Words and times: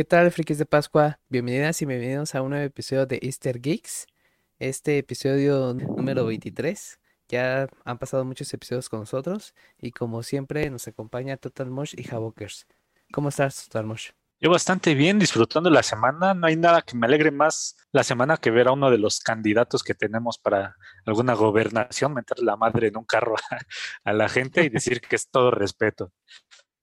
¿Qué 0.00 0.04
tal, 0.04 0.32
frikis 0.32 0.56
de 0.56 0.64
Pascua? 0.64 1.20
Bienvenidas 1.28 1.82
y 1.82 1.84
bienvenidos 1.84 2.34
a 2.34 2.40
un 2.40 2.48
nuevo 2.48 2.64
episodio 2.64 3.04
de 3.04 3.18
Easter 3.20 3.60
Geeks. 3.60 4.06
Este 4.58 4.96
episodio 4.96 5.74
número 5.74 6.24
23. 6.24 6.98
Ya 7.28 7.68
han 7.84 7.98
pasado 7.98 8.24
muchos 8.24 8.50
episodios 8.54 8.88
con 8.88 9.00
nosotros 9.00 9.54
y 9.78 9.90
como 9.90 10.22
siempre 10.22 10.70
nos 10.70 10.88
acompaña 10.88 11.36
Total 11.36 11.68
Mosh 11.68 11.92
y 11.98 12.10
Havokers. 12.10 12.66
¿Cómo 13.12 13.28
estás, 13.28 13.66
Total 13.66 13.84
Mosh? 13.84 14.12
Yo 14.40 14.48
bastante 14.48 14.94
bien, 14.94 15.18
disfrutando 15.18 15.68
la 15.68 15.82
semana. 15.82 16.32
No 16.32 16.46
hay 16.46 16.56
nada 16.56 16.80
que 16.80 16.96
me 16.96 17.06
alegre 17.06 17.30
más 17.30 17.76
la 17.92 18.02
semana 18.02 18.38
que 18.38 18.50
ver 18.50 18.68
a 18.68 18.72
uno 18.72 18.90
de 18.90 18.96
los 18.96 19.20
candidatos 19.20 19.82
que 19.82 19.92
tenemos 19.92 20.38
para 20.38 20.76
alguna 21.04 21.34
gobernación, 21.34 22.14
meterle 22.14 22.46
la 22.46 22.56
madre 22.56 22.88
en 22.88 22.96
un 22.96 23.04
carro 23.04 23.34
a, 23.36 23.58
a 24.04 24.14
la 24.14 24.30
gente 24.30 24.64
y 24.64 24.70
decir 24.70 25.02
que 25.02 25.16
es 25.16 25.28
todo 25.28 25.50
respeto. 25.50 26.10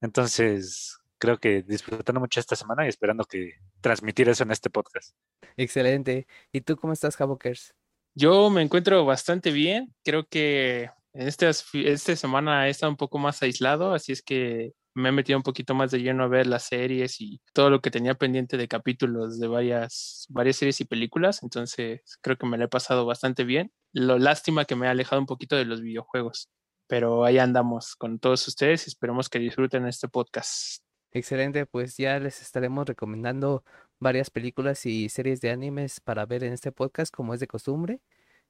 Entonces, 0.01 0.96
creo 1.17 1.39
que 1.39 1.63
disfrutando 1.63 2.19
mucho 2.19 2.39
esta 2.39 2.55
semana 2.55 2.85
y 2.85 2.89
esperando 2.89 3.25
que 3.25 3.53
transmitir 3.81 4.29
eso 4.29 4.43
en 4.43 4.51
este 4.51 4.69
podcast. 4.69 5.15
Excelente. 5.55 6.27
¿Y 6.51 6.61
tú 6.61 6.75
cómo 6.77 6.93
estás, 6.93 7.19
Havokers? 7.19 7.73
Yo 8.15 8.49
me 8.49 8.61
encuentro 8.61 9.05
bastante 9.05 9.51
bien. 9.51 9.93
Creo 10.03 10.25
que 10.27 10.89
esta, 11.13 11.49
esta 11.49 12.15
semana 12.15 12.67
he 12.67 12.71
estado 12.71 12.91
un 12.91 12.97
poco 12.97 13.17
más 13.17 13.41
aislado, 13.41 13.93
así 13.93 14.11
es 14.11 14.21
que 14.21 14.73
me 14.97 15.09
he 15.09 15.11
metido 15.11 15.37
un 15.37 15.43
poquito 15.43 15.75
más 15.75 15.91
de 15.91 16.01
lleno 16.01 16.23
a 16.23 16.27
ver 16.27 16.47
las 16.47 16.63
series 16.63 17.21
y 17.21 17.39
todo 17.53 17.69
lo 17.69 17.81
que 17.81 17.91
tenía 17.91 18.15
pendiente 18.15 18.57
de 18.57 18.67
capítulos 18.67 19.39
de 19.39 19.47
varias, 19.47 20.25
varias 20.29 20.57
series 20.57 20.81
y 20.81 20.85
películas. 20.85 21.43
Entonces 21.43 22.01
creo 22.21 22.37
que 22.37 22.47
me 22.47 22.57
lo 22.57 22.65
he 22.65 22.67
pasado 22.67 23.05
bastante 23.05 23.43
bien. 23.43 23.71
Lo 23.93 24.17
lástima 24.17 24.65
que 24.65 24.75
me 24.75 24.87
ha 24.87 24.91
alejado 24.91 25.21
un 25.21 25.27
poquito 25.27 25.55
de 25.55 25.65
los 25.65 25.81
videojuegos. 25.81 26.49
Pero 26.87 27.25
ahí 27.25 27.37
andamos 27.37 27.95
con 27.95 28.17
todos 28.17 28.47
ustedes 28.47 28.87
y 28.87 28.89
esperemos 28.89 29.29
que 29.29 29.39
disfruten 29.39 29.85
este 29.87 30.07
podcast. 30.07 30.86
Excelente, 31.17 31.65
pues 31.65 31.97
ya 31.97 32.19
les 32.19 32.43
estaremos 32.43 32.85
recomendando 32.85 33.63
varias 33.99 34.29
películas 34.29 34.85
y 34.85 35.09
series 35.09 35.41
de 35.41 35.49
animes 35.49 35.99
para 35.99 36.27
ver 36.27 36.43
en 36.43 36.53
este 36.53 36.71
podcast 36.71 37.11
como 37.11 37.33
es 37.33 37.39
de 37.39 37.47
costumbre. 37.47 38.01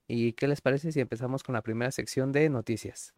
¿Y 0.06 0.34
qué 0.34 0.50
les 0.50 0.60
parece 0.60 0.92
si 0.92 1.00
empezamos 1.00 1.44
con 1.44 1.54
la 1.54 1.62
primera 1.62 1.92
sección 1.92 2.34
de 2.34 2.50
noticias? 2.50 3.14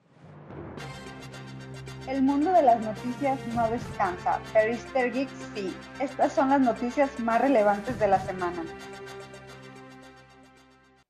El 2.07 2.21
mundo 2.21 2.53
de 2.53 2.61
las 2.61 2.79
noticias 2.79 3.39
no 3.55 3.67
descansa, 3.71 4.39
pero 4.53 4.71
Easter 4.71 5.11
Geeks 5.11 5.33
sí. 5.55 5.73
Estas 5.99 6.31
son 6.31 6.51
las 6.51 6.61
noticias 6.61 7.19
más 7.19 7.41
relevantes 7.41 7.97
de 7.99 8.07
la 8.07 8.19
semana. 8.19 8.63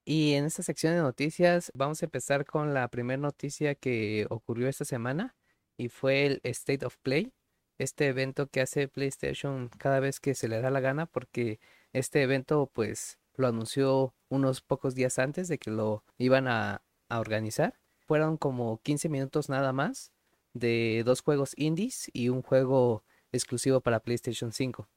Y 0.05 0.35
en 0.35 0.45
esta 0.45 0.63
sección 0.63 0.93
de 0.93 1.01
noticias 1.01 1.73
vamos 1.75 2.01
a 2.01 2.05
empezar 2.05 2.45
con 2.45 2.73
la 2.73 2.87
primera 2.87 3.21
noticia 3.21 3.75
que 3.75 4.27
ocurrió 4.29 4.69
esta 4.69 4.85
semana 4.85 5.35
y 5.75 5.89
fue 5.89 6.25
el 6.25 6.39
State 6.43 6.85
of 6.85 6.95
Play, 7.03 7.33
este 7.79 8.07
evento 8.07 8.47
que 8.47 8.61
hace 8.61 8.87
PlayStation 8.87 9.69
cada 9.77 9.99
vez 9.99 10.19
que 10.19 10.35
se 10.35 10.47
le 10.47 10.61
da 10.61 10.69
la 10.69 10.81
gana 10.81 11.07
porque 11.07 11.59
este 11.93 12.21
evento 12.21 12.69
pues 12.71 13.17
lo 13.35 13.47
anunció 13.47 14.13
unos 14.27 14.61
pocos 14.61 14.95
días 14.95 15.17
antes 15.17 15.47
de 15.47 15.57
que 15.57 15.71
lo 15.71 16.03
iban 16.17 16.47
a, 16.47 16.83
a 17.07 17.19
organizar. 17.19 17.79
Fueron 18.05 18.37
como 18.37 18.81
15 18.83 19.09
minutos 19.09 19.49
nada 19.49 19.73
más 19.73 20.11
de 20.53 21.03
dos 21.05 21.21
juegos 21.21 21.53
indies 21.57 22.09
y 22.13 22.29
un 22.29 22.41
juego 22.41 23.03
exclusivo 23.31 23.81
para 23.81 24.01
PlayStation 24.01 24.51
5. 24.51 24.87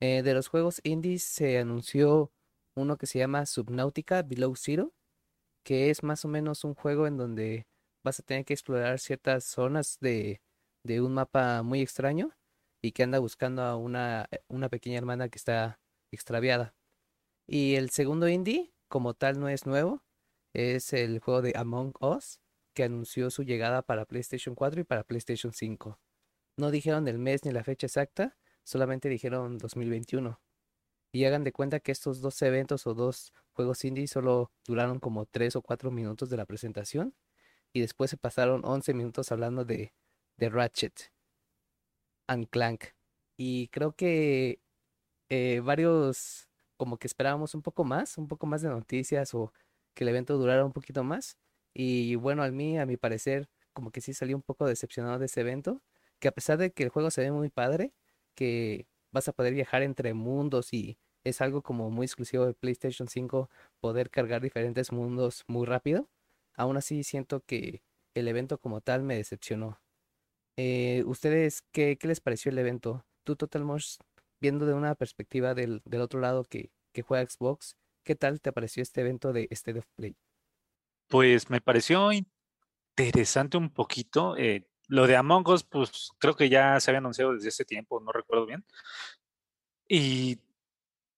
Eh, 0.00 0.22
de 0.22 0.34
los 0.34 0.48
juegos 0.48 0.80
indies 0.84 1.24
se 1.24 1.58
anunció 1.58 2.30
uno 2.74 2.96
que 2.96 3.06
se 3.06 3.18
llama 3.18 3.46
Subnautica 3.46 4.22
Below 4.22 4.54
Zero, 4.56 4.92
que 5.62 5.90
es 5.90 6.02
más 6.02 6.24
o 6.24 6.28
menos 6.28 6.64
un 6.64 6.74
juego 6.74 7.06
en 7.06 7.16
donde 7.16 7.66
vas 8.02 8.20
a 8.20 8.22
tener 8.22 8.44
que 8.44 8.52
explorar 8.54 8.98
ciertas 8.98 9.44
zonas 9.44 9.98
de, 10.00 10.40
de 10.84 11.00
un 11.00 11.14
mapa 11.14 11.62
muy 11.62 11.80
extraño 11.80 12.36
y 12.82 12.92
que 12.92 13.02
anda 13.02 13.18
buscando 13.18 13.62
a 13.62 13.76
una, 13.76 14.28
una 14.48 14.68
pequeña 14.68 14.98
hermana 14.98 15.28
que 15.28 15.38
está 15.38 15.80
extraviada. 16.12 16.74
Y 17.46 17.74
el 17.74 17.90
segundo 17.90 18.28
indie, 18.28 18.72
como 18.88 19.14
tal, 19.14 19.40
no 19.40 19.48
es 19.48 19.66
nuevo, 19.66 20.04
es 20.52 20.92
el 20.92 21.18
juego 21.18 21.42
de 21.42 21.54
Among 21.56 21.94
Us, 22.00 22.40
que 22.74 22.84
anunció 22.84 23.30
su 23.30 23.42
llegada 23.42 23.82
para 23.82 24.04
PlayStation 24.04 24.54
4 24.54 24.82
y 24.82 24.84
para 24.84 25.04
PlayStation 25.04 25.52
5. 25.52 25.98
No 26.56 26.70
dijeron 26.70 27.08
el 27.08 27.18
mes 27.18 27.44
ni 27.44 27.52
la 27.52 27.64
fecha 27.64 27.86
exacta, 27.86 28.36
solamente 28.62 29.08
dijeron 29.08 29.58
2021. 29.58 30.40
Y 31.12 31.24
hagan 31.24 31.44
de 31.44 31.52
cuenta 31.52 31.80
que 31.80 31.92
estos 31.92 32.20
dos 32.20 32.40
eventos 32.42 32.86
o 32.86 32.94
dos 32.94 33.32
juegos 33.52 33.84
indie 33.84 34.08
solo 34.08 34.52
duraron 34.66 34.98
como 34.98 35.26
3 35.26 35.56
o 35.56 35.62
4 35.62 35.90
minutos 35.90 36.28
de 36.28 36.36
la 36.36 36.44
presentación. 36.44 37.14
Y 37.72 37.80
después 37.80 38.10
se 38.10 38.16
pasaron 38.16 38.62
11 38.64 38.94
minutos 38.94 39.32
hablando 39.32 39.64
de, 39.64 39.92
de 40.36 40.48
Ratchet 40.48 41.12
and 42.28 42.48
Clank. 42.48 42.84
Y 43.36 43.68
creo 43.68 43.92
que 43.92 44.60
eh, 45.30 45.60
varios 45.60 46.48
como 46.76 46.98
que 46.98 47.06
esperábamos 47.06 47.54
un 47.54 47.62
poco 47.62 47.84
más, 47.84 48.18
un 48.18 48.28
poco 48.28 48.46
más 48.46 48.62
de 48.62 48.68
noticias 48.68 49.34
o 49.34 49.52
que 49.94 50.04
el 50.04 50.08
evento 50.10 50.36
durara 50.38 50.64
un 50.64 50.72
poquito 50.72 51.04
más. 51.04 51.38
Y 51.74 52.16
bueno, 52.16 52.42
a 52.42 52.50
mí, 52.50 52.78
a 52.78 52.86
mi 52.86 52.96
parecer, 52.96 53.48
como 53.72 53.90
que 53.90 54.00
sí 54.00 54.14
salí 54.14 54.34
un 54.34 54.42
poco 54.42 54.66
decepcionado 54.66 55.18
de 55.18 55.26
ese 55.26 55.40
evento. 55.40 55.82
Que 56.20 56.28
a 56.28 56.32
pesar 56.32 56.58
de 56.58 56.72
que 56.72 56.84
el 56.84 56.90
juego 56.90 57.10
se 57.10 57.22
ve 57.22 57.32
muy 57.32 57.50
padre, 57.50 57.92
que 58.34 58.86
vas 59.12 59.28
a 59.28 59.32
poder 59.32 59.54
viajar 59.54 59.82
entre 59.82 60.14
mundos 60.14 60.72
y 60.72 60.98
es 61.24 61.40
algo 61.40 61.62
como 61.62 61.90
muy 61.90 62.06
exclusivo 62.06 62.46
de 62.46 62.54
PlayStation 62.54 63.08
5 63.08 63.50
poder 63.80 64.10
cargar 64.10 64.42
diferentes 64.42 64.92
mundos 64.92 65.44
muy 65.48 65.66
rápido. 65.66 66.08
Aún 66.56 66.76
así 66.76 67.04
siento 67.04 67.40
que 67.44 67.82
el 68.14 68.28
evento 68.28 68.58
como 68.58 68.80
tal 68.80 69.02
me 69.02 69.16
decepcionó. 69.16 69.83
Eh, 70.56 71.02
¿Ustedes 71.06 71.62
qué, 71.72 71.96
qué, 71.98 72.08
les 72.08 72.20
pareció 72.20 72.50
el 72.50 72.58
evento? 72.58 73.04
Tú, 73.24 73.36
Total 73.36 73.64
Mosh, 73.64 73.96
viendo 74.40 74.66
de 74.66 74.74
una 74.74 74.94
perspectiva 74.94 75.54
del, 75.54 75.82
del 75.84 76.00
otro 76.00 76.20
lado 76.20 76.44
que, 76.44 76.70
que, 76.92 77.02
juega 77.02 77.28
Xbox, 77.28 77.76
¿qué 78.04 78.14
tal 78.14 78.40
te 78.40 78.52
pareció 78.52 78.82
este 78.82 79.00
evento 79.00 79.32
de 79.32 79.48
State 79.50 79.78
of 79.78 79.86
Play? 79.96 80.16
Pues 81.08 81.50
me 81.50 81.60
pareció 81.60 82.10
interesante 82.96 83.56
un 83.56 83.70
poquito. 83.70 84.36
Eh, 84.36 84.66
lo 84.88 85.06
de 85.06 85.16
Among 85.16 85.48
Us, 85.48 85.64
pues 85.64 86.10
creo 86.18 86.36
que 86.36 86.48
ya 86.48 86.78
se 86.80 86.90
había 86.90 86.98
anunciado 86.98 87.32
desde 87.34 87.48
ese 87.48 87.64
tiempo, 87.64 88.00
no 88.00 88.12
recuerdo 88.12 88.46
bien. 88.46 88.64
Y 89.88 90.38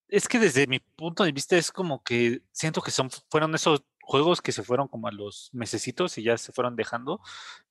es 0.09 0.29
que 0.29 0.39
desde 0.39 0.67
mi 0.67 0.79
punto 0.79 1.25
de 1.25 1.33
vista 1.33 1.57
es 1.57 1.73
como 1.73 2.03
que 2.03 2.43
siento 2.53 2.81
que 2.81 2.91
son, 2.91 3.11
fueron 3.31 3.55
esos 3.55 3.85
juegos 4.01 4.41
que 4.41 4.53
se 4.53 4.63
fueron 4.63 4.87
como 4.89 5.09
a 5.09 5.13
los 5.13 5.51
mesecitos 5.53 6.17
y 6.19 6.23
ya 6.23 6.39
se 6.39 6.53
fueron 6.53 6.77
dejando, 6.77 7.21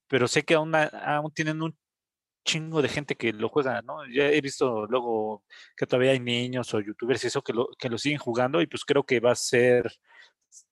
pero 0.07 0.27
sé 0.27 0.43
que 0.43 0.55
aún, 0.55 0.73
aún 0.75 1.31
tienen 1.33 1.61
un 1.61 1.77
chingo 2.45 2.81
de 2.81 2.89
gente 2.89 3.15
que 3.15 3.33
lo 3.33 3.49
juega, 3.49 3.81
¿no? 3.81 4.05
Ya 4.07 4.29
he 4.29 4.39
visto 4.41 4.85
luego 4.87 5.43
que 5.75 5.87
todavía 5.87 6.11
hay 6.11 6.19
niños 6.19 6.73
o 6.73 6.79
youtubers 6.79 7.23
y 7.23 7.27
eso 7.27 7.41
que 7.41 7.53
lo, 7.53 7.69
que 7.77 7.89
lo 7.89 7.97
siguen 7.97 8.19
jugando 8.19 8.61
y 8.61 8.67
pues 8.67 8.85
creo 8.85 9.03
que 9.03 9.19
va 9.19 9.31
a 9.31 9.35
ser 9.35 9.91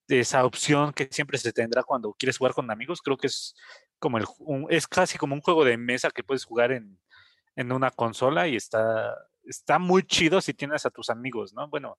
esa 0.08 0.46
opción 0.46 0.94
que 0.94 1.08
siempre 1.12 1.38
se 1.38 1.52
tendrá 1.52 1.84
cuando 1.84 2.14
quieres 2.14 2.38
jugar 2.38 2.54
con 2.54 2.70
amigos, 2.70 3.02
creo 3.02 3.18
que 3.18 3.28
es 3.28 3.56
como 4.00 4.18
el, 4.18 4.26
es 4.70 4.88
casi 4.88 5.18
como 5.18 5.34
un 5.34 5.42
juego 5.42 5.66
de 5.66 5.78
mesa 5.78 6.12
que 6.12 6.24
puedes 6.24 6.46
jugar 6.46 6.72
en, 6.72 7.00
en 7.56 7.72
una 7.72 7.90
consola 7.92 8.48
y 8.48 8.56
está, 8.56 9.16
está 9.44 9.80
muy 9.80 10.04
chido 10.04 10.42
si 10.42 10.54
tienes 10.54 10.86
a 10.86 10.92
tus 10.92 11.10
amigos, 11.10 11.54
¿no? 11.54 11.68
Bueno, 11.70 11.98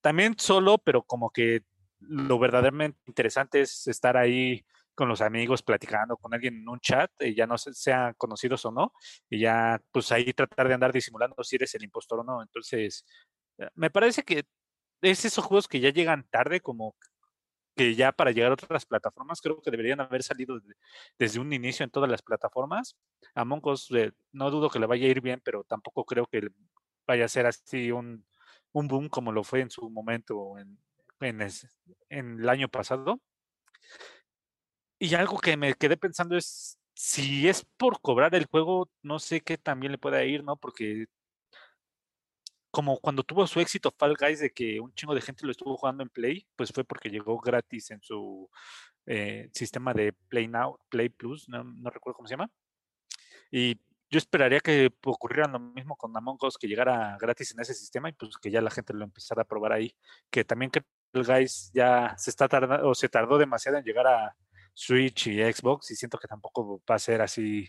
también 0.00 0.34
solo, 0.38 0.78
pero 0.78 1.02
como 1.02 1.30
que 1.30 1.62
lo 2.00 2.38
verdaderamente 2.38 2.98
interesante 3.06 3.60
es 3.60 3.86
estar 3.86 4.16
ahí 4.16 4.64
con 5.00 5.08
los 5.08 5.22
amigos 5.22 5.62
platicando 5.62 6.18
con 6.18 6.34
alguien 6.34 6.56
en 6.56 6.68
un 6.68 6.78
chat, 6.78 7.10
y 7.20 7.34
ya 7.34 7.46
no 7.46 7.56
sean 7.56 8.12
conocidos 8.18 8.66
o 8.66 8.70
no, 8.70 8.92
y 9.30 9.40
ya 9.40 9.80
pues 9.90 10.12
ahí 10.12 10.30
tratar 10.34 10.68
de 10.68 10.74
andar 10.74 10.92
disimulando 10.92 11.42
si 11.42 11.56
eres 11.56 11.74
el 11.74 11.84
impostor 11.84 12.20
o 12.20 12.22
no. 12.22 12.42
Entonces, 12.42 13.06
eh, 13.56 13.70
me 13.76 13.88
parece 13.88 14.24
que 14.24 14.44
es 15.00 15.24
esos 15.24 15.42
juegos 15.42 15.68
que 15.68 15.80
ya 15.80 15.88
llegan 15.88 16.28
tarde, 16.28 16.60
como 16.60 16.96
que 17.74 17.94
ya 17.94 18.12
para 18.12 18.30
llegar 18.30 18.50
a 18.50 18.54
otras 18.54 18.84
plataformas, 18.84 19.40
creo 19.40 19.62
que 19.62 19.70
deberían 19.70 20.00
haber 20.00 20.22
salido 20.22 20.60
de, 20.60 20.74
desde 21.18 21.40
un 21.40 21.50
inicio 21.50 21.82
en 21.82 21.90
todas 21.90 22.10
las 22.10 22.20
plataformas. 22.20 22.98
Among 23.34 23.66
Us, 23.68 23.90
eh, 23.92 24.12
no 24.32 24.50
dudo 24.50 24.68
que 24.68 24.80
le 24.80 24.86
vaya 24.86 25.06
a 25.06 25.10
ir 25.10 25.22
bien, 25.22 25.40
pero 25.42 25.64
tampoco 25.64 26.04
creo 26.04 26.26
que 26.26 26.46
vaya 27.06 27.24
a 27.24 27.28
ser 27.28 27.46
así 27.46 27.90
un, 27.90 28.26
un 28.72 28.86
boom 28.86 29.08
como 29.08 29.32
lo 29.32 29.44
fue 29.44 29.60
en 29.60 29.70
su 29.70 29.88
momento 29.88 30.58
en, 30.58 30.78
en, 31.20 31.40
en 32.10 32.40
el 32.40 32.48
año 32.50 32.68
pasado. 32.68 33.22
Y 35.02 35.14
algo 35.14 35.38
que 35.38 35.56
me 35.56 35.72
quedé 35.74 35.96
pensando 35.96 36.36
es, 36.36 36.78
si 36.94 37.48
es 37.48 37.64
por 37.78 38.02
cobrar 38.02 38.34
el 38.34 38.44
juego, 38.44 38.90
no 39.02 39.18
sé 39.18 39.40
qué 39.40 39.56
también 39.56 39.92
le 39.92 39.98
pueda 39.98 40.22
ir, 40.24 40.44
¿no? 40.44 40.56
Porque 40.58 41.06
como 42.70 43.00
cuando 43.00 43.22
tuvo 43.22 43.46
su 43.46 43.60
éxito 43.60 43.94
Fall 43.98 44.14
Guys 44.14 44.40
de 44.40 44.50
que 44.52 44.78
un 44.78 44.92
chingo 44.94 45.14
de 45.14 45.22
gente 45.22 45.46
lo 45.46 45.52
estuvo 45.52 45.76
jugando 45.78 46.02
en 46.02 46.10
Play, 46.10 46.46
pues 46.54 46.70
fue 46.70 46.84
porque 46.84 47.08
llegó 47.08 47.38
gratis 47.40 47.90
en 47.92 48.02
su 48.02 48.50
eh, 49.06 49.48
sistema 49.54 49.94
de 49.94 50.12
Play 50.28 50.48
Now, 50.48 50.78
Play 50.90 51.08
Plus, 51.08 51.48
no, 51.48 51.64
no 51.64 51.88
recuerdo 51.88 52.16
cómo 52.16 52.28
se 52.28 52.34
llama. 52.34 52.50
Y 53.50 53.76
yo 54.10 54.18
esperaría 54.18 54.60
que 54.60 54.90
ocurriera 55.04 55.48
lo 55.48 55.60
mismo 55.60 55.96
con 55.96 56.14
Among 56.16 56.38
Us, 56.42 56.58
que 56.58 56.68
llegara 56.68 57.16
gratis 57.18 57.52
en 57.52 57.60
ese 57.60 57.72
sistema 57.74 58.10
y 58.10 58.12
pues 58.12 58.36
que 58.36 58.50
ya 58.50 58.60
la 58.60 58.70
gente 58.70 58.92
lo 58.92 59.04
empezara 59.04 59.42
a 59.42 59.46
probar 59.46 59.72
ahí. 59.72 59.96
Que 60.30 60.44
también 60.44 60.70
que 60.70 60.82
el 61.14 61.24
Guys 61.24 61.70
ya 61.72 62.14
se 62.18 62.30
está 62.30 62.48
tardando 62.48 62.88
o 62.88 62.94
se 62.94 63.08
tardó 63.08 63.38
demasiado 63.38 63.78
en 63.78 63.84
llegar 63.84 64.06
a 64.06 64.36
Switch 64.80 65.26
y 65.26 65.52
Xbox 65.52 65.90
y 65.90 65.94
siento 65.94 66.18
que 66.18 66.26
tampoco 66.26 66.82
va 66.90 66.94
a 66.94 66.98
ser 66.98 67.20
así 67.20 67.68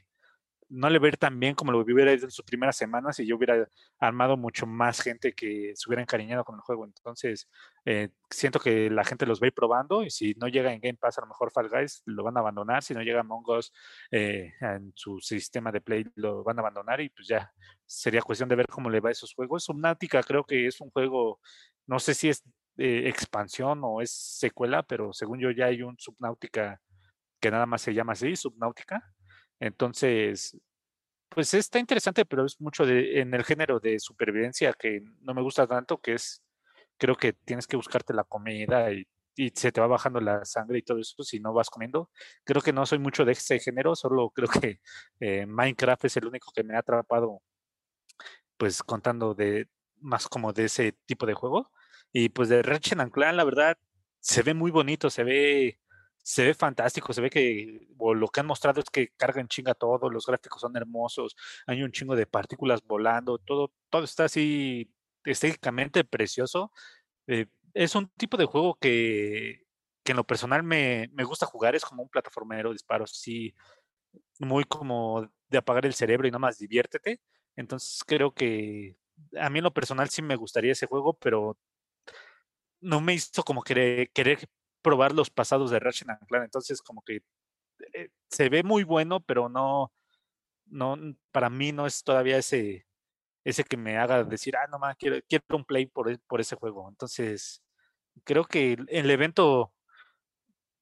no 0.72 0.90
le 0.90 1.00
ver 1.00 1.18
tan 1.18 1.38
bien 1.38 1.54
como 1.54 1.74
lo 1.74 1.80
hubiera 1.80 2.14
ido 2.14 2.24
en 2.24 2.32
sus 2.32 2.46
primeras 2.46 2.78
semanas 2.78 3.20
y 3.20 3.26
yo 3.28 3.36
hubiera 3.36 3.68
armado 4.00 4.38
mucho 4.38 4.66
más 4.66 5.02
gente 5.02 5.34
que 5.34 5.74
se 5.76 5.90
hubiera 5.90 6.02
encariñado 6.02 6.46
con 6.46 6.56
el 6.56 6.62
juego. 6.62 6.86
Entonces, 6.86 7.50
eh, 7.84 8.10
siento 8.30 8.58
que 8.58 8.90
la 8.90 9.04
gente 9.04 9.26
los 9.26 9.42
va 9.42 9.52
probando 9.54 10.04
y 10.04 10.10
si 10.10 10.34
no 10.36 10.48
llega 10.48 10.72
en 10.72 10.80
Game 10.80 10.98
Pass, 10.98 11.18
a 11.18 11.22
lo 11.22 11.28
mejor 11.28 11.52
Fall 11.52 11.70
Guys 11.70 12.04
lo 12.06 12.24
van 12.24 12.38
a 12.38 12.40
abandonar. 12.40 12.84
Si 12.84 12.94
no 12.94 13.02
llega 13.02 13.20
Among 13.20 13.50
Us 13.50 13.74
eh, 14.12 14.54
en 14.62 14.94
su 14.96 15.20
sistema 15.20 15.74
de 15.74 15.82
Play, 15.82 16.06
lo 16.16 16.42
van 16.46 16.58
a 16.58 16.62
abandonar 16.62 17.02
y 17.02 17.10
pues 17.10 17.28
ya 17.28 17.52
sería 17.86 18.22
cuestión 18.22 18.48
de 18.48 18.56
ver 18.56 18.68
cómo 18.68 18.90
le 18.90 19.02
va 19.02 19.10
a 19.10 19.12
esos 19.12 19.34
juegos. 19.34 19.66
Subnautica 19.66 20.24
creo 20.24 20.46
que 20.46 20.68
es 20.68 20.80
un 20.80 20.90
juego, 20.92 21.42
no 21.86 22.00
sé 22.00 22.14
si 22.14 22.30
es 22.30 22.46
eh, 22.78 23.10
expansión 23.10 23.82
o 23.84 24.00
es 24.00 24.12
secuela, 24.12 24.84
pero 24.84 25.12
según 25.12 25.42
yo 25.42 25.52
ya 25.52 25.66
hay 25.66 25.82
un 25.82 25.98
Subnautica 26.00 26.80
que 27.42 27.52
nada 27.52 27.66
más 27.66 27.82
se 27.82 27.94
llama 27.94 28.14
así, 28.14 28.36
Subnautica 28.36 29.04
entonces, 29.62 30.58
pues 31.30 31.54
está 31.54 31.80
interesante, 31.80 32.26
pero 32.26 32.46
es 32.46 32.60
mucho 32.60 32.86
de, 32.86 33.22
en 33.22 33.34
el 33.36 33.46
género 33.46 33.80
de 33.80 34.00
supervivencia 34.00 34.74
que 34.74 35.02
no 35.22 35.36
me 35.36 35.44
gusta 35.44 35.68
tanto, 35.68 36.00
que 36.02 36.16
es, 36.16 36.44
creo 36.98 37.16
que 37.16 37.34
tienes 37.34 37.68
que 37.68 37.78
buscarte 37.78 38.14
la 38.14 38.24
comida 38.26 38.92
y, 38.92 39.08
se 39.56 39.72
te 39.72 39.82
va 39.82 39.88
bajando 39.88 40.20
la 40.20 40.46
sangre 40.46 40.80
y 40.80 40.84
todo 40.84 41.00
eso 41.00 41.24
si 41.24 41.40
no 41.40 41.54
vas 41.54 41.70
comiendo. 41.70 42.12
Creo 42.44 42.62
que 42.62 42.74
no 42.74 42.86
soy 42.86 43.00
mucho 43.00 43.26
de 43.26 43.32
ese 43.32 43.60
género, 43.60 43.96
solo 43.96 44.30
creo 44.32 44.50
que 44.50 44.82
eh, 45.20 45.46
Minecraft 45.48 46.06
es 46.06 46.18
el 46.18 46.28
único 46.28 46.52
que 46.54 46.64
me 46.64 46.76
ha 46.76 46.80
atrapado, 46.80 47.42
pues 48.58 48.84
contando 48.84 49.34
de 49.34 49.68
más 49.98 50.28
como 50.28 50.54
de 50.54 50.66
ese 50.66 50.94
tipo 51.06 51.26
de 51.26 51.34
juego. 51.34 51.72
Y 52.14 52.30
pues 52.30 52.50
de 52.50 52.62
Ratchet 52.62 53.00
Clank, 53.12 53.36
la 53.36 53.44
verdad, 53.44 53.78
se 54.20 54.44
ve 54.44 54.54
muy 54.54 54.70
bonito, 54.72 55.10
se 55.10 55.24
ve 55.24 55.81
se 56.24 56.46
ve 56.46 56.54
fantástico, 56.54 57.14
se 57.14 57.22
ve 57.22 57.30
que 57.30 57.88
lo 58.00 58.28
que 58.30 58.40
han 58.40 58.46
mostrado 58.48 58.80
es 58.82 58.90
que 58.90 59.10
cargan 59.18 59.48
chinga 59.48 59.74
todo, 59.74 60.10
los 60.10 60.26
gráficos 60.26 60.62
son 60.62 60.76
hermosos, 60.78 61.36
hay 61.68 61.84
un 61.84 61.92
chingo 61.92 62.16
de 62.16 62.28
partículas 62.28 62.84
volando, 62.84 63.38
todo, 63.40 63.74
todo 63.90 64.04
está 64.04 64.26
así 64.26 64.94
estéticamente 65.26 66.04
precioso. 66.04 66.72
Eh, 67.28 67.48
es 67.74 67.96
un 67.96 68.10
tipo 68.10 68.38
de 68.38 68.46
juego 68.46 68.76
que, 68.76 69.66
que 70.04 70.12
en 70.12 70.18
lo 70.18 70.26
personal 70.26 70.64
me, 70.64 71.10
me, 71.14 71.24
gusta 71.24 71.46
jugar, 71.46 71.76
es 71.76 71.86
como 71.86 72.04
un 72.04 72.10
plataformero, 72.10 72.74
disparos 72.74 73.12
así, 73.12 73.56
muy 74.40 74.64
como 74.66 75.30
de 75.50 75.58
apagar 75.58 75.86
el 75.86 75.94
cerebro 75.94 76.28
y 76.28 76.32
nada 76.32 76.40
más 76.40 76.60
diviértete. 76.60 77.22
Entonces 77.56 78.04
creo 78.06 78.34
que 78.34 78.98
a 79.40 79.50
mí 79.50 79.60
en 79.60 79.64
lo 79.64 79.74
personal 79.74 80.10
sí 80.10 80.22
me 80.22 80.36
gustaría 80.36 80.74
ese 80.74 80.88
juego, 80.88 81.14
pero 81.14 81.58
no 82.82 83.02
me 83.02 83.14
hizo 83.14 83.44
como 83.44 83.64
querer, 83.64 84.10
querer 84.12 84.50
probar 84.82 85.14
los 85.14 85.30
pasados 85.30 85.72
de 85.72 85.80
Ratchet 85.80 86.08
Clank. 86.28 86.44
Entonces, 86.46 86.82
como 86.82 87.02
que 87.04 87.22
eh, 87.94 88.10
se 88.30 88.50
ve 88.50 88.64
muy 88.64 88.84
bueno, 88.84 89.22
pero 89.22 89.50
no, 89.50 89.92
no, 90.66 90.98
para 91.32 91.50
mí 91.50 91.72
no 91.72 91.86
es 91.86 92.04
todavía 92.04 92.38
ese, 92.38 92.86
ese 93.44 93.64
que 93.64 93.78
me 93.78 93.98
haga 93.98 94.24
decir, 94.24 94.56
ah, 94.58 94.68
no 94.72 94.80
más, 94.80 94.96
quiero, 94.98 95.18
quiero 95.28 95.46
un 95.52 95.66
play 95.66 95.86
por, 95.88 96.12
e, 96.12 96.18
por 96.28 96.42
ese 96.42 96.56
juego. 96.56 96.88
Entonces, 96.90 97.64
creo 98.24 98.46
que 98.46 98.78
el 98.88 99.10
evento 99.12 99.74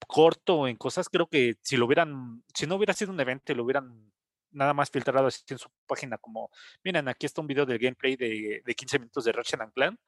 corto 0.08 0.68
en 0.68 0.76
cosas, 0.78 1.10
creo 1.10 1.28
que 1.28 1.56
si 1.62 1.78
lo 1.78 1.86
hubieran, 1.86 2.44
si 2.54 2.68
no 2.68 2.76
hubiera 2.76 2.94
sido 2.94 3.12
un 3.12 3.20
evento, 3.20 3.54
lo 3.54 3.64
hubieran 3.64 4.12
nada 4.52 4.74
más 4.74 4.90
filtrado 4.90 5.28
así 5.28 5.44
en 5.50 5.60
su 5.60 5.70
página 5.88 6.18
como, 6.18 6.50
miren, 6.84 7.08
aquí 7.08 7.26
está 7.26 7.42
un 7.42 7.48
video 7.48 7.66
del 7.66 7.78
gameplay 7.80 8.16
de, 8.16 8.62
de 8.66 8.76
15 8.76 9.00
minutos 9.00 9.26
de 9.26 9.32
Ratchet 9.32 9.60
Clank, 9.74 10.00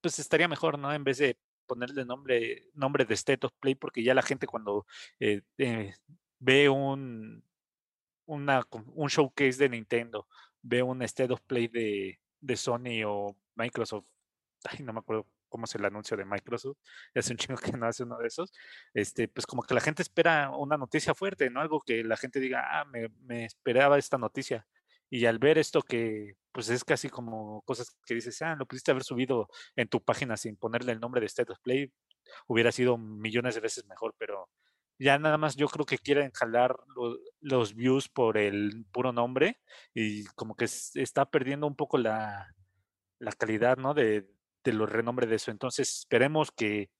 pues 0.00 0.18
estaría 0.18 0.48
mejor, 0.48 0.78
¿no? 0.78 0.92
En 0.92 1.04
vez 1.04 1.18
de 1.18 1.36
ponerle 1.68 2.04
nombre, 2.04 2.66
nombre 2.74 3.04
de 3.04 3.14
State 3.14 3.46
of 3.46 3.52
Play 3.60 3.76
porque 3.76 4.02
ya 4.02 4.14
la 4.14 4.22
gente 4.22 4.48
cuando 4.48 4.86
eh, 5.20 5.42
eh, 5.58 5.94
ve 6.40 6.68
un, 6.68 7.44
una, 8.26 8.66
un 8.94 9.08
showcase 9.08 9.58
de 9.58 9.68
Nintendo, 9.68 10.26
ve 10.62 10.82
un 10.82 11.02
State 11.02 11.32
of 11.32 11.40
Play 11.42 11.68
de, 11.68 12.20
de 12.40 12.56
Sony 12.56 13.04
o 13.06 13.36
Microsoft, 13.54 14.08
ay, 14.64 14.84
no 14.84 14.92
me 14.92 15.00
acuerdo 15.00 15.26
cómo 15.48 15.64
es 15.64 15.74
el 15.74 15.84
anuncio 15.84 16.16
de 16.16 16.24
Microsoft, 16.24 16.78
hace 17.14 17.32
un 17.32 17.38
chingo 17.38 17.58
que 17.60 17.72
no 17.72 17.86
hace 17.86 18.02
uno 18.02 18.18
de 18.18 18.26
esos, 18.26 18.52
este, 18.94 19.28
pues 19.28 19.46
como 19.46 19.62
que 19.62 19.74
la 19.74 19.80
gente 19.80 20.02
espera 20.02 20.50
una 20.50 20.76
noticia 20.76 21.14
fuerte, 21.14 21.50
¿no? 21.50 21.60
Algo 21.60 21.80
que 21.82 22.02
la 22.04 22.16
gente 22.16 22.40
diga, 22.40 22.80
ah, 22.80 22.84
me, 22.86 23.08
me 23.20 23.44
esperaba 23.44 23.98
esta 23.98 24.18
noticia. 24.18 24.66
Y 25.10 25.26
al 25.26 25.38
ver 25.38 25.58
esto 25.58 25.82
que 25.82 26.34
pues 26.52 26.68
es 26.70 26.84
casi 26.84 27.08
como 27.08 27.62
cosas 27.62 27.96
que 28.06 28.14
dices, 28.14 28.40
ah, 28.42 28.56
lo 28.56 28.66
pudiste 28.66 28.90
haber 28.90 29.04
subido 29.04 29.48
en 29.76 29.88
tu 29.88 30.02
página 30.02 30.36
sin 30.36 30.56
ponerle 30.56 30.92
el 30.92 31.00
nombre 31.00 31.20
de 31.20 31.26
State 31.26 31.52
of 31.52 31.60
Play, 31.60 31.92
hubiera 32.46 32.72
sido 32.72 32.98
millones 32.98 33.54
de 33.54 33.60
veces 33.60 33.86
mejor, 33.86 34.14
pero 34.18 34.48
ya 34.98 35.18
nada 35.18 35.38
más 35.38 35.56
yo 35.56 35.68
creo 35.68 35.86
que 35.86 35.98
quieren 35.98 36.32
jalar 36.32 36.76
los 37.40 37.74
views 37.74 38.08
por 38.08 38.36
el 38.36 38.84
puro 38.90 39.12
nombre 39.12 39.60
y 39.94 40.24
como 40.34 40.56
que 40.56 40.64
está 40.64 41.30
perdiendo 41.30 41.66
un 41.66 41.76
poco 41.76 41.98
la, 41.98 42.54
la 43.20 43.32
calidad, 43.32 43.76
¿no? 43.76 43.94
De, 43.94 44.28
de 44.64 44.72
los 44.72 44.90
renombres 44.90 45.30
de 45.30 45.36
eso. 45.36 45.50
Entonces 45.50 46.00
esperemos 46.00 46.50
que 46.50 46.90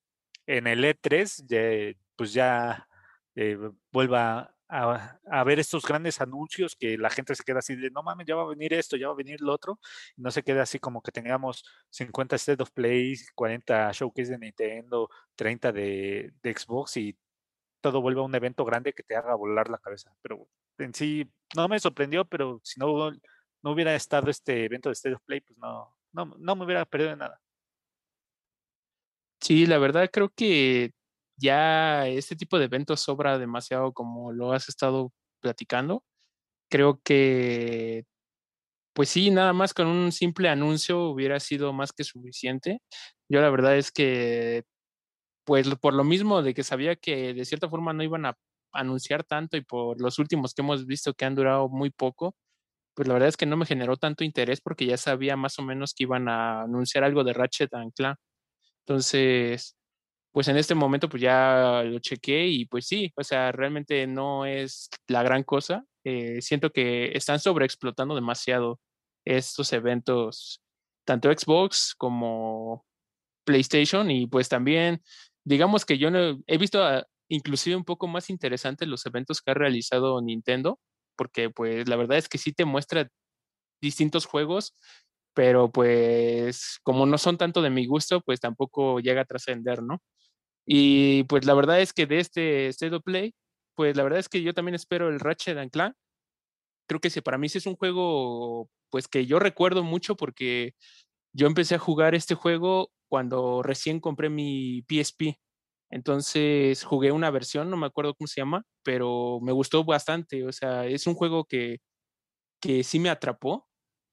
en 0.47 0.67
el 0.67 0.85
E3 0.85 1.97
pues 2.17 2.33
ya 2.33 2.89
eh, 3.35 3.59
vuelva 3.93 4.55
a, 4.69 5.45
ver 5.45 5.59
estos 5.59 5.85
grandes 5.85 6.21
anuncios 6.21 6.77
que 6.77 6.99
la 6.99 7.11
gente 7.11 7.35
se 7.35 7.45
queda 7.45 7.61
así 7.61 7.75
de, 7.77 7.91
no 7.91 8.03
mames, 8.03 8.27
ya 8.27 8.35
va 8.37 8.43
a 8.43 8.49
venir 8.49 8.75
esto, 8.75 8.97
ya 8.97 9.09
va 9.09 9.15
a 9.15 9.17
venir 9.17 9.41
lo 9.41 9.53
otro, 9.53 9.81
no 10.17 10.31
se 10.31 10.43
queda 10.43 10.63
así 10.63 10.79
como 10.79 11.03
que 11.03 11.13
tengamos 11.13 11.65
50 11.91 12.37
State 12.37 12.63
of 12.63 12.71
Play, 12.73 13.17
40 13.35 13.93
Showcase 13.93 14.33
de 14.33 14.39
Nintendo, 14.39 15.09
30 15.37 15.73
de, 15.73 16.33
Xbox 16.43 16.97
y 16.99 17.17
todo 17.81 18.01
vuelva 18.03 18.23
a 18.23 18.25
un 18.25 18.35
evento 18.35 18.65
grande 18.65 18.93
que 18.93 19.03
te 19.03 19.17
haga 19.17 19.35
volar 19.35 19.71
la 19.71 19.79
cabeza. 19.79 20.15
Pero 20.23 20.49
en 20.79 20.95
sí, 20.95 21.31
no 21.57 21.69
me 21.69 21.79
sorprendió, 21.81 22.25
pero 22.25 22.61
si 22.65 22.81
no, 22.81 23.11
no 23.63 23.71
hubiera 23.71 23.95
estado 23.95 24.31
este 24.31 24.65
evento 24.65 24.89
de 24.91 24.95
State 24.95 25.15
of 25.17 25.23
Play, 25.25 25.41
pues 25.41 25.59
no, 25.59 25.97
no, 26.13 26.27
no 26.39 26.57
me 26.57 26.65
hubiera 26.65 26.85
perdido 26.85 27.11
de 27.11 27.17
nada. 27.17 27.41
Sí, 29.41 29.67
la 29.67 29.79
verdad 29.79 30.11
creo 30.13 30.29
que 30.31 30.93
ya 31.39 32.07
este 32.09 32.37
tipo 32.37 32.59
de 32.59 32.67
eventos 32.67 33.01
sobra 33.01 33.39
demasiado 33.39 33.93
como 33.93 34.33
lo 34.33 34.53
has 34.53 34.69
estado 34.69 35.13
platicando. 35.41 36.05
Creo 36.71 37.01
que, 37.05 38.05
pues 38.95 39.09
sí, 39.11 39.31
nada 39.31 39.53
más 39.53 39.75
con 39.75 39.87
un 39.89 40.13
simple 40.13 40.49
anuncio 40.49 41.03
hubiera 41.11 41.41
sido 41.41 41.73
más 41.73 41.93
que 41.93 42.05
suficiente. 42.05 42.81
Yo 43.29 43.41
la 43.41 43.51
verdad 43.51 43.77
es 43.79 43.93
que, 43.93 44.65
pues 45.45 45.69
por 45.77 45.95
lo 45.95 46.05
mismo 46.05 46.43
de 46.43 46.55
que 46.55 46.65
sabía 46.65 46.97
que 46.97 47.35
de 47.35 47.45
cierta 47.45 47.69
forma 47.69 47.93
no 47.93 48.03
iban 48.03 48.27
a 48.27 48.37
anunciar 48.73 49.25
tanto 49.25 49.57
y 49.57 49.63
por 49.63 50.01
los 50.01 50.19
últimos 50.19 50.55
que 50.55 50.63
hemos 50.63 50.87
visto 50.87 51.15
que 51.15 51.25
han 51.25 51.35
durado 51.35 51.69
muy 51.69 51.91
poco, 51.91 52.35
pues 52.95 53.09
la 53.09 53.15
verdad 53.15 53.31
es 53.31 53.37
que 53.39 53.47
no 53.47 53.57
me 53.59 53.67
generó 53.67 53.97
tanto 53.99 54.25
interés 54.25 54.61
porque 54.63 54.87
ya 54.87 54.97
sabía 54.99 55.37
más 55.37 55.59
o 55.61 55.63
menos 55.63 55.95
que 55.95 56.05
iban 56.05 56.29
a 56.29 56.63
anunciar 56.65 57.05
algo 57.05 57.25
de 57.25 57.35
Ratchet 57.35 57.75
and 57.75 57.93
Clank. 57.95 58.19
Entonces, 58.87 59.77
pues 60.33 60.49
en 60.49 60.57
este 60.57 60.75
momento 60.75 61.09
pues 61.09 61.23
ya 61.23 61.83
lo 61.85 61.99
chequé 62.01 62.47
y 62.47 62.67
pues 62.67 62.87
sí, 62.87 63.13
o 63.17 63.25
sea, 63.25 63.53
realmente 63.53 64.07
no 64.07 64.47
es 64.47 64.89
la 65.09 65.23
gran 65.23 65.43
cosa. 65.43 65.85
Eh, 66.05 66.41
siento 66.43 66.71
que 66.71 67.13
están 67.15 67.41
sobreexplotando 67.41 68.15
demasiado 68.15 68.81
estos 69.25 69.73
eventos, 69.73 70.63
tanto 71.07 71.31
Xbox 71.33 71.95
como 71.97 72.85
PlayStation 73.45 74.11
y 74.11 74.27
pues 74.27 74.49
también, 74.49 75.03
digamos 75.45 75.85
que 75.85 75.99
yo 75.99 76.11
no, 76.11 76.39
he 76.47 76.59
visto 76.59 76.81
inclusive 77.29 77.77
un 77.77 77.85
poco 77.85 78.07
más 78.07 78.31
interesantes 78.31 78.89
los 78.89 79.05
eventos 79.07 79.41
que 79.41 79.51
ha 79.51 79.55
realizado 79.55 80.21
Nintendo, 80.23 80.79
porque 81.17 81.51
pues 81.51 81.89
la 81.89 81.97
verdad 81.97 82.19
es 82.19 82.29
que 82.29 82.39
sí 82.39 82.53
te 82.53 82.65
muestra 82.65 83.09
distintos 83.83 84.27
juegos 84.27 84.75
pero 85.39 85.71
pues 85.71 86.81
como 86.83 87.07
no 87.07 87.17
son 87.17 87.39
tanto 87.39 87.63
de 87.63 87.71
mi 87.71 87.87
gusto, 87.87 88.21
pues 88.23 88.41
tampoco 88.41 88.99
llega 88.99 89.21
a 89.21 89.25
trascender, 89.25 89.85
¿no? 89.85 90.03
Y 90.67 91.23
pues 91.25 91.47
la 91.47 91.55
verdad 91.55 91.81
es 91.81 91.93
que 91.93 92.07
de 92.07 92.19
este 92.19 92.67
State 92.69 92.99
Play, 93.03 93.35
pues 93.77 93.97
la 93.97 94.03
verdad 94.03 94.19
es 94.19 94.29
que 94.29 94.43
yo 94.43 94.53
también 94.53 94.75
espero 94.75 95.09
el 95.09 95.21
Ratchet 95.21 95.57
and 95.59 95.71
Clank. 95.71 95.95
Creo 96.89 97.01
que 97.01 97.11
sí, 97.11 97.21
para 97.21 97.39
mí 97.39 97.49
sí 97.49 97.59
es 97.59 97.67
un 97.67 97.77
juego, 97.77 98.69
pues 98.91 99.09
que 99.09 99.27
yo 99.27 99.39
recuerdo 99.39 99.85
mucho 99.85 100.17
porque 100.17 100.75
yo 101.33 101.47
empecé 101.47 101.77
a 101.77 101.79
jugar 101.79 102.17
este 102.17 102.35
juego 102.35 102.91
cuando 103.09 103.63
recién 103.63 104.01
compré 104.01 104.31
mi 104.31 104.83
PSP. 104.89 105.39
Entonces 105.91 106.85
jugué 106.85 107.13
una 107.13 107.31
versión, 107.31 107.71
no 107.71 107.77
me 107.77 107.87
acuerdo 107.87 108.15
cómo 108.17 108.27
se 108.29 108.41
llama, 108.41 108.65
pero 108.83 109.39
me 109.43 109.53
gustó 109.53 109.85
bastante. 109.85 110.47
O 110.47 110.53
sea, 110.53 110.87
es 110.87 111.07
un 111.07 111.15
juego 111.15 111.45
que, 111.45 111.79
que 112.61 112.85
sí 112.85 112.99
me 113.01 113.11
atrapó 113.11 113.69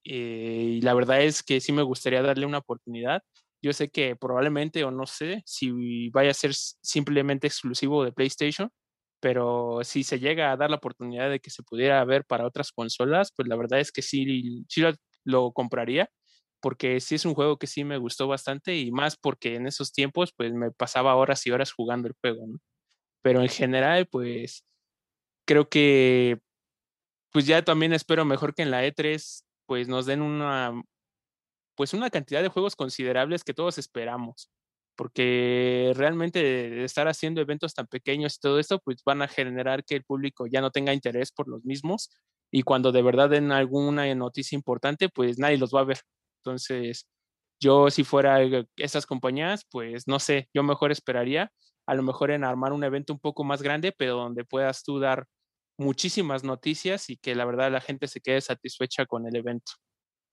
eh, 0.08 0.76
y 0.78 0.80
la 0.82 0.94
verdad 0.94 1.22
es 1.22 1.42
que 1.42 1.60
sí 1.60 1.72
me 1.72 1.82
gustaría 1.82 2.22
darle 2.22 2.46
una 2.46 2.58
oportunidad. 2.58 3.22
Yo 3.62 3.72
sé 3.72 3.90
que 3.90 4.16
probablemente 4.16 4.84
o 4.84 4.90
no 4.90 5.06
sé 5.06 5.42
si 5.46 6.10
vaya 6.10 6.30
a 6.30 6.34
ser 6.34 6.54
simplemente 6.54 7.46
exclusivo 7.46 8.04
de 8.04 8.12
PlayStation, 8.12 8.70
pero 9.20 9.80
si 9.82 10.04
se 10.04 10.18
llega 10.20 10.52
a 10.52 10.56
dar 10.56 10.70
la 10.70 10.76
oportunidad 10.76 11.30
de 11.30 11.40
que 11.40 11.50
se 11.50 11.62
pudiera 11.62 12.04
ver 12.04 12.24
para 12.26 12.46
otras 12.46 12.72
consolas, 12.72 13.32
pues 13.36 13.48
la 13.48 13.56
verdad 13.56 13.80
es 13.80 13.92
que 13.92 14.02
sí, 14.02 14.64
sí 14.68 14.80
lo, 14.82 14.92
lo 15.24 15.52
compraría, 15.52 16.10
porque 16.60 17.00
sí 17.00 17.16
es 17.16 17.24
un 17.24 17.34
juego 17.34 17.58
que 17.58 17.66
sí 17.66 17.84
me 17.84 17.98
gustó 17.98 18.28
bastante 18.28 18.76
y 18.76 18.92
más 18.92 19.16
porque 19.16 19.56
en 19.56 19.66
esos 19.66 19.92
tiempos 19.92 20.32
pues 20.36 20.52
me 20.52 20.70
pasaba 20.72 21.16
horas 21.16 21.46
y 21.46 21.50
horas 21.50 21.72
jugando 21.72 22.08
el 22.08 22.14
juego. 22.20 22.46
Pero 23.22 23.42
en 23.42 23.48
general 23.48 24.06
pues 24.08 24.64
creo 25.46 25.68
que 25.68 26.40
pues 27.32 27.46
ya 27.46 27.62
también 27.64 27.92
espero 27.92 28.24
mejor 28.24 28.54
que 28.54 28.62
en 28.62 28.70
la 28.70 28.84
E3 28.86 29.45
pues 29.66 29.88
nos 29.88 30.06
den 30.06 30.22
una 30.22 30.72
pues 31.76 31.94
una 31.94 32.10
cantidad 32.10 32.42
de 32.42 32.48
juegos 32.48 32.76
considerables 32.76 33.44
que 33.44 33.54
todos 33.54 33.78
esperamos, 33.78 34.50
porque 34.96 35.92
realmente 35.96 36.84
estar 36.84 37.08
haciendo 37.08 37.40
eventos 37.40 37.74
tan 37.74 37.86
pequeños 37.86 38.36
y 38.36 38.40
todo 38.40 38.58
esto, 38.58 38.78
pues 38.80 39.02
van 39.04 39.22
a 39.22 39.28
generar 39.28 39.84
que 39.84 39.96
el 39.96 40.04
público 40.04 40.46
ya 40.46 40.60
no 40.62 40.70
tenga 40.70 40.94
interés 40.94 41.32
por 41.32 41.48
los 41.48 41.64
mismos 41.64 42.10
y 42.50 42.62
cuando 42.62 42.92
de 42.92 43.02
verdad 43.02 43.30
den 43.30 43.52
alguna 43.52 44.12
noticia 44.14 44.56
importante, 44.56 45.08
pues 45.10 45.38
nadie 45.38 45.58
los 45.58 45.72
va 45.74 45.80
a 45.80 45.84
ver. 45.84 45.98
Entonces, 46.44 47.06
yo 47.60 47.90
si 47.90 48.04
fuera 48.04 48.38
esas 48.76 49.06
compañías, 49.06 49.66
pues 49.70 50.06
no 50.08 50.18
sé, 50.20 50.48
yo 50.54 50.62
mejor 50.62 50.92
esperaría 50.92 51.52
a 51.86 51.94
lo 51.94 52.02
mejor 52.02 52.30
en 52.30 52.44
armar 52.44 52.72
un 52.72 52.84
evento 52.84 53.12
un 53.12 53.20
poco 53.20 53.44
más 53.44 53.62
grande, 53.62 53.92
pero 53.96 54.16
donde 54.16 54.44
puedas 54.44 54.82
tú 54.82 54.98
dar 54.98 55.26
muchísimas 55.78 56.44
noticias 56.44 57.10
y 57.10 57.16
que 57.16 57.34
la 57.34 57.44
verdad 57.44 57.70
la 57.70 57.80
gente 57.80 58.08
se 58.08 58.20
quede 58.20 58.40
satisfecha 58.40 59.06
con 59.06 59.26
el 59.26 59.36
evento. 59.36 59.72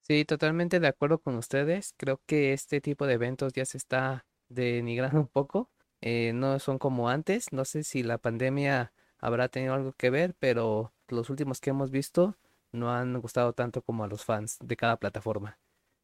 Sí, 0.02 0.26
totalmente 0.26 0.80
de 0.80 0.88
acuerdo 0.88 1.20
con 1.20 1.36
ustedes. 1.36 1.94
Creo 1.98 2.22
que 2.26 2.52
este 2.54 2.82
tipo 2.82 3.08
de 3.08 3.14
eventos 3.14 3.54
ya 3.54 3.66
se 3.66 3.78
está 3.78 4.26
denigrando 4.50 5.20
un 5.20 5.28
poco. 5.28 5.70
Eh, 6.02 6.34
no 6.34 6.60
son 6.60 6.78
como 6.78 7.10
antes. 7.10 7.54
No 7.54 7.64
sé 7.64 7.84
si 7.84 8.04
la 8.04 8.18
pandemia 8.18 8.94
habrá 9.20 9.48
tenido 9.48 9.74
algo 9.74 9.94
que 9.94 10.10
ver, 10.10 10.36
pero 10.38 10.94
los 11.08 11.30
últimos 11.30 11.62
que 11.62 11.70
hemos 11.70 11.90
visto 11.92 12.38
no 12.74 12.92
han 12.92 13.20
gustado 13.22 13.54
tanto 13.54 13.82
como 13.82 14.04
a 14.04 14.08
los 14.08 14.26
fans 14.26 14.58
de 14.62 14.76
cada 14.76 14.98
plataforma. 14.98 15.60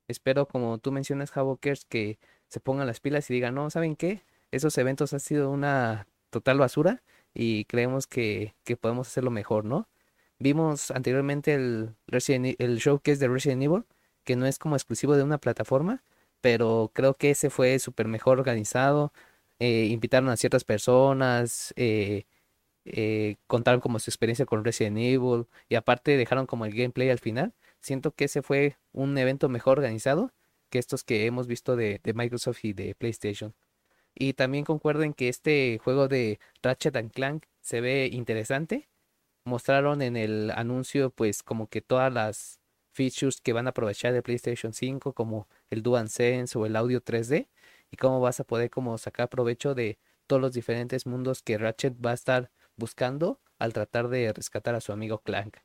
Espero, 0.07 0.47
como 0.47 0.77
tú 0.77 0.91
mencionas, 0.91 1.35
Havokers, 1.35 1.85
que 1.85 2.19
se 2.47 2.59
pongan 2.61 2.87
las 2.87 3.01
pilas 3.01 3.29
y 3.29 3.33
digan, 3.33 3.55
no, 3.55 3.69
¿saben 3.69 3.95
qué? 3.95 4.23
Esos 4.51 4.77
eventos 4.77 5.13
han 5.13 5.19
sido 5.19 5.51
una 5.51 6.07
total 6.29 6.57
basura 6.59 7.03
y 7.39 7.63
creemos 7.65 8.05
que, 8.05 8.55
que 8.65 8.75
podemos 8.75 9.07
hacerlo 9.07 9.31
mejor, 9.31 9.63
¿no? 9.63 9.87
Vimos 10.39 10.91
anteriormente 10.91 11.53
el, 11.53 11.95
Resident, 12.07 12.45
e, 12.47 12.55
el 12.59 12.79
showcase 12.79 13.17
de 13.19 13.29
Resident 13.29 13.63
Evil, 13.63 13.85
que 14.25 14.35
no 14.35 14.45
es 14.45 14.59
como 14.59 14.75
exclusivo 14.75 15.15
de 15.15 15.23
una 15.23 15.37
plataforma, 15.39 16.03
pero 16.41 16.91
creo 16.93 17.13
que 17.15 17.31
ese 17.31 17.49
fue 17.49 17.79
súper 17.79 18.07
mejor 18.09 18.39
organizado. 18.39 19.13
Eh, 19.59 19.85
invitaron 19.85 20.29
a 20.29 20.37
ciertas 20.37 20.65
personas, 20.65 21.73
eh, 21.77 22.25
eh, 22.85 23.37
contaron 23.47 23.81
como 23.81 23.99
su 23.99 24.09
experiencia 24.11 24.45
con 24.45 24.65
Resident 24.65 24.97
Evil 24.97 25.47
y 25.69 25.75
aparte 25.75 26.17
dejaron 26.17 26.45
como 26.47 26.65
el 26.65 26.73
gameplay 26.73 27.09
al 27.09 27.19
final. 27.19 27.53
Siento 27.81 28.11
que 28.11 28.25
ese 28.25 28.41
fue 28.41 28.77
un 28.93 29.17
evento 29.17 29.49
mejor 29.49 29.79
organizado 29.79 30.33
que 30.69 30.79
estos 30.79 31.03
que 31.03 31.25
hemos 31.25 31.47
visto 31.47 31.75
de, 31.75 32.01
de 32.03 32.13
Microsoft 32.13 32.65
y 32.65 32.73
de 32.73 32.95
PlayStation. 32.95 33.53
Y 34.19 34.33
también 34.33 34.65
concuerden 34.65 35.13
que 35.13 35.29
este 35.29 35.79
juego 35.81 36.09
de 36.09 36.39
Ratchet 36.61 36.95
and 36.97 37.11
Clank 37.11 37.45
se 37.61 37.79
ve 37.81 38.09
interesante 38.11 38.89
mostraron 39.45 40.01
en 40.01 40.17
el 40.17 40.51
anuncio 40.51 41.09
pues 41.09 41.41
como 41.41 41.67
que 41.67 41.81
todas 41.81 42.11
las 42.13 42.59
features 42.91 43.39
que 43.41 43.53
van 43.53 43.67
a 43.67 43.69
aprovechar 43.71 44.11
de 44.11 44.21
PlayStation 44.21 44.73
5 44.73 45.13
como 45.13 45.47
el 45.69 45.83
DualSense 45.83 46.57
o 46.57 46.65
el 46.65 46.75
audio 46.75 47.01
3D 47.01 47.47
y 47.91 47.97
cómo 47.97 48.19
vas 48.19 48.41
a 48.41 48.43
poder 48.43 48.69
como 48.69 48.97
sacar 48.97 49.29
provecho 49.29 49.73
de 49.73 49.97
todos 50.27 50.41
los 50.41 50.53
diferentes 50.53 51.05
mundos 51.05 51.41
que 51.41 51.57
Ratchet 51.57 51.95
va 52.05 52.11
a 52.11 52.15
estar 52.15 52.51
buscando 52.75 53.39
al 53.57 53.71
tratar 53.71 54.09
de 54.09 54.33
rescatar 54.33 54.75
a 54.75 54.81
su 54.81 54.91
amigo 54.91 55.19
Clank. 55.19 55.57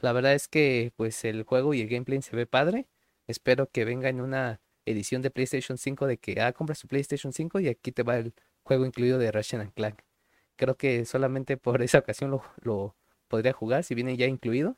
La 0.00 0.12
verdad 0.12 0.34
es 0.34 0.48
que 0.48 0.92
pues 0.96 1.24
el 1.24 1.42
juego 1.42 1.74
y 1.74 1.82
el 1.82 1.88
gameplay 1.88 2.22
se 2.22 2.34
ve 2.34 2.46
padre. 2.46 2.88
Espero 3.26 3.70
que 3.70 3.84
venga 3.84 4.08
en 4.08 4.20
una 4.20 4.60
edición 4.90 5.22
de 5.22 5.30
PlayStation 5.30 5.78
5 5.78 6.06
de 6.06 6.18
que 6.18 6.40
ah, 6.40 6.52
compra 6.52 6.74
su 6.74 6.88
PlayStation 6.88 7.32
5 7.32 7.60
y 7.60 7.68
aquí 7.68 7.92
te 7.92 8.02
va 8.02 8.18
el 8.18 8.34
juego 8.62 8.86
incluido 8.86 9.18
de 9.18 9.30
Ratchet 9.32 9.60
and 9.60 9.72
Clank. 9.72 10.00
Creo 10.56 10.76
que 10.76 11.04
solamente 11.04 11.56
por 11.56 11.82
esa 11.82 11.98
ocasión 11.98 12.30
lo, 12.30 12.42
lo 12.62 12.96
podría 13.28 13.52
jugar 13.52 13.84
si 13.84 13.94
viene 13.94 14.16
ya 14.16 14.26
incluido, 14.26 14.76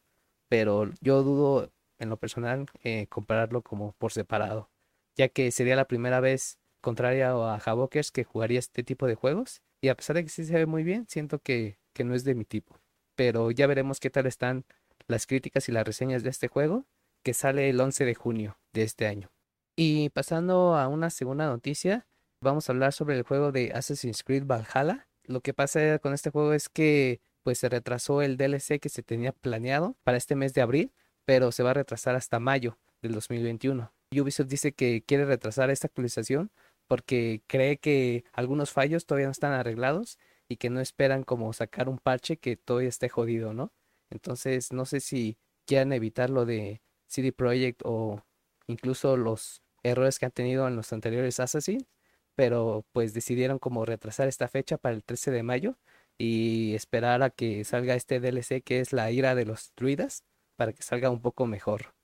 pero 0.48 0.90
yo 1.00 1.22
dudo 1.22 1.72
en 1.98 2.08
lo 2.08 2.16
personal 2.16 2.66
eh, 2.82 3.06
comprarlo 3.08 3.62
como 3.62 3.92
por 3.92 4.12
separado, 4.12 4.70
ya 5.16 5.28
que 5.28 5.50
sería 5.52 5.76
la 5.76 5.86
primera 5.86 6.20
vez 6.20 6.58
contraria 6.80 7.30
a 7.30 7.56
Havokers 7.56 8.10
que 8.10 8.24
jugaría 8.24 8.58
este 8.58 8.82
tipo 8.82 9.06
de 9.06 9.14
juegos 9.14 9.62
y 9.80 9.88
a 9.88 9.94
pesar 9.94 10.16
de 10.16 10.24
que 10.24 10.30
sí 10.30 10.44
se 10.44 10.54
ve 10.54 10.66
muy 10.66 10.82
bien, 10.82 11.06
siento 11.08 11.38
que, 11.38 11.78
que 11.92 12.04
no 12.04 12.14
es 12.14 12.24
de 12.24 12.34
mi 12.34 12.44
tipo. 12.44 12.80
Pero 13.14 13.50
ya 13.50 13.66
veremos 13.66 14.00
qué 14.00 14.10
tal 14.10 14.26
están 14.26 14.64
las 15.06 15.26
críticas 15.26 15.68
y 15.68 15.72
las 15.72 15.86
reseñas 15.86 16.22
de 16.22 16.30
este 16.30 16.48
juego 16.48 16.86
que 17.22 17.34
sale 17.34 17.68
el 17.68 17.80
11 17.80 18.04
de 18.04 18.14
junio 18.14 18.58
de 18.72 18.82
este 18.82 19.06
año. 19.06 19.30
Y 19.76 20.10
pasando 20.10 20.74
a 20.76 20.88
una 20.88 21.10
segunda 21.10 21.46
noticia, 21.46 22.06
vamos 22.40 22.68
a 22.68 22.72
hablar 22.72 22.92
sobre 22.92 23.16
el 23.16 23.22
juego 23.22 23.52
de 23.52 23.72
Assassin's 23.72 24.22
Creed 24.22 24.44
Valhalla. 24.44 25.08
Lo 25.24 25.40
que 25.40 25.54
pasa 25.54 25.98
con 25.98 26.12
este 26.12 26.30
juego 26.30 26.52
es 26.52 26.68
que 26.68 27.20
pues 27.42 27.58
se 27.58 27.68
retrasó 27.68 28.22
el 28.22 28.36
DLC 28.36 28.80
que 28.80 28.88
se 28.88 29.02
tenía 29.02 29.32
planeado 29.32 29.96
para 30.04 30.18
este 30.18 30.36
mes 30.36 30.52
de 30.54 30.60
abril, 30.60 30.92
pero 31.24 31.52
se 31.52 31.62
va 31.62 31.70
a 31.70 31.74
retrasar 31.74 32.16
hasta 32.16 32.38
mayo 32.38 32.78
del 33.02 33.12
2021. 33.12 33.92
Ubisoft 34.12 34.48
dice 34.48 34.72
que 34.72 35.02
quiere 35.02 35.24
retrasar 35.24 35.70
esta 35.70 35.86
actualización 35.86 36.50
porque 36.88 37.42
cree 37.46 37.76
que 37.76 38.24
algunos 38.32 38.72
fallos 38.72 39.06
todavía 39.06 39.28
no 39.28 39.32
están 39.32 39.52
arreglados 39.52 40.18
y 40.48 40.56
que 40.56 40.70
no 40.70 40.80
esperan 40.80 41.22
como 41.22 41.52
sacar 41.52 41.88
un 41.88 41.98
parche 41.98 42.36
que 42.36 42.56
todavía 42.56 42.88
esté 42.88 43.08
jodido, 43.08 43.54
¿no? 43.54 43.72
Entonces 44.10 44.72
no 44.72 44.84
sé 44.84 44.98
si 44.98 45.38
quieran 45.66 45.92
evitar 45.92 46.30
lo 46.30 46.44
de 46.44 46.82
CD 47.06 47.32
Projekt 47.32 47.82
o 47.84 48.24
incluso 48.70 49.16
los 49.16 49.62
errores 49.82 50.18
que 50.18 50.26
han 50.26 50.32
tenido 50.32 50.68
en 50.68 50.76
los 50.76 50.92
anteriores 50.92 51.40
Assassin, 51.40 51.86
pero 52.34 52.86
pues 52.92 53.14
decidieron 53.14 53.58
como 53.58 53.84
retrasar 53.84 54.28
esta 54.28 54.48
fecha 54.48 54.78
para 54.78 54.94
el 54.94 55.04
13 55.04 55.30
de 55.30 55.42
mayo 55.42 55.78
y 56.18 56.74
esperar 56.74 57.22
a 57.22 57.30
que 57.30 57.64
salga 57.64 57.94
este 57.94 58.20
DLC 58.20 58.62
que 58.62 58.80
es 58.80 58.92
la 58.92 59.10
ira 59.10 59.34
de 59.34 59.46
los 59.46 59.72
druidas 59.76 60.24
para 60.56 60.72
que 60.72 60.82
salga 60.82 61.10
un 61.10 61.22
poco 61.22 61.46
mejor. 61.46 61.94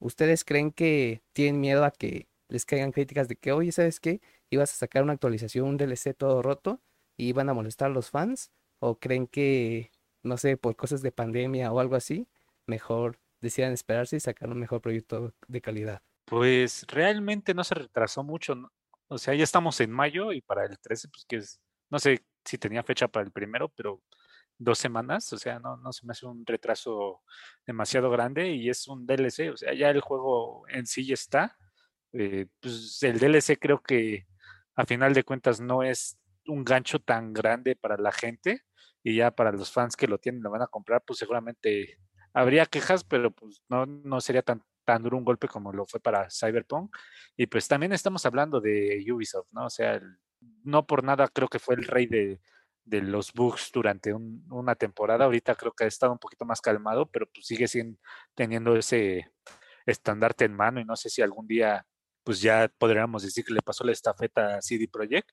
¿Ustedes 0.00 0.44
creen 0.44 0.72
que 0.72 1.22
tienen 1.32 1.60
miedo 1.60 1.84
a 1.84 1.90
que 1.90 2.28
les 2.48 2.66
caigan 2.66 2.92
críticas 2.92 3.28
de 3.28 3.36
que, 3.36 3.52
oye, 3.52 3.72
¿sabes 3.72 4.00
qué? 4.00 4.20
Ibas 4.50 4.72
a 4.72 4.76
sacar 4.76 5.02
una 5.02 5.14
actualización, 5.14 5.66
un 5.66 5.76
DLC 5.76 6.14
todo 6.14 6.42
roto 6.42 6.80
y 7.16 7.28
iban 7.28 7.48
a 7.48 7.54
molestar 7.54 7.90
a 7.90 7.94
los 7.94 8.10
fans? 8.10 8.52
¿O 8.80 8.98
creen 8.98 9.26
que, 9.26 9.90
no 10.22 10.36
sé, 10.36 10.56
por 10.56 10.76
cosas 10.76 11.02
de 11.02 11.12
pandemia 11.12 11.72
o 11.72 11.80
algo 11.80 11.96
así, 11.96 12.28
mejor 12.66 13.18
decidan 13.40 13.72
esperarse 13.72 14.16
y 14.16 14.20
sacar 14.20 14.50
un 14.50 14.60
mejor 14.60 14.80
proyecto 14.80 15.34
de 15.48 15.60
calidad? 15.60 16.02
Pues 16.34 16.84
realmente 16.88 17.54
no 17.54 17.62
se 17.62 17.76
retrasó 17.76 18.24
mucho. 18.24 18.56
O 19.06 19.18
sea, 19.18 19.34
ya 19.34 19.44
estamos 19.44 19.80
en 19.80 19.92
mayo 19.92 20.32
y 20.32 20.40
para 20.40 20.64
el 20.66 20.80
13, 20.80 21.08
pues 21.08 21.24
que 21.26 21.36
es, 21.36 21.60
no 21.90 22.00
sé, 22.00 22.24
si 22.44 22.58
tenía 22.58 22.82
fecha 22.82 23.06
para 23.06 23.24
el 23.24 23.30
primero, 23.30 23.68
pero 23.68 24.02
dos 24.58 24.78
semanas, 24.78 25.32
o 25.32 25.38
sea, 25.38 25.60
no, 25.60 25.76
no 25.76 25.92
se 25.92 26.04
me 26.04 26.10
hace 26.10 26.26
un 26.26 26.44
retraso 26.44 27.22
demasiado 27.64 28.10
grande 28.10 28.50
y 28.50 28.68
es 28.68 28.88
un 28.88 29.06
DLC, 29.06 29.52
o 29.52 29.56
sea, 29.56 29.74
ya 29.74 29.90
el 29.90 30.00
juego 30.00 30.64
en 30.68 30.86
sí 30.86 31.06
ya 31.06 31.14
está. 31.14 31.56
Eh, 32.12 32.46
pues 32.60 33.00
el 33.04 33.20
DLC 33.20 33.56
creo 33.60 33.80
que 33.80 34.26
a 34.74 34.86
final 34.86 35.14
de 35.14 35.22
cuentas 35.22 35.60
no 35.60 35.84
es 35.84 36.18
un 36.46 36.64
gancho 36.64 36.98
tan 36.98 37.32
grande 37.32 37.76
para 37.76 37.96
la 37.96 38.10
gente 38.10 38.62
y 39.04 39.14
ya 39.16 39.30
para 39.30 39.52
los 39.52 39.70
fans 39.70 39.94
que 39.94 40.08
lo 40.08 40.18
tienen, 40.18 40.42
lo 40.42 40.50
van 40.50 40.62
a 40.62 40.66
comprar, 40.66 41.00
pues 41.06 41.20
seguramente 41.20 42.00
habría 42.32 42.66
quejas, 42.66 43.04
pero 43.04 43.30
pues 43.30 43.62
no, 43.68 43.86
no 43.86 44.20
sería 44.20 44.42
tan, 44.42 44.64
tan 44.84 45.02
duro 45.02 45.16
un 45.16 45.24
golpe 45.24 45.48
como 45.48 45.72
lo 45.72 45.86
fue 45.86 46.00
para 46.00 46.28
Cyberpunk. 46.30 46.96
Y 47.36 47.46
pues 47.46 47.68
también 47.68 47.92
estamos 47.92 48.24
hablando 48.26 48.60
de 48.60 49.04
Ubisoft, 49.12 49.48
¿no? 49.52 49.66
O 49.66 49.70
sea, 49.70 50.00
no 50.62 50.86
por 50.86 51.04
nada 51.04 51.28
creo 51.28 51.48
que 51.48 51.58
fue 51.58 51.74
el 51.76 51.84
rey 51.84 52.06
de, 52.06 52.40
los 52.86 53.32
bugs 53.32 53.70
durante 53.72 54.12
una 54.12 54.74
temporada. 54.74 55.24
Ahorita 55.24 55.54
creo 55.54 55.72
que 55.72 55.84
ha 55.84 55.86
estado 55.86 56.12
un 56.12 56.18
poquito 56.18 56.44
más 56.44 56.60
calmado, 56.60 57.06
pero 57.10 57.26
pues 57.32 57.46
sigue 57.46 57.66
siendo, 57.66 57.98
teniendo 58.34 58.76
ese 58.76 59.32
estandarte 59.86 60.44
en 60.44 60.54
mano 60.54 60.80
y 60.80 60.84
no 60.84 60.96
sé 60.96 61.10
si 61.10 61.22
algún 61.22 61.46
día 61.46 61.86
pues 62.24 62.40
ya 62.40 62.70
podríamos 62.78 63.22
decir 63.22 63.44
que 63.44 63.52
le 63.52 63.62
pasó 63.62 63.84
la 63.84 63.92
estafeta 63.92 64.56
a 64.56 64.62
CD 64.62 64.88
Projekt, 64.88 65.30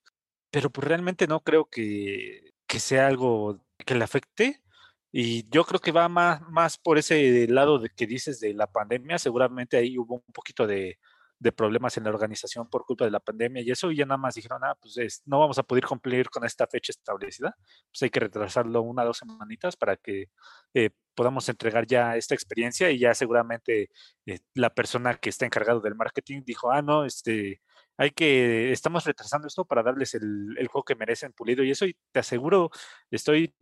pero 0.52 0.70
pues 0.70 0.88
realmente 0.88 1.26
no 1.26 1.42
creo 1.42 1.66
que, 1.70 2.52
sea 2.68 3.08
algo 3.08 3.60
que 3.86 3.96
le 3.96 4.04
afecte. 4.04 4.62
Y 5.12 5.50
yo 5.50 5.66
creo 5.66 5.80
que 5.80 5.92
va 5.92 6.08
más, 6.10 6.42
más 6.50 6.78
por 6.78 6.98
ese 6.98 7.48
lado 7.48 7.80
de 7.80 7.90
que 7.90 8.08
dices 8.08 8.40
de 8.40 8.54
la 8.54 8.68
pandemia. 8.68 9.18
Seguramente 9.20 9.78
ahí 9.78 9.98
hubo 9.98 10.16
un 10.16 10.34
poquito 10.34 10.66
de, 10.68 10.98
de 11.42 11.52
problemas 11.52 11.98
en 11.98 12.04
la 12.04 12.12
organización 12.12 12.70
por 12.70 12.86
culpa 12.86 13.06
de 13.06 13.12
la 13.12 13.20
pandemia 13.20 13.64
y 13.64 13.72
eso, 13.72 13.92
y 13.92 13.98
ya 13.98 14.06
nada 14.06 14.20
más 14.20 14.36
dijeron, 14.36 14.64
ah, 14.64 14.76
pues 14.80 15.24
no 15.26 15.40
vamos 15.40 15.58
a 15.58 15.64
poder 15.64 15.86
cumplir 15.86 16.30
con 16.30 16.46
esta 16.46 16.68
fecha 16.68 16.92
establecida, 16.92 17.56
pues 17.90 18.04
hay 18.04 18.12
que 18.12 18.20
retrasarlo 18.20 18.84
una 18.84 19.02
o 19.02 19.08
dos 19.08 19.18
semanitas 19.18 19.76
para 19.76 19.98
que 19.98 20.30
eh, 20.76 20.92
podamos 21.16 21.50
entregar 21.50 21.88
ya 21.88 22.16
esta 22.16 22.36
experiencia 22.36 22.92
y 22.92 23.00
ya 23.00 23.16
seguramente 23.16 23.90
eh, 24.28 24.40
la 24.54 24.70
persona 24.70 25.16
que 25.16 25.30
está 25.30 25.46
encargado 25.48 25.80
del 25.82 25.96
marketing 25.96 26.44
dijo, 26.46 26.72
ah, 26.72 26.84
no, 26.84 27.06
este, 27.06 27.62
hay 27.98 28.12
que, 28.12 28.72
estamos 28.72 29.04
retrasando 29.06 29.48
esto 29.48 29.66
para 29.66 29.82
darles 29.82 30.14
el, 30.14 30.56
el 30.60 30.68
juego 30.68 30.84
que 30.86 30.96
merecen 30.96 31.34
pulido 31.34 31.64
y 31.64 31.72
eso, 31.72 31.88
y 31.88 31.96
te 32.12 32.20
aseguro, 32.20 32.70
estoy 33.10 33.56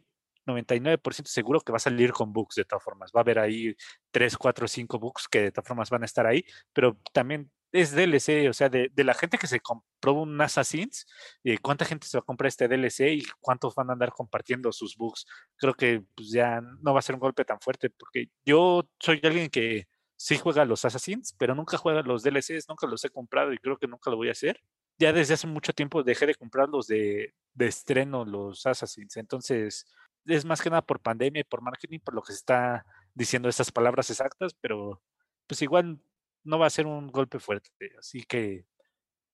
99% 0.49 1.27
seguro 1.27 1.61
que 1.61 1.71
va 1.71 1.77
a 1.77 1.79
salir 1.79 2.11
con 2.11 2.33
bugs 2.33 2.55
de 2.55 2.65
todas 2.65 2.83
formas. 2.83 3.11
Va 3.15 3.21
a 3.21 3.23
haber 3.23 3.39
ahí 3.39 3.75
3, 4.11 4.37
4, 4.37 4.67
5 4.67 4.99
bugs 4.99 5.27
que 5.27 5.41
de 5.43 5.51
todas 5.51 5.67
formas 5.67 5.89
van 5.89 6.03
a 6.03 6.05
estar 6.05 6.25
ahí, 6.25 6.43
pero 6.73 6.97
también 7.13 7.51
es 7.71 7.91
DLC, 7.95 8.49
o 8.49 8.53
sea, 8.53 8.69
de, 8.69 8.91
la 8.95 9.13
gente 9.13 9.37
que 9.37 9.47
se 9.47 9.59
compró 9.59 10.13
un 10.13 10.39
Assassin's, 10.41 11.05
eh, 11.43 11.57
¿cuánta 11.59 11.85
gente 11.85 12.07
se 12.07 12.17
va 12.17 12.21
a 12.21 12.25
comprar 12.25 12.47
este 12.47 12.67
DLC 12.67 13.13
y 13.13 13.23
cuántos 13.39 13.75
van 13.75 13.89
a 13.89 13.93
andar 13.93 14.11
compartiendo 14.11 14.71
sus 14.71 14.97
bugs? 14.97 15.25
Creo 15.55 15.73
que 15.73 16.03
pues, 16.15 16.31
ya 16.31 16.61
no 16.61 16.93
va 16.93 16.99
a 16.99 17.03
ser 17.03 17.15
un 17.15 17.21
golpe 17.21 17.45
tan 17.45 17.59
fuerte, 17.59 17.89
porque 17.89 18.29
yo 18.45 18.87
soy 18.99 19.19
alguien 19.23 19.49
que 19.49 19.87
sí 20.17 20.37
juega 20.37 20.65
los 20.65 20.83
Assassins, 20.85 21.33
pero 21.37 21.55
nunca 21.55 21.77
juega 21.77 22.01
los 22.01 22.23
DLCs, 22.23 22.67
nunca 22.67 22.87
los 22.87 23.03
he 23.05 23.09
comprado 23.09 23.53
y 23.53 23.57
creo 23.57 23.77
que 23.77 23.87
nunca 23.87 24.09
lo 24.09 24.17
voy 24.17 24.29
a 24.29 24.33
hacer. 24.33 24.59
Ya 24.97 25.13
desde 25.13 25.35
hace 25.35 25.47
mucho 25.47 25.73
tiempo 25.73 26.03
dejé 26.03 26.25
de 26.25 26.35
comprar 26.35 26.67
los 26.69 26.87
de, 26.87 27.33
de 27.53 27.67
estreno, 27.67 28.25
los 28.25 28.65
Assassins, 28.65 29.15
entonces 29.17 29.85
es 30.25 30.45
más 30.45 30.61
que 30.61 30.69
nada 30.69 30.81
por 30.81 30.99
pandemia 30.99 31.41
y 31.41 31.43
por 31.43 31.61
marketing, 31.61 31.99
por 31.99 32.13
lo 32.13 32.21
que 32.21 32.33
se 32.33 32.39
está 32.39 32.85
diciendo 33.13 33.49
estas 33.49 33.71
palabras 33.71 34.09
exactas, 34.09 34.53
pero 34.59 35.01
pues 35.47 35.61
igual 35.61 35.99
no 36.43 36.59
va 36.59 36.67
a 36.67 36.71
ser 36.71 36.85
un 36.85 37.07
golpe 37.07 37.39
fuerte. 37.39 37.69
Así 37.97 38.23
que, 38.23 38.65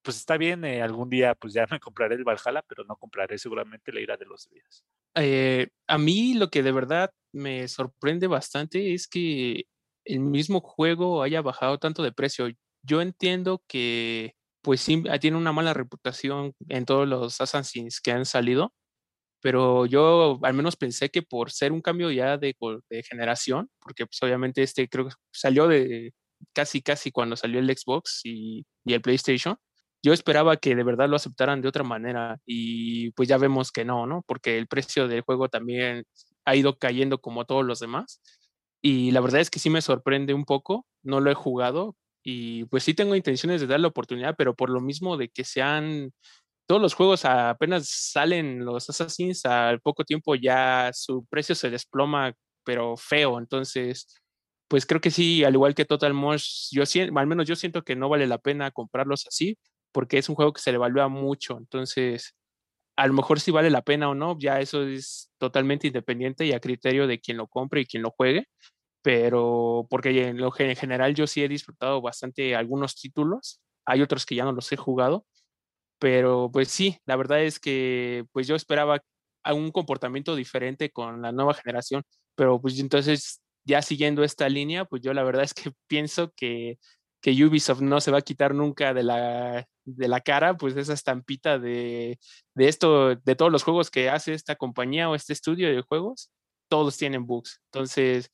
pues 0.01 0.17
está 0.17 0.37
bien, 0.37 0.65
eh, 0.65 0.81
algún 0.81 1.09
día 1.09 1.35
pues 1.35 1.53
ya 1.53 1.65
me 1.69 1.79
compraré 1.79 2.15
el 2.15 2.23
Valhalla, 2.23 2.63
pero 2.67 2.83
no 2.85 2.95
compraré 2.95 3.37
seguramente 3.37 3.91
la 3.91 4.01
ira 4.01 4.17
de 4.17 4.25
los 4.25 4.49
días. 4.49 4.83
Eh, 5.15 5.69
a 5.87 5.97
mí 5.97 6.33
lo 6.33 6.49
que 6.49 6.63
de 6.63 6.71
verdad 6.71 7.11
me 7.31 7.67
sorprende 7.67 8.27
bastante 8.27 8.93
es 8.93 9.07
que 9.07 9.65
el 10.05 10.19
mismo 10.19 10.61
juego 10.61 11.23
haya 11.23 11.41
bajado 11.41 11.77
tanto 11.79 12.03
de 12.03 12.11
precio. 12.11 12.47
Yo 12.83 13.01
entiendo 13.01 13.63
que 13.67 14.35
pues 14.65 14.81
sí, 14.81 15.03
tiene 15.21 15.37
una 15.37 15.51
mala 15.51 15.75
reputación 15.75 16.55
en 16.69 16.85
todos 16.85 17.07
los 17.07 17.39
Assassins 17.39 18.01
que 18.01 18.11
han 18.11 18.25
salido, 18.25 18.73
pero 19.45 19.85
yo 19.85 20.39
al 20.41 20.55
menos 20.55 20.75
pensé 20.75 21.11
que 21.11 21.21
por 21.21 21.51
ser 21.51 21.71
un 21.71 21.79
cambio 21.79 22.09
ya 22.09 22.35
de, 22.35 22.55
generación, 23.07 23.69
porque 23.79 24.07
pues 24.07 24.17
obviamente 24.23 24.63
este 24.63 24.89
creo 24.89 25.05
que 25.05 25.13
salió 25.31 25.67
de 25.67 26.15
casi 26.51 26.81
casi 26.81 27.11
cuando 27.11 27.35
salió 27.35 27.59
el 27.59 27.69
Xbox 27.69 28.21
y, 28.23 28.65
el 28.85 29.01
PlayStation, 29.03 29.55
yo 30.01 30.13
esperaba 30.13 30.57
que 30.57 30.73
de 30.73 30.83
verdad 30.83 31.07
lo 31.07 31.17
aceptaran 31.17 31.61
de 31.61 31.67
otra 31.67 31.83
manera 31.83 32.39
y 32.43 33.11
pues 33.11 33.29
ya 33.29 33.37
vemos 33.37 33.71
que 33.71 33.85
no, 33.85 34.07
¿no? 34.07 34.23
Porque 34.25 34.57
el 34.57 34.65
precio 34.65 35.07
del 35.07 35.21
juego 35.21 35.47
también 35.47 36.05
ha 36.43 36.55
ido 36.55 36.79
cayendo 36.79 37.19
como 37.19 37.45
todos 37.45 37.63
los 37.63 37.79
demás 37.79 38.23
y 38.81 39.11
la 39.11 39.21
verdad 39.21 39.41
es 39.41 39.51
que 39.51 39.59
sí 39.59 39.69
me 39.69 39.83
sorprende 39.83 40.33
un 40.33 40.45
poco, 40.45 40.87
no 41.03 41.19
lo 41.19 41.29
he 41.29 41.35
jugado 41.35 41.95
y 42.23 42.65
pues 42.65 42.83
sí 42.83 42.95
tengo 42.95 43.15
intenciones 43.15 43.61
de 43.61 43.67
dar 43.67 43.79
la 43.79 43.89
oportunidad, 43.89 44.33
pero 44.35 44.55
por 44.55 44.71
lo 44.71 44.81
mismo 44.81 45.17
de 45.17 45.29
que 45.29 45.43
se 45.43 45.61
han 45.61 46.13
todos 46.67 46.81
los 46.81 46.93
juegos 46.93 47.25
apenas 47.25 47.87
salen 47.89 48.65
los 48.65 48.89
Assassins, 48.89 49.45
al 49.45 49.79
poco 49.81 50.03
tiempo 50.03 50.35
ya 50.35 50.91
su 50.93 51.25
precio 51.25 51.55
se 51.55 51.69
desploma, 51.69 52.33
pero 52.63 52.97
feo. 52.97 53.39
Entonces, 53.39 54.07
pues 54.67 54.85
creo 54.85 55.01
que 55.01 55.11
sí, 55.11 55.43
al 55.43 55.53
igual 55.53 55.75
que 55.75 55.85
Total 55.85 56.13
Mosh, 56.13 56.69
yo 56.71 56.83
al 57.15 57.27
menos 57.27 57.47
yo 57.47 57.55
siento 57.55 57.83
que 57.83 57.95
no 57.95 58.09
vale 58.09 58.27
la 58.27 58.39
pena 58.39 58.71
comprarlos 58.71 59.25
así, 59.27 59.57
porque 59.91 60.17
es 60.17 60.29
un 60.29 60.35
juego 60.35 60.53
que 60.53 60.61
se 60.61 60.71
le 60.71 60.77
evalúa 60.77 61.07
mucho. 61.07 61.57
Entonces, 61.57 62.35
a 62.97 63.07
lo 63.07 63.13
mejor 63.13 63.39
si 63.39 63.51
vale 63.51 63.69
la 63.69 63.81
pena 63.83 64.09
o 64.09 64.15
no, 64.15 64.37
ya 64.39 64.59
eso 64.61 64.83
es 64.83 65.31
totalmente 65.37 65.87
independiente 65.87 66.45
y 66.45 66.53
a 66.53 66.59
criterio 66.59 67.07
de 67.07 67.19
quien 67.19 67.37
lo 67.37 67.47
compre 67.47 67.81
y 67.81 67.85
quien 67.85 68.03
lo 68.03 68.11
juegue. 68.11 68.47
Pero 69.03 69.87
porque 69.89 70.29
en 70.29 70.37
lo 70.37 70.53
en 70.59 70.75
general 70.75 71.15
yo 71.15 71.27
sí 71.27 71.43
he 71.43 71.47
disfrutado 71.49 72.01
bastante 72.01 72.55
algunos 72.55 72.95
títulos, 72.95 73.61
hay 73.85 74.01
otros 74.01 74.25
que 74.25 74.35
ya 74.35 74.45
no 74.45 74.51
los 74.53 74.71
he 74.71 74.77
jugado, 74.77 75.25
pero 75.99 76.49
pues 76.51 76.69
sí, 76.69 76.97
la 77.05 77.15
verdad 77.15 77.43
es 77.43 77.59
que 77.59 78.25
pues 78.31 78.47
yo 78.47 78.55
esperaba 78.55 79.01
un 79.53 79.71
comportamiento 79.71 80.35
diferente 80.35 80.91
con 80.91 81.21
la 81.21 81.31
nueva 81.31 81.53
generación, 81.53 82.03
pero 82.35 82.59
pues 82.61 82.79
entonces 82.79 83.41
ya 83.65 83.81
siguiendo 83.81 84.23
esta 84.23 84.49
línea, 84.49 84.85
pues 84.85 85.01
yo 85.01 85.13
la 85.13 85.23
verdad 85.23 85.43
es 85.43 85.53
que 85.53 85.71
pienso 85.87 86.33
que, 86.35 86.79
que 87.21 87.31
Ubisoft 87.45 87.81
no 87.81 88.01
se 88.01 88.11
va 88.11 88.19
a 88.19 88.21
quitar 88.21 88.53
nunca 88.55 88.93
de 88.93 89.03
la, 89.03 89.67
de 89.85 90.07
la 90.07 90.21
cara, 90.21 90.57
pues 90.57 90.75
esa 90.77 90.93
estampita 90.93 91.59
de, 91.59 92.19
de 92.55 92.67
esto, 92.67 93.15
de 93.15 93.35
todos 93.35 93.51
los 93.51 93.63
juegos 93.63 93.89
que 93.91 94.09
hace 94.09 94.33
esta 94.33 94.55
compañía 94.55 95.09
o 95.09 95.15
este 95.15 95.33
estudio 95.33 95.69
de 95.73 95.81
juegos, 95.81 96.31
todos 96.69 96.97
tienen 96.97 97.25
bugs. 97.25 97.61
Entonces, 97.71 98.29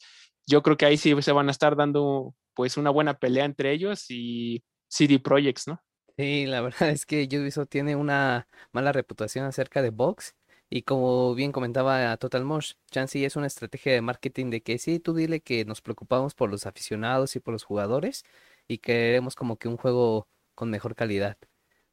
yo 0.48 0.62
creo 0.64 0.78
que 0.78 0.86
ahí 0.86 0.98
sí 0.98 1.14
se 1.22 1.32
van 1.32 1.48
a 1.50 1.52
estar 1.52 1.76
dando 1.76 2.36
pues 2.54 2.78
una 2.78 2.90
buena 2.90 3.18
pelea 3.18 3.46
entre 3.46 3.72
ellos 3.72 4.06
y 4.10 4.64
CD 4.90 5.20
Projects, 5.20 5.68
¿no? 5.68 5.82
Sí, 6.22 6.46
la 6.46 6.62
verdad 6.62 6.90
es 6.92 7.08
que 7.08 7.28
Ubisoft 7.32 7.70
tiene 7.70 7.96
una 7.96 8.48
mala 8.72 8.92
reputación 8.92 9.46
acerca 9.46 9.82
de 9.82 9.90
Vox 9.90 10.36
y 10.70 10.84
como 10.84 11.34
bien 11.34 11.52
comentaba 11.52 12.16
Total 12.18 12.46
Mosh, 12.46 12.74
Chansey 12.92 13.26
es 13.26 13.36
una 13.36 13.48
estrategia 13.48 13.94
de 13.94 14.02
marketing 14.02 14.52
de 14.52 14.62
que 14.62 14.78
sí, 14.78 15.00
tú 15.00 15.16
dile 15.16 15.42
que 15.42 15.66
nos 15.66 15.82
preocupamos 15.82 16.36
por 16.36 16.52
los 16.52 16.68
aficionados 16.68 17.36
y 17.36 17.40
por 17.40 17.54
los 17.54 17.64
jugadores 17.64 18.24
y 18.68 18.78
queremos 18.78 19.34
como 19.34 19.58
que 19.58 19.68
un 19.68 19.78
juego 19.78 20.28
con 20.54 20.70
mejor 20.70 20.94
calidad. 20.94 21.38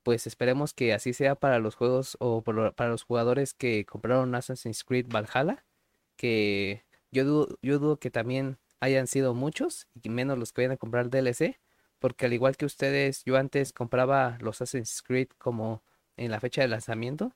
Pues 0.02 0.26
esperemos 0.26 0.74
que 0.74 0.92
así 0.92 1.14
sea 1.14 1.34
para 1.34 1.58
los 1.58 1.74
juegos 1.74 2.18
o 2.20 2.42
para 2.42 2.90
los 2.90 3.04
jugadores 3.04 3.54
que 3.54 3.86
compraron 3.86 4.34
Assassin's 4.34 4.84
Creed 4.84 5.06
Valhalla, 5.08 5.64
que 6.16 6.84
yo 7.10 7.24
dudo, 7.24 7.58
yo 7.62 7.78
dudo 7.78 7.98
que 7.98 8.10
también 8.10 8.58
hayan 8.80 9.06
sido 9.06 9.32
muchos 9.32 9.88
y 10.02 10.10
menos 10.10 10.38
los 10.38 10.52
que 10.52 10.62
vayan 10.62 10.72
a 10.72 10.76
comprar 10.76 11.08
DLC 11.10 11.58
porque 11.98 12.26
al 12.26 12.32
igual 12.32 12.56
que 12.56 12.66
ustedes, 12.66 13.24
yo 13.24 13.36
antes 13.36 13.72
compraba 13.72 14.38
los 14.40 14.60
Assassin's 14.62 15.02
Creed 15.02 15.28
como 15.38 15.82
en 16.16 16.30
la 16.30 16.40
fecha 16.40 16.62
de 16.62 16.68
lanzamiento, 16.68 17.34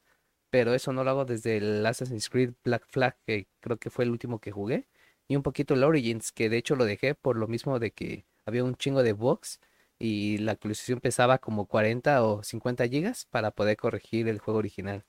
pero 0.51 0.75
eso 0.75 0.93
no 0.93 1.05
lo 1.05 1.11
hago 1.11 1.25
desde 1.25 1.57
el 1.59 1.85
Assassin's 1.87 2.29
Creed 2.29 2.53
Black 2.65 2.87
Flag, 2.89 3.17
que 3.27 3.49
creo 3.61 3.79
que 3.79 3.91
fue 3.91 4.05
el 4.05 4.11
último 4.11 4.41
que 4.41 4.53
jugué, 4.53 4.87
y 5.29 5.37
un 5.37 5.43
poquito 5.43 5.75
el 5.75 5.85
Origins, 5.85 6.33
que 6.33 6.49
de 6.51 6.59
hecho 6.59 6.77
lo 6.77 6.85
dejé 6.85 7.15
por 7.15 7.37
lo 7.37 7.49
mismo 7.49 7.79
de 7.79 7.93
que 7.93 8.27
había 8.45 8.65
un 8.65 8.77
chingo 8.77 9.03
de 9.03 9.13
bugs 9.13 9.61
y 9.99 10.39
la 10.39 10.53
actualización 10.53 11.01
pesaba 11.01 11.39
como 11.39 11.67
40 11.67 12.25
o 12.25 12.43
50 12.43 12.89
gigas 12.89 13.27
para 13.31 13.53
poder 13.53 13.77
corregir 13.77 14.29
el 14.29 14.41
juego 14.41 14.59
original. 14.59 15.05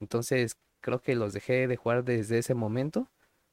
Entonces 0.00 0.56
creo 0.80 1.00
que 1.02 1.14
los 1.16 1.32
dejé 1.32 1.66
de 1.68 1.76
jugar 1.76 2.04
desde 2.04 2.38
ese 2.38 2.54
momento, 2.54 3.10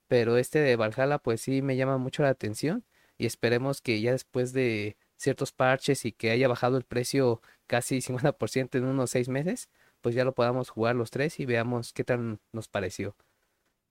pero 0.07 0.37
este 0.37 0.59
de 0.59 0.75
Valhalla 0.75 1.17
pues 1.19 1.41
sí 1.41 1.61
me 1.61 1.75
llama 1.77 1.97
mucho 1.97 2.23
la 2.23 2.29
atención 2.29 2.85
y 3.17 3.25
esperemos 3.25 3.81
que 3.81 4.01
ya 4.01 4.11
después 4.11 4.53
de 4.53 4.97
ciertos 5.23 5.51
parches 5.51 6.05
y 6.05 6.11
que 6.11 6.31
haya 6.31 6.47
bajado 6.47 6.77
el 6.77 6.83
precio 6.83 7.41
casi 7.67 8.01
50% 8.01 8.77
en 8.77 8.85
unos 8.85 9.11
seis 9.11 9.29
meses, 9.29 9.69
pues 10.01 10.15
ya 10.15 10.25
lo 10.25 10.33
podamos 10.33 10.69
jugar 10.69 10.95
los 10.95 11.11
tres 11.11 11.39
y 11.39 11.45
veamos 11.45 11.93
qué 11.93 12.03
tal 12.03 12.39
nos 12.51 12.67
pareció. 12.67 13.15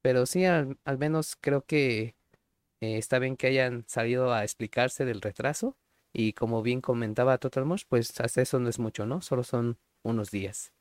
Pero 0.02 0.26
sí, 0.26 0.44
al, 0.44 0.78
menos 0.98 1.36
creo 1.40 1.64
que 1.64 2.16
eh, 2.80 2.98
está 2.98 3.18
bien 3.18 3.36
que 3.36 3.46
hayan 3.48 3.84
salido 3.88 4.32
a 4.32 4.44
explicarse 4.44 5.04
del 5.04 5.20
retraso 5.20 5.76
y 6.12 6.34
como 6.34 6.62
bien 6.62 6.80
comentaba 6.80 7.38
Total 7.38 7.64
Mosh, 7.64 7.84
pues 7.88 8.20
hasta 8.20 8.42
eso 8.42 8.58
no 8.60 8.68
es 8.68 8.78
mucho, 8.78 9.06
¿no? 9.06 9.22
Solo 9.22 9.44
son 9.44 9.78
unos 10.02 10.30
días. 10.30 10.72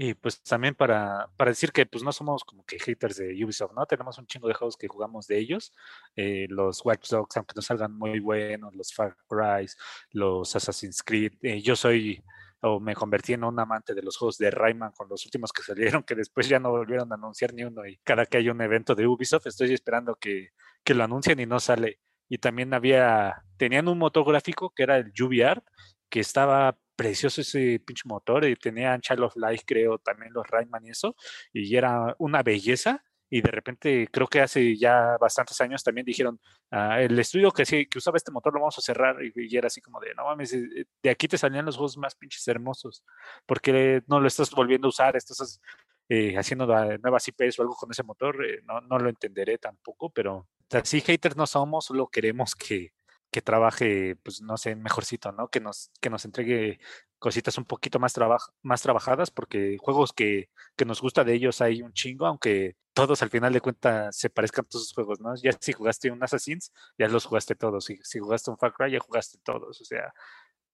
Y 0.00 0.14
pues 0.14 0.40
también 0.44 0.76
para, 0.76 1.28
para, 1.36 1.50
decir 1.50 1.72
que 1.72 1.84
pues 1.84 2.04
no 2.04 2.12
somos 2.12 2.44
como 2.44 2.64
que 2.64 2.78
haters 2.78 3.16
de 3.16 3.44
Ubisoft, 3.44 3.72
¿no? 3.74 3.84
Tenemos 3.84 4.16
un 4.16 4.28
chingo 4.28 4.46
de 4.46 4.54
juegos 4.54 4.76
que 4.76 4.86
jugamos 4.86 5.26
de 5.26 5.38
ellos. 5.38 5.72
Eh, 6.14 6.46
los 6.50 6.86
Watch 6.86 7.10
Dogs, 7.10 7.36
aunque 7.36 7.54
no 7.56 7.62
salgan 7.62 7.98
muy 7.98 8.20
buenos, 8.20 8.76
los 8.76 8.94
Far 8.94 9.16
Cry, 9.28 9.66
los 10.12 10.54
Assassin's 10.54 11.02
Creed. 11.02 11.32
Eh, 11.42 11.60
yo 11.62 11.74
soy 11.74 12.22
o 12.60 12.78
me 12.78 12.94
convertí 12.94 13.32
en 13.32 13.42
un 13.42 13.58
amante 13.58 13.92
de 13.92 14.02
los 14.02 14.16
juegos 14.16 14.38
de 14.38 14.52
Rayman 14.52 14.92
con 14.92 15.08
los 15.08 15.24
últimos 15.24 15.52
que 15.52 15.62
salieron, 15.62 16.04
que 16.04 16.14
después 16.14 16.48
ya 16.48 16.60
no 16.60 16.70
volvieron 16.70 17.10
a 17.10 17.16
anunciar 17.16 17.52
ni 17.52 17.64
uno. 17.64 17.84
Y 17.84 17.98
cada 18.04 18.24
que 18.24 18.38
hay 18.38 18.48
un 18.50 18.60
evento 18.60 18.94
de 18.94 19.06
Ubisoft, 19.08 19.48
estoy 19.48 19.72
esperando 19.74 20.14
que, 20.14 20.50
que 20.84 20.94
lo 20.94 21.02
anuncien 21.02 21.40
y 21.40 21.46
no 21.46 21.58
sale. 21.58 21.98
Y 22.28 22.38
también 22.38 22.72
había, 22.72 23.42
tenían 23.56 23.88
un 23.88 23.98
motor 23.98 24.24
gráfico 24.24 24.70
que 24.70 24.84
era 24.84 24.96
el 24.98 25.12
UVR, 25.20 25.60
que 26.08 26.20
estaba 26.20 26.78
precioso 26.98 27.42
ese 27.42 27.78
pinche 27.78 28.02
motor 28.06 28.44
y 28.44 28.56
tenía 28.56 28.98
of 29.20 29.36
Life, 29.36 29.62
creo, 29.64 29.98
también 29.98 30.32
los 30.32 30.44
Rayman 30.48 30.84
y 30.84 30.90
eso, 30.90 31.14
y 31.52 31.76
era 31.76 32.16
una 32.18 32.42
belleza. 32.42 33.04
Y 33.30 33.42
de 33.42 33.50
repente, 33.50 34.08
creo 34.10 34.26
que 34.26 34.40
hace 34.40 34.76
ya 34.76 35.16
bastantes 35.20 35.60
años 35.60 35.84
también 35.84 36.04
dijeron, 36.06 36.40
ah, 36.70 37.00
el 37.00 37.16
estudio 37.18 37.52
que, 37.52 37.66
sí, 37.66 37.86
que 37.86 37.98
usaba 37.98 38.16
este 38.16 38.32
motor 38.32 38.54
lo 38.54 38.60
vamos 38.60 38.78
a 38.78 38.80
cerrar. 38.80 39.16
Y, 39.22 39.56
era 39.56 39.68
así 39.68 39.80
como 39.82 40.00
de, 40.00 40.14
no 40.14 40.24
mames, 40.24 40.54
eh, 40.54 40.86
de 41.02 41.10
aquí 41.10 41.28
te 41.28 41.38
salían 41.38 41.66
los 41.66 41.76
juegos 41.76 41.98
más 41.98 42.14
pinches 42.16 42.48
hermosos, 42.48 43.04
porque 43.46 44.02
no 44.08 44.18
lo 44.18 44.26
estás 44.26 44.50
volviendo 44.50 44.88
a 44.88 44.90
usar, 44.90 45.14
estás 45.14 45.60
eh, 46.08 46.36
haciendo 46.38 46.66
nuevas 46.66 47.28
IPs 47.28 47.58
o 47.58 47.62
algo 47.62 47.74
con 47.76 47.90
ese 47.90 48.02
motor, 48.02 48.44
eh, 48.44 48.62
no, 48.64 48.80
no 48.80 48.98
lo 48.98 49.10
entenderé 49.10 49.58
tampoco, 49.58 50.10
pero 50.10 50.48
así 50.72 51.00
haters 51.02 51.36
no 51.36 51.46
somos, 51.46 51.84
solo 51.84 52.08
queremos 52.08 52.54
que, 52.54 52.92
que 53.30 53.42
trabaje, 53.42 54.16
pues 54.22 54.40
no 54.40 54.56
sé, 54.56 54.74
mejorcito, 54.76 55.32
¿no? 55.32 55.48
Que 55.48 55.60
nos, 55.60 55.90
que 56.00 56.10
nos 56.10 56.24
entregue 56.24 56.80
cositas 57.18 57.58
un 57.58 57.64
poquito 57.64 57.98
más, 57.98 58.14
más 58.62 58.82
trabajadas, 58.82 59.30
porque 59.30 59.76
juegos 59.78 60.12
que, 60.12 60.50
que, 60.76 60.84
nos 60.84 61.00
gusta 61.00 61.24
de 61.24 61.34
ellos 61.34 61.60
hay 61.60 61.82
un 61.82 61.92
chingo, 61.92 62.26
aunque 62.26 62.76
todos 62.94 63.22
al 63.22 63.30
final 63.30 63.52
de 63.52 63.60
cuentas 63.60 64.16
se 64.16 64.30
parezcan 64.30 64.64
todos 64.66 64.86
sus 64.86 64.94
juegos, 64.94 65.20
¿no? 65.20 65.34
Ya 65.36 65.52
si 65.60 65.72
jugaste 65.72 66.10
un 66.10 66.22
Assassin's, 66.22 66.72
ya 66.98 67.08
los 67.08 67.26
jugaste 67.26 67.54
todos, 67.54 67.84
si, 67.84 67.98
si 68.02 68.18
jugaste 68.18 68.50
un 68.50 68.58
Far 68.58 68.72
Cry, 68.72 68.92
ya 68.92 69.00
jugaste 69.00 69.38
todos, 69.44 69.80
o 69.80 69.84
sea, 69.84 70.12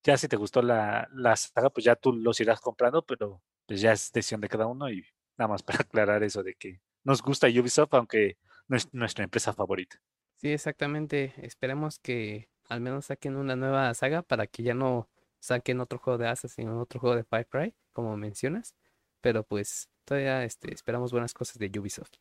ya 0.05 0.17
si 0.17 0.29
te 0.29 0.37
gustó 0.37 0.63
la, 0.63 1.09
la 1.13 1.37
saga, 1.37 1.71
pues 1.71 1.85
ya 1.85 1.97
tú 1.97 2.13
los 2.13 2.39
irás 2.41 2.61
comprando, 2.61 3.05
pero 3.05 3.43
pues 3.67 3.81
ya 3.81 3.93
es 3.93 4.13
decisión 4.13 4.41
de 4.41 4.49
cada 4.49 4.67
uno 4.67 4.91
y 4.91 5.03
nada 5.37 5.49
más 5.49 5.63
para 5.63 5.79
aclarar 5.81 6.23
eso 6.23 6.43
de 6.43 6.55
que 6.55 6.81
nos 7.03 7.23
gusta 7.23 7.49
Ubisoft, 7.49 7.95
aunque 7.95 8.39
no 8.69 8.77
es 8.77 8.93
nuestra 8.95 9.25
empresa 9.25 9.53
favorita. 9.53 10.01
Sí, 10.37 10.53
exactamente. 10.53 11.33
Esperemos 11.39 11.99
que 11.99 12.49
al 12.69 12.81
menos 12.81 13.07
saquen 13.07 13.37
una 13.37 13.57
nueva 13.57 13.93
saga 13.95 14.23
para 14.23 14.47
que 14.47 14.63
ya 14.63 14.75
no 14.75 15.09
saquen 15.41 15.81
otro 15.81 15.99
juego 15.99 16.19
de 16.19 16.29
Assassin 16.29 16.69
o 16.69 16.81
otro 16.81 17.01
juego 17.01 17.17
de 17.17 17.25
Far 17.25 17.47
como 17.93 18.17
mencionas. 18.17 18.75
Pero 19.21 19.45
pues 19.45 19.89
todavía 20.05 20.45
este, 20.45 20.73
esperamos 20.75 21.13
buenas 21.13 21.35
cosas 21.35 21.59
de 21.59 21.71
Ubisoft. 21.79 22.13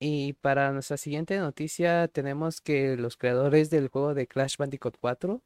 Y 0.00 0.34
para 0.34 0.72
nuestra 0.72 0.96
siguiente 0.96 1.38
noticia 1.38 2.08
tenemos 2.08 2.60
que 2.60 2.96
los 2.96 3.16
creadores 3.16 3.70
del 3.70 3.88
juego 3.88 4.14
de 4.14 4.26
Crash 4.26 4.56
Bandicoot 4.58 4.98
4 5.00 5.42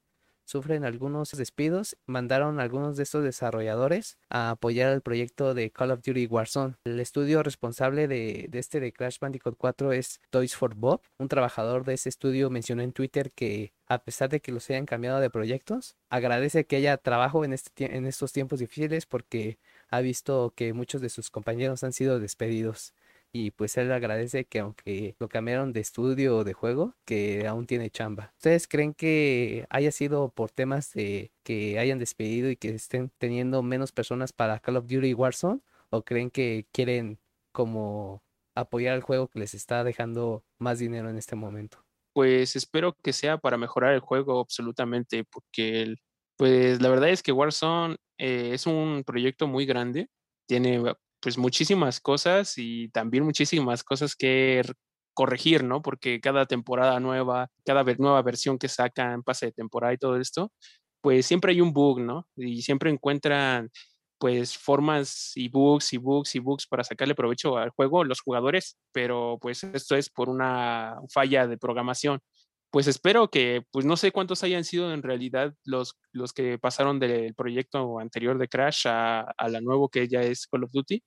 sufren 0.49 0.87
algunos 0.87 1.31
despidos, 1.33 1.99
mandaron 2.07 2.59
a 2.59 2.63
algunos 2.63 2.97
de 2.97 3.03
estos 3.03 3.23
desarrolladores 3.23 4.17
a 4.31 4.51
apoyar 4.51 4.95
el 4.95 5.03
proyecto 5.03 5.53
de 5.53 5.71
Call 5.71 5.91
of 5.91 6.01
Duty 6.03 6.27
Warzone. 6.27 6.77
El 6.85 7.01
estudio 7.01 7.43
responsable 7.43 8.09
de, 8.09 8.49
este 8.55 8.81
de 8.81 8.93
Crash 8.95 9.19
Bandicoot 9.21 9.57
4 9.59 9.93
es 9.93 10.23
Toys 10.31 10.57
for 10.57 10.75
Bob. 10.75 11.03
Un 11.19 11.29
trabajador 11.29 11.85
de 11.85 11.95
ese 11.95 12.09
estudio 12.09 12.49
mencionó 12.49 12.83
en 12.83 12.93
Twitter 12.93 13.31
que 13.33 13.75
a 13.89 13.99
pesar 13.99 14.31
de 14.31 14.41
que 14.41 14.53
los 14.53 14.69
hayan 14.71 14.87
cambiado 14.87 15.21
de 15.21 15.31
proyectos, 15.31 15.97
agradece 16.09 16.65
que 16.65 16.77
haya 16.77 16.97
trabajo 16.97 17.45
en, 17.45 17.53
este, 17.53 17.97
en 17.97 18.07
estos 18.07 18.33
tiempos 18.33 18.59
difíciles 18.59 19.05
porque 19.05 19.59
ha 19.91 20.01
visto 20.01 20.53
que 20.57 20.73
muchos 20.73 21.03
de 21.03 21.11
sus 21.11 21.31
compañeros 21.31 21.85
han 21.85 21.93
sido 21.93 22.21
despedidos 22.21 22.95
y 23.33 23.51
pues 23.51 23.77
él 23.77 23.93
agradece 23.93 24.45
que 24.47 24.61
aunque 24.61 25.17
lo 25.19 25.29
cambiaron 25.29 25.73
de 25.73 25.81
estudio 25.81 26.39
o 26.39 26.45
de 26.45 26.53
juego, 26.53 26.95
que 27.05 27.47
aún 27.47 27.67
tiene 27.67 27.91
chamba. 27.91 28.33
¿Ustedes 28.37 28.69
creen 28.69 28.95
que 28.95 29.67
haya 29.71 29.93
sido 29.93 30.31
por 30.31 30.51
temas 30.51 30.93
de 30.93 31.33
que 31.45 31.79
hayan 31.79 31.99
despedido 31.99 32.51
y 32.51 32.57
que 32.57 32.71
estén 32.71 33.11
teniendo 33.19 33.63
menos 33.63 33.93
personas 33.93 34.33
para 34.33 34.61
Call 34.61 34.77
of 34.77 34.87
Duty 34.87 35.15
Warzone? 35.15 35.61
¿O 35.91 36.03
creen 36.05 36.31
que 36.31 36.67
quieren 36.73 37.19
como 37.53 38.23
apoyar 38.55 38.95
al 38.95 39.03
juego 39.03 39.29
que 39.29 39.39
les 39.39 39.55
está 39.55 39.85
dejando 39.85 40.45
más 40.59 40.79
dinero 40.79 41.09
en 41.11 41.17
este 41.19 41.37
momento? 41.37 41.85
Pues 42.13 42.57
espero 42.57 42.95
que 43.03 43.13
sea 43.13 43.39
para 43.39 43.57
mejorar 43.57 43.95
el 43.95 44.01
juego 44.01 44.41
absolutamente, 44.41 45.25
porque 45.25 45.95
pues 46.37 46.81
la 46.81 46.89
verdad 46.89 47.11
es 47.11 47.23
que 47.23 47.33
Warzone 47.33 47.97
eh, 48.19 48.51
es 48.55 48.67
un 48.67 49.03
proyecto 49.05 49.47
muy 49.47 49.67
grande, 49.67 50.09
tiene 50.47 50.81
pues 51.21 51.39
muchísimas 51.39 52.01
cosas 52.01 52.55
y 52.57 52.89
también 52.91 53.25
muchísimas 53.25 53.85
cosas 53.85 54.15
que 54.17 54.63
corregir, 55.15 55.65
¿no? 55.65 55.83
Porque 55.83 56.21
cada 56.21 56.47
temporada 56.47 57.01
nueva, 57.01 57.49
cada 57.65 57.83
nueva 57.99 58.23
versión 58.23 58.59
que 58.59 58.69
sacan, 58.69 59.23
pase 59.23 59.47
de 59.47 59.53
temporada 59.53 59.93
y 59.95 59.99
todo 59.99 60.17
esto, 60.21 60.53
pues 61.01 61.27
siempre 61.27 61.53
hay 61.53 61.61
un 61.61 61.73
bug, 61.73 62.01
¿no? 62.01 62.29
Y 62.37 62.63
siempre 62.63 62.91
encuentran 62.91 63.71
pues 64.19 64.57
formas 64.59 65.33
y 65.37 65.49
bugs 65.49 65.93
y 65.93 65.99
bugs 65.99 66.35
y 66.35 66.41
bugs 66.41 66.67
para 66.67 66.85
sacarle 66.85 67.15
provecho 67.15 67.57
al 67.57 67.71
juego 67.71 68.05
los 68.05 68.21
jugadores, 68.21 68.77
pero 68.93 69.39
pues 69.41 69.63
esto 69.65 69.97
es 69.97 70.11
por 70.11 70.29
una 70.29 70.97
falla 71.13 71.47
de 71.47 71.57
programación 71.59 72.21
pues 72.71 72.87
espero 72.87 73.31
que, 73.31 73.63
pues 73.71 73.87
no 73.87 73.97
sé 73.97 74.13
cuántos 74.13 74.43
hayan 74.45 74.65
sido 74.65 74.93
en 74.93 75.03
realidad 75.03 75.55
los, 75.65 75.95
los 76.13 76.33
que 76.33 76.59
pasaron 76.59 77.01
del 77.01 77.35
proyecto 77.35 77.99
anterior 77.99 78.39
de 78.39 78.49
Crash 78.49 78.87
a, 78.87 79.21
a 79.23 79.49
la 79.49 79.61
nuevo 79.61 79.89
que 79.89 80.09
ya 80.09 80.23
es 80.23 80.47
Call 80.47 80.65
of 80.65 80.71
Duty, 80.73 81.03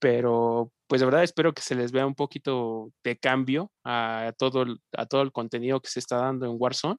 pero 0.00 0.72
pues 0.88 1.00
de 1.00 1.06
verdad 1.06 1.22
espero 1.22 1.52
que 1.54 1.62
se 1.62 1.74
les 1.76 1.92
vea 1.92 2.06
un 2.06 2.14
poquito 2.16 2.90
de 3.04 3.16
cambio 3.18 3.70
a 3.84 4.32
todo, 4.38 4.64
a 4.96 5.06
todo 5.06 5.22
el 5.22 5.32
contenido 5.32 5.80
que 5.80 5.90
se 5.90 6.00
está 6.00 6.16
dando 6.16 6.46
en 6.46 6.56
Warzone. 6.58 6.96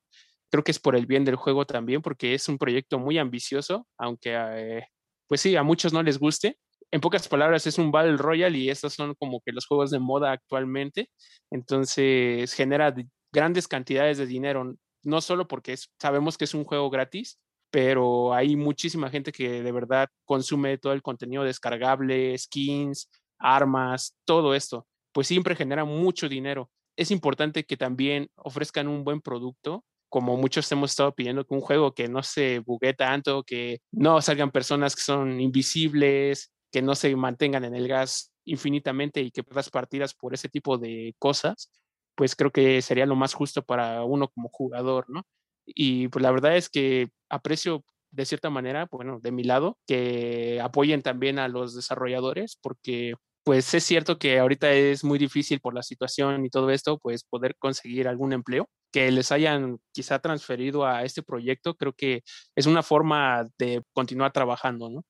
Creo 0.52 0.64
que 0.64 0.72
es 0.72 0.80
por 0.80 0.96
el 0.96 1.08
bien 1.08 1.26
del 1.26 1.36
juego 1.36 1.66
también, 1.66 2.02
porque 2.02 2.34
es 2.34 2.48
un 2.50 2.58
proyecto 2.58 3.00
muy 3.00 3.18
ambicioso, 3.18 3.88
aunque 3.98 4.34
eh, 4.36 4.84
pues 5.28 5.42
sí, 5.42 5.56
a 5.56 5.64
muchos 5.64 5.94
no 5.94 6.04
les 6.04 6.20
guste. 6.20 6.58
En 6.92 7.02
pocas 7.02 7.28
palabras, 7.28 7.66
es 7.68 7.78
un 7.78 7.92
Battle 7.92 8.18
Royale 8.18 8.58
y 8.58 8.70
estos 8.70 8.94
son 8.94 9.16
como 9.16 9.42
que 9.46 9.54
los 9.54 9.66
juegos 9.66 9.92
de 9.92 10.00
moda 10.00 10.32
actualmente. 10.34 11.10
Entonces 11.52 12.54
genera 12.54 12.94
grandes 13.32 13.68
cantidades 13.68 14.18
de 14.18 14.26
dinero, 14.26 14.76
no 15.04 15.22
solo 15.22 15.48
porque 15.48 15.76
sabemos 16.00 16.38
que 16.38 16.46
es 16.46 16.54
un 16.54 16.64
juego 16.64 16.90
gratis, 16.90 17.40
pero 17.72 18.34
hay 18.34 18.56
muchísima 18.56 19.10
gente 19.10 19.32
que 19.32 19.64
de 19.64 19.72
verdad 19.72 20.10
consume 20.26 20.78
todo 20.78 20.94
el 20.94 21.02
contenido 21.02 21.44
descargable, 21.44 22.38
skins, 22.38 23.10
armas, 23.40 24.16
todo 24.26 24.54
esto, 24.54 24.86
pues 25.14 25.28
siempre 25.28 25.56
genera 25.56 25.86
mucho 25.86 26.30
dinero. 26.30 26.70
Es 26.98 27.12
importante 27.12 27.64
que 27.66 27.78
también 27.78 28.30
ofrezcan 28.36 28.88
un 28.88 29.04
buen 29.04 29.22
producto, 29.22 29.86
como 30.10 30.36
muchos 30.36 30.70
hemos 30.72 30.92
estado 30.92 31.16
pidiendo 31.16 31.46
que 31.46 31.54
un 31.54 31.62
juego 31.62 31.94
que 31.94 32.10
no 32.10 32.22
se 32.22 32.60
bugue 32.60 32.94
tanto, 32.94 33.44
que 33.44 33.80
no 33.92 34.22
salgan 34.22 34.52
personas 34.52 34.94
que 34.96 35.02
son 35.02 35.40
invisibles, 35.40 36.52
que 36.70 36.82
no 36.82 36.96
se 36.96 37.16
mantengan 37.16 37.64
en 37.64 37.76
el 37.76 37.88
gas 37.88 38.32
infinitamente 38.44 39.22
y 39.22 39.32
que 39.32 39.44
pierdas 39.44 39.70
partidas 39.70 40.14
por 40.14 40.34
ese 40.34 40.50
tipo 40.50 40.78
de 40.78 41.16
cosas, 41.18 41.72
pues 42.16 42.36
creo 42.36 42.52
que 42.52 42.82
sería 42.82 43.06
lo 43.06 43.16
más 43.16 43.34
justo 43.34 43.64
para 43.64 44.04
uno 44.04 44.30
como 44.30 44.50
jugador, 44.50 45.06
¿no? 45.10 45.24
Y 45.66 46.08
pues 46.10 46.24
la 46.24 46.32
verdad 46.32 46.58
es 46.58 46.70
que 46.70 47.10
aprecio 47.30 47.84
de 48.12 48.26
cierta 48.26 48.50
manera, 48.50 48.88
bueno, 48.92 49.20
de 49.22 49.32
mi 49.32 49.44
lado, 49.44 49.78
que 49.88 50.60
apoyen 50.62 51.02
también 51.02 51.40
a 51.40 51.48
los 51.48 51.76
desarrolladores, 51.76 52.58
porque 52.62 53.16
pues 53.44 53.74
es 53.74 53.84
cierto 53.84 54.20
que 54.20 54.40
ahorita 54.40 54.72
es 54.74 55.04
muy 55.04 55.18
difícil 55.18 55.60
por 55.62 55.74
la 55.74 55.84
situación 55.84 56.46
y 56.46 56.50
todo 56.50 56.70
esto, 56.72 57.00
pues 57.00 57.24
poder 57.24 57.56
conseguir 57.58 58.08
algún 58.08 58.34
empleo 58.34 58.70
que 58.92 59.10
les 59.12 59.32
hayan 59.32 59.80
quizá 59.94 60.20
transferido 60.20 60.86
a 60.86 61.04
este 61.04 61.24
proyecto, 61.24 61.76
creo 61.76 61.94
que 61.94 62.24
es 62.56 62.66
una 62.68 62.84
forma 62.84 63.48
de 63.58 63.82
continuar 63.94 64.34
trabajando, 64.34 64.90
¿no? 64.90 65.06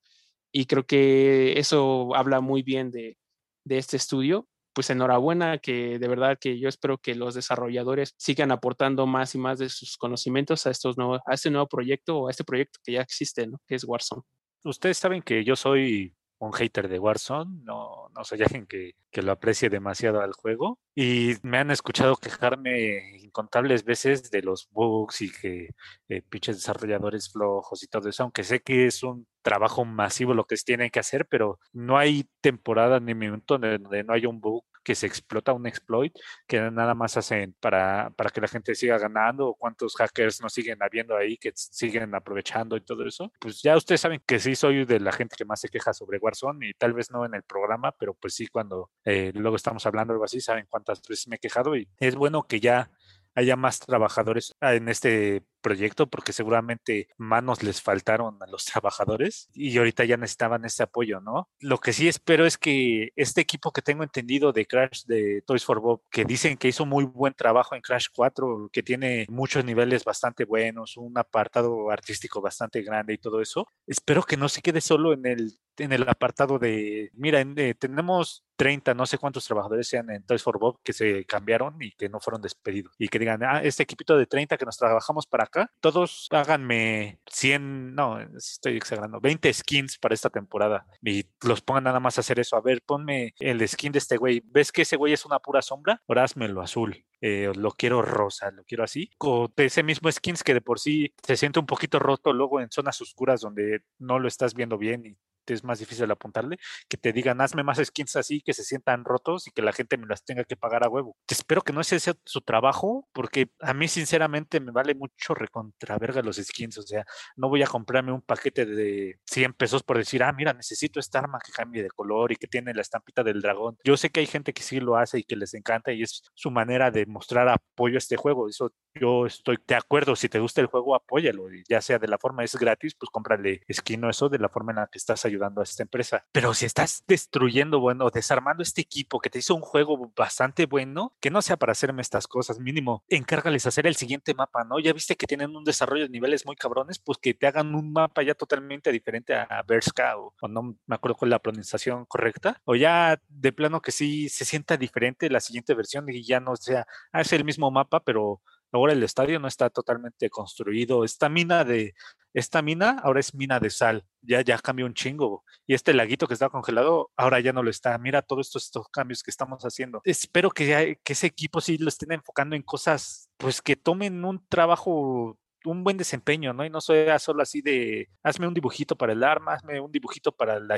Y 0.52 0.66
creo 0.66 0.86
que 0.86 1.60
eso 1.60 2.16
habla 2.16 2.42
muy 2.42 2.64
bien 2.64 2.92
de, 2.92 3.18
de 3.66 3.78
este 3.78 3.98
estudio 3.98 4.48
pues 4.74 4.90
enhorabuena, 4.90 5.58
que 5.58 6.00
de 6.00 6.08
verdad 6.08 6.38
que 6.40 6.60
yo 6.60 6.70
espero 6.70 6.98
que 6.98 7.16
los 7.16 7.36
desarrolladores 7.36 8.14
sigan 8.18 8.52
aportando 8.52 9.06
más 9.06 9.36
y 9.36 9.38
más 9.38 9.60
de 9.60 9.70
sus 9.70 9.98
conocimientos 9.98 10.66
a, 10.66 10.72
estos 10.72 10.98
nuevos, 10.98 11.22
a 11.26 11.34
este 11.34 11.50
nuevo 11.50 11.68
proyecto 11.68 12.18
o 12.20 12.28
a 12.28 12.32
este 12.32 12.44
proyecto 12.44 12.80
que 12.84 12.94
ya 12.94 13.02
existe, 13.02 13.48
¿no? 13.48 13.60
que 13.68 13.76
es 13.76 13.84
Warzone. 13.84 14.24
Ustedes 14.64 14.98
saben 14.98 15.22
que 15.22 15.44
yo 15.44 15.56
soy 15.56 16.16
un 16.42 16.54
hater 16.54 16.88
de 16.88 17.00
Warzone, 17.00 17.62
no, 17.64 18.10
no 18.16 18.24
soy 18.24 18.40
alguien 18.44 18.66
que, 18.66 18.94
que, 19.12 19.22
lo 19.22 19.32
aprecie 19.32 19.70
demasiado 19.70 20.22
al 20.22 20.34
juego 20.34 20.80
y 20.96 21.34
me 21.44 21.60
han 21.60 21.72
escuchado 21.72 22.16
quejarme 22.16 23.20
incontables 23.20 23.84
veces 23.84 24.32
de 24.32 24.42
los 24.42 24.68
bugs 24.72 25.22
y 25.22 25.32
que 25.32 25.70
eh, 26.10 26.22
pinches 26.24 26.58
desarrolladores 26.58 27.32
flojos 27.32 27.84
y 27.84 27.88
todo 27.88 28.10
eso, 28.10 28.24
aunque 28.24 28.44
sé 28.44 28.62
que 28.62 28.88
es 28.88 29.04
un 29.04 29.28
trabajo 29.42 29.86
masivo 29.86 30.34
lo 30.34 30.46
que 30.46 30.56
tienen 30.58 30.90
que 30.90 31.00
hacer, 31.00 31.26
pero 31.28 31.60
no 31.74 31.98
hay 31.98 32.30
temporada 32.42 33.00
ni 33.00 33.14
minuto 33.14 33.58
donde 33.58 34.04
no 34.04 34.14
haya 34.14 34.30
un 34.30 34.40
bug 34.42 34.64
que 34.84 34.96
se 34.96 35.06
explota 35.06 35.54
un 35.54 35.68
exploit 35.68 36.14
que 36.48 36.60
nada 36.72 36.96
más 36.96 37.18
hacen 37.18 37.56
para, 37.60 38.10
para 38.12 38.30
que 38.30 38.42
la 38.42 38.48
gente 38.48 38.76
siga 38.76 38.98
ganando 38.98 39.50
o 39.50 39.56
cuántos 39.56 39.96
hackers 39.96 40.42
no 40.42 40.50
siguen 40.50 40.82
habiendo 40.82 41.16
ahí 41.16 41.38
que 41.38 41.52
siguen 41.56 42.16
aprovechando 42.16 42.76
y 42.76 42.82
todo 42.82 43.06
eso. 43.06 43.32
Pues 43.40 43.62
ya 43.62 43.78
ustedes 43.78 44.02
saben 44.02 44.22
que 44.26 44.40
sí 44.40 44.56
soy 44.56 44.86
de 44.86 45.00
la 45.00 45.12
gente 45.12 45.36
que 45.38 45.46
más 45.46 45.62
se 45.62 45.70
queja 45.70 45.94
sobre 45.94 46.18
Warzone 46.18 46.70
y 46.70 46.74
tal 46.74 46.94
vez 46.94 47.12
no 47.12 47.26
en 47.26 47.36
el 47.36 47.44
programa, 47.44 47.92
pero 47.92 48.14
pues 48.14 48.34
sí 48.34 48.48
cuando 48.48 48.90
eh, 49.06 49.32
luego 49.36 49.56
estamos 49.56 49.86
hablando 49.86 50.14
algo 50.14 50.26
así, 50.26 50.42
saben 50.42 50.66
cuántas 50.70 51.02
veces 51.08 51.28
me 51.28 51.36
he 51.36 51.40
quejado 51.40 51.76
y 51.76 51.88
es 52.00 52.16
bueno 52.16 52.44
que 52.44 52.60
ya 52.60 52.90
haya 53.36 53.56
más 53.56 53.80
trabajadores 53.80 54.54
en 54.62 54.90
este 54.90 55.44
proyecto 55.62 56.08
porque 56.08 56.34
seguramente 56.34 57.08
manos 57.18 57.64
les 57.64 57.82
faltaron 57.82 58.38
a 58.42 58.48
los 58.48 58.66
trabajadores 58.72 59.48
y 59.54 59.78
ahorita 59.78 60.04
ya 60.06 60.18
necesitaban 60.18 60.66
ese 60.66 60.84
apoyo, 60.84 61.22
¿no? 61.22 61.50
Lo 61.60 61.78
que 61.78 61.94
sí 61.94 62.08
espero 62.08 62.46
es 62.46 62.58
que 62.58 63.12
este 63.16 63.42
equipo 63.42 63.72
que 63.72 63.82
tengo 63.82 64.04
entendido 64.04 64.52
de 64.52 64.66
Crash 64.66 65.04
de 65.06 65.44
Toys 65.46 65.64
for 65.64 65.80
Bob, 65.80 66.02
que 66.10 66.26
dicen 66.26 66.58
que 66.58 66.68
hizo 66.68 66.86
muy 66.86 67.06
buen 67.06 67.34
trabajo 67.34 67.76
en 67.76 67.82
Crash 67.82 68.08
4, 68.14 68.70
que 68.74 68.84
tiene 68.84 69.26
muchos 69.30 69.64
niveles 69.64 70.04
bastante 70.04 70.46
buenos, 70.46 70.98
un 70.98 71.18
apartado 71.18 71.92
artístico 71.92 72.42
bastante 72.42 72.82
grande 72.82 73.14
y 73.14 73.18
todo 73.18 73.42
eso, 73.42 73.68
espero 73.88 74.24
que 74.24 74.38
no 74.38 74.50
se 74.50 74.62
quede 74.62 74.82
solo 74.82 75.14
en 75.14 75.26
el 75.26 75.54
en 75.78 75.92
el 75.92 76.08
apartado 76.08 76.60
de, 76.60 77.12
mira, 77.14 77.42
eh, 77.42 77.74
tenemos 77.74 78.44
30, 78.62 78.94
no 78.94 79.08
sé 79.08 79.18
cuántos 79.18 79.44
trabajadores 79.44 79.88
sean 79.88 80.12
en 80.12 80.24
Toys 80.24 80.44
for 80.44 80.60
Bob 80.60 80.78
que 80.84 80.94
se 80.94 81.26
cambiaron 81.26 81.82
y 81.82 81.94
que 81.94 82.10
no 82.10 82.20
fueron 82.20 82.44
despedidos. 82.44 82.94
Y 83.00 83.08
que 83.08 83.18
digan, 83.18 83.42
ah, 83.42 83.60
este 83.64 83.82
equipito 83.82 84.16
de 84.16 84.28
30 84.28 84.56
que 84.56 84.66
nos 84.66 84.78
trabajamos 84.78 85.26
para 85.26 85.46
acá, 85.46 85.72
todos 85.80 86.28
háganme 86.30 87.20
100, 87.26 87.96
no, 87.96 88.22
estoy 88.38 88.78
exagerando, 88.78 89.20
20 89.20 89.52
skins 89.52 89.98
para 89.98 90.14
esta 90.14 90.30
temporada 90.30 90.86
y 91.02 91.26
los 91.42 91.62
pongan 91.62 91.86
nada 91.86 92.00
más 92.00 92.20
a 92.20 92.22
hacer 92.22 92.40
eso. 92.40 92.56
A 92.56 92.62
ver, 92.62 92.84
ponme 92.86 93.34
el 93.40 93.68
skin 93.68 93.94
de 93.94 93.98
este 93.98 94.18
güey. 94.18 94.44
¿Ves 94.46 94.72
que 94.72 94.84
ese 94.84 94.96
güey 94.96 95.14
es 95.14 95.26
una 95.26 95.40
pura 95.40 95.64
sombra? 95.64 96.00
Ahora 96.08 96.28
lo 96.36 96.62
azul. 96.62 97.04
Eh, 97.20 97.52
lo 97.56 97.72
quiero 97.72 98.04
rosa, 98.04 98.52
lo 98.52 98.64
quiero 98.64 98.84
así. 98.84 99.10
Con 99.18 99.52
ese 99.58 99.82
mismo 99.82 100.12
skins 100.12 100.44
que 100.44 100.54
de 100.54 100.62
por 100.62 100.80
sí 100.80 101.14
se 101.24 101.36
siente 101.36 101.60
un 101.60 101.66
poquito 101.66 101.98
roto 101.98 102.32
luego 102.32 102.62
en 102.62 102.70
zonas 102.72 103.02
oscuras 103.02 103.42
donde 103.42 103.82
no 103.98 104.20
lo 104.20 104.28
estás 104.28 104.54
viendo 104.54 104.78
bien 104.78 105.06
y 105.06 105.18
es 105.48 105.64
más 105.64 105.80
difícil 105.80 106.10
apuntarle, 106.12 106.58
que 106.88 106.98
te 106.98 107.14
digan, 107.14 107.42
hazme 107.42 107.64
más 107.64 107.80
skins 107.84 108.16
así, 108.16 108.42
que 108.42 108.54
se 108.54 108.64
sientan 108.64 109.06
rotos 109.06 109.48
y 109.48 109.52
que 109.52 109.62
la 109.62 109.74
gente 109.74 109.98
me 109.98 110.08
las 110.08 110.24
tenga 110.24 110.44
que 110.44 110.56
pagar 110.56 110.84
a 110.84 110.90
huevo. 110.90 111.16
Espero 111.28 111.62
que 111.62 111.74
no 111.74 111.84
sea 111.84 111.98
ese 111.98 112.14
su 112.26 112.42
trabajo, 112.42 113.08
porque 113.14 113.52
a 113.60 113.74
mí 113.74 113.88
sinceramente 113.88 114.60
me 114.60 114.72
vale 114.72 114.96
mucho 114.96 115.34
recontraverga 115.34 116.22
los 116.22 116.38
skins, 116.38 116.78
o 116.78 116.84
sea, 116.84 117.06
no 117.36 117.50
voy 117.50 117.64
a 117.64 117.68
comprarme 117.68 118.12
un 118.12 118.22
paquete 118.22 118.66
de 118.66 119.20
100 119.26 119.54
pesos 119.54 119.84
por 119.84 119.98
decir, 119.98 120.24
ah, 120.24 120.34
mira, 120.34 120.54
necesito 120.54 121.00
esta 121.00 121.20
arma 121.20 121.40
que 121.44 121.52
cambie 121.52 121.84
de 121.84 121.90
color 121.90 122.32
y 122.32 122.36
que 122.36 122.48
tiene 122.48 122.74
la 122.74 122.82
estampita 122.82 123.24
del 123.24 123.42
dragón. 123.42 123.78
Yo 123.84 123.98
sé 123.98 124.10
que 124.10 124.20
hay 124.20 124.28
gente 124.28 124.54
que 124.54 124.64
sí 124.64 124.80
lo 124.80 124.98
hace 124.98 125.20
y 125.20 125.24
que 125.24 125.36
les 125.36 125.54
encanta 125.54 125.92
y 125.92 126.04
es 126.04 126.24
su 126.34 126.52
manera 126.52 126.92
de 126.92 127.06
mostrar 127.06 127.48
apoyo 127.50 127.96
a 127.96 127.98
este 127.98 128.18
juego, 128.18 128.48
eso 128.48 128.74
yo 128.94 129.26
estoy 129.26 129.58
de 129.68 129.76
acuerdo, 129.76 130.16
si 130.16 130.28
te 130.28 130.40
gusta 130.40 130.62
el 130.62 130.68
juego, 130.68 130.96
apóyalo, 130.96 131.46
ya 131.70 131.82
sea 131.82 131.98
de 131.98 132.08
la 132.08 132.18
forma 132.18 132.44
es 132.44 132.56
gratis, 132.56 132.96
pues 132.96 133.10
cómprale 133.10 133.62
skin 133.72 134.04
o 134.04 134.10
eso 134.10 134.30
de 134.30 134.40
la 134.40 134.50
forma 134.50 134.72
en 134.74 134.78
la 134.78 134.88
que 134.88 134.98
estás 134.98 135.24
ayudando 135.32 135.62
a 135.62 135.64
esta 135.64 135.84
empresa. 135.84 136.26
Pero 136.32 136.54
si 136.54 136.66
estás 136.66 137.04
destruyendo, 137.08 137.80
bueno, 137.80 138.10
desarmando 138.10 138.64
este 138.64 138.82
equipo 138.82 139.20
que 139.20 139.30
te 139.30 139.40
hizo 139.40 139.56
un 139.56 139.62
juego 139.62 140.12
bastante 140.16 140.66
bueno, 140.66 141.16
que 141.20 141.30
no 141.32 141.42
sea 141.42 141.58
para 141.58 141.72
hacerme 141.72 142.02
estas 142.02 142.28
cosas, 142.28 142.60
mínimo, 142.60 143.04
encárgales 143.10 143.66
hacer 143.66 143.88
el 143.88 143.96
siguiente 143.96 144.34
mapa, 144.34 144.64
¿no? 144.64 144.80
Ya 144.80 144.94
viste 144.94 145.16
que 145.16 145.28
tienen 145.28 145.56
un 145.56 145.64
desarrollo 145.64 146.04
de 146.04 146.10
niveles 146.10 146.46
muy 146.46 146.56
cabrones, 146.56 147.00
pues 147.00 147.18
que 147.18 147.34
te 147.34 147.48
hagan 147.48 147.74
un 147.76 147.92
mapa 147.94 148.24
ya 148.24 148.36
totalmente 148.36 148.92
diferente 148.92 149.34
a 149.34 149.64
Berska 149.68 150.18
o, 150.18 150.34
no 150.48 150.78
me 150.86 150.96
acuerdo 150.96 151.18
con 151.18 151.30
la 151.30 151.40
pronunciación 151.40 152.06
correcta, 152.06 152.62
o 152.66 152.76
ya 152.76 153.22
de 153.28 153.54
plano 153.54 153.82
que 153.82 153.92
sí 153.92 154.30
se 154.30 154.46
sienta 154.46 154.78
diferente 154.78 155.30
la 155.30 155.40
siguiente 155.40 155.74
versión 155.74 156.10
y 156.10 156.24
ya 156.24 156.40
no 156.40 156.56
sea, 156.56 156.86
ah, 157.12 157.22
es 157.22 157.34
el 157.34 157.44
mismo 157.44 157.72
mapa, 157.72 158.02
pero 158.02 158.42
Ahora 158.72 158.94
el 158.94 159.04
estadio 159.04 159.40
no 159.40 159.48
está 159.48 159.70
totalmente 159.70 160.30
construido. 160.30 161.04
Esta 161.04 161.30
mina 161.30 161.64
de 161.64 161.94
esta 162.34 162.62
mina 162.62 162.98
ahora 163.04 163.20
es 163.20 163.34
mina 163.36 163.60
de 163.60 163.70
sal. 163.70 164.06
Ya 164.22 164.42
ya 164.42 164.58
cambió 164.60 164.86
un 164.86 164.94
chingo. 164.94 165.44
Y 165.68 165.74
este 165.74 165.94
laguito 165.94 166.28
que 166.28 166.34
estaba 166.34 166.52
congelado 166.52 167.12
ahora 167.18 167.40
ya 167.40 167.54
no 167.54 167.64
lo 167.64 167.70
está. 167.70 167.98
Mira 167.98 168.22
todos 168.22 168.48
estos, 168.48 168.66
estos 168.66 168.88
cambios 168.90 169.24
que 169.24 169.32
estamos 169.32 169.64
haciendo. 169.64 170.02
Espero 170.06 170.50
que, 170.50 171.00
que 171.04 171.14
ese 171.14 171.28
equipo 171.28 171.60
sí 171.60 171.78
lo 171.78 171.90
estén 171.90 172.14
enfocando 172.14 172.56
en 172.56 172.62
cosas 172.62 173.30
pues 173.38 173.62
que 173.62 173.76
tomen 173.76 174.24
un 174.24 174.46
trabajo 174.48 175.38
un 175.66 175.84
buen 175.84 175.98
desempeño, 175.98 176.54
¿no? 176.54 176.66
Y 176.66 176.70
no 176.70 176.82
sea 176.82 177.20
solo 177.20 177.42
así 177.42 177.62
de, 177.62 178.10
hazme 178.24 178.48
un 178.48 178.54
dibujito 178.54 178.96
para 178.96 179.14
el 179.14 179.24
arma, 179.24 179.54
hazme 179.54 179.80
un 179.80 179.92
dibujito 179.92 180.32
para 180.32 180.60
la, 180.60 180.78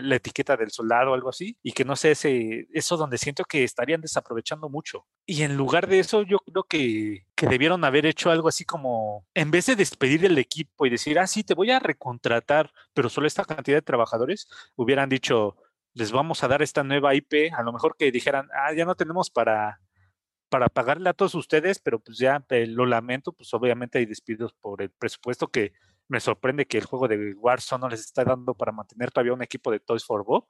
la, 0.00 0.16
etiqueta 0.16 0.56
del 0.56 0.70
soldado 0.70 1.12
o 1.12 1.14
algo 1.14 1.28
así, 1.28 1.56
y 1.62 1.72
que 1.72 1.84
no 1.84 1.96
sea 1.96 2.12
ese, 2.12 2.68
eso 2.72 2.96
donde 2.96 3.18
siento 3.18 3.44
que 3.44 3.64
estarían 3.64 4.00
desaprovechando 4.00 4.68
mucho. 4.68 5.06
Y 5.26 5.42
en 5.42 5.56
lugar 5.56 5.88
de 5.88 5.98
eso, 5.98 6.22
yo 6.22 6.38
creo 6.38 6.64
que, 6.64 7.26
que 7.34 7.46
debieron 7.46 7.84
haber 7.84 8.06
hecho 8.06 8.30
algo 8.30 8.48
así 8.48 8.64
como, 8.64 9.26
en 9.34 9.50
vez 9.50 9.66
de 9.66 9.76
despedir 9.76 10.24
el 10.24 10.38
equipo 10.38 10.86
y 10.86 10.90
decir, 10.90 11.18
ah, 11.18 11.26
sí, 11.26 11.44
te 11.44 11.54
voy 11.54 11.70
a 11.70 11.78
recontratar, 11.78 12.72
pero 12.94 13.08
solo 13.08 13.26
esta 13.26 13.44
cantidad 13.44 13.76
de 13.76 13.82
trabajadores, 13.82 14.48
hubieran 14.76 15.08
dicho, 15.08 15.56
les 15.94 16.12
vamos 16.12 16.44
a 16.44 16.48
dar 16.48 16.62
esta 16.62 16.84
nueva 16.84 17.14
IP, 17.14 17.52
a 17.52 17.62
lo 17.62 17.72
mejor 17.72 17.96
que 17.96 18.12
dijeran, 18.12 18.48
ah, 18.54 18.72
ya 18.72 18.84
no 18.84 18.94
tenemos 18.94 19.30
para 19.30 19.80
para 20.48 20.68
pagarle 20.68 21.10
a 21.10 21.14
todos 21.14 21.34
ustedes, 21.34 21.78
pero 21.78 21.98
pues 22.00 22.18
ya 22.18 22.44
eh, 22.50 22.66
lo 22.66 22.86
lamento, 22.86 23.32
pues 23.32 23.52
obviamente 23.54 23.98
hay 23.98 24.06
despidos 24.06 24.52
por 24.54 24.82
el 24.82 24.90
presupuesto 24.90 25.48
que 25.48 25.72
me 26.08 26.20
sorprende 26.20 26.66
que 26.66 26.78
el 26.78 26.86
juego 26.86 27.06
de 27.06 27.34
Warzone 27.34 27.82
no 27.82 27.88
les 27.88 28.00
está 28.00 28.24
dando 28.24 28.54
para 28.54 28.72
mantener 28.72 29.10
todavía 29.10 29.34
un 29.34 29.42
equipo 29.42 29.70
de 29.70 29.80
Toys 29.80 30.04
for 30.04 30.24
Bob, 30.24 30.46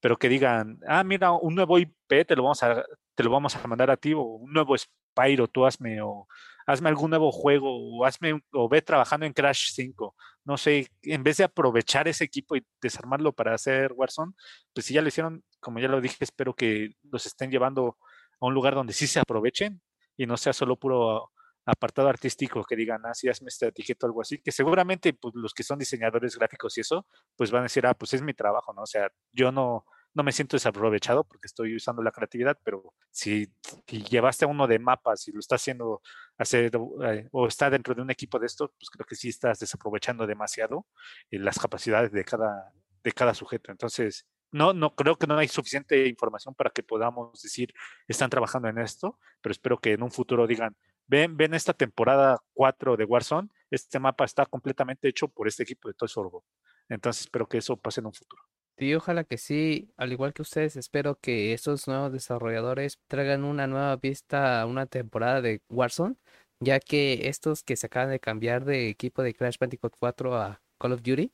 pero 0.00 0.16
que 0.16 0.28
digan, 0.28 0.80
ah, 0.86 1.04
mira, 1.04 1.32
un 1.32 1.54
nuevo 1.54 1.78
IP 1.78 2.26
te 2.26 2.36
lo 2.36 2.42
vamos 2.42 2.62
a, 2.62 2.84
te 3.14 3.22
lo 3.24 3.30
vamos 3.30 3.54
a 3.56 3.66
mandar 3.66 3.90
a 3.90 3.96
ti, 3.96 4.12
o 4.14 4.20
un 4.20 4.52
nuevo 4.52 4.76
Spyro, 4.76 5.48
tú 5.48 5.64
hazme, 5.64 6.02
o 6.02 6.26
hazme 6.66 6.88
algún 6.88 7.10
nuevo 7.10 7.30
juego, 7.32 7.70
o 7.70 8.04
hazme, 8.04 8.42
o 8.52 8.68
ve 8.68 8.82
trabajando 8.82 9.26
en 9.26 9.32
Crash 9.32 9.70
5. 9.72 10.14
No 10.44 10.56
sé, 10.56 10.88
en 11.02 11.22
vez 11.22 11.38
de 11.38 11.44
aprovechar 11.44 12.08
ese 12.08 12.24
equipo 12.24 12.56
y 12.56 12.66
desarmarlo 12.80 13.32
para 13.32 13.54
hacer 13.54 13.92
Warzone, 13.92 14.32
pues 14.74 14.86
si 14.86 14.94
ya 14.94 15.02
lo 15.02 15.08
hicieron, 15.08 15.44
como 15.60 15.78
ya 15.78 15.88
lo 15.88 16.00
dije, 16.00 16.16
espero 16.20 16.54
que 16.54 16.94
los 17.10 17.26
estén 17.26 17.50
llevando 17.50 17.96
a 18.40 18.46
un 18.46 18.54
lugar 18.54 18.74
donde 18.74 18.92
sí 18.92 19.06
se 19.06 19.20
aprovechen 19.20 19.80
y 20.16 20.26
no 20.26 20.36
sea 20.36 20.52
solo 20.52 20.76
puro 20.76 21.30
apartado 21.66 22.08
artístico 22.08 22.64
que 22.64 22.76
digan, 22.76 23.04
ah, 23.04 23.14
sí, 23.14 23.28
hazme 23.28 23.48
esta 23.48 23.66
etiqueta 23.66 24.06
o 24.06 24.08
algo 24.08 24.22
así, 24.22 24.38
que 24.38 24.52
seguramente 24.52 25.12
pues, 25.12 25.34
los 25.34 25.52
que 25.52 25.64
son 25.64 25.78
diseñadores 25.78 26.36
gráficos 26.36 26.78
y 26.78 26.82
eso, 26.82 27.06
pues 27.34 27.50
van 27.50 27.60
a 27.60 27.62
decir, 27.64 27.84
ah, 27.86 27.94
pues 27.94 28.14
es 28.14 28.22
mi 28.22 28.34
trabajo, 28.34 28.72
¿no? 28.72 28.82
O 28.82 28.86
sea, 28.86 29.10
yo 29.32 29.50
no, 29.50 29.84
no 30.16 30.22
me 30.22 30.32
siento 30.32 30.56
desaprovechado 30.56 31.24
porque 31.24 31.46
estoy 31.46 31.76
usando 31.76 32.02
la 32.02 32.12
creatividad, 32.12 32.56
pero 32.64 32.94
si, 33.10 33.52
llevaste 33.86 34.46
a 34.46 34.48
uno 34.48 34.66
de 34.66 34.78
mapas 34.78 35.28
y 35.28 35.32
lo 35.32 35.40
está 35.40 35.56
haciendo 35.56 36.00
hacer 36.38 36.70
eh, 37.04 37.28
o 37.32 37.46
está 37.48 37.68
dentro 37.68 37.94
de 37.94 38.00
un 38.00 38.10
equipo 38.10 38.38
de 38.38 38.46
esto, 38.46 38.72
pues 38.78 38.88
creo 38.88 39.04
que 39.04 39.14
sí 39.16 39.28
estás 39.28 39.58
desaprovechando 39.58 40.26
demasiado 40.26 40.86
eh, 41.30 41.38
las 41.38 41.58
capacidades 41.58 42.12
de 42.12 42.24
cada, 42.24 42.72
de 43.04 43.12
cada 43.12 43.34
sujeto. 43.34 43.72
Entonces, 43.72 44.26
no, 44.52 44.72
no 44.72 44.94
creo 44.94 45.16
que 45.16 45.26
no 45.26 45.36
hay 45.36 45.48
suficiente 45.48 46.06
información 46.08 46.54
para 46.54 46.70
que 46.70 46.82
podamos 46.82 47.40
decir 47.42 47.72
están 48.08 48.30
trabajando 48.30 48.68
en 48.68 48.78
esto, 48.78 49.18
pero 49.40 49.52
espero 49.52 49.78
que 49.78 49.92
en 49.92 50.02
un 50.02 50.10
futuro 50.10 50.46
digan, 50.46 50.76
ven, 51.06 51.36
ven 51.36 51.54
esta 51.54 51.72
temporada 51.72 52.38
4 52.54 52.96
de 52.96 53.04
Warzone, 53.04 53.48
este 53.70 53.98
mapa 53.98 54.24
está 54.24 54.46
completamente 54.46 55.08
hecho 55.08 55.28
por 55.28 55.48
este 55.48 55.62
equipo 55.64 55.88
de 55.88 55.94
Toy 55.94 56.08
Sorbo. 56.08 56.44
Entonces 56.88 57.22
espero 57.22 57.48
que 57.48 57.58
eso 57.58 57.76
pase 57.76 58.00
en 58.00 58.06
un 58.06 58.14
futuro. 58.14 58.42
Sí, 58.78 58.94
ojalá 58.94 59.24
que 59.24 59.38
sí, 59.38 59.90
al 59.96 60.12
igual 60.12 60.34
que 60.34 60.42
ustedes, 60.42 60.76
espero 60.76 61.18
que 61.18 61.54
estos 61.54 61.88
nuevos 61.88 62.12
desarrolladores 62.12 62.98
traigan 63.08 63.44
una 63.44 63.66
nueva 63.66 63.96
vista 63.96 64.60
a 64.60 64.66
una 64.66 64.84
temporada 64.86 65.40
de 65.40 65.62
Warzone, 65.70 66.16
ya 66.60 66.78
que 66.80 67.28
estos 67.28 67.62
que 67.62 67.76
se 67.76 67.86
acaban 67.86 68.10
de 68.10 68.20
cambiar 68.20 68.64
de 68.66 68.88
equipo 68.90 69.22
de 69.22 69.34
Crash 69.34 69.56
Bandicoot 69.58 69.94
4 69.98 70.36
a 70.36 70.62
Call 70.78 70.92
of 70.92 71.02
Duty, 71.02 71.32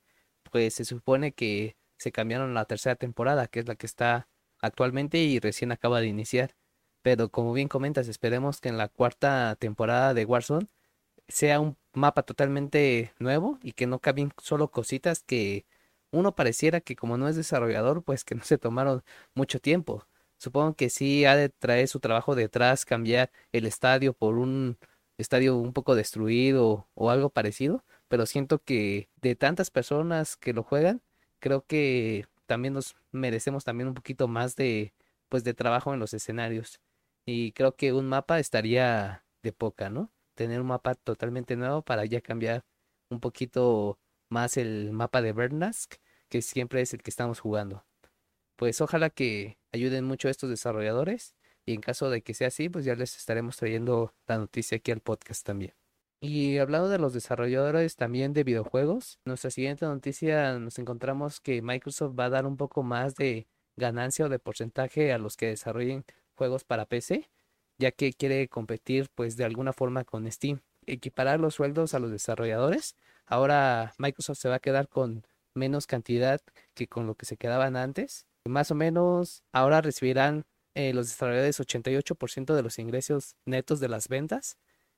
pues 0.53 0.75
se 0.75 0.85
supone 0.85 1.33
que 1.33 1.77
se 2.02 2.12
cambiaron 2.12 2.54
la 2.54 2.66
tercera 2.66 2.96
temporada, 2.96 3.46
que 3.48 3.60
es 3.60 3.68
la 3.68 3.76
que 3.76 3.86
está 3.86 4.28
actualmente 4.60 5.18
y 5.18 5.40
recién 5.40 5.72
acaba 5.72 6.00
de 6.00 6.08
iniciar. 6.08 6.56
Pero 7.02 7.30
como 7.30 7.52
bien 7.52 7.68
comentas, 7.68 8.08
esperemos 8.08 8.60
que 8.60 8.68
en 8.68 8.78
la 8.78 8.88
cuarta 8.88 9.56
temporada 9.56 10.14
de 10.14 10.24
Warzone 10.24 10.68
sea 11.28 11.60
un 11.60 11.76
mapa 11.94 12.22
totalmente 12.24 13.12
nuevo 13.18 13.58
y 13.62 13.72
que 13.72 13.86
no 13.86 14.00
caben 14.00 14.32
solo 14.38 14.70
cositas 14.70 15.22
que 15.24 15.66
uno 16.12 16.34
pareciera 16.34 16.80
que 16.80 16.96
como 16.96 17.16
no 17.18 17.28
es 17.28 17.36
desarrollador, 17.36 18.04
pues 18.04 18.24
que 18.24 18.34
no 18.34 18.44
se 18.44 18.58
tomaron 18.58 19.02
mucho 19.34 19.60
tiempo. 19.60 20.06
Supongo 20.38 20.74
que 20.76 20.90
sí 20.90 21.24
ha 21.24 21.36
de 21.36 21.48
traer 21.50 21.88
su 21.88 22.00
trabajo 22.00 22.34
detrás, 22.34 22.84
cambiar 22.84 23.30
el 23.52 23.66
estadio 23.66 24.12
por 24.14 24.38
un 24.38 24.78
estadio 25.18 25.56
un 25.56 25.72
poco 25.72 25.94
destruido 25.94 26.88
o 26.94 27.10
algo 27.10 27.30
parecido, 27.30 27.84
pero 28.08 28.26
siento 28.26 28.58
que 28.62 29.08
de 29.16 29.36
tantas 29.36 29.70
personas 29.70 30.36
que 30.36 30.52
lo 30.52 30.62
juegan, 30.64 31.02
creo 31.42 31.66
que 31.66 32.26
también 32.46 32.74
nos 32.74 32.94
merecemos 33.11 33.64
también 33.64 33.88
un 33.88 33.94
poquito 33.94 34.28
más 34.28 34.57
de 34.57 34.94
pues 35.28 35.44
de 35.44 35.55
trabajo 35.55 35.92
en 35.92 36.00
los 36.00 36.14
escenarios 36.14 36.81
y 37.26 37.52
creo 37.52 37.76
que 37.76 37.92
un 37.92 38.09
mapa 38.09 38.38
estaría 38.38 39.24
de 39.42 39.52
poca, 39.52 39.90
¿no? 39.90 40.12
Tener 40.35 40.61
un 40.61 40.68
mapa 40.68 40.94
totalmente 40.94 41.57
nuevo 41.57 41.83
para 41.83 42.05
ya 42.05 42.20
cambiar 42.20 42.64
un 43.11 43.20
poquito 43.20 43.98
más 44.28 44.57
el 44.57 44.92
mapa 44.92 45.22
de 45.22 45.33
Bernask, 45.33 45.94
que 46.28 46.42
siempre 46.42 46.81
es 46.81 46.94
el 46.94 47.02
que 47.02 47.11
estamos 47.11 47.40
jugando. 47.40 47.85
Pues 48.57 48.81
ojalá 48.81 49.11
que 49.11 49.59
ayuden 49.72 50.05
mucho 50.05 50.28
a 50.28 50.31
estos 50.31 50.50
desarrolladores 50.50 51.35
y 51.66 51.74
en 51.74 51.81
caso 51.81 52.11
de 52.11 52.22
que 52.22 52.35
sea 52.35 52.48
así, 52.48 52.68
pues 52.68 52.85
ya 52.85 52.94
les 52.94 53.16
estaremos 53.16 53.57
trayendo 53.57 54.14
la 54.26 54.38
noticia 54.38 54.76
aquí 54.78 54.92
al 54.92 55.00
podcast 55.00 55.44
también. 55.44 55.74
Y 56.24 56.58
hablando 56.58 56.88
de 56.88 56.98
los 56.98 57.12
desarrolladores 57.12 57.96
también 57.96 58.32
de 58.32 58.44
videojuegos, 58.44 59.18
nuestra 59.24 59.50
siguiente 59.50 59.87
noticia 59.87 60.56
nos 60.61 60.78
encontramos 60.78 61.40
que 61.40 61.62
Microsoft 61.62 62.14
va 62.16 62.26
a 62.26 62.30
dar 62.30 62.46
un 62.46 62.56
poco 62.56 62.85
más 62.85 63.16
de 63.16 63.48
ganancia 63.74 64.26
o 64.26 64.28
de 64.28 64.38
porcentaje 64.38 65.12
a 65.12 65.18
los 65.18 65.37
que 65.37 65.48
desarrollen 65.48 66.04
juegos 66.37 66.62
para 66.62 66.87
PC, 66.87 67.28
ya 67.76 67.90
que 67.90 68.12
quiere 68.12 68.46
competir 68.46 69.08
pues 69.16 69.37
de 69.37 69.44
alguna 69.44 69.72
forma 69.72 70.04
con 70.04 70.30
Steam. 70.30 70.61
Equiparar 70.87 71.40
los 71.40 71.56
sueldos 71.56 71.92
a 71.92 71.98
los 71.98 72.12
desarrolladores. 72.12 72.94
Ahora 73.26 73.92
Microsoft 73.98 74.38
se 74.38 74.48
va 74.48 74.56
a 74.56 74.61
quedar 74.61 74.88
con 74.88 75.26
menos 75.54 75.88
cantidad 75.88 76.40
que 76.74 76.87
con 76.87 77.08
lo 77.08 77.16
que 77.16 77.26
se 77.26 77.37
quedaban 77.37 77.74
antes. 77.74 78.28
Más 78.44 78.70
o 78.70 78.76
menos 78.76 79.42
ahora 79.50 79.80
recibirán 79.80 80.44
eh, 80.76 80.94
los 80.94 81.08
desarrolladores 81.08 81.58
88% 81.58 82.54
de 82.54 82.62
los 82.62 82.78
ingresos 82.78 83.35
netos 83.44 83.80
de 83.80 83.88
las 83.88 84.06
ventas 84.06 84.56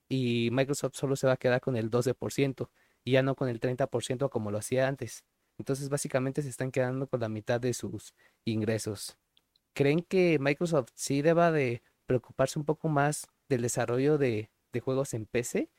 y 0.09 0.49
Microsoft 0.51 0.95
solo 0.95 1.15
se 1.15 1.27
va 1.27 1.33
a 1.33 1.37
quedar 1.37 1.61
con 1.61 1.75
el 1.75 1.89
12% 1.89 2.69
y 3.03 3.11
ya 3.11 3.23
no 3.23 3.35
con 3.35 3.49
el 3.49 3.59
30% 3.59 4.29
como 4.29 4.51
lo 4.51 4.57
hacía 4.57 4.87
antes. 4.87 5.25
Entonces 5.57 5.89
básicamente 5.89 6.41
se 6.41 6.49
están 6.49 6.71
quedando 6.71 7.07
con 7.07 7.19
la 7.19 7.29
mitad 7.29 7.61
de 7.61 7.73
sus 7.73 8.13
ingresos. 8.43 9.17
¿creen 9.75 10.01
que 10.01 10.39
Microsoft 10.39 10.89
sí 10.95 11.21
deba 11.21 11.51
de 11.51 11.83
preocuparse 12.07 12.57
un 12.57 12.65
poco 12.65 12.87
más 12.87 13.27
del 13.47 13.61
desarrollo 13.61 14.17
de, 14.17 14.49
de 14.73 14.79
juegos 14.79 15.13
en 15.13 15.27
PC? 15.27 15.69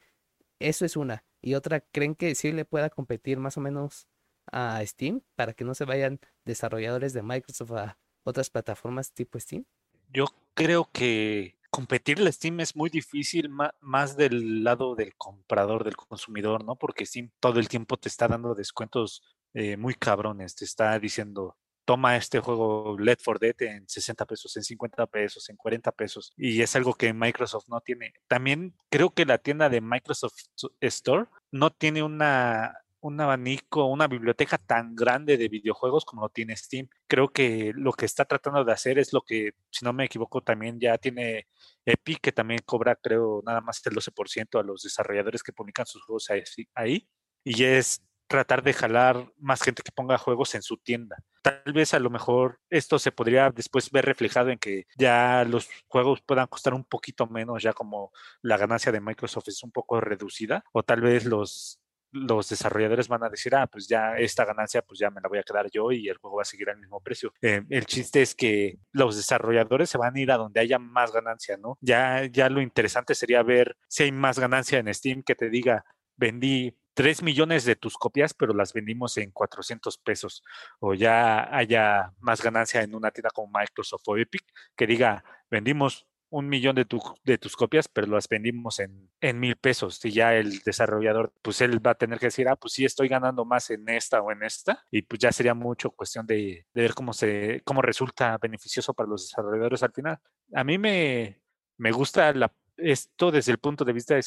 Eso 0.60 0.84
es 0.84 0.96
una. 0.96 1.24
Y 1.42 1.54
otra, 1.54 1.80
¿creen 1.80 2.14
que 2.14 2.34
sí 2.36 2.52
le 2.52 2.64
pueda 2.64 2.90
competir 2.90 3.38
más 3.38 3.56
o 3.56 3.60
menos 3.60 4.06
a 4.52 4.84
Steam 4.86 5.22
para 5.34 5.54
que 5.54 5.64
no 5.64 5.74
se 5.74 5.84
vayan 5.84 6.20
desarrolladores 6.44 7.12
de 7.12 7.22
Microsoft 7.22 7.72
a 7.72 7.98
otras 8.22 8.50
plataformas 8.50 9.12
tipo 9.12 9.40
Steam? 9.40 9.64
Yo 10.12 10.26
creo 10.54 10.88
que 10.92 11.55
competirle 11.70 12.28
a 12.28 12.32
Steam 12.32 12.60
es 12.60 12.76
muy 12.76 12.90
difícil 12.90 13.50
más 13.80 14.16
del 14.16 14.64
lado 14.64 14.94
del 14.94 15.14
comprador, 15.16 15.84
del 15.84 15.96
consumidor, 15.96 16.64
¿no? 16.64 16.76
Porque 16.76 17.06
Steam 17.06 17.30
todo 17.40 17.58
el 17.60 17.68
tiempo 17.68 17.96
te 17.96 18.08
está 18.08 18.28
dando 18.28 18.54
descuentos 18.54 19.22
eh, 19.54 19.76
muy 19.76 19.94
cabrones, 19.94 20.54
te 20.54 20.64
está 20.64 20.98
diciendo, 20.98 21.56
toma 21.86 22.16
este 22.16 22.40
juego 22.40 22.96
Let 22.98 23.18
for 23.22 23.38
Dead 23.38 23.54
en 23.60 23.88
60 23.88 24.26
pesos, 24.26 24.56
en 24.56 24.64
50 24.64 25.06
pesos, 25.06 25.48
en 25.48 25.56
40 25.56 25.92
pesos. 25.92 26.32
Y 26.36 26.60
es 26.60 26.76
algo 26.76 26.94
que 26.94 27.14
Microsoft 27.14 27.68
no 27.68 27.80
tiene. 27.80 28.12
También 28.28 28.74
creo 28.90 29.14
que 29.14 29.24
la 29.24 29.38
tienda 29.38 29.68
de 29.70 29.80
Microsoft 29.80 30.34
Store 30.80 31.26
no 31.50 31.70
tiene 31.70 32.02
una 32.02 32.74
un 33.06 33.20
abanico, 33.20 33.86
una 33.86 34.08
biblioteca 34.08 34.58
tan 34.58 34.94
grande 34.94 35.36
de 35.36 35.48
videojuegos 35.48 36.04
como 36.04 36.22
lo 36.22 36.28
tiene 36.28 36.56
Steam. 36.56 36.88
Creo 37.06 37.28
que 37.28 37.72
lo 37.74 37.92
que 37.92 38.06
está 38.06 38.24
tratando 38.24 38.64
de 38.64 38.72
hacer 38.72 38.98
es 38.98 39.12
lo 39.12 39.22
que, 39.22 39.52
si 39.70 39.84
no 39.84 39.92
me 39.92 40.04
equivoco, 40.04 40.42
también 40.42 40.78
ya 40.80 40.98
tiene 40.98 41.46
Epic, 41.84 42.20
que 42.20 42.32
también 42.32 42.60
cobra, 42.64 42.96
creo, 42.96 43.42
nada 43.46 43.60
más 43.60 43.80
el 43.86 43.94
12% 43.94 44.58
a 44.58 44.62
los 44.62 44.82
desarrolladores 44.82 45.42
que 45.42 45.52
publican 45.52 45.86
sus 45.86 46.02
juegos 46.02 46.28
ahí. 46.74 47.08
Y 47.44 47.64
es 47.64 48.02
tratar 48.26 48.62
de 48.62 48.72
jalar 48.72 49.32
más 49.38 49.62
gente 49.62 49.82
que 49.82 49.92
ponga 49.92 50.18
juegos 50.18 50.54
en 50.54 50.62
su 50.62 50.76
tienda. 50.78 51.16
Tal 51.42 51.72
vez 51.72 51.94
a 51.94 52.00
lo 52.00 52.10
mejor 52.10 52.58
esto 52.70 52.98
se 52.98 53.12
podría 53.12 53.50
después 53.50 53.90
ver 53.90 54.04
reflejado 54.04 54.50
en 54.50 54.58
que 54.58 54.86
ya 54.98 55.44
los 55.44 55.68
juegos 55.86 56.20
puedan 56.22 56.48
costar 56.48 56.74
un 56.74 56.84
poquito 56.84 57.26
menos, 57.28 57.62
ya 57.62 57.72
como 57.72 58.10
la 58.42 58.56
ganancia 58.56 58.90
de 58.90 59.00
Microsoft 59.00 59.48
es 59.48 59.62
un 59.62 59.70
poco 59.70 60.00
reducida, 60.00 60.64
o 60.72 60.82
tal 60.82 61.02
vez 61.02 61.24
los 61.24 61.80
los 62.12 62.48
desarrolladores 62.48 63.08
van 63.08 63.24
a 63.24 63.28
decir, 63.28 63.54
ah, 63.54 63.66
pues 63.66 63.88
ya 63.88 64.16
esta 64.16 64.44
ganancia, 64.44 64.82
pues 64.82 64.98
ya 64.98 65.10
me 65.10 65.20
la 65.20 65.28
voy 65.28 65.38
a 65.38 65.42
quedar 65.42 65.70
yo 65.70 65.92
y 65.92 66.08
el 66.08 66.16
juego 66.18 66.36
va 66.36 66.42
a 66.42 66.46
seguir 66.46 66.70
al 66.70 66.78
mismo 66.78 67.00
precio. 67.00 67.32
Eh, 67.42 67.62
el 67.68 67.86
chiste 67.86 68.22
es 68.22 68.34
que 68.34 68.78
los 68.92 69.16
desarrolladores 69.16 69.90
se 69.90 69.98
van 69.98 70.16
a 70.16 70.20
ir 70.20 70.30
a 70.30 70.36
donde 70.36 70.60
haya 70.60 70.78
más 70.78 71.12
ganancia, 71.12 71.56
¿no? 71.56 71.78
Ya, 71.80 72.24
ya 72.26 72.48
lo 72.48 72.60
interesante 72.60 73.14
sería 73.14 73.42
ver 73.42 73.76
si 73.88 74.04
hay 74.04 74.12
más 74.12 74.38
ganancia 74.38 74.78
en 74.78 74.92
Steam 74.92 75.22
que 75.22 75.34
te 75.34 75.50
diga, 75.50 75.84
vendí 76.16 76.76
3 76.96 77.22
millones 77.22 77.66
de 77.66 77.76
tus 77.76 77.98
copias, 77.98 78.32
pero 78.32 78.54
las 78.54 78.72
vendimos 78.72 79.18
en 79.18 79.30
400 79.30 79.98
pesos. 79.98 80.42
O 80.80 80.94
ya 80.94 81.54
haya 81.54 82.12
más 82.20 82.40
ganancia 82.40 82.82
en 82.82 82.94
una 82.94 83.10
tienda 83.10 83.28
como 83.34 83.52
Microsoft 83.52 84.02
o 84.06 84.16
Epic 84.16 84.42
que 84.74 84.86
diga, 84.86 85.22
vendimos 85.50 86.06
un 86.30 86.48
millón 86.48 86.74
de, 86.76 86.86
de 87.24 87.38
tus 87.38 87.56
copias, 87.56 87.88
pero 87.88 88.08
las 88.08 88.28
vendimos 88.28 88.80
en, 88.80 89.10
mil 89.38 89.56
pesos. 89.56 90.04
Y 90.04 90.10
ya 90.10 90.34
el 90.34 90.58
desarrollador, 90.60 91.32
pues 91.42 91.60
él 91.60 91.84
va 91.84 91.92
a 91.92 91.94
tener 91.94 92.18
que 92.18 92.26
decir, 92.26 92.48
ah, 92.48 92.56
pues 92.56 92.74
sí, 92.74 92.84
estoy 92.84 93.08
ganando 93.08 93.44
más 93.44 93.70
en 93.70 93.88
esta 93.88 94.20
o 94.20 94.32
en 94.32 94.42
esta. 94.42 94.84
Y 94.90 95.02
pues 95.02 95.20
ya 95.20 95.32
sería 95.32 95.54
mucho 95.54 95.90
cuestión 95.90 96.26
de, 96.26 96.66
ver 96.74 96.94
cómo, 96.94 97.12
se, 97.12 97.62
cómo 97.64 97.82
resulta 97.82 98.38
beneficioso 98.38 98.94
para 98.94 99.08
los 99.08 99.28
desarrolladores 99.28 99.82
al 99.82 99.92
final. 99.92 100.18
A 100.54 100.64
mí 100.64 100.78
me, 100.78 101.40
me 101.78 101.92
gusta 101.92 102.32
la, 102.32 102.52
esto 102.76 103.30
desde 103.30 103.52
el 103.52 103.58
punto 103.58 103.84
de 103.84 103.92
vista 103.92 104.14
de 104.14 104.22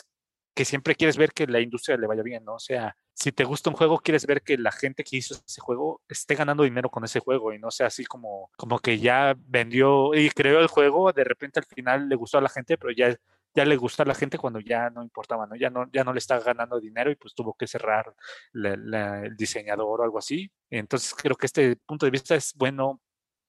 que 0.60 0.66
siempre 0.66 0.94
quieres 0.94 1.16
ver 1.16 1.32
que 1.32 1.48
la 1.48 1.62
industria 1.62 1.96
le 1.96 2.06
vaya 2.06 2.22
bien, 2.22 2.44
¿no? 2.44 2.56
O 2.56 2.60
sea, 2.60 2.94
si 3.14 3.32
te 3.32 3.46
gusta 3.46 3.70
un 3.70 3.78
juego, 3.78 4.00
quieres 4.00 4.26
ver 4.26 4.42
que 4.42 4.58
la 4.58 4.74
gente 4.74 5.06
que 5.06 5.16
hizo 5.16 5.34
ese 5.36 5.62
juego 5.62 6.02
esté 6.10 6.36
ganando 6.36 6.64
dinero 6.64 6.90
con 6.90 7.06
ese 7.06 7.22
juego 7.22 7.54
y 7.54 7.60
no 7.60 7.72
sea 7.72 7.88
así 7.88 8.04
como, 8.04 8.52
como 8.58 8.78
que 8.80 9.00
ya 9.00 9.38
vendió 9.40 10.14
y 10.14 10.30
creó 10.32 10.60
el 10.60 10.68
juego, 10.68 11.14
de 11.14 11.24
repente 11.24 11.62
al 11.62 11.66
final 11.66 12.10
le 12.10 12.16
gustó 12.18 12.40
a 12.40 12.42
la 12.42 12.50
gente, 12.50 12.78
pero 12.78 12.92
ya, 12.92 13.16
ya 13.56 13.64
le 13.64 13.78
gustó 13.78 14.04
a 14.04 14.06
la 14.06 14.14
gente 14.14 14.38
cuando 14.38 14.60
ya 14.60 14.90
no 14.90 15.02
importaba, 15.02 15.48
¿no? 15.48 15.56
Ya 15.56 15.70
no, 15.70 15.90
ya 15.94 16.04
no 16.04 16.12
le 16.12 16.20
está 16.20 16.38
ganando 16.42 16.78
dinero 16.78 17.10
y 17.10 17.16
pues 17.16 17.34
tuvo 17.34 17.54
que 17.54 17.66
cerrar 17.66 18.14
el 18.54 19.38
diseñador 19.38 20.02
o 20.02 20.04
algo 20.04 20.18
así. 20.18 20.52
Entonces 20.70 21.16
creo 21.16 21.38
que 21.38 21.46
este 21.46 21.78
punto 21.78 22.06
de 22.06 22.12
vista 22.12 22.36
es 22.36 22.54
bueno 22.54 23.00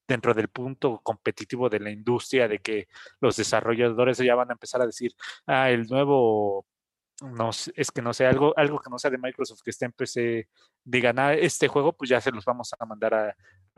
dentro 0.07 0.33
del 0.33 0.47
punto 0.47 1.01
competitivo 1.03 1.67
de 1.67 1.81
la 1.81 1.91
industria, 1.91 2.47
de 2.47 2.59
que 2.59 2.87
los 3.19 3.35
desarrolladores 3.35 4.17
ya 4.17 4.35
van 4.35 4.49
a 4.49 4.53
empezar 4.53 4.81
a 4.81 4.85
decir, 4.85 5.13
ah, 5.45 5.69
el 5.69 5.87
nuevo 5.87 6.65
no 7.21 7.51
es 7.51 7.91
que 7.91 8.01
no 8.01 8.13
sea 8.13 8.29
algo, 8.29 8.53
algo 8.57 8.79
que 8.79 8.89
no 8.89 8.97
sea 8.97 9.11
de 9.11 9.17
Microsoft 9.17 9.61
que 9.63 9.69
esté 9.69 9.85
en 9.85 9.91
PC, 9.91 10.47
digan, 10.83 11.19
ah, 11.19 11.33
este 11.33 11.67
juego, 11.67 11.93
pues 11.93 12.09
ya 12.09 12.19
se 12.19 12.31
los 12.31 12.43
vamos 12.45 12.73
a 12.77 12.85
mandar 12.85 13.13
a, 13.13 13.35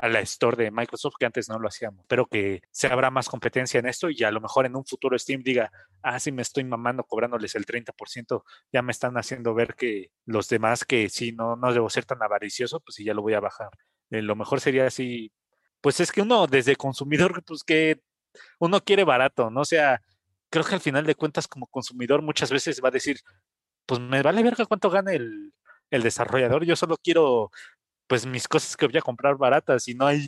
la 0.08 0.22
store 0.22 0.64
de 0.64 0.72
Microsoft, 0.72 1.16
que 1.20 1.26
antes 1.26 1.50
no 1.50 1.60
lo 1.60 1.68
hacíamos. 1.68 2.06
Pero 2.08 2.26
que 2.26 2.62
se 2.72 2.88
habrá 2.88 3.12
más 3.12 3.30
competencia 3.30 3.80
en 3.80 3.86
esto 3.86 4.10
y 4.10 4.24
a 4.24 4.32
lo 4.32 4.42
mejor 4.42 4.66
en 4.66 4.76
un 4.76 4.86
futuro 4.86 5.18
Steam 5.20 5.44
diga, 5.44 5.72
ah, 6.02 6.20
sí 6.20 6.32
me 6.32 6.42
estoy 6.42 6.64
mamando 6.64 7.04
cobrándoles 7.04 7.54
el 7.56 7.66
30%, 7.66 8.44
ya 8.72 8.82
me 8.82 8.92
están 8.92 9.18
haciendo 9.18 9.54
ver 9.54 9.76
que 9.76 10.12
los 10.26 10.48
demás 10.50 10.86
que 10.86 11.10
sí, 11.10 11.34
no, 11.34 11.56
no 11.56 11.74
debo 11.74 11.90
ser 11.90 12.06
tan 12.06 12.24
avaricioso, 12.24 12.80
pues 12.80 12.96
sí, 12.96 13.04
ya 13.04 13.14
lo 13.14 13.22
voy 13.22 13.34
a 13.34 13.40
bajar. 13.40 13.70
Eh, 14.10 14.22
lo 14.22 14.36
mejor 14.36 14.62
sería 14.62 14.88
así, 14.88 15.32
pues 15.82 16.00
es 16.00 16.12
que 16.12 16.22
uno 16.22 16.48
desde 16.48 16.76
consumidor, 16.76 17.44
pues 17.46 17.64
que 17.64 18.02
uno 18.60 18.82
quiere 18.82 19.04
barato, 19.04 19.50
¿no? 19.52 19.66
Sea, 19.66 20.02
creo 20.54 20.66
que 20.66 20.76
al 20.76 20.82
final 20.82 21.04
de 21.04 21.16
cuentas 21.16 21.48
como 21.48 21.66
consumidor 21.66 22.22
muchas 22.22 22.52
veces 22.52 22.80
va 22.84 22.90
a 22.90 22.92
decir, 22.92 23.18
pues 23.88 24.00
me 24.00 24.22
vale 24.22 24.44
verga 24.44 24.68
cuánto 24.68 24.92
gana 24.92 25.12
el, 25.12 25.52
desarrollador, 25.90 26.64
yo 26.64 26.76
solo 26.76 26.96
quiero 26.98 27.52
pues 28.08 28.26
mis 28.28 28.48
cosas 28.48 28.78
que 28.78 28.88
voy 28.88 28.98
a 28.98 29.02
comprar 29.02 29.36
baratas 29.38 29.88
y 29.88 29.96
no 29.96 30.06
hay 30.08 30.28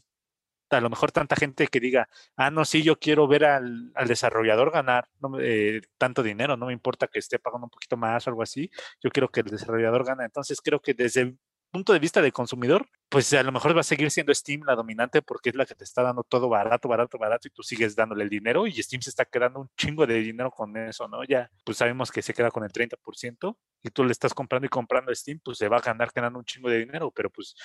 a 0.72 0.82
lo 0.82 0.90
mejor 0.90 1.12
tanta 1.12 1.36
gente 1.36 1.68
que 1.68 1.80
diga, 1.80 2.10
ah, 2.38 2.50
no, 2.50 2.66
sí, 2.66 2.82
yo 2.84 2.98
quiero 3.00 3.28
ver 3.28 3.46
al, 3.46 3.94
desarrollador 4.08 4.72
ganar 4.72 5.08
eh, 5.40 5.82
tanto 6.00 6.24
dinero, 6.24 6.58
no 6.58 6.68
me 6.68 6.74
importa 6.74 7.08
que 7.08 7.20
esté 7.20 7.38
pagando 7.40 7.66
un 7.68 7.70
poquito 7.72 7.98
más 7.98 8.26
o 8.26 8.32
algo 8.32 8.42
así, 8.42 8.72
yo 9.04 9.12
quiero 9.12 9.30
que 9.30 9.42
el 9.42 9.48
desarrollador 9.48 10.06
gane. 10.06 10.26
Entonces 10.26 10.60
creo 10.62 10.80
que 10.82 10.96
desde 10.96 11.36
punto 11.72 11.94
de 11.94 12.00
vista 12.00 12.22
de 12.22 12.32
consumidor, 12.32 12.88
pues 13.10 13.34
a 13.34 13.44
lo 13.44 13.52
mejor 13.52 13.76
va 13.76 13.82
a 13.82 13.84
seguir 13.84 14.10
siendo 14.12 14.34
Steam 14.34 14.62
la 14.66 14.76
dominante 14.76 15.22
porque 15.22 15.50
es 15.50 15.56
la 15.56 15.66
que 15.66 15.76
te 15.76 15.84
está 15.84 16.04
dando 16.04 16.24
todo 16.24 16.50
barato, 16.50 16.88
barato, 16.88 17.18
barato 17.18 17.48
y 17.48 17.52
tú 17.52 17.64
sigues 17.64 17.96
dándole 17.96 18.24
el 18.24 18.30
dinero 18.30 18.68
y 18.68 18.74
Steam 18.82 19.02
se 19.02 19.10
está 19.10 19.26
quedando 19.26 19.60
un 19.60 19.70
chingo 19.78 20.08
de 20.08 20.16
dinero 20.16 20.52
con 20.52 20.76
eso, 20.78 21.08
¿no? 21.08 21.24
Ya, 21.24 21.52
pues 21.64 21.78
sabemos 21.78 22.12
que 22.12 22.22
se 22.22 22.34
queda 22.34 22.52
con 22.52 22.64
el 22.64 22.72
30% 22.72 23.58
y 23.84 23.90
tú 23.90 24.04
le 24.04 24.12
estás 24.12 24.34
comprando 24.34 24.66
y 24.66 24.70
comprando 24.70 25.14
Steam, 25.14 25.40
pues 25.44 25.58
se 25.58 25.68
va 25.68 25.78
a 25.78 25.82
ganar 25.82 26.12
ganando 26.14 26.40
un 26.40 26.46
chingo 26.46 26.70
de 26.70 26.80
dinero, 26.80 27.12
pero 27.12 27.30
pues 27.30 27.56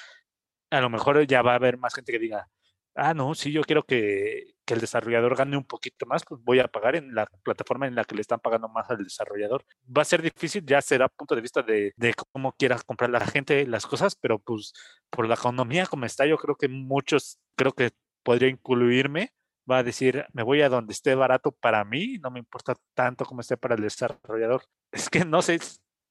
a 0.71 0.81
lo 0.81 0.91
mejor 0.91 1.27
ya 1.27 1.43
va 1.43 1.53
a 1.53 1.57
haber 1.57 1.79
más 1.79 1.95
gente 1.95 2.13
que 2.13 2.19
diga, 2.19 2.49
ah, 2.95 3.15
no, 3.15 3.35
sí, 3.35 3.53
yo 3.53 3.63
quiero 3.63 3.85
que, 3.85 4.55
el 4.67 4.81
desarrollador 4.81 5.35
gane 5.35 5.57
un 5.57 5.65
poquito 5.65 6.07
más, 6.07 6.23
pues 6.25 6.41
voy 6.45 6.61
a 6.61 6.69
pagar 6.69 6.95
en 6.95 7.13
la 7.13 7.27
plataforma 7.43 7.89
en 7.89 7.97
la 7.97 8.05
que 8.05 8.15
le 8.15 8.21
están 8.21 8.39
pagando 8.39 8.69
más 8.69 8.89
al 8.89 9.03
desarrollador. 9.03 9.65
Va 9.85 10.03
a 10.03 10.05
ser 10.05 10.23
difícil, 10.23 10.65
ya 10.65 10.81
será 10.81 11.09
punto 11.09 11.35
de 11.35 11.41
vista 11.41 11.63
de, 11.63 11.93
cómo 12.33 12.53
quiera 12.53 12.79
comprar 12.87 13.11
la 13.11 13.19
gente 13.27 13.67
las 13.67 13.85
cosas, 13.85 14.15
pero 14.15 14.39
pues 14.39 14.73
por 15.11 15.27
la 15.27 15.35
economía 15.35 15.87
como 15.87 16.07
está, 16.07 16.25
yo 16.25 16.37
creo 16.39 16.55
que 16.55 16.69
muchos, 16.69 17.41
creo 17.57 17.73
que 17.73 17.91
podría 18.23 18.49
incluirme, 18.49 19.33
va 19.69 19.79
a 19.79 19.83
decir, 19.83 20.25
me 20.33 20.45
voy 20.45 20.63
a 20.63 20.69
donde 20.69 20.93
esté 20.93 21.17
barato 21.17 21.51
para 21.53 21.85
mí, 21.85 22.19
no 22.19 22.31
me 22.31 22.39
importa 22.39 22.77
tanto 22.95 23.25
como 23.25 23.41
esté 23.41 23.57
para 23.57 23.75
el 23.75 23.83
desarrollador. 23.83 24.63
Es 24.93 25.11
que 25.11 25.25
no 25.25 25.43
sé, 25.43 25.59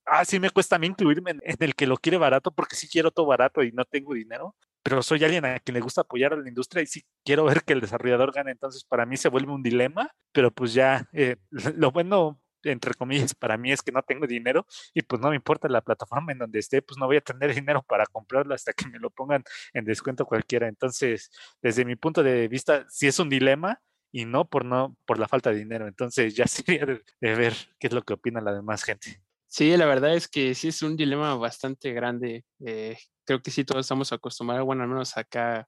ah, 0.06 0.26
sí 0.26 0.39
me 0.39 0.50
cuesta 0.50 0.76
a 0.76 0.80
mí 0.80 0.88
incluirme 0.88 1.32
en, 1.32 1.39
el 1.60 1.76
que 1.76 1.88
lo 1.88 1.98
quiere 1.98 2.18
barato 2.18 2.52
porque 2.52 2.76
sí 2.76 2.89
quiero 2.89 3.12
todo 3.12 3.26
barato 3.26 3.63
y 3.63 3.72
no 3.72 3.86
tengo 3.86 4.13
dinero 4.13 4.56
pero 4.89 5.04
soy 5.04 5.23
alguien 5.23 5.45
a 5.45 5.60
quien 5.60 5.75
le 5.75 5.82
gusta 5.82 6.02
apoyar 6.02 6.34
a 6.34 6.38
la 6.38 6.49
industria 6.49 6.82
y 6.82 6.88
sí 6.88 7.06
quiero 7.23 7.45
ver 7.45 7.63
que 7.63 7.73
el 7.73 7.82
desarrollador 7.82 8.34
gane. 8.34 8.52
Entonces, 8.52 8.84
para 8.84 9.06
mí 9.06 9.17
se 9.17 9.30
vuelve 9.30 9.52
un 9.52 9.62
dilema, 9.62 10.12
pero 10.32 10.52
pues 10.52 10.73
ya, 10.73 11.08
eh, 11.13 11.36
lo 11.78 11.91
bueno, 11.91 12.41
entre 12.63 12.93
comillas, 12.95 13.36
para 13.36 13.58
mí 13.58 13.71
es 13.71 13.82
que 13.82 13.91
no 13.91 14.02
tengo 14.02 14.28
dinero 14.28 14.65
y 14.93 15.02
pues 15.04 15.21
no 15.21 15.30
me 15.30 15.36
importa 15.36 15.69
la 15.69 15.82
plataforma 15.82 16.32
en 16.32 16.39
donde 16.39 16.60
esté, 16.60 16.82
pues 16.82 16.97
no 16.97 17.06
voy 17.06 17.17
a 17.17 17.21
tener 17.21 17.54
dinero 17.54 17.84
para 17.88 18.06
comprarlo 18.08 18.54
hasta 18.56 18.73
que 18.73 18.88
me 18.88 18.99
lo 18.99 19.12
pongan 19.12 19.43
en 19.73 19.86
descuento 19.86 20.25
cualquiera. 20.25 20.67
Entonces, 20.67 21.30
desde 21.62 21.86
mi 21.86 21.95
punto 21.95 22.23
de 22.23 22.47
vista, 22.47 22.86
sí 22.89 23.08
es 23.08 23.19
un 23.19 23.30
dilema 23.30 23.80
y 24.12 24.25
no 24.25 24.49
por 24.49 24.65
no 24.65 24.97
por 25.06 25.19
la 25.19 25.28
falta 25.28 25.52
de 25.52 25.60
dinero. 25.60 25.88
Entonces, 25.88 26.36
ya 26.36 26.47
sería 26.47 26.86
de, 26.86 27.04
ver 27.21 27.54
qué 27.80 27.88
es 27.88 27.93
lo 27.93 28.02
que 28.02 28.13
opina 28.13 28.41
la 28.41 28.54
demás 28.54 28.84
gente. 28.84 29.21
Sí, 29.45 29.75
la 29.78 29.86
verdad 29.86 30.15
es 30.15 30.28
que 30.28 30.54
sí 30.54 30.67
es 30.67 30.82
un 30.84 30.95
dilema 30.95 31.36
bastante 31.36 31.91
grande. 31.91 32.43
Eh, 32.60 32.97
creo 33.30 33.42
que 33.44 33.52
sí 33.52 33.63
todos 33.63 33.82
estamos 33.86 34.12
acostumbrados, 34.12 34.65
bueno, 34.65 34.82
al 34.84 34.89
menos 34.89 35.15
acá, 35.15 35.68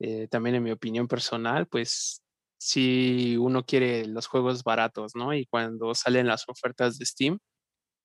eh, 0.00 0.28
también 0.28 0.56
en 0.56 0.64
mi 0.64 0.72
opinión 0.72 1.08
personal, 1.08 1.66
pues 1.68 2.22
si 2.58 3.36
uno 3.38 3.64
quiere 3.64 4.06
los 4.06 4.26
juegos 4.26 4.64
baratos, 4.64 5.12
¿no? 5.16 5.34
Y 5.34 5.46
cuando 5.46 5.94
salen 5.94 6.26
las 6.28 6.48
ofertas 6.48 6.98
de 6.98 7.06
Steam, 7.06 7.38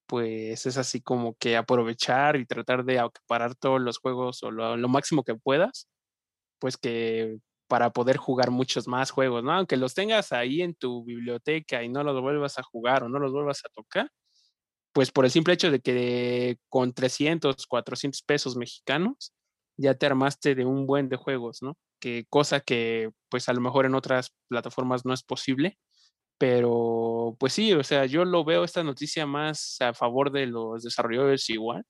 pues 0.06 0.66
es 0.66 0.78
así 0.78 1.02
como 1.02 1.34
que 1.36 1.56
aprovechar 1.56 2.36
y 2.36 2.46
tratar 2.46 2.84
de 2.84 3.00
acaparar 3.00 3.54
todos 3.56 3.80
los 3.80 3.98
juegos 3.98 4.42
o 4.44 4.50
lo, 4.52 4.76
lo 4.76 4.88
máximo 4.88 5.24
que 5.24 5.34
puedas, 5.36 5.88
pues 6.60 6.76
que 6.78 7.38
para 7.68 7.90
poder 7.92 8.18
jugar 8.18 8.50
muchos 8.52 8.88
más 8.88 9.10
juegos, 9.12 9.44
¿no? 9.44 9.52
Aunque 9.54 9.76
los 9.78 9.94
tengas 9.94 10.32
ahí 10.32 10.62
en 10.62 10.74
tu 10.74 11.04
biblioteca 11.04 11.82
y 11.84 11.88
no 11.90 12.04
los 12.04 12.20
vuelvas 12.22 12.58
a 12.58 12.64
jugar 12.64 13.04
o 13.04 13.08
no 13.10 13.18
los 13.20 13.32
vuelvas 13.32 13.62
a 13.64 13.70
tocar, 13.70 14.10
pues 14.92 15.10
por 15.10 15.24
el 15.24 15.30
simple 15.30 15.54
hecho 15.54 15.70
de 15.70 15.80
que 15.80 16.58
con 16.68 16.92
300, 16.94 17.66
400 17.66 18.22
pesos 18.22 18.56
mexicanos, 18.56 19.32
ya 19.76 19.94
te 19.94 20.06
armaste 20.06 20.54
de 20.54 20.64
un 20.66 20.86
buen 20.86 21.08
de 21.08 21.16
juegos, 21.16 21.62
¿no? 21.62 21.76
Que 22.00 22.26
cosa 22.28 22.60
que 22.60 23.10
pues 23.30 23.48
a 23.48 23.52
lo 23.54 23.60
mejor 23.60 23.86
en 23.86 23.94
otras 23.94 24.34
plataformas 24.48 25.04
no 25.06 25.14
es 25.14 25.22
posible, 25.22 25.78
pero 26.38 27.36
pues 27.38 27.52
sí, 27.54 27.72
o 27.74 27.84
sea, 27.84 28.06
yo 28.06 28.24
lo 28.24 28.44
veo 28.44 28.64
esta 28.64 28.84
noticia 28.84 29.26
más 29.26 29.76
a 29.80 29.94
favor 29.94 30.32
de 30.32 30.46
los 30.46 30.82
desarrolladores 30.84 31.48
igual, 31.50 31.84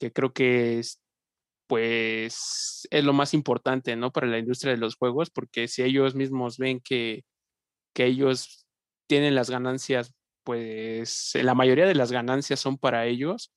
que 0.00 0.12
creo 0.12 0.32
que 0.32 0.78
es, 0.80 1.00
pues 1.68 2.88
es 2.90 3.04
lo 3.04 3.12
más 3.14 3.34
importante, 3.34 3.96
¿no? 3.96 4.12
Para 4.12 4.26
la 4.28 4.38
industria 4.38 4.72
de 4.74 4.78
los 4.80 4.96
juegos, 4.96 5.30
porque 5.30 5.68
si 5.68 5.82
ellos 5.82 6.14
mismos 6.14 6.58
ven 6.58 6.80
que, 6.80 7.24
que 7.94 8.06
ellos 8.06 8.66
tienen 9.08 9.34
las 9.34 9.50
ganancias, 9.50 10.14
pues 10.48 11.32
la 11.34 11.54
mayoría 11.54 11.84
de 11.86 11.94
las 11.94 12.10
ganancias 12.10 12.58
son 12.58 12.78
para 12.78 13.04
ellos, 13.04 13.52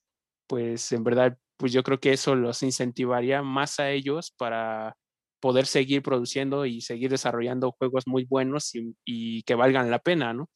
pues 0.46 0.92
en 0.92 1.06
verdad, 1.06 1.38
pues 1.56 1.72
yo 1.72 1.84
creo 1.84 2.02
que 2.02 2.12
eso 2.12 2.36
los 2.36 2.64
incentivaría 2.64 3.42
más 3.44 3.80
a 3.80 3.92
ellos 3.92 4.34
para 4.38 4.98
poder 5.40 5.68
seguir 5.68 6.04
produciendo 6.04 6.66
y 6.66 6.82
seguir 6.82 7.10
desarrollando 7.10 7.72
juegos 7.72 8.08
muy 8.08 8.26
buenos 8.26 8.72
y, 9.06 9.44
que 9.44 9.56
valgan 9.56 9.90
la 9.90 10.00
pena, 10.00 10.34
¿no? 10.34 10.50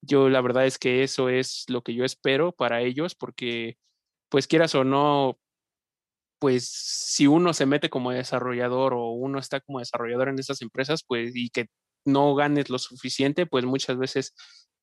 Yo 0.00 0.30
la 0.30 0.40
verdad 0.40 0.64
es 0.64 0.78
que 0.78 1.02
eso 1.02 1.28
es 1.28 1.64
lo 1.68 1.82
que 1.82 1.94
yo 1.94 2.06
espero 2.06 2.52
para 2.52 2.80
ellos 2.80 3.14
porque, 3.14 3.76
pues 4.30 4.46
quieras 4.46 4.74
o 4.74 4.84
no, 4.84 5.38
pues 6.38 6.68
si 6.70 7.26
uno 7.26 7.52
se 7.52 7.66
mete 7.66 7.90
como 7.90 8.12
desarrollador 8.12 8.94
o 8.94 9.10
uno 9.10 9.38
está 9.38 9.60
como 9.60 9.80
desarrollador 9.80 10.30
en 10.30 10.38
estas 10.38 10.62
empresas, 10.62 11.04
pues 11.06 11.32
y 11.36 11.50
que 11.50 11.66
no 12.06 12.34
ganes 12.34 12.70
lo 12.70 12.78
suficiente, 12.78 13.44
pues 13.46 13.66
muchas 13.66 13.98
veces 13.98 14.34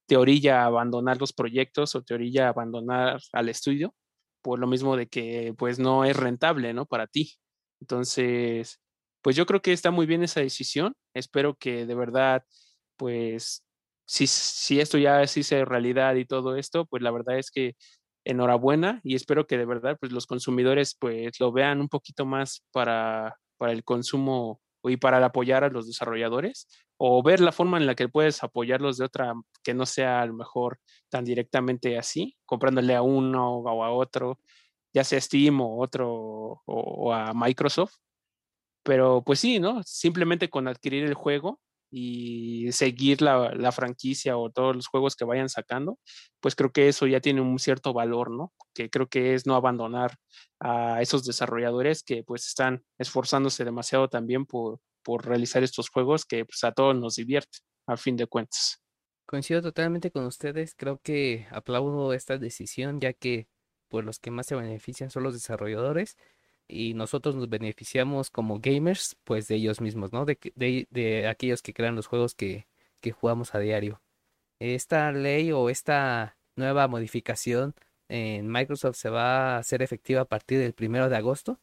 te 0.10 0.18
orilla 0.18 0.66
abandonar 0.66 1.20
los 1.20 1.34
proyectos 1.34 1.96
o 1.96 2.02
te 2.04 2.16
orilla 2.16 2.50
abandonar 2.50 3.22
al 3.32 3.50
estudio 3.50 3.94
por 4.42 4.60
lo 4.60 4.68
mismo 4.68 4.98
de 4.98 5.08
que 5.08 5.54
pues 5.58 5.80
no 5.80 6.06
es 6.06 6.18
rentable, 6.18 6.74
¿no? 6.74 6.86
Para 6.88 7.08
ti. 7.08 7.36
Entonces, 7.82 8.80
pues 9.22 9.36
yo 9.36 9.46
creo 9.46 9.62
que 9.62 9.74
está 9.74 9.92
muy 9.92 10.08
bien 10.08 10.24
esa 10.24 10.42
decisión. 10.42 10.96
Espero 11.14 11.56
que 11.56 11.86
de 11.86 11.96
verdad, 11.96 12.44
pues, 12.98 13.64
si, 14.06 14.28
si 14.28 14.80
esto 14.80 14.98
ya 14.98 15.26
se 15.28 15.42
hizo 15.42 15.64
realidad 15.66 16.16
y 16.16 16.26
todo 16.26 16.56
esto, 16.56 16.86
pues 16.88 17.04
la 17.04 17.12
verdad 17.12 17.38
es 17.38 17.52
que 17.52 17.76
enhorabuena 18.26 19.02
y 19.04 19.16
espero 19.16 19.48
que 19.48 19.58
de 19.58 19.66
verdad, 19.66 19.98
pues 20.00 20.12
los 20.12 20.28
consumidores, 20.28 20.96
pues 21.00 21.40
lo 21.40 21.52
vean 21.52 21.82
un 21.82 21.90
poquito 21.90 22.26
más 22.26 22.64
para, 22.72 23.36
para 23.58 23.74
el 23.74 23.84
consumo 23.84 24.62
y 24.84 24.98
para 24.98 25.24
apoyar 25.26 25.64
a 25.64 25.70
los 25.70 25.88
desarrolladores 25.88 26.68
o 26.98 27.24
ver 27.24 27.40
la 27.40 27.52
forma 27.52 27.78
en 27.78 27.86
la 27.86 27.96
que 27.96 28.10
puedes 28.10 28.44
apoyarlos 28.44 28.98
de 28.98 29.06
otra 29.06 29.34
que 29.64 29.74
no 29.74 29.86
sea 29.86 30.22
a 30.22 30.26
lo 30.26 30.34
mejor 30.34 30.80
tan 31.10 31.26
directamente 31.26 31.98
así, 31.98 32.38
comprándole 32.46 32.96
a 32.96 33.02
uno 33.02 33.58
o 33.58 33.84
a 33.84 33.92
otro, 33.92 34.40
ya 34.94 35.04
sea 35.04 35.22
Steam 35.22 35.62
o 35.62 35.82
otro 35.82 36.62
o, 36.66 37.14
a 37.14 37.34
Microsoft. 37.34 37.96
Pero 38.84 39.24
pues 39.24 39.40
sí, 39.40 39.60
¿no? 39.60 39.82
Simplemente 39.84 40.50
con 40.50 40.68
adquirir 40.68 41.04
el 41.06 41.14
juego 41.14 41.60
y 41.92 42.72
seguir 42.72 43.22
la, 43.22 43.54
la, 43.56 43.72
franquicia 43.72 44.38
o 44.38 44.52
todos 44.52 44.76
los 44.76 44.88
juegos 44.88 45.16
que 45.16 45.26
vayan 45.26 45.50
sacando, 45.50 45.98
pues 46.40 46.56
creo 46.56 46.72
que 46.72 46.88
eso 46.88 47.08
ya 47.08 47.20
tiene 47.20 47.42
un 47.42 47.58
cierto 47.60 47.94
valor, 47.94 48.32
¿no? 48.32 48.54
Que 48.74 48.90
creo 48.90 49.08
que 49.08 49.34
es 49.34 49.48
no 49.48 49.56
abandonar 49.56 50.18
a 50.60 51.02
esos 51.02 51.26
desarrolladores 51.26 52.04
que 52.04 52.24
pues 52.24 52.48
están 52.48 52.84
esforzándose 52.98 53.66
demasiado 53.66 54.08
también 54.08 54.46
por, 54.46 54.80
por 55.04 55.26
realizar 55.26 55.64
estos 55.64 55.90
juegos 55.90 56.26
que 56.26 56.46
pues, 56.46 56.64
a 56.64 56.72
todos 56.72 56.96
nos 56.96 57.16
divierte, 57.16 57.60
a 57.88 57.98
fin 57.98 58.16
de 58.16 58.28
cuentas. 58.28 58.82
Coincido 59.26 59.62
totalmente 59.62 60.12
con 60.12 60.26
ustedes, 60.26 60.74
creo 60.76 61.00
que 61.04 61.48
aplaudo 61.52 62.14
esta 62.14 62.38
decisión 62.38 63.00
ya 63.00 63.14
que 63.14 63.48
pues 63.88 64.06
los 64.06 64.20
que 64.20 64.32
más 64.32 64.46
se 64.46 64.56
benefician 64.56 65.10
son 65.10 65.24
los 65.24 65.34
desarrolladores 65.34 66.16
y 66.70 66.94
nosotros 66.94 67.36
nos 67.36 67.50
beneficiamos 67.50 68.30
como 68.30 68.60
gamers 68.62 69.18
pues 69.26 69.48
de 69.48 69.56
ellos 69.56 69.82
mismos, 69.82 70.14
¿no? 70.14 70.26
De, 70.26 70.38
de, 70.56 70.88
de 70.92 71.28
aquellos 71.28 71.62
que 71.62 71.74
crean 71.74 71.96
los 71.96 72.08
juegos 72.08 72.36
que, 72.36 72.68
que 73.02 73.12
jugamos 73.12 73.56
a 73.56 73.60
diario. 73.60 74.02
Esta 74.60 75.12
ley 75.12 75.52
o 75.52 75.70
esta 75.70 76.38
nueva 76.56 76.88
modificación 76.88 77.76
en 78.10 78.48
Microsoft 78.50 78.98
se 78.98 79.10
va 79.10 79.56
a 79.56 79.58
hacer 79.60 79.82
efectiva 79.82 80.22
a 80.22 80.26
partir 80.26 80.60
del 80.60 80.74
primero 80.74 81.10
de 81.10 81.16
agosto. 81.18 81.60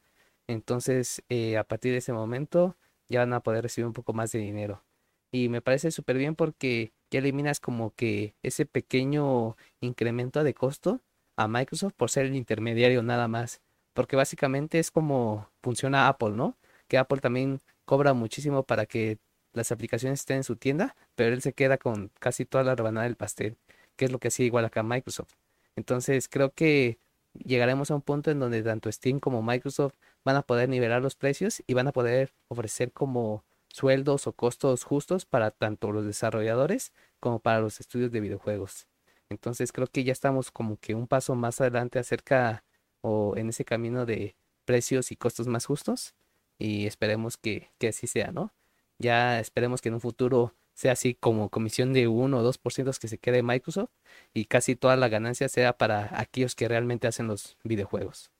Entonces, 0.48 1.22
eh, 1.28 1.56
a 1.58 1.64
partir 1.64 1.92
de 1.92 1.98
ese 1.98 2.12
momento, 2.12 2.76
ya 3.08 3.20
van 3.20 3.32
a 3.32 3.40
poder 3.40 3.62
recibir 3.62 3.86
un 3.86 3.92
poco 3.92 4.12
más 4.12 4.32
de 4.32 4.38
dinero. 4.40 4.84
Y 5.32 5.48
me 5.48 5.60
parece 5.60 5.90
súper 5.90 6.16
bien 6.18 6.34
porque 6.36 6.92
ya 7.10 7.18
eliminas 7.18 7.60
como 7.60 7.94
que 7.94 8.34
ese 8.42 8.66
pequeño 8.66 9.56
incremento 9.80 10.44
de 10.44 10.54
costo 10.54 11.02
a 11.36 11.48
Microsoft 11.48 11.94
por 11.94 12.10
ser 12.10 12.26
el 12.26 12.36
intermediario 12.36 13.02
nada 13.02 13.28
más. 13.28 13.60
Porque 13.96 14.14
básicamente 14.14 14.78
es 14.78 14.90
como 14.90 15.48
funciona 15.62 16.06
Apple, 16.08 16.32
¿no? 16.32 16.54
Que 16.86 16.98
Apple 16.98 17.20
también 17.20 17.60
cobra 17.86 18.12
muchísimo 18.12 18.62
para 18.62 18.84
que 18.84 19.18
las 19.54 19.72
aplicaciones 19.72 20.20
estén 20.20 20.38
en 20.38 20.44
su 20.44 20.56
tienda, 20.56 20.94
pero 21.14 21.32
él 21.32 21.40
se 21.40 21.54
queda 21.54 21.78
con 21.78 22.10
casi 22.20 22.44
toda 22.44 22.62
la 22.62 22.74
rebanada 22.74 23.06
del 23.06 23.16
pastel, 23.16 23.56
que 23.96 24.04
es 24.04 24.12
lo 24.12 24.18
que 24.18 24.28
hacía 24.28 24.44
igual 24.44 24.66
acá 24.66 24.82
Microsoft. 24.82 25.32
Entonces 25.76 26.28
creo 26.28 26.52
que 26.52 26.98
llegaremos 27.32 27.90
a 27.90 27.94
un 27.94 28.02
punto 28.02 28.30
en 28.30 28.38
donde 28.38 28.62
tanto 28.62 28.92
Steam 28.92 29.18
como 29.18 29.42
Microsoft 29.42 29.94
van 30.24 30.36
a 30.36 30.42
poder 30.42 30.68
nivelar 30.68 31.00
los 31.00 31.14
precios 31.14 31.62
y 31.66 31.72
van 31.72 31.88
a 31.88 31.92
poder 31.92 32.34
ofrecer 32.48 32.92
como 32.92 33.44
sueldos 33.68 34.26
o 34.26 34.32
costos 34.34 34.84
justos 34.84 35.24
para 35.24 35.50
tanto 35.52 35.90
los 35.90 36.04
desarrolladores 36.04 36.92
como 37.18 37.38
para 37.38 37.60
los 37.60 37.80
estudios 37.80 38.12
de 38.12 38.20
videojuegos. 38.20 38.88
Entonces 39.30 39.72
creo 39.72 39.86
que 39.86 40.04
ya 40.04 40.12
estamos 40.12 40.50
como 40.50 40.76
que 40.76 40.94
un 40.94 41.06
paso 41.06 41.34
más 41.34 41.62
adelante 41.62 41.98
acerca 41.98 42.62
o 43.00 43.36
en 43.36 43.48
ese 43.48 43.64
camino 43.64 44.06
de 44.06 44.36
precios 44.64 45.12
y 45.12 45.16
costos 45.16 45.46
más 45.46 45.66
justos 45.66 46.14
y 46.58 46.86
esperemos 46.86 47.36
que, 47.36 47.70
que 47.78 47.88
así 47.88 48.06
sea, 48.06 48.32
¿no? 48.32 48.52
Ya 48.98 49.40
esperemos 49.40 49.80
que 49.80 49.88
en 49.88 49.94
un 49.94 50.00
futuro 50.00 50.54
sea 50.74 50.92
así 50.92 51.14
como 51.14 51.48
comisión 51.48 51.92
de 51.92 52.06
1 52.06 52.38
o 52.38 52.42
2% 52.52 52.98
que 52.98 53.08
se 53.08 53.18
quede 53.18 53.42
Microsoft 53.42 53.90
y 54.34 54.44
casi 54.44 54.76
toda 54.76 54.96
la 54.96 55.08
ganancia 55.08 55.48
sea 55.48 55.76
para 55.78 56.20
aquellos 56.20 56.54
que 56.54 56.68
realmente 56.68 57.06
hacen 57.06 57.26
los 57.28 57.56
videojuegos. 57.64 58.30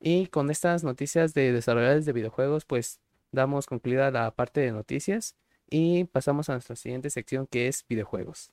Y 0.00 0.26
con 0.28 0.50
estas 0.50 0.84
noticias 0.84 1.34
de 1.34 1.52
desarrolladores 1.52 2.06
de 2.06 2.12
videojuegos, 2.12 2.64
pues 2.64 3.00
damos 3.32 3.66
concluida 3.66 4.10
la 4.10 4.30
parte 4.32 4.60
de 4.60 4.72
noticias 4.72 5.36
y 5.70 6.04
pasamos 6.04 6.48
a 6.48 6.54
nuestra 6.54 6.76
siguiente 6.76 7.10
sección 7.10 7.46
que 7.46 7.68
es 7.68 7.84
videojuegos. 7.88 8.52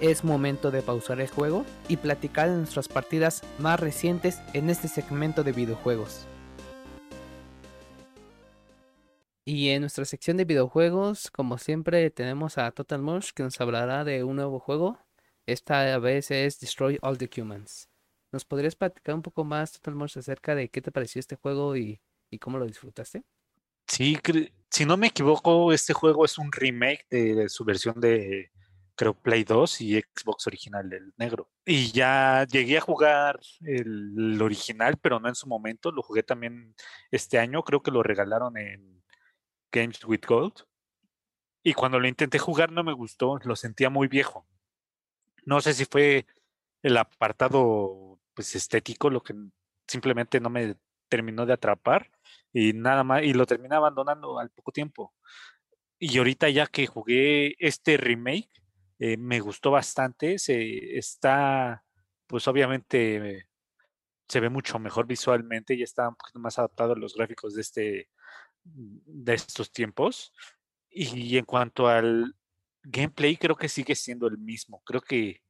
Es 0.00 0.22
momento 0.22 0.70
de 0.70 0.80
pausar 0.80 1.20
el 1.20 1.26
juego 1.26 1.66
y 1.88 1.96
platicar 1.96 2.48
de 2.48 2.56
nuestras 2.56 2.86
partidas 2.86 3.42
más 3.58 3.80
recientes 3.80 4.40
en 4.54 4.70
este 4.70 4.86
segmento 4.86 5.42
de 5.42 5.50
videojuegos. 5.50 6.24
Y 9.44 9.70
en 9.70 9.80
nuestra 9.80 10.04
sección 10.04 10.36
de 10.36 10.44
videojuegos, 10.44 11.32
como 11.32 11.58
siempre, 11.58 12.10
tenemos 12.10 12.58
a 12.58 12.70
Total 12.70 13.02
Mush 13.02 13.30
que 13.34 13.42
nos 13.42 13.60
hablará 13.60 14.04
de 14.04 14.22
un 14.22 14.36
nuevo 14.36 14.60
juego. 14.60 14.98
Esta 15.46 15.98
vez 15.98 16.30
es 16.30 16.60
Destroy 16.60 16.98
All 17.02 17.18
the 17.18 17.28
Humans. 17.40 17.88
¿Nos 18.30 18.44
podrías 18.44 18.76
platicar 18.76 19.16
un 19.16 19.22
poco 19.22 19.42
más, 19.42 19.72
Total 19.72 19.96
Mush, 19.96 20.16
acerca 20.16 20.54
de 20.54 20.68
qué 20.68 20.80
te 20.80 20.92
pareció 20.92 21.18
este 21.18 21.34
juego 21.34 21.76
y, 21.76 22.00
cómo 22.38 22.58
lo 22.58 22.66
disfrutaste? 22.66 23.24
Sí, 23.88 24.16
si 24.70 24.84
no 24.84 24.96
me 24.96 25.08
equivoco, 25.08 25.72
este 25.72 25.92
juego 25.92 26.24
es 26.24 26.38
un 26.38 26.52
remake 26.52 27.06
de, 27.10 27.48
su 27.48 27.64
versión 27.64 27.98
de, 28.00 28.52
creo, 28.98 29.14
Play 29.14 29.44
2 29.44 29.80
y 29.82 30.00
Xbox 30.00 30.48
original, 30.48 30.90
del 30.90 31.14
negro. 31.16 31.48
Y 31.64 31.92
ya 31.92 32.44
llegué 32.50 32.78
a 32.78 32.80
jugar 32.80 33.38
el 33.60 34.42
original, 34.42 34.98
pero 35.00 35.20
no 35.20 35.28
en 35.28 35.36
su 35.36 35.46
momento. 35.46 35.92
Lo 35.92 36.02
jugué 36.02 36.24
también 36.24 36.74
este 37.12 37.38
año. 37.38 37.62
Creo 37.62 37.80
que 37.80 37.92
lo 37.92 38.02
regalaron 38.02 38.58
en 38.58 39.02
Games 39.70 40.04
with 40.04 40.22
Gold. 40.26 40.64
Y 41.62 41.74
cuando 41.74 42.00
lo 42.00 42.08
intenté 42.08 42.40
jugar 42.40 42.72
no 42.72 42.82
me 42.82 42.92
gustó, 42.92 43.38
lo 43.44 43.54
sentía 43.54 43.88
muy 43.88 44.08
viejo. 44.08 44.46
No 45.44 45.60
sé 45.60 45.74
si 45.74 45.84
fue 45.84 46.26
el 46.82 46.96
apartado 46.96 48.18
pues 48.34 48.54
estético 48.56 49.10
lo 49.10 49.22
que 49.22 49.34
simplemente 49.86 50.40
no 50.40 50.50
me 50.50 50.76
terminó 51.08 51.46
de 51.46 51.52
atrapar 51.52 52.10
y 52.52 52.72
nada 52.72 53.04
más 53.04 53.22
y 53.22 53.32
lo 53.32 53.46
terminé 53.46 53.76
abandonando 53.76 54.38
al 54.40 54.50
poco 54.50 54.72
tiempo. 54.72 55.14
Y 56.00 56.18
ahorita 56.18 56.48
ya 56.48 56.66
que 56.66 56.86
jugué 56.86 57.54
este 57.58 57.96
remake 57.96 58.50
eh, 58.98 59.16
me 59.16 59.40
gustó 59.40 59.70
bastante, 59.70 60.38
se 60.38 60.96
está 60.96 61.84
pues 62.26 62.46
obviamente 62.46 63.48
se 64.28 64.40
ve 64.40 64.50
mucho 64.50 64.78
mejor 64.78 65.06
visualmente 65.06 65.74
y 65.74 65.82
está 65.82 66.08
un 66.08 66.14
poquito 66.14 66.38
más 66.38 66.58
adaptado 66.58 66.92
a 66.92 66.96
los 66.96 67.14
gráficos 67.14 67.54
de 67.54 67.62
este 67.62 68.08
de 68.64 69.34
estos 69.34 69.72
tiempos. 69.72 70.32
Y 70.90 71.38
en 71.38 71.44
cuanto 71.44 71.88
al 71.88 72.34
gameplay, 72.82 73.36
creo 73.36 73.56
que 73.56 73.68
sigue 73.68 73.94
siendo 73.94 74.26
el 74.26 74.38
mismo. 74.38 74.82
Creo 74.84 75.00
que 75.00 75.42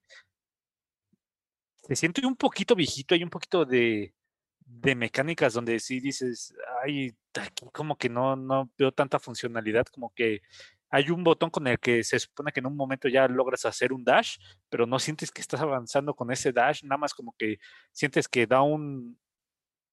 se 1.83 1.97
siente 1.97 2.25
un 2.27 2.37
poquito 2.37 2.75
viejito, 2.75 3.15
hay 3.15 3.25
un 3.25 3.31
poquito 3.31 3.65
de, 3.65 4.15
de 4.61 4.95
mecánicas 4.95 5.55
donde 5.55 5.81
sí 5.81 6.01
dices, 6.01 6.55
ay, 6.85 7.17
aquí 7.35 7.67
como 7.73 7.97
que 7.97 8.09
no, 8.09 8.37
no 8.37 8.71
veo 8.77 8.93
tanta 8.93 9.19
funcionalidad, 9.19 9.87
como 9.87 10.13
que 10.15 10.43
hay 10.91 11.11
un 11.11 11.25
botón 11.25 11.51
con 11.51 11.67
el 11.67 11.79
que 11.79 12.03
se 12.03 12.19
supone 12.19 12.53
que 12.53 12.61
en 12.61 12.67
un 12.67 12.77
momento 12.77 13.09
ya 13.09 13.29
logras 13.29 13.65
hacer 13.65 13.93
un 13.93 14.05
dash, 14.05 14.39
pero 14.69 14.87
no 14.87 14.99
sientes 14.99 15.31
que 15.31 15.41
estás 15.41 15.61
avanzando 15.61 16.15
con 16.15 16.31
ese 16.31 16.53
dash, 16.53 16.83
nada 16.85 16.99
más 16.99 17.15
como 17.15 17.35
que 17.39 17.59
sientes 17.93 18.29
que 18.29 18.47
da 18.47 18.63
un, 18.63 19.19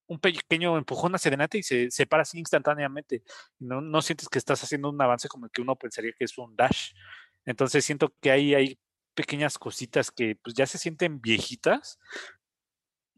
un 0.07 0.19
pequeño 0.19 0.77
empujón 0.77 1.15
hacia 1.15 1.29
adelante 1.29 1.57
y 1.57 1.63
se, 1.63 1.91
se 1.91 2.05
para 2.05 2.23
así 2.23 2.39
instantáneamente. 2.39 3.23
No, 3.59 3.81
no 3.81 4.01
sientes 4.01 4.29
que 4.29 4.39
estás 4.39 4.63
haciendo 4.63 4.89
un 4.89 5.01
avance 5.01 5.27
como 5.27 5.45
el 5.45 5.51
que 5.51 5.61
uno 5.61 5.75
pensaría 5.75 6.13
que 6.17 6.25
es 6.25 6.37
un 6.37 6.55
dash. 6.55 6.91
Entonces 7.45 7.83
siento 7.85 8.13
que 8.21 8.31
ahí 8.31 8.55
hay 8.55 8.79
pequeñas 9.13 9.57
cositas 9.57 10.11
que 10.11 10.35
pues 10.35 10.55
ya 10.55 10.65
se 10.65 10.77
sienten 10.77 11.21
viejitas, 11.21 11.99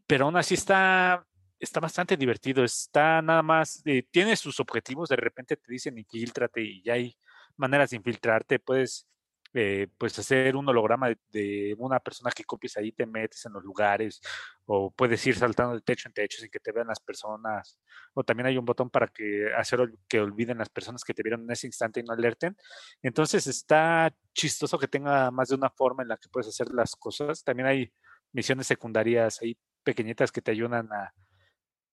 pero 0.06 0.24
aún 0.26 0.36
así 0.36 0.54
está, 0.54 1.26
está 1.58 1.80
bastante 1.80 2.16
divertido. 2.16 2.64
Está 2.64 3.22
nada 3.22 3.42
más, 3.42 3.82
eh, 3.84 4.04
tiene 4.10 4.36
sus 4.36 4.60
objetivos, 4.60 5.08
de 5.08 5.16
repente 5.16 5.56
te 5.56 5.72
dicen 5.72 5.98
infiltrate 5.98 6.62
y 6.62 6.82
ya 6.82 6.94
hay 6.94 7.16
maneras 7.58 7.90
de 7.90 7.96
infiltrarte, 7.96 8.58
puedes 8.58 9.06
eh, 9.54 9.88
pues 9.96 10.18
hacer 10.18 10.56
un 10.56 10.68
holograma 10.68 11.08
de, 11.32 11.74
una 11.78 12.00
persona 12.00 12.30
que 12.30 12.44
copies 12.44 12.76
ahí, 12.76 12.92
te 12.92 13.06
metes 13.06 13.46
en 13.46 13.54
los 13.54 13.64
lugares, 13.64 14.20
o 14.66 14.90
puedes 14.90 15.26
ir 15.26 15.36
saltando 15.36 15.74
de 15.74 15.80
techo 15.80 16.08
en 16.08 16.12
techo 16.12 16.38
sin 16.40 16.50
que 16.50 16.60
te 16.60 16.70
vean 16.70 16.86
las 16.88 17.00
personas, 17.00 17.80
o 18.12 18.22
también 18.22 18.46
hay 18.48 18.58
un 18.58 18.66
botón 18.66 18.90
para 18.90 19.08
que 19.08 19.50
hacer 19.56 19.80
que 20.06 20.20
olviden 20.20 20.58
las 20.58 20.68
personas 20.68 21.02
que 21.02 21.14
te 21.14 21.22
vieron 21.22 21.42
en 21.42 21.50
ese 21.50 21.66
instante 21.66 22.00
y 22.00 22.02
no 22.02 22.12
alerten. 22.12 22.56
Entonces 23.02 23.46
está 23.46 24.14
chistoso 24.34 24.78
que 24.78 24.88
tenga 24.88 25.30
más 25.30 25.48
de 25.48 25.54
una 25.54 25.70
forma 25.70 26.02
en 26.02 26.10
la 26.10 26.18
que 26.18 26.28
puedes 26.28 26.48
hacer 26.48 26.68
las 26.74 26.94
cosas. 26.94 27.42
También 27.42 27.68
hay 27.68 27.92
misiones 28.32 28.66
secundarias 28.66 29.40
ahí 29.42 29.56
pequeñitas 29.82 30.30
que 30.30 30.42
te 30.42 30.50
ayudan 30.50 30.92
a 30.92 31.14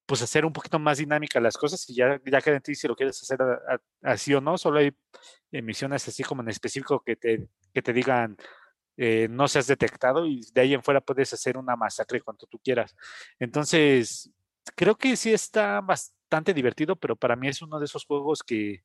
pues 0.05 0.21
hacer 0.21 0.45
un 0.45 0.53
poquito 0.53 0.79
más 0.79 0.99
dinámica 0.99 1.39
las 1.39 1.57
cosas 1.57 1.89
y 1.89 1.95
ya, 1.95 2.21
ya 2.25 2.41
queda 2.41 2.57
en 2.57 2.61
ti 2.61 2.75
si 2.75 2.87
lo 2.87 2.95
quieres 2.95 3.21
hacer 3.21 3.39
así 4.01 4.33
o 4.33 4.41
no. 4.41 4.57
Solo 4.57 4.79
hay 4.79 4.91
emisiones 5.51 6.07
así 6.07 6.23
como 6.23 6.41
en 6.41 6.49
específico 6.49 7.01
que 7.03 7.15
te, 7.15 7.47
que 7.73 7.81
te 7.81 7.93
digan 7.93 8.37
eh, 8.97 9.27
no 9.29 9.47
seas 9.47 9.67
detectado 9.67 10.25
y 10.25 10.41
de 10.53 10.61
ahí 10.61 10.73
en 10.73 10.83
fuera 10.83 11.01
puedes 11.01 11.33
hacer 11.33 11.57
una 11.57 11.75
masacre 11.75 12.21
cuanto 12.21 12.45
tú 12.47 12.59
quieras. 12.59 12.95
Entonces, 13.39 14.31
creo 14.75 14.95
que 14.95 15.15
sí 15.17 15.33
está 15.33 15.81
bastante 15.81 16.53
divertido, 16.53 16.95
pero 16.95 17.15
para 17.15 17.35
mí 17.35 17.47
es 17.47 17.61
uno 17.61 17.79
de 17.79 17.85
esos 17.85 18.05
juegos 18.05 18.43
que, 18.43 18.83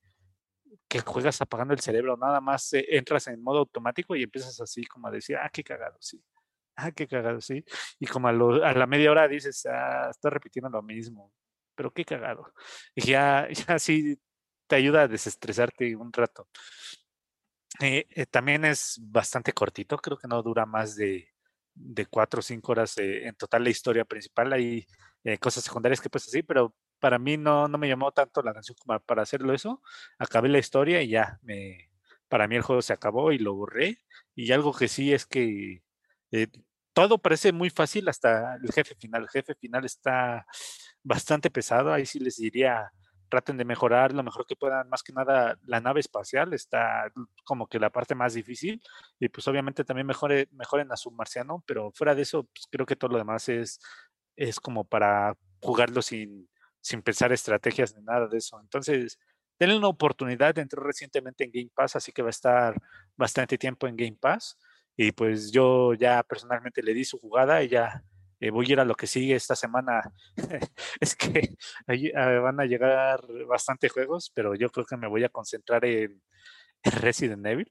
que 0.88 1.00
juegas 1.00 1.40
apagando 1.42 1.74
el 1.74 1.80
cerebro, 1.80 2.16
nada 2.16 2.40
más 2.40 2.72
eh, 2.72 2.86
entras 2.90 3.28
en 3.28 3.42
modo 3.42 3.60
automático 3.60 4.16
y 4.16 4.22
empiezas 4.24 4.60
así 4.60 4.84
como 4.84 5.08
a 5.08 5.10
decir, 5.10 5.36
ah, 5.36 5.50
qué 5.52 5.62
cagado, 5.62 5.96
sí 6.00 6.22
ah, 6.76 6.92
qué 6.92 7.06
cagado, 7.06 7.40
sí. 7.40 7.64
Y 7.98 8.06
como 8.06 8.28
a, 8.28 8.32
la 8.32 8.86
media 8.86 9.10
hora 9.10 9.28
dices, 9.28 9.66
ah, 9.66 10.08
estás 10.10 10.32
repitiendo 10.32 10.70
lo 10.70 10.82
mismo, 10.82 11.32
pero 11.74 11.92
qué 11.92 12.04
cagado. 12.04 12.52
Y 12.94 13.02
ya, 13.02 13.48
ya 13.68 13.78
sí 13.78 14.18
te 14.66 14.76
ayuda 14.76 15.02
a 15.02 15.08
desestresarte 15.08 15.96
un 15.96 16.12
rato. 16.12 16.48
Eh, 17.80 18.06
eh, 18.10 18.26
también 18.26 18.64
es 18.64 18.98
bastante 19.00 19.52
cortito, 19.52 19.96
creo 19.98 20.18
que 20.18 20.28
no 20.28 20.42
dura 20.42 20.66
más 20.66 20.96
de, 20.96 21.28
de 21.74 22.06
cuatro 22.06 22.40
o 22.40 22.42
cinco 22.42 22.72
horas 22.72 22.96
en 22.98 23.34
total 23.36 23.64
la 23.64 23.70
historia 23.70 24.04
principal. 24.04 24.52
Hay 24.52 24.86
eh, 25.24 25.38
cosas 25.38 25.64
secundarias 25.64 26.00
que 26.00 26.10
pues 26.10 26.26
así, 26.28 26.42
pero 26.42 26.74
para 26.98 27.18
mí 27.18 27.36
no, 27.36 27.68
no 27.68 27.78
me 27.78 27.88
llamó 27.88 28.12
tanto 28.12 28.42
la 28.42 28.50
atención 28.50 28.76
como 28.78 28.98
para 29.00 29.22
hacerlo 29.22 29.54
eso. 29.54 29.82
Acabé 30.18 30.48
la 30.48 30.58
historia 30.58 31.02
y 31.02 31.08
ya, 31.10 31.38
me, 31.42 31.90
para 32.28 32.48
mí 32.48 32.56
el 32.56 32.62
juego 32.62 32.82
se 32.82 32.92
acabó 32.92 33.32
y 33.32 33.38
lo 33.38 33.54
borré. 33.54 33.98
Y 34.34 34.52
algo 34.52 34.72
que 34.74 34.88
sí 34.88 35.12
es 35.12 35.26
que 35.26 35.82
todo 36.92 37.18
parece 37.18 37.52
muy 37.52 37.70
fácil 37.70 38.08
hasta 38.08 38.56
el 38.56 38.72
jefe 38.72 38.94
final. 38.94 39.22
El 39.22 39.28
jefe 39.28 39.54
final 39.54 39.84
está 39.84 40.46
bastante 41.02 41.50
pesado. 41.50 41.92
Ahí 41.92 42.06
sí 42.06 42.18
les 42.18 42.36
diría, 42.36 42.92
traten 43.28 43.56
de 43.56 43.64
mejorar 43.64 44.12
lo 44.12 44.22
mejor 44.22 44.46
que 44.46 44.56
puedan. 44.56 44.88
Más 44.88 45.02
que 45.02 45.12
nada, 45.12 45.58
la 45.64 45.80
nave 45.80 46.00
espacial 46.00 46.52
está 46.52 47.10
como 47.44 47.68
que 47.68 47.78
la 47.78 47.90
parte 47.90 48.14
más 48.14 48.34
difícil. 48.34 48.82
Y 49.18 49.28
pues 49.28 49.46
obviamente 49.48 49.84
también 49.84 50.06
mejore, 50.06 50.48
mejoren 50.52 50.92
a 50.92 50.96
Submarciano. 50.96 51.62
Pero 51.66 51.92
fuera 51.92 52.14
de 52.14 52.22
eso, 52.22 52.44
pues, 52.44 52.66
creo 52.70 52.86
que 52.86 52.96
todo 52.96 53.12
lo 53.12 53.18
demás 53.18 53.48
es, 53.48 53.80
es 54.36 54.60
como 54.60 54.84
para 54.84 55.36
jugarlo 55.62 56.02
sin, 56.02 56.50
sin 56.80 57.02
pensar 57.02 57.32
estrategias 57.32 57.96
ni 57.96 58.02
nada 58.02 58.26
de 58.28 58.38
eso. 58.38 58.60
Entonces, 58.60 59.18
denle 59.58 59.76
una 59.76 59.88
oportunidad. 59.88 60.58
Entró 60.58 60.82
recientemente 60.82 61.44
en 61.44 61.52
Game 61.52 61.70
Pass, 61.74 61.96
así 61.96 62.12
que 62.12 62.22
va 62.22 62.28
a 62.28 62.30
estar 62.30 62.74
bastante 63.16 63.56
tiempo 63.58 63.86
en 63.86 63.96
Game 63.96 64.18
Pass. 64.20 64.58
Y 64.96 65.12
pues 65.12 65.50
yo 65.50 65.94
ya 65.94 66.22
personalmente 66.22 66.82
le 66.82 66.94
di 66.94 67.04
su 67.04 67.18
jugada 67.18 67.62
y 67.62 67.68
ya 67.68 68.02
eh, 68.40 68.50
voy 68.50 68.66
a 68.68 68.72
ir 68.72 68.80
a 68.80 68.84
lo 68.84 68.94
que 68.94 69.06
sigue 69.06 69.34
esta 69.34 69.54
semana. 69.54 70.02
es 71.00 71.14
que 71.14 71.56
ahí, 71.86 72.10
ah, 72.16 72.40
van 72.40 72.58
a 72.60 72.64
llegar 72.64 73.22
bastante 73.46 73.88
juegos, 73.90 74.32
pero 74.34 74.54
yo 74.54 74.70
creo 74.70 74.86
que 74.86 74.96
me 74.96 75.08
voy 75.08 75.24
a 75.24 75.28
concentrar 75.28 75.84
en, 75.84 76.22
Resident 76.82 77.44
Evil. 77.46 77.70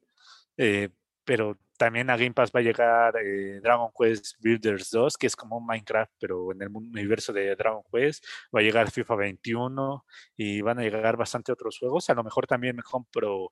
Eh, 0.58 0.90
pero 1.26 1.58
también 1.78 2.10
a 2.10 2.18
Game 2.18 2.34
Pass 2.34 2.52
va 2.56 2.60
a 2.60 2.64
llegar 2.64 3.16
eh, 3.18 3.60
Dragon 3.62 3.90
Quest 3.98 4.36
Builders 4.40 4.92
2, 4.92 5.18
que 5.18 5.28
es 5.28 5.36
como 5.36 5.58
un 5.58 5.66
Minecraft, 5.66 6.12
pero 6.20 6.52
en 6.52 6.62
el 6.62 6.70
universo 6.70 7.34
de 7.34 7.56
Dragon 7.56 7.84
Quest. 7.92 8.26
Va 8.56 8.60
a 8.60 8.64
llegar 8.64 8.92
FIFA 8.92 9.16
21 9.16 10.06
y 10.38 10.62
van 10.62 10.80
a 10.80 10.84
llegar 10.84 11.18
bastante 11.18 11.52
otros 11.52 11.80
juegos. 11.80 12.10
A 12.10 12.14
lo 12.16 12.24
mejor 12.24 12.46
también 12.48 12.76
me 12.76 12.84
compro 12.84 13.50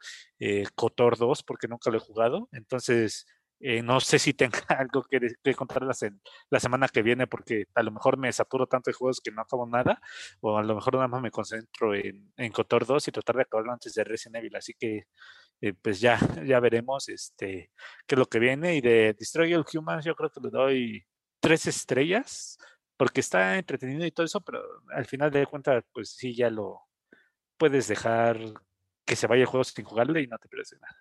Cotor 0.75 1.17
2 1.17 1.43
porque 1.43 1.67
nunca 1.67 1.89
lo 1.89 1.97
he 1.97 2.01
jugado. 2.01 2.49
Entonces, 2.51 3.25
eh, 3.59 3.81
no 3.81 3.99
sé 3.99 4.19
si 4.19 4.33
tenga 4.33 4.59
algo 4.69 5.03
que, 5.03 5.19
que 5.43 5.55
contarlas 5.55 6.03
en 6.03 6.21
la 6.49 6.59
semana 6.59 6.87
que 6.87 7.01
viene 7.01 7.27
porque 7.27 7.65
a 7.75 7.83
lo 7.83 7.91
mejor 7.91 8.17
me 8.17 8.31
saturo 8.31 8.67
tanto 8.67 8.91
de 8.91 8.95
juegos 8.95 9.19
que 9.21 9.31
no 9.31 9.41
acabo 9.41 9.65
nada 9.67 9.99
o 10.41 10.57
a 10.57 10.63
lo 10.63 10.75
mejor 10.75 10.95
nada 10.95 11.07
más 11.07 11.21
me 11.21 11.31
concentro 11.31 11.95
en, 11.95 12.31
en 12.37 12.51
Cotor 12.51 12.85
2 12.85 13.07
y 13.07 13.11
tratar 13.11 13.37
de 13.37 13.41
acabarlo 13.43 13.71
antes 13.73 13.93
de 13.93 14.03
Resident 14.03 14.37
Evil. 14.37 14.55
Así 14.55 14.73
que 14.73 15.05
eh, 15.61 15.73
pues 15.73 15.99
ya, 15.99 16.19
ya 16.45 16.59
veremos 16.59 17.09
este, 17.09 17.71
qué 18.05 18.15
es 18.15 18.19
lo 18.19 18.27
que 18.27 18.39
viene. 18.39 18.75
Y 18.75 18.81
de 18.81 19.15
Destroy 19.17 19.53
All 19.53 19.65
Humans 19.71 20.05
yo 20.05 20.15
creo 20.15 20.29
que 20.29 20.41
le 20.41 20.49
doy 20.49 21.05
tres 21.39 21.67
estrellas 21.67 22.57
porque 22.97 23.21
está 23.21 23.57
entretenido 23.57 24.05
y 24.05 24.11
todo 24.11 24.25
eso, 24.25 24.41
pero 24.41 24.61
al 24.89 25.05
final 25.05 25.31
de 25.31 25.45
cuentas 25.45 25.83
pues 25.93 26.11
sí 26.11 26.35
ya 26.35 26.49
lo 26.49 26.81
puedes 27.57 27.87
dejar 27.87 28.39
que 29.05 29.15
se 29.15 29.27
vaya 29.27 29.41
el 29.43 29.47
juego 29.47 29.63
sin 29.63 29.85
jugarle 29.85 30.21
y 30.21 30.27
no 30.27 30.37
te 30.37 30.49
pierdes 30.49 30.75
nada. 30.81 30.97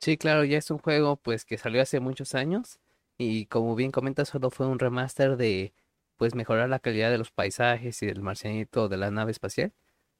Sí, 0.00 0.16
claro, 0.16 0.44
ya 0.44 0.58
es 0.58 0.70
un 0.70 0.78
juego 0.78 1.16
pues 1.16 1.44
que 1.44 1.58
salió 1.58 1.82
hace 1.82 1.98
muchos 2.00 2.34
años 2.34 2.78
y 3.16 3.46
como 3.46 3.74
bien 3.74 3.90
comentas 3.90 4.28
solo 4.28 4.50
fue 4.50 4.66
un 4.66 4.78
remaster 4.78 5.36
de 5.36 5.74
pues 6.16 6.34
mejorar 6.34 6.68
la 6.68 6.78
calidad 6.78 7.10
de 7.10 7.18
los 7.18 7.30
paisajes 7.32 8.00
y 8.02 8.06
del 8.06 8.22
marcianito 8.22 8.88
de 8.88 8.96
la 8.96 9.10
nave 9.10 9.32
espacial, 9.32 9.72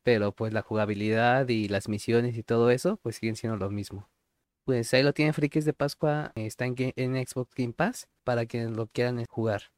pero 0.02 0.32
pues 0.32 0.52
la 0.52 0.62
jugabilidad 0.62 1.48
y 1.48 1.68
las 1.68 1.88
misiones 1.88 2.36
y 2.36 2.42
todo 2.42 2.70
eso 2.70 2.96
pues 2.98 3.16
siguen 3.16 3.36
siendo 3.36 3.56
lo 3.56 3.70
mismo. 3.70 4.08
Pues 4.64 4.94
ahí 4.94 5.02
lo 5.04 5.14
tienen 5.14 5.34
Frikis 5.34 5.64
de 5.66 5.74
Pascua, 5.74 6.32
está 6.36 6.66
en, 6.66 6.76
en 6.78 7.26
Xbox 7.26 7.54
Game 7.56 7.74
Pass 7.74 8.08
para 8.24 8.46
quienes 8.46 8.72
lo 8.72 8.88
quieran 8.88 9.24
jugar. 9.26 9.72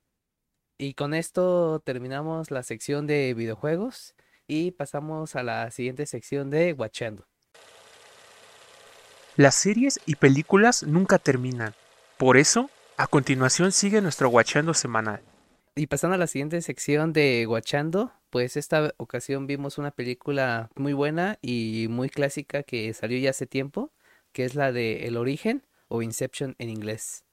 Y 0.78 0.94
con 0.94 1.14
esto 1.14 1.80
terminamos 1.80 2.50
la 2.50 2.62
sección 2.64 3.06
de 3.06 3.34
videojuegos 3.34 4.14
y 4.48 4.72
pasamos 4.72 5.36
a 5.36 5.44
la 5.44 5.70
siguiente 5.72 6.06
sección 6.06 6.50
de 6.50 6.74
Watchando. 6.74 7.29
Las 9.36 9.54
series 9.54 10.00
y 10.06 10.16
películas 10.16 10.82
nunca 10.82 11.18
terminan. 11.18 11.74
Por 12.18 12.36
eso, 12.36 12.68
a 12.96 13.06
continuación 13.06 13.70
sigue 13.70 14.00
nuestro 14.00 14.28
Guachando 14.28 14.74
semanal. 14.74 15.22
Y 15.76 15.86
pasando 15.86 16.16
a 16.16 16.18
la 16.18 16.26
siguiente 16.26 16.60
sección 16.62 17.12
de 17.12 17.44
Guachando, 17.46 18.12
pues 18.28 18.56
esta 18.56 18.92
ocasión 18.96 19.46
vimos 19.46 19.78
una 19.78 19.92
película 19.92 20.68
muy 20.74 20.92
buena 20.92 21.38
y 21.42 21.86
muy 21.88 22.10
clásica 22.10 22.64
que 22.64 22.92
salió 22.92 23.18
ya 23.18 23.30
hace 23.30 23.46
tiempo, 23.46 23.92
que 24.32 24.44
es 24.44 24.56
la 24.56 24.72
de 24.72 25.06
El 25.06 25.16
Origen 25.16 25.64
o 25.88 26.02
Inception 26.02 26.56
en 26.58 26.68
inglés. 26.70 27.24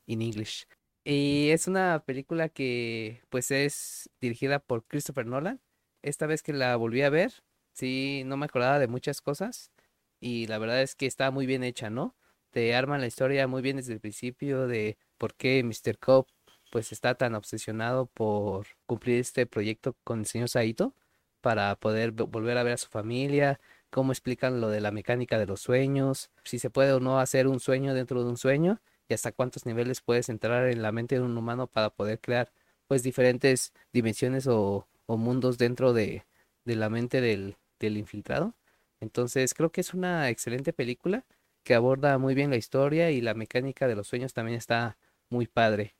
Y 1.03 1.49
es 1.49 1.67
una 1.67 2.03
película 2.05 2.47
que 2.49 3.23
pues 3.29 3.49
es 3.51 4.09
dirigida 4.21 4.59
por 4.59 4.85
Christopher 4.85 5.25
Nolan. 5.25 5.59
Esta 6.03 6.27
vez 6.27 6.43
que 6.43 6.53
la 6.53 6.75
volví 6.75 7.01
a 7.01 7.09
ver, 7.09 7.33
sí, 7.73 8.21
no 8.25 8.37
me 8.37 8.45
acordaba 8.45 8.79
de 8.79 8.87
muchas 8.87 9.19
cosas, 9.19 9.71
y 10.19 10.47
la 10.47 10.57
verdad 10.57 10.81
es 10.81 10.95
que 10.95 11.05
está 11.05 11.31
muy 11.31 11.45
bien 11.45 11.63
hecha, 11.63 11.89
¿no? 11.89 12.15
Te 12.51 12.75
arman 12.75 13.01
la 13.01 13.07
historia 13.07 13.47
muy 13.47 13.61
bien 13.61 13.77
desde 13.77 13.93
el 13.93 13.99
principio 13.99 14.67
de 14.67 14.97
por 15.17 15.35
qué 15.35 15.63
Mr. 15.63 15.97
Cobb 15.99 16.27
pues 16.71 16.91
está 16.91 17.15
tan 17.15 17.35
obsesionado 17.35 18.07
por 18.07 18.67
cumplir 18.85 19.19
este 19.19 19.45
proyecto 19.45 19.95
con 20.03 20.19
el 20.19 20.25
señor 20.25 20.49
Saito 20.49 20.93
para 21.41 21.75
poder 21.75 22.11
volver 22.11 22.57
a 22.57 22.63
ver 22.63 22.73
a 22.73 22.77
su 22.77 22.89
familia, 22.89 23.59
cómo 23.89 24.11
explican 24.11 24.59
lo 24.61 24.69
de 24.69 24.81
la 24.81 24.91
mecánica 24.91 25.39
de 25.39 25.45
los 25.45 25.61
sueños, 25.61 26.29
si 26.43 26.59
se 26.59 26.69
puede 26.69 26.91
o 26.93 26.99
no 26.99 27.19
hacer 27.19 27.47
un 27.47 27.59
sueño 27.59 27.93
dentro 27.93 28.23
de 28.23 28.29
un 28.29 28.37
sueño 28.37 28.81
y 29.07 29.13
hasta 29.13 29.31
cuántos 29.31 29.65
niveles 29.65 30.01
puedes 30.01 30.29
entrar 30.29 30.67
en 30.67 30.81
la 30.81 30.91
mente 30.91 31.15
de 31.15 31.21
un 31.21 31.37
humano 31.37 31.67
para 31.67 31.89
poder 31.89 32.19
crear 32.19 32.51
pues 32.87 33.03
diferentes 33.03 33.73
dimensiones 33.93 34.47
o, 34.47 34.87
mundos 35.07 35.57
dentro 35.57 35.93
de, 35.93 36.25
de 36.65 36.75
la 36.75 36.89
mente 36.89 37.21
del, 37.21 37.55
del 37.79 37.97
infiltrado. 37.97 38.53
Entonces 38.99 39.53
creo 39.53 39.71
que 39.71 39.81
es 39.81 39.93
una 39.93 40.29
excelente 40.29 40.73
película 40.73 41.25
que 41.63 41.75
aborda 41.75 42.17
muy 42.17 42.33
bien 42.33 42.49
la 42.49 42.57
historia 42.57 43.11
y 43.11 43.21
la 43.21 43.33
mecánica 43.33 43.87
de 43.87 43.95
los 43.95 44.07
sueños 44.07 44.33
también 44.33 44.57
está 44.57 44.97
muy 45.29 45.47
padre. 45.47 45.95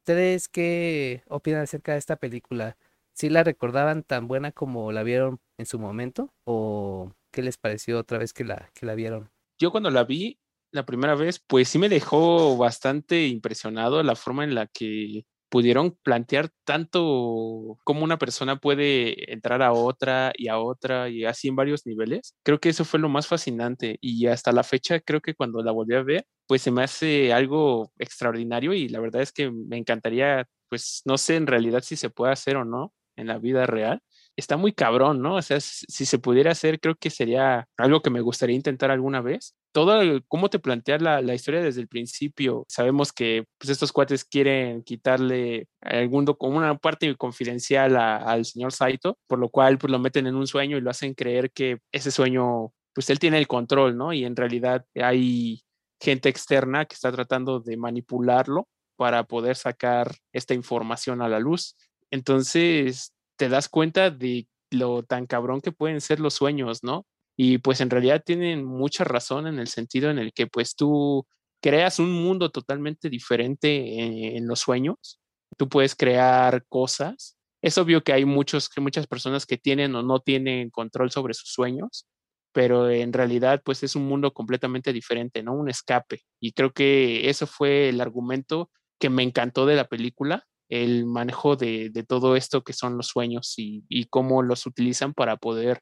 ¿Ustedes 0.00 0.48
qué 0.48 1.22
opinan 1.28 1.62
acerca 1.62 1.92
de 1.92 1.98
esta 1.98 2.16
película? 2.16 2.76
¿Sí 3.12 3.28
la 3.28 3.42
recordaban 3.42 4.02
tan 4.02 4.28
buena 4.28 4.52
como 4.52 4.92
la 4.92 5.02
vieron 5.02 5.40
en 5.58 5.66
su 5.66 5.78
momento? 5.78 6.32
¿O 6.44 7.12
qué 7.32 7.42
les 7.42 7.56
pareció 7.56 7.98
otra 7.98 8.18
vez 8.18 8.32
que 8.32 8.44
la, 8.44 8.70
que 8.74 8.86
la 8.86 8.94
vieron? 8.94 9.30
Yo 9.58 9.70
cuando 9.70 9.90
la 9.90 10.04
vi 10.04 10.38
la 10.70 10.84
primera 10.84 11.14
vez, 11.14 11.40
pues 11.40 11.68
sí 11.68 11.78
me 11.78 11.88
dejó 11.88 12.56
bastante 12.56 13.26
impresionado 13.26 14.02
la 14.02 14.14
forma 14.14 14.44
en 14.44 14.54
la 14.54 14.66
que 14.66 15.24
pudieron 15.48 15.96
plantear 16.02 16.50
tanto 16.64 17.78
cómo 17.84 18.04
una 18.04 18.18
persona 18.18 18.56
puede 18.56 19.32
entrar 19.32 19.62
a 19.62 19.72
otra 19.72 20.32
y 20.36 20.48
a 20.48 20.58
otra 20.58 21.08
y 21.08 21.24
así 21.24 21.48
en 21.48 21.56
varios 21.56 21.86
niveles. 21.86 22.34
Creo 22.42 22.60
que 22.60 22.68
eso 22.70 22.84
fue 22.84 23.00
lo 23.00 23.08
más 23.08 23.26
fascinante 23.26 23.98
y 24.00 24.26
hasta 24.26 24.52
la 24.52 24.62
fecha 24.64 25.00
creo 25.00 25.20
que 25.20 25.34
cuando 25.34 25.62
la 25.62 25.72
volví 25.72 25.94
a 25.94 26.02
ver, 26.02 26.26
pues 26.46 26.62
se 26.62 26.70
me 26.70 26.82
hace 26.82 27.32
algo 27.32 27.92
extraordinario 27.98 28.72
y 28.74 28.88
la 28.88 29.00
verdad 29.00 29.22
es 29.22 29.32
que 29.32 29.50
me 29.50 29.76
encantaría, 29.78 30.46
pues 30.68 31.02
no 31.04 31.18
sé 31.18 31.36
en 31.36 31.46
realidad 31.46 31.82
si 31.82 31.96
se 31.96 32.10
puede 32.10 32.32
hacer 32.32 32.56
o 32.56 32.64
no 32.64 32.92
en 33.16 33.28
la 33.28 33.38
vida 33.38 33.66
real, 33.66 34.02
está 34.36 34.56
muy 34.56 34.72
cabrón, 34.72 35.22
¿no? 35.22 35.36
O 35.36 35.42
sea, 35.42 35.60
si 35.60 36.04
se 36.06 36.18
pudiera 36.18 36.52
hacer, 36.52 36.78
creo 36.78 36.94
que 36.94 37.10
sería 37.10 37.68
algo 37.76 38.02
que 38.02 38.10
me 38.10 38.20
gustaría 38.20 38.54
intentar 38.54 38.90
alguna 38.90 39.20
vez. 39.20 39.54
Todo 39.72 40.00
el, 40.00 40.24
cómo 40.28 40.48
te 40.50 40.58
planteas 40.58 41.02
la, 41.02 41.34
historia 41.34 41.62
desde 41.62 41.80
el 41.80 41.88
principio. 41.88 42.64
Sabemos 42.68 43.12
que 43.12 43.44
pues, 43.58 43.70
estos 43.70 43.92
cuates 43.92 44.24
quieren 44.24 44.82
quitarle 44.82 45.68
algún 45.80 46.26
como 46.26 46.58
una 46.58 46.76
parte 46.76 47.14
confidencial 47.16 47.96
al 47.96 48.44
señor 48.44 48.72
Saito, 48.72 49.18
por 49.26 49.38
lo 49.38 49.48
cual 49.48 49.78
pues 49.78 49.90
lo 49.90 49.98
meten 49.98 50.26
en 50.26 50.34
un 50.34 50.46
sueño 50.46 50.76
y 50.76 50.80
lo 50.80 50.90
hacen 50.90 51.14
creer 51.14 51.50
que 51.50 51.78
ese 51.92 52.10
sueño, 52.10 52.72
pues 52.94 53.10
él 53.10 53.18
tiene 53.18 53.38
el 53.38 53.46
control, 53.46 53.96
¿no? 53.96 54.12
Y 54.12 54.24
en 54.24 54.36
realidad 54.36 54.84
hay 54.94 55.62
gente 56.00 56.28
externa 56.28 56.84
que 56.84 56.94
está 56.94 57.10
tratando 57.12 57.60
de 57.60 57.76
manipularlo 57.76 58.68
para 58.96 59.24
poder 59.24 59.56
sacar 59.56 60.14
esta 60.32 60.54
información 60.54 61.22
a 61.22 61.28
la 61.28 61.38
luz. 61.38 61.76
Entonces, 62.10 63.12
te 63.36 63.48
das 63.48 63.68
cuenta 63.68 64.10
de 64.10 64.48
lo 64.70 65.02
tan 65.02 65.26
cabrón 65.26 65.60
que 65.60 65.72
pueden 65.72 66.00
ser 66.00 66.20
los 66.20 66.34
sueños, 66.34 66.82
¿no? 66.82 67.06
Y 67.36 67.58
pues 67.58 67.80
en 67.80 67.90
realidad 67.90 68.22
tienen 68.24 68.64
mucha 68.64 69.04
razón 69.04 69.46
en 69.46 69.58
el 69.58 69.68
sentido 69.68 70.10
en 70.10 70.18
el 70.18 70.32
que 70.32 70.46
pues 70.46 70.74
tú 70.74 71.26
creas 71.60 71.98
un 71.98 72.12
mundo 72.12 72.50
totalmente 72.50 73.10
diferente 73.10 74.36
en, 74.36 74.46
los 74.46 74.60
sueños, 74.60 75.20
tú 75.56 75.68
puedes 75.68 75.94
crear 75.94 76.64
cosas. 76.68 77.36
Es 77.62 77.78
obvio 77.78 78.02
que 78.02 78.12
hay 78.12 78.24
muchos, 78.24 78.70
muchas 78.78 79.06
personas 79.06 79.46
que 79.46 79.58
tienen 79.58 79.94
o 79.94 80.02
no 80.02 80.20
tienen 80.20 80.70
control 80.70 81.10
sobre 81.10 81.34
sus 81.34 81.50
sueños, 81.52 82.06
pero 82.52 82.88
en 82.90 83.12
realidad 83.12 83.62
pues 83.64 83.82
es 83.82 83.96
un 83.96 84.06
mundo 84.06 84.32
completamente 84.32 84.92
diferente, 84.92 85.42
¿no? 85.42 85.54
Un 85.54 85.68
escape. 85.68 86.22
Y 86.40 86.52
creo 86.52 86.72
que 86.72 87.28
eso 87.28 87.46
fue 87.46 87.88
el 87.88 88.00
argumento 88.00 88.70
que 88.98 89.10
me 89.10 89.22
encantó 89.22 89.66
de 89.66 89.76
la 89.76 89.88
película, 89.88 90.46
el 90.68 91.06
manejo 91.06 91.56
de, 91.56 91.90
todo 92.08 92.36
esto 92.36 92.62
que 92.62 92.72
son 92.72 92.96
los 92.96 93.08
sueños 93.08 93.54
y, 93.56 94.06
cómo 94.10 94.42
los 94.42 94.66
utilizan 94.66 95.14
para 95.14 95.36
poder 95.36 95.80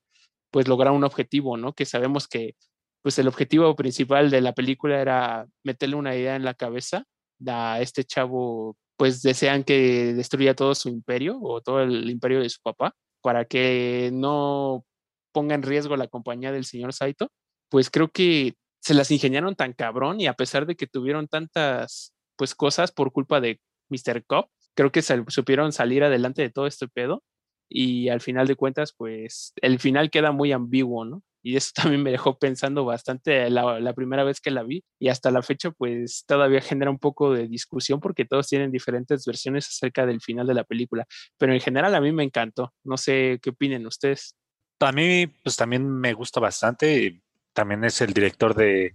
pues 0.50 0.68
lograr 0.68 0.92
un 0.92 1.04
objetivo, 1.04 1.56
¿no? 1.56 1.72
Que 1.72 1.84
sabemos 1.84 2.28
que 2.28 2.54
pues 3.02 3.18
el 3.18 3.28
objetivo 3.28 3.74
principal 3.76 4.30
de 4.30 4.40
la 4.40 4.52
película 4.52 5.00
era 5.00 5.46
meterle 5.64 5.96
una 5.96 6.14
idea 6.16 6.36
en 6.36 6.44
la 6.44 6.54
cabeza 6.54 7.04
a 7.46 7.80
este 7.80 8.04
chavo, 8.04 8.76
pues 8.96 9.22
desean 9.22 9.64
que 9.64 10.14
destruya 10.14 10.54
todo 10.54 10.74
su 10.74 10.88
imperio 10.88 11.38
o 11.42 11.60
todo 11.60 11.82
el 11.82 12.08
imperio 12.08 12.40
de 12.40 12.48
su 12.48 12.60
papá 12.62 12.94
para 13.20 13.44
que 13.44 14.10
no 14.12 14.84
ponga 15.32 15.54
en 15.54 15.62
riesgo 15.62 15.96
la 15.96 16.08
compañía 16.08 16.52
del 16.52 16.64
señor 16.64 16.92
Saito, 16.92 17.30
pues 17.68 17.90
creo 17.90 18.10
que 18.10 18.54
se 18.80 18.94
las 18.94 19.10
ingeniaron 19.10 19.56
tan 19.56 19.72
cabrón 19.72 20.20
y 20.20 20.26
a 20.26 20.34
pesar 20.34 20.66
de 20.66 20.76
que 20.76 20.86
tuvieron 20.86 21.26
tantas 21.26 22.14
pues 22.36 22.54
cosas 22.54 22.92
por 22.92 23.12
culpa 23.12 23.40
de 23.40 23.60
Mr. 23.88 24.24
Cop, 24.26 24.50
creo 24.74 24.92
que 24.92 25.02
supieron 25.02 25.72
salir 25.72 26.04
adelante 26.04 26.42
de 26.42 26.50
todo 26.50 26.66
este 26.66 26.88
pedo 26.88 27.22
y 27.68 28.08
al 28.08 28.20
final 28.20 28.46
de 28.46 28.56
cuentas, 28.56 28.94
pues 28.96 29.52
el 29.56 29.78
final 29.78 30.10
queda 30.10 30.32
muy 30.32 30.52
ambiguo, 30.52 31.04
¿no? 31.04 31.22
Y 31.42 31.56
eso 31.56 31.72
también 31.94 32.02
me 32.02 32.10
dejó 32.10 32.38
pensando 32.38 32.84
bastante 32.84 33.50
la, 33.50 33.92
primera 33.94 34.24
vez 34.24 34.40
que 34.40 34.50
la 34.50 34.62
vi 34.62 34.82
y 34.98 35.08
hasta 35.08 35.30
la 35.30 35.42
fecha, 35.42 35.70
pues 35.70 36.24
todavía 36.26 36.60
genera 36.60 36.90
un 36.90 36.98
poco 36.98 37.32
de 37.32 37.48
discusión 37.48 38.00
porque 38.00 38.24
todos 38.24 38.48
tienen 38.48 38.72
diferentes 38.72 39.24
versiones 39.26 39.68
acerca 39.68 40.06
del 40.06 40.20
final 40.20 40.46
de 40.46 40.54
la 40.54 40.64
película, 40.64 41.06
pero 41.38 41.52
en 41.52 41.60
general 41.60 41.94
a 41.94 42.00
mí 42.00 42.12
me 42.12 42.24
encantó. 42.24 42.72
No 42.82 42.96
sé 42.96 43.38
qué 43.42 43.50
opinen 43.50 43.86
ustedes. 43.86 44.36
A 44.80 44.92
mí, 44.92 45.26
pues 45.26 45.56
también 45.56 45.88
me 45.88 46.12
gusta 46.14 46.40
bastante. 46.40 47.22
También 47.52 47.84
es 47.84 48.00
el 48.00 48.12
director 48.12 48.54
de 48.54 48.94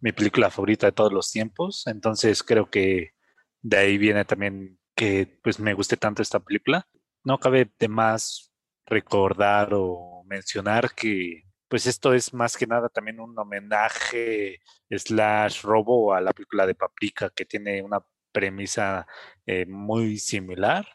mi 0.00 0.12
película 0.12 0.50
favorita 0.50 0.86
de 0.86 0.92
todos 0.92 1.12
los 1.12 1.30
tiempos, 1.30 1.86
entonces 1.86 2.42
creo 2.42 2.70
que 2.70 3.10
de 3.62 3.76
ahí 3.76 3.98
viene 3.98 4.24
también 4.24 4.79
que 5.00 5.38
pues 5.42 5.58
me 5.58 5.72
guste 5.72 5.96
tanto 5.96 6.20
esta 6.20 6.40
película. 6.40 6.86
No 7.24 7.38
cabe 7.38 7.70
de 7.78 7.88
más 7.88 8.52
recordar 8.84 9.70
o 9.72 10.24
mencionar 10.26 10.94
que 10.94 11.44
pues 11.68 11.86
esto 11.86 12.12
es 12.12 12.34
más 12.34 12.54
que 12.54 12.66
nada 12.66 12.90
también 12.90 13.18
un 13.18 13.38
homenaje 13.38 14.60
slash 14.90 15.62
robo 15.62 16.12
a 16.12 16.20
la 16.20 16.34
película 16.34 16.66
de 16.66 16.74
Paprika 16.74 17.30
que 17.30 17.46
tiene 17.46 17.82
una 17.82 18.04
premisa 18.30 19.06
eh, 19.46 19.64
muy 19.64 20.18
similar. 20.18 20.86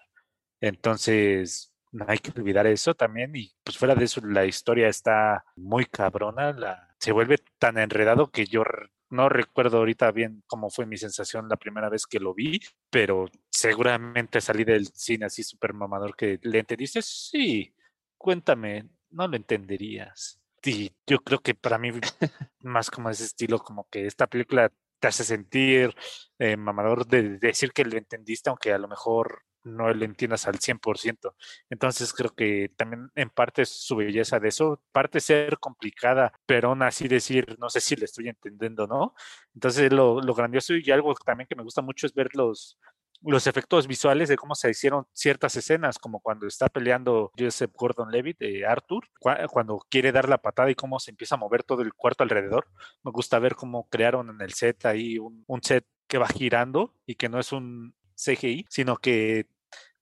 Entonces, 0.62 1.74
no 1.92 2.06
hay 2.08 2.20
que 2.20 2.32
olvidar 2.40 2.68
eso 2.68 2.94
también. 2.94 3.36
Y 3.36 3.56
pues 3.64 3.76
fuera 3.76 3.96
de 3.96 4.06
eso, 4.06 4.22
la 4.24 4.46
historia 4.46 4.88
está 4.88 5.46
muy 5.56 5.86
cabrona. 5.86 6.56
Se 7.00 7.12
vuelve 7.12 7.40
tan 7.58 7.80
enredado 7.80 8.30
que 8.30 8.46
yo 8.46 8.64
no 9.10 9.30
recuerdo 9.30 9.78
ahorita 9.78 10.12
bien 10.12 10.44
cómo 10.48 10.70
fue 10.70 10.86
mi 10.86 10.98
sensación 10.98 11.48
la 11.50 11.58
primera 11.58 11.90
vez 11.90 12.06
que 12.06 12.20
lo 12.20 12.34
vi, 12.34 12.60
pero 12.90 13.26
seguramente 13.66 14.42
salí 14.42 14.64
del 14.64 14.88
cine 14.88 15.26
así 15.26 15.44
súper 15.44 15.74
mamador 15.74 16.16
que 16.16 16.40
le 16.44 16.60
entendiste. 16.60 17.02
Sí, 17.02 17.74
cuéntame, 18.18 18.90
no 19.12 19.28
lo 19.28 19.36
entenderías. 19.36 20.40
Y 20.64 20.92
yo 21.06 21.20
creo 21.20 21.40
que 21.40 21.56
para 21.56 21.78
mí, 21.78 21.92
más 22.62 22.90
como 22.92 23.10
ese 23.10 23.26
estilo, 23.26 23.60
como 23.60 23.88
que 23.90 24.06
esta 24.06 24.28
película 24.28 24.72
te 25.00 25.08
hace 25.08 25.24
sentir 25.24 25.96
eh, 26.40 26.58
mamador 26.58 27.06
de 27.08 27.38
decir 27.40 27.72
que 27.72 27.86
lo 27.86 27.98
entendiste, 27.98 28.50
aunque 28.50 28.72
a 28.74 28.78
lo 28.78 28.88
mejor 28.88 29.44
no 29.64 29.92
lo 29.92 30.06
entiendas 30.06 30.48
al 30.48 30.60
100%. 30.60 31.36
Entonces 31.70 32.14
creo 32.14 32.34
que 32.36 32.70
también 32.78 33.10
en 33.16 33.30
parte 33.32 33.64
es 33.64 33.70
su 33.70 33.96
belleza 33.96 34.40
de 34.40 34.50
eso, 34.50 34.82
parte 34.92 35.20
ser 35.20 35.58
complicada, 35.60 36.32
pero 36.46 36.70
aún 36.70 36.84
así 36.84 37.08
decir, 37.08 37.58
no 37.60 37.70
sé 37.70 37.82
si 37.82 37.96
le 37.96 38.06
estoy 38.06 38.30
entendiendo, 38.30 38.86
¿no? 38.88 39.16
Entonces 39.56 39.92
lo, 39.92 40.22
lo 40.22 40.34
grandioso 40.36 40.76
y 40.76 40.92
algo 40.92 41.14
también 41.16 41.48
que 41.48 41.56
me 41.56 41.64
gusta 41.64 41.82
mucho 41.82 42.06
es 42.06 42.14
ver 42.14 42.30
los, 42.36 42.78
los 43.26 43.48
efectos 43.48 43.88
visuales 43.88 44.30
de 44.30 44.38
cómo 44.38 44.56
se 44.56 44.70
hicieron 44.70 45.06
ciertas 45.14 45.56
escenas, 45.56 46.00
como 46.00 46.20
cuando 46.20 46.48
está 46.48 46.68
peleando 46.68 47.32
Joseph 47.38 47.72
Gordon-Levitt 47.76 48.40
de 48.40 48.66
Arthur, 48.66 49.08
cuando 49.50 49.80
quiere 49.90 50.12
dar 50.12 50.30
la 50.30 50.38
patada 50.38 50.70
y 50.70 50.76
cómo 50.76 51.00
se 51.00 51.12
empieza 51.12 51.36
a 51.36 51.40
mover 51.40 51.64
todo 51.64 51.82
el 51.82 51.94
cuarto 51.94 52.24
alrededor. 52.24 52.68
Me 53.04 53.12
gusta 53.12 53.40
ver 53.40 53.56
cómo 53.56 53.90
crearon 53.90 54.30
en 54.30 54.42
el 54.42 54.54
set 54.54 54.86
ahí 54.86 55.18
un, 55.18 55.44
un 55.48 55.64
set 55.64 55.86
que 56.08 56.18
va 56.18 56.28
girando 56.28 56.94
y 57.06 57.16
que 57.16 57.30
no 57.30 57.40
es 57.40 57.52
un 57.52 57.94
CGI, 58.16 58.66
sino 58.70 58.98
que 58.98 59.48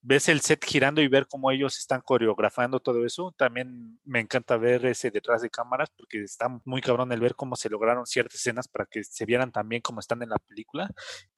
ves 0.04 0.28
el 0.28 0.42
set 0.42 0.64
girando 0.66 1.02
y 1.02 1.08
ver 1.08 1.28
cómo 1.28 1.50
ellos 1.50 1.80
están 1.80 2.02
coreografando 2.02 2.80
todo 2.80 3.06
eso. 3.06 3.34
También 3.38 4.00
me 4.04 4.20
encanta 4.20 4.58
ver 4.58 4.86
ese 4.86 5.10
detrás 5.12 5.42
de 5.42 5.50
cámaras 5.50 5.90
porque 5.98 6.22
está 6.22 6.50
muy 6.66 6.82
cabrón 6.82 7.12
el 7.12 7.22
ver 7.22 7.36
cómo 7.36 7.56
se 7.56 7.70
lograron 7.70 8.06
ciertas 8.06 8.36
escenas 8.36 8.68
para 8.68 8.86
que 8.86 9.04
se 9.04 9.26
vieran 9.26 9.52
también 9.52 9.82
como 9.82 10.02
están 10.02 10.22
en 10.22 10.30
la 10.30 10.40
película. 10.40 10.90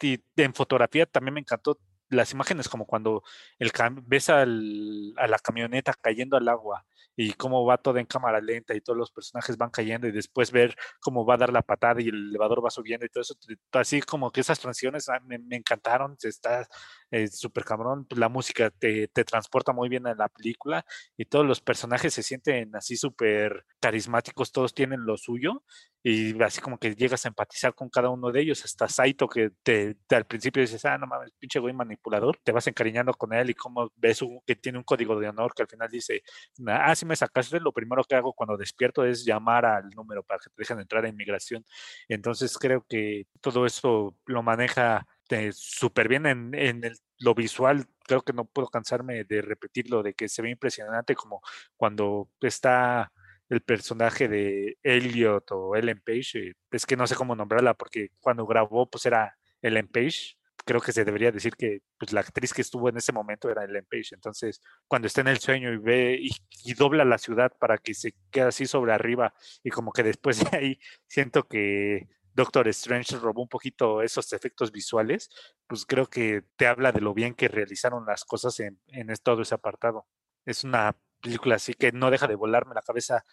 Y 0.01 0.20
en 0.36 0.53
fotografía 0.53 1.05
también 1.05 1.36
me 1.36 1.39
encantó 1.41 1.80
las 2.09 2.32
imágenes 2.34 2.70
como 2.70 2.86
cuando 2.86 3.24
el 3.59 3.72
ves 4.03 4.30
al, 4.30 5.13
a 5.18 5.28
la 5.28 5.39
camioneta 5.39 5.93
cayendo 5.93 6.38
al 6.38 6.47
agua 6.47 6.86
y 7.16 7.34
cómo 7.34 7.66
va 7.66 7.78
todo 7.78 7.97
en 7.97 8.05
cámara 8.05 8.41
lenta 8.41 8.76
y 8.76 8.82
todos 8.82 8.97
los 8.97 9.11
personajes 9.11 9.57
van 9.57 9.70
cayendo 9.70 10.07
y 10.07 10.11
después 10.11 10.51
ver 10.51 10.76
cómo 10.99 11.26
va 11.26 11.36
a 11.36 11.38
dar 11.38 11.53
la 11.53 11.61
patada 11.61 12.01
y 12.01 12.09
el 12.09 12.30
elevador 12.30 12.63
va 12.63 12.70
subiendo 12.70 13.05
y 13.05 13.09
todo 13.09 13.22
eso, 13.22 13.36
así 13.72 14.01
como 14.01 14.32
que 14.32 14.41
esas 14.41 14.59
transiciones 14.59 15.07
ah, 15.09 15.20
me, 15.26 15.39
me 15.39 15.55
encantaron, 15.55 16.18
está 16.22 16.68
eh, 17.11 17.27
súper 17.27 17.63
cabrón, 17.63 18.05
pues, 18.05 18.19
la 18.19 18.29
música 18.29 18.69
te, 18.71 19.07
te, 19.07 19.23
transporta 19.23 19.73
muy 19.73 19.89
bien 19.89 20.07
a 20.07 20.15
la 20.15 20.29
película 20.29 20.85
y 21.17 21.25
todos 21.25 21.45
los 21.45 21.61
personajes 21.61 22.13
se 22.13 22.23
sienten 22.23 22.75
así 22.75 22.97
súper 22.97 23.65
carismáticos, 23.79 24.51
todos 24.51 24.73
tienen 24.73 25.05
lo 25.05 25.17
suyo 25.17 25.63
y 26.03 26.39
así 26.43 26.61
como 26.61 26.77
que 26.77 26.93
llegas 26.95 27.25
a 27.25 27.29
empatizar 27.29 27.73
con 27.73 27.89
cada 27.89 28.09
uno 28.09 28.31
de 28.31 28.41
ellos, 28.41 28.63
hasta 28.63 28.87
Saito 28.87 29.27
que 29.27 29.51
te, 29.63 29.97
al 30.11 30.25
principio 30.25 30.61
dices, 30.61 30.85
ah, 30.85 30.99
no 30.99 31.07
mames, 31.07 31.31
pinche 31.39 31.59
güey 31.59 31.73
manipulador, 31.73 32.37
te 32.43 32.51
vas 32.51 32.67
encariñando 32.67 33.13
con 33.13 33.33
él 33.33 33.49
y 33.49 33.53
como 33.55 33.91
ves 33.95 34.19
que 34.45 34.55
tiene 34.55 34.77
un 34.77 34.83
código 34.83 35.19
de 35.19 35.29
honor 35.29 35.53
que 35.55 35.63
al 35.63 35.67
final 35.67 35.89
dice, 35.89 36.21
ah, 36.67 36.95
si 36.95 37.05
me 37.05 37.15
sacaste, 37.15 37.59
lo 37.59 37.71
primero 37.71 38.03
que 38.03 38.15
hago 38.15 38.33
cuando 38.33 38.55
despierto 38.55 39.03
es 39.03 39.25
llamar 39.25 39.65
al 39.65 39.89
número 39.89 40.21
para 40.23 40.39
que 40.39 40.49
te 40.49 40.55
dejen 40.57 40.79
entrar 40.79 41.05
a 41.05 41.09
inmigración. 41.09 41.65
Entonces 42.07 42.57
creo 42.57 42.85
que 42.87 43.25
todo 43.41 43.65
eso 43.65 44.15
lo 44.25 44.43
maneja 44.43 45.07
súper 45.51 46.07
bien 46.07 46.26
en, 46.26 46.53
en 46.53 46.84
el, 46.84 46.97
lo 47.19 47.36
visual. 47.36 47.86
Creo 48.05 48.21
que 48.21 48.34
no 48.34 48.45
puedo 48.45 48.67
cansarme 48.67 49.23
de 49.23 49.41
repetirlo, 49.41 50.03
de 50.03 50.13
que 50.13 50.30
se 50.30 50.41
ve 50.41 50.49
impresionante 50.49 51.15
como 51.15 51.41
cuando 51.76 52.30
está 52.41 53.11
el 53.49 53.61
personaje 53.61 54.28
de 54.28 54.78
Elliot 54.84 55.51
o 55.51 55.76
Ellen 55.76 56.01
Page. 56.03 56.39
Eh, 56.39 56.53
es 56.71 56.86
que 56.86 56.97
no 56.97 57.07
sé 57.07 57.15
cómo 57.15 57.36
nombrarla 57.36 57.73
porque 57.73 58.09
cuando 58.19 58.45
grabó 58.45 58.89
pues 58.89 59.05
era 59.05 59.38
Ellen 59.61 59.88
Page. 59.88 60.38
Creo 60.65 60.82
que 60.82 60.91
se 60.91 61.05
debería 61.05 61.32
decir 61.32 61.55
que 61.55 61.82
pues, 61.97 62.11
la 62.11 62.21
actriz 62.21 62.51
que 62.53 62.61
estuvo 62.61 62.89
en 62.89 62.97
ese 62.97 63.11
momento 63.11 63.49
era 63.49 63.65
Ellen 63.65 63.86
Page. 63.89 64.15
Entonces, 64.15 64.61
cuando 64.88 65.07
está 65.07 65.21
en 65.21 65.28
el 65.28 65.38
sueño 65.38 65.71
y 65.71 65.78
ve 65.78 66.19
y 66.63 66.73
dobla 66.73 67.05
la 67.05 67.19
ciudad 67.19 67.51
para 67.59 67.78
que 67.78 67.93
se 67.93 68.15
quede 68.32 68.45
así 68.45 68.65
sobre 68.65 68.93
arriba 68.93 69.34
y 69.63 69.69
como 69.69 69.91
que 69.91 70.03
después 70.03 70.39
de 70.51 70.57
ahí 70.57 70.80
siento 71.07 71.47
que 71.47 72.07
Doctor 72.36 72.67
Strange 72.67 73.17
robó 73.17 73.41
un 73.41 73.47
poquito 73.47 74.01
esos 74.01 74.31
efectos 74.33 74.71
visuales, 74.71 75.29
pues 75.67 75.86
creo 75.86 76.07
que 76.07 76.43
te 76.57 76.67
habla 76.67 76.91
de 76.91 77.01
lo 77.01 77.13
bien 77.13 77.33
que 77.33 77.47
realizaron 77.47 78.05
las 78.05 78.25
cosas 78.25 78.59
en, 78.59 78.79
en 78.88 79.07
todo 79.23 79.41
ese 79.41 79.55
apartado. 79.55 80.05
Es 80.45 80.63
una 80.63 80.97
película 81.21 81.55
así 81.55 81.73
que 81.73 81.91
no 81.91 82.11
deja 82.11 82.27
de 82.27 82.36
volarme 82.36 82.75
la 82.75 82.81
cabeza 82.81 83.23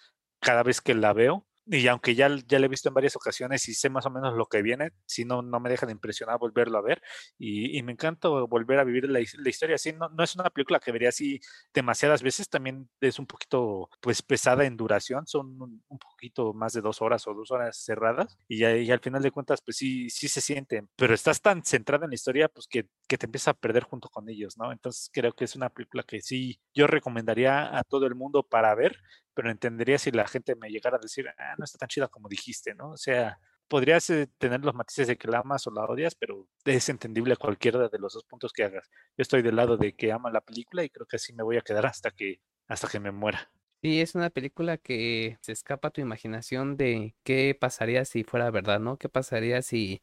cada 0.40 0.62
vez 0.62 0.80
que 0.80 0.94
la 0.94 1.12
veo 1.12 1.46
y 1.72 1.88
aunque 1.88 2.14
ya, 2.14 2.28
ya 2.46 2.58
lo 2.58 2.66
he 2.66 2.68
visto 2.68 2.88
en 2.88 2.94
varias 2.94 3.16
ocasiones 3.16 3.66
y 3.68 3.74
sé 3.74 3.88
más 3.88 4.04
o 4.04 4.10
menos 4.10 4.34
lo 4.34 4.46
que 4.46 4.60
viene, 4.62 4.90
si 5.06 5.24
no, 5.24 5.40
no 5.40 5.58
me 5.58 5.70
deja 5.70 5.86
de 5.86 5.92
impresionar 5.92 6.38
volverlo 6.38 6.78
a 6.78 6.82
ver. 6.82 7.02
Y, 7.38 7.82
me 7.82 7.92
encanta 7.92 8.28
volver 8.28 8.78
a 8.78 8.84
vivir 8.84 9.08
la, 9.08 9.20
historia 9.20 9.76
así. 9.76 9.92
No, 9.92 10.08
no, 10.10 10.22
es 10.22 10.34
una 10.36 10.50
película 10.50 10.78
que 10.78 10.92
vería 10.92 11.08
así 11.08 11.40
demasiadas 11.72 12.22
veces, 12.22 12.48
también 12.48 12.88
es 13.00 13.18
un 13.18 13.26
poquito 13.26 13.88
pues 14.00 14.22
pesada 14.22 14.64
en 14.64 14.76
duración, 14.76 15.26
son 15.26 15.60
un, 15.60 15.98
poquito 15.98 16.52
más 16.52 16.72
de 16.74 16.80
dos 16.80 17.00
horas 17.02 17.26
o 17.26 17.34
dos 17.34 17.50
horas 17.50 17.76
cerradas. 17.84 18.36
Y, 18.48 18.64
y, 18.64 18.90
al 18.90 19.00
final 19.00 19.22
de 19.22 19.30
cuentas, 19.30 19.60
pues 19.64 19.76
sí, 19.76 20.10
sí 20.10 20.28
se 20.28 20.40
siente, 20.40 20.84
pero 20.96 21.14
estás 21.14 21.40
tan 21.40 21.64
centrada 21.64 22.04
en 22.04 22.10
la 22.10 22.14
historia, 22.14 22.48
pues 22.48 22.66
que, 22.68 22.86
que 23.08 23.18
te 23.18 23.26
empieza 23.26 23.52
a 23.52 23.54
perder 23.54 23.84
junto 23.84 24.08
con 24.08 24.28
ellos, 24.28 24.58
¿no? 24.58 24.72
Entonces 24.72 25.10
creo 25.12 25.32
que 25.32 25.44
es 25.44 25.56
una 25.56 25.70
película 25.70 26.02
que 26.02 26.20
sí 26.20 26.60
yo 26.74 26.86
recomendaría 26.86 27.76
a 27.76 27.82
todo 27.84 28.06
el 28.06 28.14
mundo 28.14 28.42
para 28.42 28.74
ver, 28.74 28.98
pero 29.35 29.51
entendería 29.51 29.99
si 29.99 30.11
la 30.11 30.26
gente 30.26 30.55
me 30.57 30.70
llegara 30.70 30.97
a 30.97 31.01
decir, 31.01 31.28
ah, 31.39 31.55
no 31.59 31.64
está 31.64 31.78
tan 31.78 31.89
chida 31.89 32.09
como 32.09 32.28
dijiste, 32.28 32.74
¿no? 32.74 32.91
O 32.91 32.97
sea, 32.97 33.39
podrías 33.68 34.09
eh, 34.11 34.28
tener 34.39 34.64
los 34.64 34.74
matices 34.74 35.09
de 35.09 35.16
que 35.16 35.28
la 35.28 35.39
amas 35.39 35.66
o 35.66 35.70
la 35.70 35.85
odias, 35.85 36.14
pero 36.14 36.47
es 36.64 36.89
entendible 36.89 37.37
cualquiera 37.37 37.89
de 37.89 37.99
los 37.99 38.12
dos 38.12 38.24
puntos 38.24 38.53
que 38.53 38.64
hagas. 38.64 38.89
Yo 39.16 39.22
estoy 39.22 39.43
del 39.43 39.57
lado 39.57 39.76
de 39.76 39.95
que 39.95 40.12
ama 40.12 40.30
la 40.30 40.43
película 40.43 40.85
y 40.85 40.91
creo 40.91 41.07
que 41.07 41.16
así 41.16 41.33
me 41.33 41.43
voy 41.43 41.57
a 41.57 41.62
quedar 41.62 41.87
hasta 41.87 42.11
que, 42.11 42.41
hasta 42.68 42.89
que 42.89 43.01
me 43.01 43.12
muera. 43.12 43.51
Sí, 43.83 44.01
es 44.01 44.14
una 44.14 44.30
película 44.30 44.76
que 44.78 45.39
se 45.41 45.53
escapa 45.53 45.89
a 45.89 45.91
tu 45.91 46.01
imaginación 46.01 46.76
de 46.76 47.16
qué 47.24 47.57
pasaría 47.59 48.05
si 48.05 48.22
fuera 48.24 48.51
verdad, 48.51 48.78
¿no? 48.78 48.97
¿Qué 48.97 49.09
pasaría 49.09 49.61
si 49.62 50.03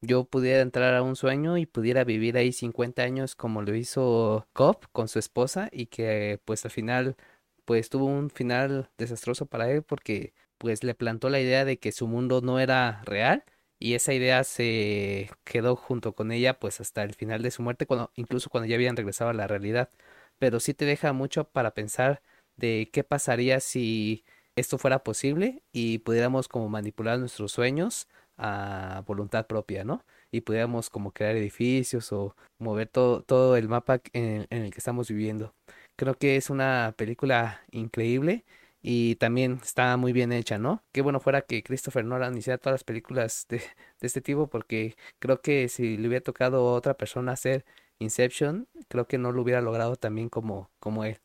yo 0.00 0.24
pudiera 0.24 0.62
entrar 0.62 0.94
a 0.94 1.02
un 1.02 1.16
sueño 1.16 1.56
y 1.58 1.66
pudiera 1.66 2.04
vivir 2.04 2.36
ahí 2.36 2.52
50 2.52 3.02
años 3.02 3.34
como 3.34 3.62
lo 3.62 3.74
hizo 3.74 4.46
Cobb 4.52 4.86
con 4.92 5.08
su 5.08 5.18
esposa 5.18 5.68
y 5.72 5.86
que 5.86 6.40
pues 6.44 6.64
al 6.64 6.70
final 6.70 7.16
pues 7.64 7.88
tuvo 7.90 8.06
un 8.06 8.30
final 8.30 8.90
desastroso 8.98 9.46
para 9.46 9.70
él 9.70 9.82
porque 9.82 10.34
pues 10.58 10.84
le 10.84 10.94
plantó 10.94 11.28
la 11.30 11.40
idea 11.40 11.64
de 11.64 11.78
que 11.78 11.92
su 11.92 12.06
mundo 12.08 12.40
no 12.40 12.60
era 12.60 13.02
real 13.04 13.44
y 13.78 13.94
esa 13.94 14.14
idea 14.14 14.44
se 14.44 15.30
quedó 15.44 15.76
junto 15.76 16.14
con 16.14 16.32
ella 16.32 16.58
pues 16.58 16.80
hasta 16.80 17.02
el 17.02 17.14
final 17.14 17.42
de 17.42 17.50
su 17.50 17.62
muerte 17.62 17.86
cuando 17.86 18.10
incluso 18.16 18.50
cuando 18.50 18.68
ya 18.68 18.76
habían 18.76 18.96
regresado 18.96 19.30
a 19.30 19.34
la 19.34 19.46
realidad 19.46 19.90
pero 20.38 20.60
sí 20.60 20.74
te 20.74 20.84
deja 20.84 21.12
mucho 21.12 21.44
para 21.44 21.72
pensar 21.74 22.22
de 22.56 22.90
qué 22.92 23.04
pasaría 23.04 23.60
si 23.60 24.24
esto 24.56 24.78
fuera 24.78 25.02
posible 25.02 25.62
y 25.72 25.98
pudiéramos 25.98 26.48
como 26.48 26.68
manipular 26.68 27.18
nuestros 27.18 27.52
sueños 27.52 28.08
a 28.36 29.02
voluntad 29.06 29.46
propia, 29.46 29.84
¿no? 29.84 30.04
Y 30.30 30.40
pudiéramos 30.42 30.90
como 30.90 31.12
crear 31.12 31.36
edificios 31.36 32.12
o 32.12 32.36
mover 32.58 32.88
todo, 32.88 33.22
todo 33.22 33.56
el 33.56 33.68
mapa 33.68 34.00
en 34.12 34.46
el 34.50 34.72
que 34.72 34.78
estamos 34.78 35.08
viviendo. 35.08 35.54
Creo 35.96 36.14
que 36.18 36.36
es 36.36 36.50
una 36.50 36.94
película 36.96 37.62
increíble 37.70 38.44
y 38.82 39.16
también 39.16 39.60
está 39.62 39.96
muy 39.96 40.12
bien 40.12 40.32
hecha, 40.32 40.58
¿no? 40.58 40.84
Qué 40.92 41.00
bueno 41.02 41.20
fuera 41.20 41.42
que 41.42 41.62
Christopher 41.62 42.04
Nolan 42.04 42.36
hiciera 42.36 42.58
todas 42.58 42.74
las 42.74 42.84
películas 42.84 43.46
de, 43.48 43.62
este 44.00 44.20
tipo 44.20 44.48
porque 44.48 44.96
creo 45.18 45.40
que 45.40 45.68
si 45.68 45.96
le 45.96 46.08
hubiera 46.08 46.22
tocado 46.22 46.68
a 46.68 46.72
otra 46.74 46.94
persona 46.94 47.32
hacer 47.32 47.64
Inception, 47.98 48.68
creo 48.88 49.06
que 49.06 49.18
no 49.18 49.32
lo 49.32 49.42
hubiera 49.42 49.60
logrado 49.62 49.96
también 49.96 50.28
como, 50.28 50.70
como 50.80 51.04
él. 51.04 51.20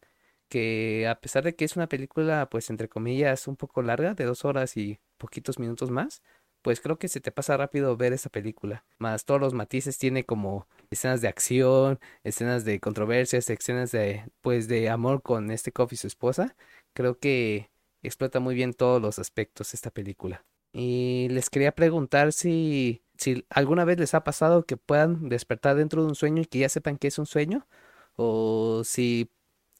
Que 0.49 1.07
a 1.07 1.19
pesar 1.19 1.43
de 1.43 1.55
que 1.55 1.65
es 1.65 1.75
una 1.75 1.87
película, 1.87 2.47
pues 2.49 2.69
entre 2.69 2.89
comillas, 2.89 3.47
un 3.47 3.55
poco 3.55 3.81
larga, 3.81 4.13
de 4.15 4.25
dos 4.25 4.45
horas 4.45 4.77
y 4.77 4.99
poquitos 5.17 5.59
minutos 5.59 5.91
más, 5.91 6.23
pues 6.61 6.81
creo 6.81 6.99
que 6.99 7.07
se 7.07 7.21
te 7.21 7.31
pasa 7.31 7.57
rápido 7.57 7.95
ver 7.97 8.13
esa 8.13 8.29
película. 8.29 8.85
Más 8.97 9.25
todos 9.25 9.39
los 9.41 9.53
matices 9.53 9.97
tiene 9.97 10.25
como 10.25 10.67
escenas 10.91 11.21
de 11.21 11.27
acción, 11.27 11.99
escenas 12.23 12.65
de 12.65 12.79
controversias, 12.79 13.49
escenas 13.49 13.91
de 13.91 14.25
pues 14.41 14.67
de 14.67 14.89
amor 14.89 15.21
con 15.21 15.51
este 15.51 15.71
Coffee 15.71 15.95
y 15.95 15.97
su 15.97 16.07
esposa. 16.07 16.55
Creo 16.93 17.19
que 17.19 17.69
explota 18.03 18.39
muy 18.39 18.55
bien 18.55 18.73
todos 18.73 19.01
los 19.01 19.19
aspectos 19.19 19.73
esta 19.73 19.91
película. 19.91 20.45
Y 20.73 21.27
les 21.31 21.49
quería 21.49 21.71
preguntar 21.73 22.33
si 22.33 23.03
si 23.17 23.45
alguna 23.49 23.83
vez 23.85 23.99
les 23.99 24.13
ha 24.13 24.23
pasado 24.23 24.65
que 24.65 24.77
puedan 24.77 25.29
despertar 25.29 25.75
dentro 25.75 26.01
de 26.01 26.09
un 26.09 26.15
sueño 26.15 26.41
y 26.41 26.45
que 26.45 26.59
ya 26.59 26.69
sepan 26.69 26.97
que 26.97 27.09
es 27.09 27.19
un 27.19 27.25
sueño 27.25 27.67
o 28.15 28.83
si 28.85 29.29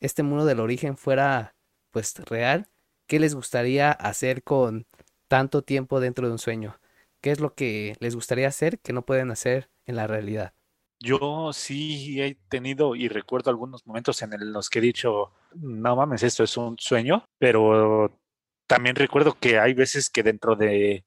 este 0.01 0.23
mundo 0.23 0.45
del 0.45 0.59
origen 0.59 0.97
fuera 0.97 1.55
pues 1.91 2.15
real, 2.25 2.67
¿qué 3.07 3.19
les 3.19 3.35
gustaría 3.35 3.91
hacer 3.91 4.43
con 4.43 4.85
tanto 5.29 5.61
tiempo 5.61 6.01
dentro 6.01 6.27
de 6.27 6.33
un 6.33 6.39
sueño? 6.39 6.77
¿Qué 7.21 7.31
es 7.31 7.39
lo 7.39 7.53
que 7.53 7.95
les 7.99 8.15
gustaría 8.15 8.49
hacer 8.49 8.79
que 8.79 8.91
no 8.91 9.05
pueden 9.05 9.31
hacer 9.31 9.69
en 9.85 9.95
la 9.95 10.07
realidad? 10.07 10.53
Yo 10.99 11.53
sí 11.53 12.21
he 12.21 12.35
tenido 12.49 12.95
y 12.95 13.07
recuerdo 13.07 13.49
algunos 13.49 13.87
momentos 13.87 14.21
en 14.21 14.51
los 14.51 14.69
que 14.69 14.79
he 14.79 14.81
dicho, 14.81 15.31
no 15.55 15.95
mames, 15.95 16.23
esto 16.23 16.43
es 16.43 16.57
un 16.57 16.77
sueño, 16.77 17.23
pero 17.37 18.11
también 18.67 18.97
recuerdo 18.97 19.37
que 19.39 19.59
hay 19.59 19.73
veces 19.73 20.09
que 20.09 20.23
dentro 20.23 20.57
de, 20.57 21.05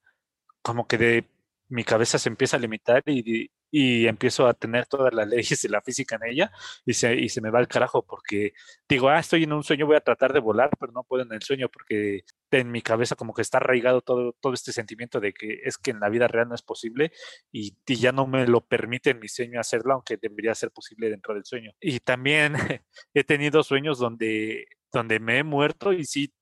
como 0.62 0.86
que 0.86 0.96
de 0.96 1.24
mi 1.68 1.84
cabeza 1.84 2.18
se 2.18 2.30
empieza 2.30 2.56
a 2.56 2.60
limitar 2.60 3.02
y, 3.06 3.50
y 3.74 4.06
empiezo 4.06 4.46
a 4.46 4.52
tener 4.52 4.86
todas 4.86 5.14
las 5.14 5.26
leyes 5.26 5.62
de 5.62 5.68
la 5.70 5.80
física 5.80 6.16
en 6.16 6.30
ella 6.30 6.52
y 6.84 6.92
se, 6.92 7.14
y 7.14 7.30
se 7.30 7.40
me 7.40 7.50
va 7.50 7.58
el 7.58 7.68
carajo 7.68 8.04
porque 8.04 8.52
digo, 8.86 9.08
ah, 9.08 9.18
estoy 9.18 9.44
en 9.44 9.54
un 9.54 9.64
sueño, 9.64 9.86
voy 9.86 9.96
a 9.96 10.00
tratar 10.00 10.34
de 10.34 10.40
volar, 10.40 10.68
pero 10.78 10.92
no 10.92 11.04
puedo 11.04 11.22
en 11.22 11.32
el 11.32 11.42
sueño 11.42 11.70
porque 11.70 12.24
en 12.50 12.70
mi 12.70 12.82
cabeza 12.82 13.16
como 13.16 13.32
que 13.32 13.40
está 13.40 13.56
arraigado 13.56 14.02
todo, 14.02 14.34
todo 14.40 14.52
este 14.52 14.72
sentimiento 14.72 15.20
de 15.20 15.32
que 15.32 15.60
es 15.64 15.78
que 15.78 15.90
en 15.90 16.00
la 16.00 16.10
vida 16.10 16.28
real 16.28 16.50
no 16.50 16.54
es 16.54 16.60
posible 16.62 17.12
y, 17.50 17.74
y 17.86 17.96
ya 17.96 18.12
no 18.12 18.26
me 18.26 18.46
lo 18.46 18.60
permite 18.60 19.10
en 19.10 19.20
mi 19.20 19.28
sueño 19.28 19.58
hacerlo, 19.58 19.94
aunque 19.94 20.18
debería 20.18 20.54
ser 20.54 20.70
posible 20.70 21.08
dentro 21.08 21.32
del 21.32 21.46
sueño. 21.46 21.72
Y 21.80 22.00
también 22.00 22.54
he 23.14 23.24
tenido 23.24 23.62
sueños 23.62 23.98
donde, 23.98 24.66
donde 24.92 25.18
me 25.18 25.38
he 25.38 25.44
muerto 25.44 25.94
y 25.94 26.04
sí 26.04 26.34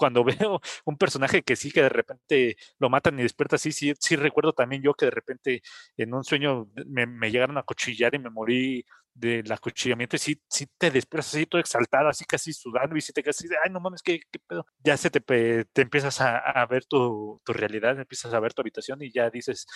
cuando 0.00 0.24
veo 0.48 0.60
un 0.86 0.96
personaje 0.96 1.42
que 1.42 1.56
sí, 1.56 1.70
que 1.70 1.82
de 1.82 1.90
repente 1.90 2.56
lo 2.78 2.88
matan 2.88 3.18
y 3.18 3.22
despierta 3.22 3.56
así, 3.56 3.70
sí, 3.70 3.92
sí 4.00 4.16
recuerdo 4.16 4.54
también 4.54 4.82
yo 4.82 4.94
que 4.94 5.04
de 5.06 5.10
repente 5.10 5.62
en 5.98 6.14
un 6.14 6.24
sueño 6.24 6.68
me, 6.86 7.30
llegaron 7.30 7.58
a 7.58 7.62
cuchillar 7.62 8.14
y 8.14 8.18
me 8.18 8.30
morí 8.30 8.84
del 9.12 9.50
acuchillamiento 9.52 10.16
y 10.16 10.18
sí, 10.18 10.42
sí 10.48 10.66
te 10.78 10.90
despiertas 10.90 11.34
así 11.34 11.44
todo 11.44 11.60
exaltado, 11.60 12.08
así 12.08 12.24
casi 12.24 12.52
sudando 12.54 12.96
y 12.96 13.02
si 13.02 13.12
te 13.12 13.22
quedas 13.22 13.36
así 13.38 13.48
de, 13.48 13.56
ay, 13.62 13.70
no 13.70 13.80
mames, 13.80 14.02
¿qué, 14.02 14.20
pedo? 14.46 14.64
Ya 14.82 14.96
se 14.96 15.10
te, 15.10 15.20
te 15.20 15.82
empiezas 15.82 16.20
a, 16.22 16.38
a 16.38 16.64
ver 16.66 16.86
tu, 16.86 17.40
tu, 17.44 17.52
realidad, 17.52 17.98
empiezas 17.98 18.32
a 18.32 18.40
ver 18.40 18.54
tu 18.54 18.62
habitación 18.62 19.02
y 19.02 19.12
ya 19.12 19.28
dices, 19.28 19.66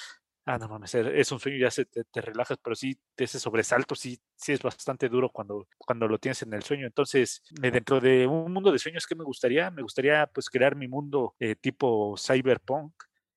ah, 0.46 0.58
no 0.58 0.68
mames, 0.68 0.94
e, 0.94 1.20
es 1.20 1.32
un 1.32 1.40
sueño, 1.40 1.58
ya 1.58 1.70
se 1.70 1.84
te, 1.86 2.04
te, 2.04 2.20
relajas, 2.20 2.58
pero 2.62 2.76
sí, 2.76 2.98
ese 3.16 3.38
sobresalto 3.40 3.94
sí, 3.94 4.18
sí 4.36 4.52
es 4.52 4.62
bastante 4.62 5.08
duro 5.08 5.30
cuando, 5.30 5.66
cuando 5.78 6.08
lo 6.08 6.18
tienes 6.18 6.42
en 6.42 6.52
el 6.54 6.62
sueño. 6.62 6.86
Entonces, 6.86 7.42
eh, 7.62 7.70
dentro 7.70 8.00
de 8.00 8.26
un 8.26 8.52
mundo 8.52 8.72
de 8.72 8.78
sueños, 8.78 9.06
¿qué 9.06 9.14
me 9.14 9.24
gustaría? 9.24 9.70
Me 9.70 9.82
gustaría 9.82 10.26
pues 10.26 10.50
crear 10.50 10.76
mi 10.76 10.88
mundo 10.88 11.34
eh, 11.38 11.56
tipo 11.56 12.16
cyberpunk 12.18 12.92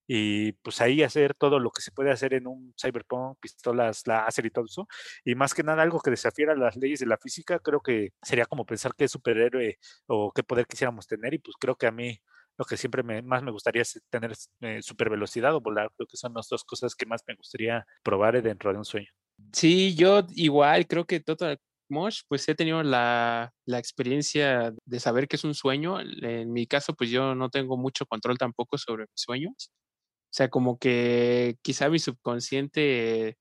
y 0.08 0.54
pues 0.54 0.80
ahí 0.82 1.04
hacer 1.04 1.34
todo 1.34 1.60
lo 1.60 1.70
que 1.72 1.82
se 1.82 1.92
puede 1.92 2.12
hacer 2.12 2.34
en 2.34 2.48
un 2.48 2.74
cyberpunk, 2.82 3.38
pistolas 3.40 4.08
láser 4.08 4.46
y 4.46 4.52
todo 4.52 4.66
eso. 4.66 4.88
Y 5.26 5.36
más 5.36 5.54
que 5.54 5.64
nada 5.64 5.84
algo 5.84 6.00
que 6.00 6.12
desafiara 6.12 6.56
las 6.56 6.78
leyes 6.78 7.00
de 7.02 7.08
la 7.08 7.18
física, 7.18 7.60
creo 7.60 7.82
que 7.82 8.14
sería 8.22 8.46
como 8.46 8.66
pensar 8.66 8.94
qué 8.96 9.08
superhéroe 9.08 9.78
o 10.08 10.32
qué 10.32 10.44
poder 10.44 10.66
quisiéramos 10.66 11.08
tener 11.08 11.34
y 11.34 11.40
pues 11.40 11.58
creo 11.60 11.76
que 11.76 11.88
a 11.88 11.92
mí 11.92 12.22
lo 12.58 12.66
que 12.66 12.78
siempre 12.78 13.04
me, 13.04 13.22
más 13.22 13.44
me 13.44 13.52
gustaría 13.52 13.84
es 13.84 14.02
tener 14.10 14.34
eh, 14.62 14.82
super 14.82 15.10
velocidad 15.10 15.56
o 15.56 15.62
volar. 15.62 15.92
Creo 15.96 16.08
que 16.08 16.18
son 16.18 16.34
las 16.34 16.48
dos 16.48 16.64
cosas 16.64 16.96
que 16.96 17.06
más 17.06 17.22
me 17.28 17.36
gustaría 17.36 17.86
probar 18.04 18.42
dentro 18.42 18.72
de 18.72 18.78
un 18.78 18.86
sueño. 18.86 19.10
Sí, 19.54 19.96
yo 19.96 20.26
igual 20.36 20.88
creo 20.88 21.06
que 21.06 21.20
Total 21.20 21.60
Mosh, 21.90 22.22
pues 22.28 22.48
he 22.50 22.56
tenido 22.56 22.84
la, 22.84 23.54
la, 23.66 23.80
experiencia 23.80 24.74
de 24.86 25.00
saber 25.00 25.28
que 25.28 25.36
es 25.38 25.44
un 25.44 25.54
sueño. 25.54 26.00
En 26.02 26.52
mi 26.52 26.66
caso, 26.68 26.94
pues 26.94 27.10
yo 27.10 27.36
no 27.36 27.50
tengo 27.50 27.78
mucho 27.78 28.06
control 28.06 28.38
tampoco 28.38 28.78
sobre 28.78 29.04
mis 29.04 29.22
sueños. 29.22 29.72
O 30.30 30.34
sea, 30.34 30.50
como 30.50 30.78
que 30.78 31.56
quizá 31.62 31.90
mi 31.90 32.00
subconsciente 32.00 33.38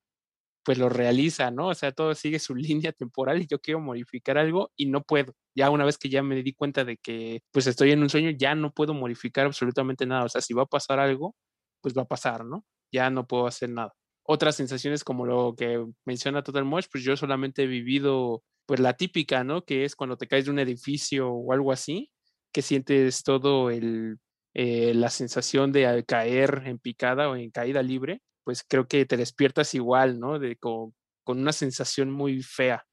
pues 0.67 0.79
lo 0.79 0.89
realiza, 0.89 1.53
¿no? 1.53 1.69
O 1.69 1.75
sea, 1.75 1.93
todo 1.93 2.13
sigue 2.17 2.41
su 2.41 2.55
línea 2.57 2.93
temporal 2.93 3.41
y 3.41 3.47
yo 3.47 3.61
quiero 3.61 3.81
modificar 3.81 4.37
algo 4.37 4.73
y 4.77 4.87
no 4.87 5.03
puedo. 5.03 5.33
Ya 5.55 5.71
una 5.71 5.85
vez 5.85 5.97
que 5.97 6.09
ya 6.09 6.25
me 6.25 6.43
di 6.43 6.55
cuenta 6.55 6.85
de 6.85 6.97
que 6.99 7.41
pues 7.53 7.69
estoy 7.69 7.93
en 7.93 8.03
un 8.03 8.11
sueño, 8.11 8.31
ya 8.31 8.57
no 8.57 8.73
puedo 8.73 8.93
modificar 8.93 9.47
absolutamente 9.47 10.07
nada. 10.07 10.25
O 10.25 10.29
sea, 10.29 10.41
si 10.41 10.55
va 10.55 10.65
a 10.65 10.67
pasar 10.67 10.99
algo, 10.99 11.37
pues 11.81 11.95
va 11.97 12.03
a 12.03 12.07
pasar, 12.07 12.45
¿no? 12.45 12.65
Ya 12.93 13.11
no 13.11 13.29
puedo 13.29 13.47
hacer 13.47 13.71
nada. 13.71 13.93
Otras 14.25 14.57
sensaciones 14.57 15.05
como 15.05 15.25
lo 15.25 15.55
que 15.57 15.87
menciona 16.05 16.43
Total 16.43 16.65
Mosh, 16.65 16.87
pues 16.91 17.05
yo 17.05 17.17
solamente 17.17 17.63
he 17.63 17.67
vivido 17.69 18.43
pues 18.67 18.81
la 18.81 18.95
típica, 18.95 19.45
¿no? 19.45 19.65
Que 19.65 19.85
es 19.85 19.95
cuando 19.95 20.17
te 20.17 20.27
caes 20.27 20.47
de 20.47 20.51
un 20.51 20.59
edificio 20.59 21.31
o 21.31 21.53
algo 21.53 21.71
así, 21.71 22.11
que 22.53 22.63
sientes 22.63 23.23
todo 23.23 23.71
el, 23.71 24.19
eh, 24.55 24.95
la 24.95 25.11
sensación 25.11 25.71
de 25.71 26.05
caer 26.05 26.65
en 26.67 26.81
picada 26.81 27.29
o 27.31 27.37
en 27.37 27.51
caída 27.53 27.83
libre 27.85 28.21
pues 28.47 28.63
creo 28.67 28.87
que 28.87 29.05
te 29.07 29.17
despiertas 29.17 29.75
igual, 29.75 30.21
¿no? 30.21 30.39
De, 30.39 30.55
con, 30.57 30.95
con 31.25 31.41
una 31.41 31.51
sensación 31.53 32.13
muy 32.13 32.45
fea. 32.45 32.87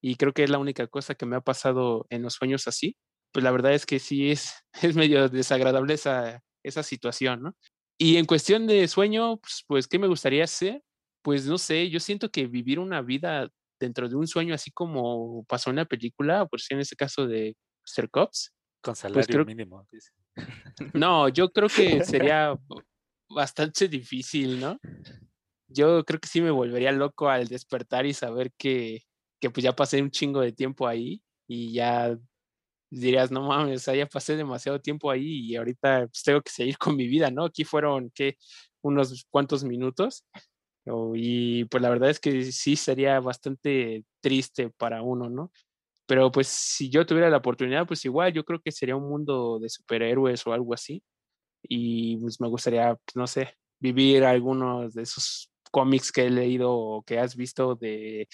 Y 0.00 0.14
creo 0.14 0.32
que 0.32 0.44
es 0.44 0.50
la 0.50 0.58
única 0.58 0.86
cosa 0.86 1.16
que 1.16 1.26
me 1.26 1.34
ha 1.34 1.40
pasado 1.40 2.06
en 2.10 2.22
los 2.22 2.34
sueños 2.34 2.68
así. 2.68 2.96
Pues 3.32 3.42
la 3.42 3.50
verdad 3.50 3.74
es 3.74 3.86
que 3.86 3.98
sí 3.98 4.30
es, 4.30 4.54
es 4.82 4.94
medio 4.94 5.28
desagradable 5.28 5.94
esa, 5.94 6.40
esa 6.64 6.84
situación, 6.84 7.42
¿no? 7.42 7.56
Y 7.98 8.18
en 8.18 8.24
cuestión 8.24 8.68
de 8.68 8.86
sueño, 8.86 9.38
pues, 9.38 9.64
pues, 9.66 9.88
¿qué 9.88 9.98
me 9.98 10.06
gustaría 10.06 10.44
hacer? 10.44 10.80
Pues 11.22 11.44
no 11.44 11.58
sé, 11.58 11.90
yo 11.90 11.98
siento 11.98 12.30
que 12.30 12.46
vivir 12.46 12.78
una 12.78 13.02
vida 13.02 13.50
dentro 13.80 14.08
de 14.08 14.14
un 14.14 14.28
sueño, 14.28 14.54
así 14.54 14.70
como 14.70 15.44
pasó 15.48 15.70
en 15.70 15.76
la 15.76 15.86
película, 15.86 16.46
por 16.46 16.60
si 16.60 16.72
en 16.72 16.80
este 16.80 16.94
caso 16.94 17.26
de 17.26 17.56
Mr. 17.84 18.08
Cops. 18.10 18.52
Con 18.80 18.92
Pues 18.92 18.98
salario 19.00 19.26
creo- 19.26 19.44
mínimo. 19.44 19.86
No, 20.94 21.28
yo 21.28 21.50
creo 21.50 21.68
que 21.68 22.04
sería 22.04 22.54
bastante 23.30 23.88
difícil, 23.88 24.60
¿no? 24.60 24.78
Yo 25.68 26.04
creo 26.04 26.20
que 26.20 26.28
sí 26.28 26.40
me 26.42 26.50
volvería 26.50 26.92
loco 26.92 27.28
al 27.30 27.48
despertar 27.48 28.06
y 28.06 28.14
saber 28.14 28.52
que, 28.58 29.02
que 29.40 29.50
pues 29.50 29.64
ya 29.64 29.74
pasé 29.74 30.02
un 30.02 30.10
chingo 30.10 30.40
de 30.40 30.52
tiempo 30.52 30.88
ahí 30.88 31.22
y 31.48 31.72
ya 31.74 32.18
dirías, 32.90 33.30
no 33.32 33.42
mames, 33.48 33.82
o 33.82 33.84
sea, 33.84 33.94
ya 33.96 34.06
pasé 34.06 34.36
demasiado 34.36 34.80
tiempo 34.80 35.10
ahí 35.10 35.50
y 35.50 35.56
ahorita 35.56 36.08
pues, 36.08 36.22
tengo 36.24 36.42
que 36.42 36.50
seguir 36.52 36.78
con 36.78 36.96
mi 36.96 37.08
vida, 37.08 37.30
¿no? 37.30 37.46
Aquí 37.46 37.64
fueron, 37.64 38.10
¿qué? 38.14 38.36
Unos 38.82 39.26
cuantos 39.30 39.64
minutos. 39.64 40.24
Y 41.14 41.64
pues 41.66 41.82
la 41.82 41.90
verdad 41.90 42.10
es 42.10 42.20
que 42.20 42.50
sí 42.52 42.76
sería 42.76 43.20
bastante 43.20 44.04
triste 44.20 44.70
para 44.70 45.02
uno, 45.02 45.30
¿no? 45.30 45.52
Pero 46.06 46.32
pues 46.32 46.48
si 46.48 46.90
yo 46.90 47.06
tuviera 47.06 47.30
la 47.30 47.38
oportunidad, 47.38 47.86
pues 47.86 48.04
igual 48.04 48.32
yo 48.32 48.44
creo 48.44 48.60
que 48.60 48.72
sería 48.72 48.96
un 48.96 49.08
mundo 49.08 49.58
de 49.60 49.68
superhéroes 49.68 50.46
o 50.46 50.52
algo 50.52 50.74
así. 50.74 51.02
Y 51.62 52.16
pues 52.18 52.40
me 52.40 52.48
gustaría, 52.48 52.94
pues, 52.94 53.16
no 53.16 53.26
sé, 53.26 53.56
vivir 53.80 54.24
algunos 54.24 54.94
de 54.94 55.02
esos 55.02 55.50
cómics 55.70 56.12
que 56.12 56.26
he 56.26 56.30
leído 56.30 56.72
o 56.72 57.02
que 57.02 57.18
has 57.18 57.36
visto 57.36 57.74
de 57.76 58.28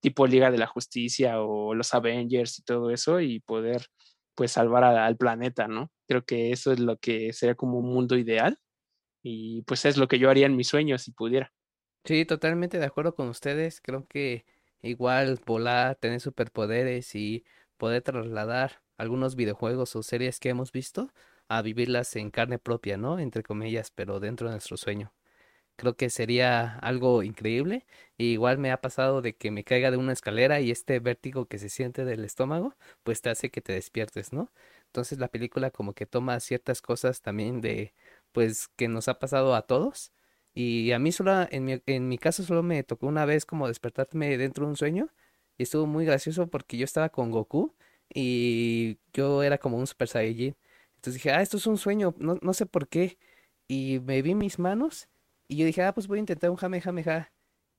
tipo 0.00 0.26
Liga 0.26 0.50
de 0.50 0.58
la 0.58 0.66
Justicia 0.66 1.40
o 1.42 1.74
los 1.74 1.94
Avengers 1.94 2.58
y 2.58 2.62
todo 2.62 2.90
eso 2.90 3.20
y 3.20 3.40
poder 3.40 3.86
pues 4.34 4.52
salvar 4.52 4.84
al 4.84 5.16
planeta, 5.16 5.68
¿no? 5.68 5.90
Creo 6.08 6.24
que 6.24 6.52
eso 6.52 6.72
es 6.72 6.80
lo 6.80 6.96
que 6.98 7.32
sería 7.32 7.54
como 7.56 7.78
un 7.78 7.86
mundo 7.92 8.16
ideal 8.16 8.58
y 9.22 9.62
pues 9.62 9.84
es 9.86 9.96
lo 9.98 10.08
que 10.08 10.18
yo 10.18 10.30
haría 10.30 10.46
en 10.46 10.56
mis 10.56 10.68
sueños 10.68 11.02
si 11.02 11.12
pudiera. 11.12 11.52
Sí, 12.04 12.24
totalmente 12.24 12.78
de 12.78 12.86
acuerdo 12.86 13.14
con 13.14 13.28
ustedes. 13.28 13.80
Creo 13.80 14.06
que 14.06 14.46
igual 14.82 15.38
volar, 15.44 15.96
tener 15.96 16.20
superpoderes 16.20 17.14
y 17.14 17.44
poder 17.76 18.02
trasladar 18.02 18.82
algunos 18.96 19.36
videojuegos 19.36 19.94
o 19.96 20.02
series 20.02 20.40
que 20.40 20.48
hemos 20.48 20.72
visto 20.72 21.12
a 21.48 21.62
vivirlas 21.62 22.14
en 22.16 22.30
carne 22.30 22.58
propia, 22.58 22.96
¿no? 22.96 23.18
Entre 23.18 23.42
comillas, 23.42 23.90
pero 23.90 24.20
dentro 24.20 24.48
de 24.48 24.54
nuestro 24.54 24.76
sueño. 24.76 25.12
Creo 25.76 25.96
que 25.96 26.10
sería 26.10 26.76
algo 26.80 27.22
increíble. 27.22 27.86
Y 28.16 28.32
igual 28.32 28.58
me 28.58 28.72
ha 28.72 28.80
pasado 28.80 29.22
de 29.22 29.36
que 29.36 29.50
me 29.52 29.64
caiga 29.64 29.90
de 29.92 29.96
una 29.96 30.12
escalera 30.12 30.60
y 30.60 30.70
este 30.72 30.98
vértigo 31.00 31.46
que 31.46 31.58
se 31.58 31.68
siente 31.68 32.04
del 32.04 32.24
estómago, 32.24 32.74
pues 33.04 33.22
te 33.22 33.30
hace 33.30 33.50
que 33.50 33.60
te 33.62 33.72
despiertes, 33.74 34.32
¿no? 34.32 34.52
Entonces 34.86 35.18
la 35.18 35.28
película 35.28 35.70
como 35.70 35.94
que 35.94 36.06
toma 36.06 36.40
ciertas 36.40 36.82
cosas 36.82 37.22
también 37.22 37.60
de, 37.60 37.94
pues, 38.32 38.68
que 38.76 38.88
nos 38.88 39.08
ha 39.08 39.18
pasado 39.20 39.54
a 39.54 39.62
todos. 39.62 40.12
Y 40.54 40.90
a 40.92 40.98
mí 40.98 41.12
solo, 41.12 41.46
en 41.50 41.64
mi, 41.64 41.82
en 41.86 42.08
mi 42.08 42.18
caso 42.18 42.42
solo 42.42 42.62
me 42.62 42.82
tocó 42.82 43.06
una 43.06 43.24
vez 43.24 43.46
como 43.46 43.68
despertarme 43.68 44.36
dentro 44.38 44.64
de 44.64 44.70
un 44.70 44.76
sueño. 44.76 45.08
Y 45.56 45.64
estuvo 45.64 45.86
muy 45.86 46.04
gracioso 46.04 46.48
porque 46.48 46.76
yo 46.76 46.84
estaba 46.84 47.08
con 47.10 47.30
Goku 47.30 47.74
y 48.12 48.98
yo 49.12 49.42
era 49.42 49.58
como 49.58 49.76
un 49.78 49.86
Super 49.86 50.08
Saiyajin. 50.08 50.56
Entonces 50.98 51.14
dije, 51.14 51.30
ah, 51.32 51.42
esto 51.42 51.56
es 51.58 51.66
un 51.66 51.78
sueño, 51.78 52.14
no, 52.18 52.38
no 52.42 52.52
sé 52.54 52.66
por 52.66 52.88
qué. 52.88 53.18
Y 53.68 54.00
me 54.04 54.22
vi 54.22 54.34
mis 54.34 54.58
manos 54.58 55.08
y 55.48 55.56
yo 55.56 55.66
dije, 55.66 55.82
ah, 55.84 55.94
pues 55.94 56.08
voy 56.08 56.18
a 56.18 56.20
intentar 56.20 56.50
un 56.50 56.56
Kamehameha. 56.56 57.32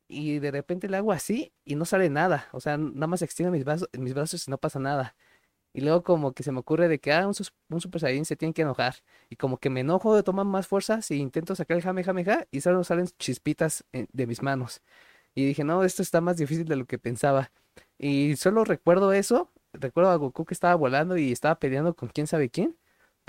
Y 0.07 0.39
de 0.39 0.51
repente 0.51 0.89
le 0.89 0.97
hago 0.97 1.11
así 1.11 1.53
y 1.65 1.75
no 1.75 1.85
sale 1.85 2.09
nada. 2.09 2.47
O 2.53 2.59
sea, 2.61 2.77
nada 2.77 3.07
más 3.07 3.21
extiendo 3.21 3.51
mis 3.51 3.65
brazos, 3.65 3.89
mis 3.97 4.13
brazos 4.13 4.47
y 4.47 4.51
no 4.51 4.57
pasa 4.57 4.79
nada. 4.79 5.15
Y 5.73 5.81
luego 5.81 6.03
como 6.03 6.33
que 6.33 6.43
se 6.43 6.51
me 6.51 6.59
ocurre 6.59 6.87
de 6.87 6.99
que, 6.99 7.13
ah, 7.13 7.27
un, 7.27 7.33
Super 7.81 8.01
Saiyajin 8.01 8.25
se 8.25 8.35
tiene 8.35 8.53
que 8.53 8.63
enojar. 8.63 8.95
Y 9.29 9.35
como 9.35 9.57
que 9.59 9.69
me 9.69 9.81
enojo, 9.81 10.23
toma 10.23 10.43
más 10.43 10.67
fuerzas 10.67 11.11
y 11.11 11.17
intento 11.17 11.55
sacar 11.55 11.77
el 11.77 11.83
Kamehameha 11.83 12.47
y 12.51 12.61
solo 12.61 12.83
salen 12.83 13.07
chispitas 13.19 13.85
eh, 13.93 14.07
de 14.11 14.27
mis 14.27 14.41
manos. 14.41 14.81
Y 15.35 15.45
dije, 15.45 15.63
no, 15.63 15.83
esto 15.83 16.01
está 16.01 16.21
más 16.21 16.37
difícil 16.37 16.65
de 16.65 16.75
lo 16.75 16.85
que 16.85 16.99
pensaba. 16.99 17.51
Y 17.97 18.35
solo 18.37 18.65
recuerdo 18.65 19.13
eso, 19.13 19.51
recuerdo 19.73 20.11
a 20.11 20.15
Goku 20.15 20.45
que 20.45 20.53
estaba 20.53 20.75
volando 20.75 21.17
y 21.17 21.31
estaba 21.31 21.59
peleando 21.59 21.95
con 21.95 22.09
quién 22.09 22.27
sabe 22.27 22.49
quién. 22.49 22.77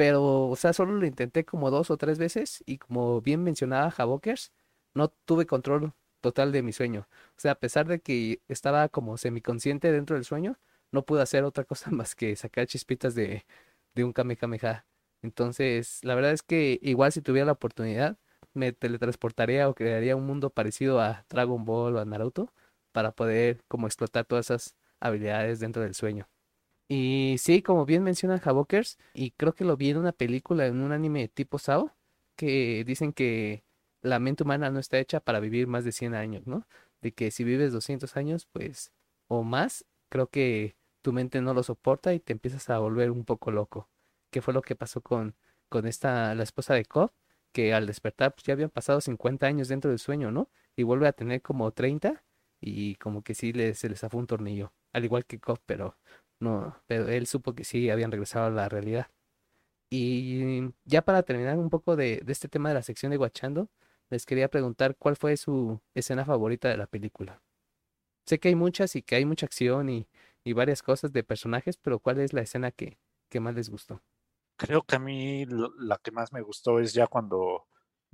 Pero, 0.01 0.49
o 0.49 0.57
sea, 0.57 0.73
solo 0.73 0.93
lo 0.95 1.05
intenté 1.05 1.45
como 1.45 1.71
dos 1.71 1.91
o 1.91 1.99
tres 1.99 2.19
veces 2.19 2.63
y 2.65 2.79
como 2.79 3.21
bien 3.21 3.45
mencionaba 3.45 3.93
Havokers, 3.95 4.51
no 4.95 5.09
tuve 5.27 5.45
control 5.45 5.93
total 6.23 6.53
de 6.53 6.63
mi 6.63 6.73
sueño. 6.73 7.07
O 7.37 7.41
sea, 7.41 7.53
a 7.53 7.55
pesar 7.57 7.87
de 7.87 8.01
que 8.01 8.41
estaba 8.49 8.89
como 8.89 9.19
semiconsciente 9.19 9.93
dentro 9.93 10.17
del 10.17 10.25
sueño, 10.25 10.59
no 10.91 11.05
pude 11.05 11.21
hacer 11.21 11.45
otra 11.45 11.65
cosa 11.65 11.91
más 11.91 12.15
que 12.15 12.35
sacar 12.35 12.67
chispitas 12.67 13.15
de, 13.15 13.45
de 13.95 14.05
un 14.05 14.15
Kamehameha. 14.15 14.87
Entonces, 15.21 16.01
la 16.03 16.15
verdad 16.15 16.33
es 16.33 16.43
que 16.43 16.79
igual 16.81 17.13
si 17.13 17.21
tuviera 17.21 17.45
la 17.45 17.53
oportunidad, 17.53 18.17
me 18.55 18.73
teletransportaría 18.73 19.69
o 19.69 19.75
crearía 19.75 20.17
un 20.17 20.25
mundo 20.27 20.49
parecido 20.49 20.99
a 21.03 21.27
Dragon 21.29 21.67
Ball 21.67 21.97
o 21.97 22.01
a 22.01 22.07
Naruto 22.07 22.55
para 22.93 23.13
poder 23.13 23.63
como 23.69 23.87
explotar 23.87 24.25
todas 24.25 24.47
esas 24.47 24.77
habilidades 24.99 25.61
dentro 25.61 25.83
del 25.83 25.95
sueño. 25.95 26.27
Y 26.93 27.37
sí, 27.39 27.63
como 27.63 27.87
bien 27.87 28.03
mencionan 28.03 28.41
Havokers, 28.45 28.99
y 29.15 29.31
creo 29.31 29.55
que 29.55 29.65
lo 29.65 29.77
vi 29.77 29.91
en 29.91 29.99
una 29.99 30.11
película, 30.11 30.67
en 30.67 30.81
un 30.81 30.91
anime 30.91 31.29
tipo 31.29 31.57
SAO, 31.61 31.93
que 32.35 32.83
dicen 32.85 33.13
que 33.13 33.63
la 34.03 34.19
mente 34.19 34.43
humana 34.43 34.71
no 34.71 34.81
está 34.81 34.99
hecha 34.99 35.21
para 35.21 35.39
vivir 35.39 35.69
más 35.69 35.85
de 35.85 35.93
100 35.93 36.15
años, 36.17 36.49
¿no? 36.49 36.67
De 37.01 37.13
que 37.13 37.31
si 37.31 37.45
vives 37.45 37.73
200 37.73 38.17
años, 38.17 38.47
pues, 38.53 38.93
o 39.29 39.45
más, 39.45 39.85
creo 40.09 40.27
que 40.31 40.75
tu 41.01 41.13
mente 41.13 41.41
no 41.41 41.55
lo 41.55 41.63
soporta 41.63 42.13
y 42.13 42.19
te 42.19 42.33
empiezas 42.33 42.69
a 42.71 42.79
volver 42.81 43.13
un 43.13 43.25
poco 43.25 43.53
loco. 43.53 43.89
¿Qué 44.31 44.43
fue 44.43 44.53
lo 44.53 44.63
que 44.63 44.75
pasó 44.75 45.01
con, 45.01 45.37
con 45.69 45.87
esta, 45.87 46.35
la 46.35 46.43
esposa 46.43 46.75
de 46.75 46.85
Cobb? 46.87 47.13
Que 47.53 47.73
al 47.73 47.87
despertar, 47.87 48.35
pues 48.35 48.45
ya 48.45 48.55
habían 48.55 48.71
pasado 48.71 49.01
50 49.01 49.47
años 49.47 49.69
dentro 49.69 49.91
del 49.91 50.01
sueño, 50.01 50.33
¿no? 50.33 50.51
Y 50.75 50.83
vuelve 50.83 51.07
a 51.07 51.13
tener 51.13 51.41
como 51.41 51.71
30 51.71 52.25
y 52.61 52.97
como 52.97 53.23
que 53.23 53.35
sí 53.35 53.53
le, 53.53 53.75
se 53.75 53.89
les 53.89 54.01
zafó 54.01 54.19
un 54.19 54.27
tornillo, 54.27 54.73
al 54.93 55.05
igual 55.05 55.25
que 55.25 55.39
Cobb, 55.41 55.61
pero 55.67 55.97
no, 56.41 56.77
pero 56.87 57.09
él 57.09 57.27
supo 57.27 57.55
que 57.55 57.65
sí 57.65 57.91
habían 57.91 58.11
regresado 58.11 58.47
a 58.47 58.51
la 58.51 58.69
realidad. 58.69 59.09
Y 59.91 60.63
ya 60.85 61.03
para 61.03 61.23
terminar 61.25 61.59
un 61.59 61.71
poco 61.71 61.97
de, 61.97 62.21
de 62.25 62.33
este 62.33 62.49
tema 62.49 62.71
de 62.71 62.77
la 62.77 62.83
sección 62.83 63.11
de 63.11 63.19
Guachando, 63.19 63.71
les 64.11 64.27
quería 64.27 64.49
preguntar 64.51 64.97
cuál 64.97 65.17
fue 65.17 65.37
su 65.37 65.81
escena 65.95 66.25
favorita 66.25 66.69
de 66.69 66.77
la 66.77 66.87
película. 66.87 67.43
Sé 68.27 68.39
que 68.41 68.49
hay 68.49 68.55
muchas 68.55 68.97
y 68.97 69.03
que 69.03 69.17
hay 69.17 69.25
mucha 69.25 69.47
acción 69.47 69.89
y, 69.91 70.09
y 70.45 70.53
varias 70.55 70.83
cosas 70.83 71.13
de 71.13 71.25
personajes, 71.25 71.77
pero 71.77 71.99
¿cuál 72.01 72.21
es 72.21 72.33
la 72.33 72.43
escena 72.43 72.71
que, 72.73 72.99
que 73.31 73.41
más 73.41 73.55
les 73.55 73.71
gustó? 73.71 74.03
Creo 74.57 74.83
que 74.83 74.97
a 74.97 74.99
mí 74.99 75.45
la 75.79 75.99
que 75.99 76.11
más 76.11 76.33
me 76.33 76.43
gustó 76.43 76.81
es 76.81 76.93
ya 76.93 77.07
cuando 77.07 77.67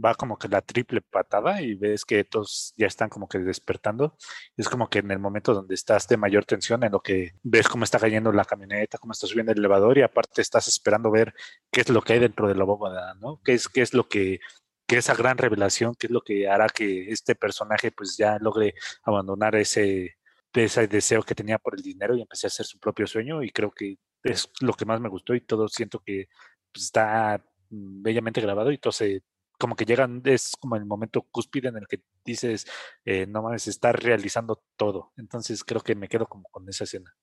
va 0.03 0.15
como 0.15 0.39
que 0.39 0.49
la 0.49 0.63
triple 0.63 1.01
patada 1.01 1.63
y 1.63 1.75
ves 1.75 2.05
que 2.05 2.25
todos 2.25 2.75
ya 2.77 2.87
están 2.87 3.09
como 3.09 3.29
que 3.29 3.39
despertando. 3.39 4.17
Es 4.57 4.69
como 4.69 4.89
que 4.89 5.01
en 5.01 5.11
el 5.11 5.19
momento 5.19 5.55
donde 5.55 5.75
estás 5.75 6.07
de 6.09 6.17
mayor 6.17 6.45
tensión, 6.45 6.85
en 6.85 6.93
lo 6.93 7.01
que 7.01 7.33
ves 7.43 7.69
cómo 7.69 7.85
está 7.85 7.99
cayendo 7.99 8.33
la 8.33 8.45
camioneta, 8.45 8.99
cómo 8.99 9.13
está 9.13 9.27
subiendo 9.27 9.53
el 9.53 9.59
elevador 9.59 9.99
y 9.99 10.03
aparte 10.03 10.43
estás 10.43 10.69
esperando 10.69 11.11
ver 11.11 11.35
qué 11.71 11.81
es 11.83 11.89
lo 11.89 12.03
que 12.03 12.15
hay 12.15 12.19
dentro 12.21 12.49
de 12.49 12.55
la 12.55 12.65
bóveda, 12.65 13.15
¿no? 13.15 13.41
¿Qué 13.45 13.55
es, 13.55 13.69
qué 13.69 13.83
es 13.83 13.95
lo 13.95 14.09
que, 14.09 14.41
que 14.87 14.99
esa 14.99 15.15
gran 15.15 15.39
revelación, 15.39 15.95
qué 15.95 16.07
es 16.07 16.11
lo 16.13 16.23
que 16.23 16.49
hará 16.49 16.69
que 16.69 17.11
este 17.11 17.35
personaje 17.35 17.91
pues 17.93 18.17
ya 18.17 18.39
logre 18.39 18.75
abandonar 19.05 19.57
ese, 19.57 20.17
ese 20.55 20.89
deseo 20.89 21.23
que 21.23 21.35
tenía 21.35 21.59
por 21.59 21.75
el 21.77 21.83
dinero 21.83 22.17
y 22.17 22.23
empecé 22.23 22.47
a 22.47 22.49
hacer 22.49 22.67
su 22.67 22.79
propio 22.79 23.07
sueño 23.07 23.43
y 23.43 23.51
creo 23.51 23.71
que 23.73 23.99
es 24.23 24.51
lo 24.61 24.73
que 24.75 24.85
más 24.85 25.01
me 25.01 25.09
gustó 25.09 25.35
y 25.35 25.41
todo 25.41 25.69
siento 25.69 26.01
que 26.01 26.29
pues, 26.73 26.85
está 26.87 27.45
mm, 27.71 28.03
bellamente 28.03 28.41
grabado 28.41 28.73
y 28.73 28.79
todo 28.79 28.93
se, 28.93 29.23
como 29.59 29.77
que 29.77 29.85
llegan, 29.85 30.23
es 30.25 30.53
como 30.61 30.77
el 30.77 30.85
momento 30.85 31.23
cúspide 31.31 31.69
en 31.69 31.77
el 31.77 31.87
que 31.87 32.03
dices, 32.25 32.67
eh, 33.05 33.27
no 33.27 33.43
mames, 33.43 33.69
está 33.69 33.93
realizando 33.93 34.63
todo. 34.77 35.13
Entonces 35.17 35.65
creo 35.65 35.81
que 35.81 35.95
me 35.95 36.09
quedo 36.09 36.27
como 36.27 36.49
con 36.51 36.69
esa 36.69 36.85
escena. 36.85 37.15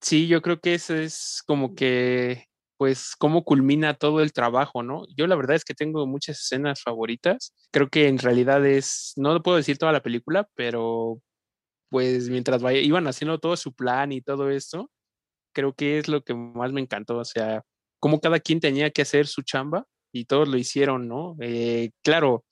Sí, 0.00 0.28
yo 0.28 0.42
creo 0.42 0.60
que 0.60 0.74
eso 0.74 0.94
es 0.94 1.42
como 1.46 1.74
que, 1.74 2.46
pues, 2.76 3.16
cómo 3.16 3.44
culmina 3.44 3.94
todo 3.94 4.20
el 4.20 4.32
trabajo, 4.32 4.82
¿no? 4.82 5.04
Yo 5.16 5.26
la 5.26 5.36
verdad 5.36 5.56
es 5.56 5.64
que 5.64 5.74
tengo 5.74 6.06
muchas 6.06 6.40
escenas 6.40 6.82
favoritas. 6.82 7.54
Creo 7.72 7.88
que 7.88 8.08
en 8.08 8.18
realidad 8.18 8.64
es, 8.66 9.12
no 9.16 9.32
lo 9.32 9.42
puedo 9.42 9.56
decir 9.56 9.78
toda 9.78 9.92
la 9.92 10.02
película, 10.02 10.48
pero 10.54 11.20
pues 11.90 12.28
mientras 12.30 12.62
vaya, 12.62 12.80
iban 12.80 13.06
haciendo 13.06 13.38
todo 13.38 13.56
su 13.56 13.72
plan 13.74 14.12
y 14.12 14.20
todo 14.20 14.50
esto, 14.50 14.90
creo 15.54 15.74
que 15.74 15.98
es 15.98 16.08
lo 16.08 16.22
que 16.24 16.34
más 16.34 16.72
me 16.72 16.80
encantó. 16.80 17.18
O 17.18 17.24
sea, 17.24 17.62
cómo 18.00 18.20
cada 18.20 18.40
quien 18.40 18.60
tenía 18.60 18.90
que 18.90 19.02
hacer 19.02 19.26
su 19.26 19.42
chamba 19.42 19.86
y 20.20 20.24
todos 20.24 20.48
lo 20.48 20.56
hicieron, 20.56 21.08
¿no? 21.08 21.36
Eh, 21.40 21.90
claro, 22.02 22.44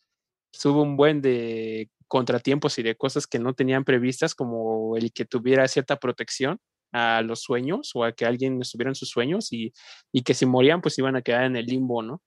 hubo 0.64 0.82
un 0.82 0.96
buen 0.96 1.20
de 1.22 1.88
contratiempos 2.08 2.78
y 2.78 2.82
de 2.82 2.96
cosas 2.96 3.26
que 3.26 3.38
no 3.38 3.54
tenían 3.54 3.84
previstas, 3.84 4.34
como 4.34 4.96
el 4.96 5.12
que 5.12 5.24
tuviera 5.24 5.66
cierta 5.68 5.96
protección 5.96 6.58
a 6.92 7.22
los 7.22 7.42
sueños 7.42 7.90
o 7.94 8.04
a 8.04 8.12
que 8.12 8.24
alguien 8.26 8.60
estuviera 8.60 8.90
en 8.90 8.94
sus 8.94 9.10
sueños 9.10 9.52
y, 9.52 9.72
y 10.12 10.22
que 10.22 10.34
si 10.34 10.46
morían 10.46 10.80
pues 10.80 10.98
iban 10.98 11.16
a 11.16 11.22
quedar 11.22 11.44
en 11.44 11.56
el 11.56 11.66
limbo, 11.66 12.02
¿no? 12.02 12.22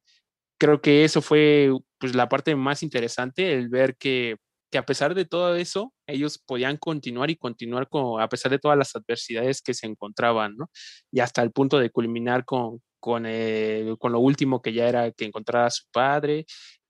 Creo 0.59 0.81
que 0.81 1.05
eso 1.05 1.21
fue 1.21 1.71
pues 1.99 2.15
la 2.15 2.29
parte 2.29 2.55
más 2.55 2.83
interesante, 2.83 3.53
el 3.53 3.69
ver 3.69 3.95
que, 3.97 4.37
que 4.71 4.77
a 4.77 4.85
pesar 4.85 5.15
de 5.15 5.25
todo 5.25 5.55
eso, 5.55 5.93
ellos 6.07 6.39
podían 6.45 6.77
continuar 6.77 7.29
y 7.29 7.37
continuar 7.37 7.87
con, 7.89 8.21
a 8.21 8.27
pesar 8.29 8.51
de 8.51 8.59
todas 8.59 8.77
las 8.77 8.95
adversidades 8.95 9.61
que 9.61 9.73
se 9.73 9.87
encontraban, 9.87 10.57
¿no? 10.57 10.69
Y 11.11 11.21
hasta 11.21 11.41
el 11.43 11.51
punto 11.51 11.79
de 11.79 11.91
culminar 11.91 12.43
con, 12.45 12.81
con, 12.99 13.25
eh, 13.27 13.95
con 13.99 14.11
lo 14.11 14.19
último 14.19 14.61
que 14.61 14.73
ya 14.73 14.87
era 14.87 15.11
que 15.11 15.25
encontrara 15.25 15.67
a 15.67 15.71
su 15.71 15.83
padre 15.91 16.45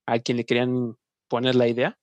a 0.06 0.20
quien 0.20 0.38
le 0.38 0.46
querían 0.46 0.96
poner 1.28 1.56
la 1.56 1.68
idea. 1.68 1.98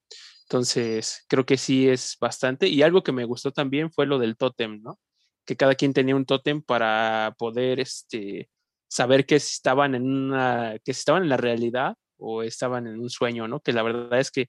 Entonces, 0.45 1.25
creo 1.29 1.47
que 1.47 1.57
sí 1.57 1.89
es 1.89 2.17
bastante. 2.21 2.69
Y 2.69 2.83
algo 2.83 3.03
que 3.03 3.13
me 3.13 3.25
gustó 3.25 3.51
también 3.51 3.91
fue 3.91 4.07
lo 4.07 4.19
del 4.19 4.37
tótem, 4.37 4.83
¿no? 4.83 4.99
Que 5.47 5.57
cada 5.57 5.75
quien 5.75 5.93
tenía 5.95 6.17
un 6.17 6.27
tótem 6.27 6.63
para 6.63 7.35
poder 7.39 7.81
este, 7.81 8.49
saber 8.89 9.27
que 9.27 9.37
estaban 9.37 9.95
en 9.95 10.07
una, 10.07 10.77
que 10.85 10.93
estaban 10.93 11.25
en 11.25 11.29
la 11.31 11.37
realidad 11.37 11.97
o 12.19 12.43
estaban 12.43 12.87
en 12.87 13.01
un 13.01 13.11
sueño, 13.11 13.49
¿no? 13.49 13.61
Que 13.61 13.73
la 13.73 13.83
verdad 13.83 14.21
es 14.21 14.31
que, 14.31 14.47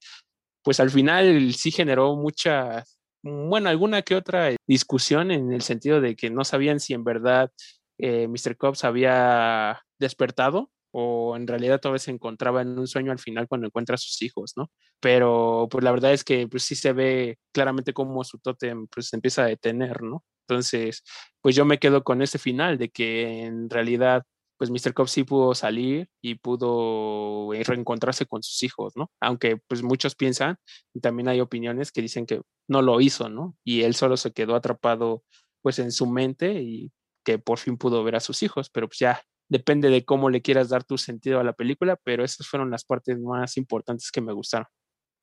pues 0.64 0.80
al 0.80 0.91
final 0.91 1.53
sí 1.53 1.72
generó 1.72 2.16
mucha, 2.16 2.84
bueno, 3.24 3.70
alguna 3.70 4.01
que 4.01 4.16
otra 4.16 4.56
discusión 4.68 5.32
en 5.32 5.51
el 5.53 5.62
sentido 5.62 6.01
de 6.01 6.16
que 6.16 6.30
no 6.30 6.43
sabían 6.43 6.80
si 6.80 6.93
en 6.93 7.03
verdad 7.03 7.51
eh, 7.98 8.28
Mr. 8.28 8.58
Cobbs 8.58 8.84
había 8.84 9.82
despertado 10.00 10.72
o 10.98 11.36
en 11.36 11.46
realidad 11.46 11.82
todavía 11.82 12.00
se 12.00 12.12
encontraba 12.12 12.62
en 12.62 12.80
un 12.80 12.88
sueño 12.88 13.12
al 13.12 13.20
final 13.20 13.48
cuando 13.50 13.68
encuentra 13.68 13.96
a 13.96 13.98
sus 13.98 14.22
hijos, 14.22 14.54
¿no? 14.56 14.72
Pero 15.02 15.68
pues 15.70 15.84
la 15.84 15.91
verdad 15.91 16.14
es 16.14 16.24
que 16.24 16.48
pues 16.48 16.64
sí 16.64 16.76
se 16.76 16.93
ve 16.93 17.38
claramente 17.54 17.93
cómo 17.93 18.24
su 18.24 18.39
tótem 18.39 18.88
pues 18.88 19.10
se 19.10 19.18
empieza 19.18 19.43
a 19.43 19.48
detener, 19.48 20.02
¿no? 20.04 20.24
Entonces, 20.48 21.04
pues 21.41 21.56
yo 21.56 21.66
me 21.66 21.80
quedo 21.80 22.04
con 22.04 22.22
ese 22.22 22.39
final 22.39 22.78
de 22.78 22.89
que 22.89 23.43
en 23.43 23.70
realidad 23.70 24.24
pues 24.58 24.70
Mr. 24.72 24.93
Cobb 24.93 25.10
sí 25.10 25.24
pudo 25.26 25.54
salir 25.54 26.08
y 26.22 26.36
pudo 26.36 27.54
eh, 27.54 27.64
reencontrarse 27.64 28.26
con 28.26 28.41
sus 28.41 28.64
hijos, 28.64 28.93
¿no? 28.96 29.12
Aunque 29.20 29.58
pues 29.68 29.84
muchos 29.84 30.16
piensan 30.16 30.58
y 30.93 31.02
también 31.02 31.28
hay 31.28 31.41
opiniones 31.41 31.91
que 31.91 32.02
dicen 32.02 32.26
que 32.26 32.41
no 32.70 32.82
lo 32.82 33.02
hizo, 33.02 33.28
¿no? 33.30 33.58
Y 33.66 33.82
él 33.82 33.96
solo 33.96 34.18
se 34.18 34.32
quedó 34.32 34.56
atrapado 34.56 35.24
pues 35.62 35.80
en 35.80 35.91
su 35.91 36.08
mente 36.08 36.62
y 36.62 36.93
que 37.26 37.40
por 37.40 37.58
fin 37.60 37.78
pudo 37.78 38.04
ver 38.04 38.16
a 38.16 38.22
sus 38.22 38.44
hijos, 38.44 38.70
pero 38.70 38.88
pues 38.88 39.00
ya 39.00 39.22
depende 39.50 39.90
de 39.90 40.06
cómo 40.06 40.30
le 40.30 40.42
quieras 40.42 40.70
dar 40.70 40.84
tu 40.84 40.98
sentido 40.98 41.40
a 41.40 41.44
la 41.44 41.54
película, 41.54 41.98
pero 41.98 42.24
esas 42.24 42.48
fueron 42.48 42.72
las 42.72 42.86
partes 42.86 43.20
más 43.20 43.58
importantes 43.58 44.12
que 44.12 44.22
me 44.22 44.32
gustaron. 44.32 44.68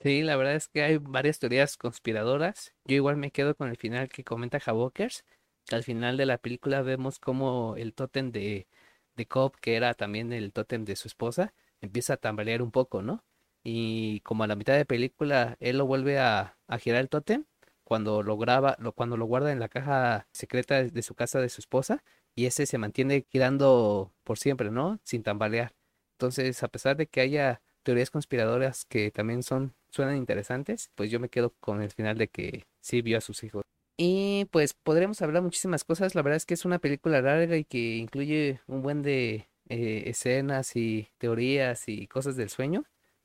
Sí, 0.01 0.23
la 0.23 0.37
verdad 0.37 0.57
es 0.57 0.69
que 0.69 0.83
hay 0.83 0.99
varias 0.99 1.39
teorías 1.39 1.77
conspiradoras. 1.77 2.75
Yo 2.85 2.97
igual 2.97 3.17
me 3.17 3.31
quedo 3.31 3.55
con 3.55 3.69
el 3.69 3.77
final 3.77 4.09
que 4.09 4.25
comenta 4.25 4.61
Havokers. 4.65 5.25
Al 5.71 5.85
final 5.85 6.17
de 6.17 6.27
la 6.27 6.39
película 6.39 6.83
vemos 6.83 7.21
como 7.21 7.77
el 7.77 7.95
tótem 7.95 8.33
de, 8.33 8.67
de 9.15 9.27
Cobb, 9.29 9.57
que 9.61 9.77
era 9.77 9.95
también 9.95 10.33
el 10.33 10.53
tótem 10.53 10.85
de 10.85 10.97
su 10.97 11.07
esposa, 11.07 11.55
empieza 11.81 12.15
a 12.15 12.17
tambalear 12.17 12.63
un 12.63 12.73
poco, 12.73 13.01
¿no? 13.03 13.25
Y 13.63 14.21
como 14.21 14.43
a 14.43 14.49
la 14.49 14.57
mitad 14.57 14.75
de 14.75 14.85
película 14.85 15.57
él 15.61 15.79
lo 15.79 15.87
vuelve 15.87 16.19
a, 16.19 16.59
a 16.67 16.79
girar 16.79 17.01
el 17.01 17.09
tótem, 17.09 17.45
cuando 17.93 18.23
lo 18.23 18.39
graba, 18.39 18.75
lo, 18.79 18.93
cuando 18.93 19.19
lo 19.19 19.27
guarda 19.27 19.53
en 19.53 19.61
la 19.61 19.69
caja 19.69 20.27
secreta 20.33 20.83
de 20.83 21.03
su 21.03 21.15
casa 21.15 21.43
de 21.43 21.51
su 21.51 21.61
esposa, 21.61 22.03
y 22.35 22.47
ese 22.47 22.65
se 22.65 22.79
mantiene 22.79 23.27
girando 23.29 24.15
por 24.25 24.39
siempre, 24.39 24.71
¿no? 24.71 24.99
Sin 25.05 25.23
tambalear. 25.23 25.75
Entonces, 26.13 26.63
a 26.63 26.69
pesar 26.69 26.97
de 26.97 27.07
que 27.07 27.21
haya 27.21 27.61
teorías 27.83 28.11
conspiradoras 28.11 28.87
que 28.87 29.11
también 29.11 29.43
son 29.43 29.75
suenan 29.91 30.17
interesantes, 30.17 30.91
pues 30.95 31.11
yo 31.11 31.21
me 31.21 31.29
quedo 31.29 31.51
con 31.61 31.83
el 31.83 31.91
final 31.91 32.17
de 32.17 32.29
que 32.29 32.65
sí 32.81 33.03
vio 33.03 33.19
a 33.19 33.21
sus 33.21 33.45
hijos. 33.45 33.63
Y 33.99 34.47
pues 34.47 34.73
podremos 34.73 35.21
hablar 35.21 35.43
muchísimas 35.43 35.85
cosas. 35.85 36.15
La 36.15 36.23
verdad 36.23 36.39
es 36.39 36.47
que 36.47 36.55
es 36.55 36.65
una 36.65 36.79
película 36.79 37.21
larga 37.21 37.59
y 37.59 37.65
que 37.65 37.97
incluye 37.97 38.63
un 38.69 38.81
buen 38.81 39.03
de 39.03 39.51
eh, 39.69 40.05
escenas 40.07 40.77
y 40.77 41.11
teorías 41.19 41.89
y 41.89 42.07
cosas 42.07 42.37
del 42.37 42.49
sueño. 42.49 42.85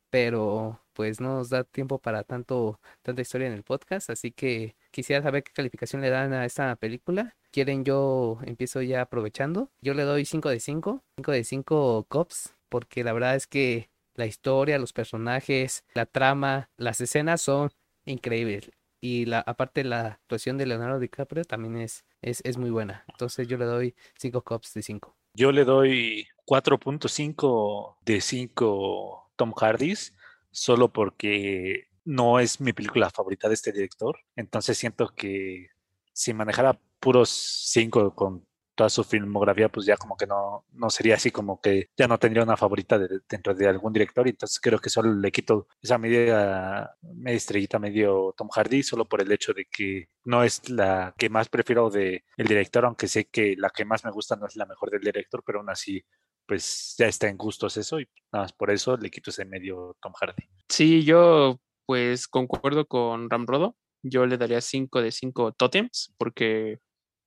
Pero 0.10 0.82
pues 0.98 1.22
no 1.22 1.36
nos 1.36 1.50
da 1.52 1.64
tiempo 1.64 2.00
para 2.00 2.24
tanto, 2.24 2.80
tanta 3.04 3.22
historia 3.22 3.46
en 3.46 3.54
el 3.54 3.62
podcast. 3.62 4.10
Así 4.10 4.32
que 4.32 4.76
quisiera 4.90 5.22
saber 5.22 5.44
qué 5.44 5.52
calificación 5.54 6.02
le 6.02 6.10
dan 6.10 6.34
a 6.34 6.44
esta 6.44 6.76
película. 6.76 7.36
Quieren 7.52 7.86
yo 7.86 8.40
empiezo 8.44 8.82
ya 8.82 9.02
aprovechando. 9.02 9.70
Yo 9.80 9.94
le 9.94 10.02
doy 10.02 10.26
5 10.26 10.50
de 10.50 10.60
5. 10.60 11.04
5 11.18 11.32
de 11.32 11.44
5 11.44 12.06
cops. 12.10 12.56
Porque 12.68 13.04
la 13.04 13.14
verdad 13.14 13.36
es 13.36 13.46
que 13.46 13.92
la 14.16 14.26
historia, 14.26 14.80
los 14.80 14.92
personajes, 14.92 15.84
la 15.94 16.08
trama, 16.08 16.72
las 16.78 17.00
escenas 17.00 17.44
son 17.44 17.70
increíbles 18.06 18.72
y 19.00 19.26
la 19.26 19.42
aparte 19.42 19.84
la 19.84 20.08
actuación 20.08 20.58
de 20.58 20.66
Leonardo 20.66 20.98
DiCaprio 20.98 21.46
también 21.46 21.78
es, 21.78 22.06
es, 22.24 22.42
es 22.44 22.58
muy 22.58 22.72
buena. 22.72 23.06
Entonces 23.10 23.48
yo 23.48 23.60
le 23.60 23.66
doy 23.66 23.96
5 24.18 24.42
cops 24.42 24.74
de 24.74 24.82
5. 24.82 25.16
Yo 25.36 25.52
le 25.52 25.64
doy 25.64 26.28
4.5 26.48 27.98
de 28.04 28.20
5 28.20 29.28
Tom 29.36 29.54
Hardys, 29.56 30.16
solo 30.58 30.92
porque 30.92 31.88
no 32.04 32.40
es 32.40 32.60
mi 32.60 32.74
película 32.74 33.12
favorita 33.12 33.48
de 33.48 33.54
este 33.54 33.72
director. 33.72 34.18
Entonces 34.36 34.78
siento 34.78 35.10
que 35.16 35.68
si 36.14 36.34
manejara 36.34 36.80
puros 37.00 37.30
5 37.30 38.16
con 38.16 38.48
toda 38.74 38.90
su 38.90 39.04
filmografía, 39.04 39.70
pues 39.70 39.86
ya 39.86 39.98
como 39.98 40.18
que 40.18 40.26
no, 40.26 40.66
no 40.72 40.90
sería 40.90 41.16
así 41.16 41.32
como 41.32 41.62
que 41.62 41.90
ya 41.96 42.08
no 42.08 42.18
tendría 42.18 42.44
una 42.44 42.58
favorita 42.58 43.00
dentro 43.30 43.54
de 43.54 43.68
algún 43.68 43.94
director. 43.94 44.28
Entonces 44.28 44.60
creo 44.60 44.80
que 44.80 44.90
solo 44.90 45.14
le 45.14 45.32
quito 45.32 45.68
esa 45.82 45.98
media, 46.00 46.92
media 47.02 47.38
estrellita, 47.38 47.78
medio 47.80 48.34
Tom 48.36 48.50
Hardy, 48.50 48.84
solo 48.84 49.06
por 49.06 49.22
el 49.22 49.32
hecho 49.32 49.54
de 49.54 49.66
que 49.66 50.10
no 50.26 50.44
es 50.44 50.70
la 50.70 51.14
que 51.18 51.30
más 51.30 51.50
prefiero 51.50 51.90
de 51.90 52.24
el 52.36 52.48
director, 52.48 52.86
aunque 52.86 53.08
sé 53.08 53.26
que 53.26 53.56
la 53.58 53.70
que 53.70 53.86
más 53.86 54.04
me 54.06 54.12
gusta 54.12 54.36
no 54.36 54.48
es 54.48 54.56
la 54.56 54.66
mejor 54.66 54.90
del 54.90 55.02
director, 55.02 55.44
pero 55.46 55.60
aún 55.60 55.70
así 55.70 56.04
pues 56.48 56.96
ya 56.98 57.08
está 57.08 57.28
en 57.28 57.38
gustos 57.38 57.78
eso 57.78 58.00
y 58.00 58.08
nada 58.32 58.46
más 58.46 58.54
por 58.54 58.72
eso 58.72 58.98
le 58.98 59.12
quito 59.12 59.30
ese 59.30 59.46
medio 59.46 59.96
Tom 60.02 60.14
Hardy. 60.14 60.44
Sí, 60.70 61.04
yo 61.04 61.60
pues 61.86 62.28
concuerdo 62.28 62.86
con 62.86 63.30
Ramrodo. 63.30 63.76
Yo 64.04 64.26
le 64.26 64.38
daría 64.38 64.62
5 64.62 65.02
de 65.02 65.12
5 65.12 65.54
totems 65.54 66.14
porque 66.18 66.80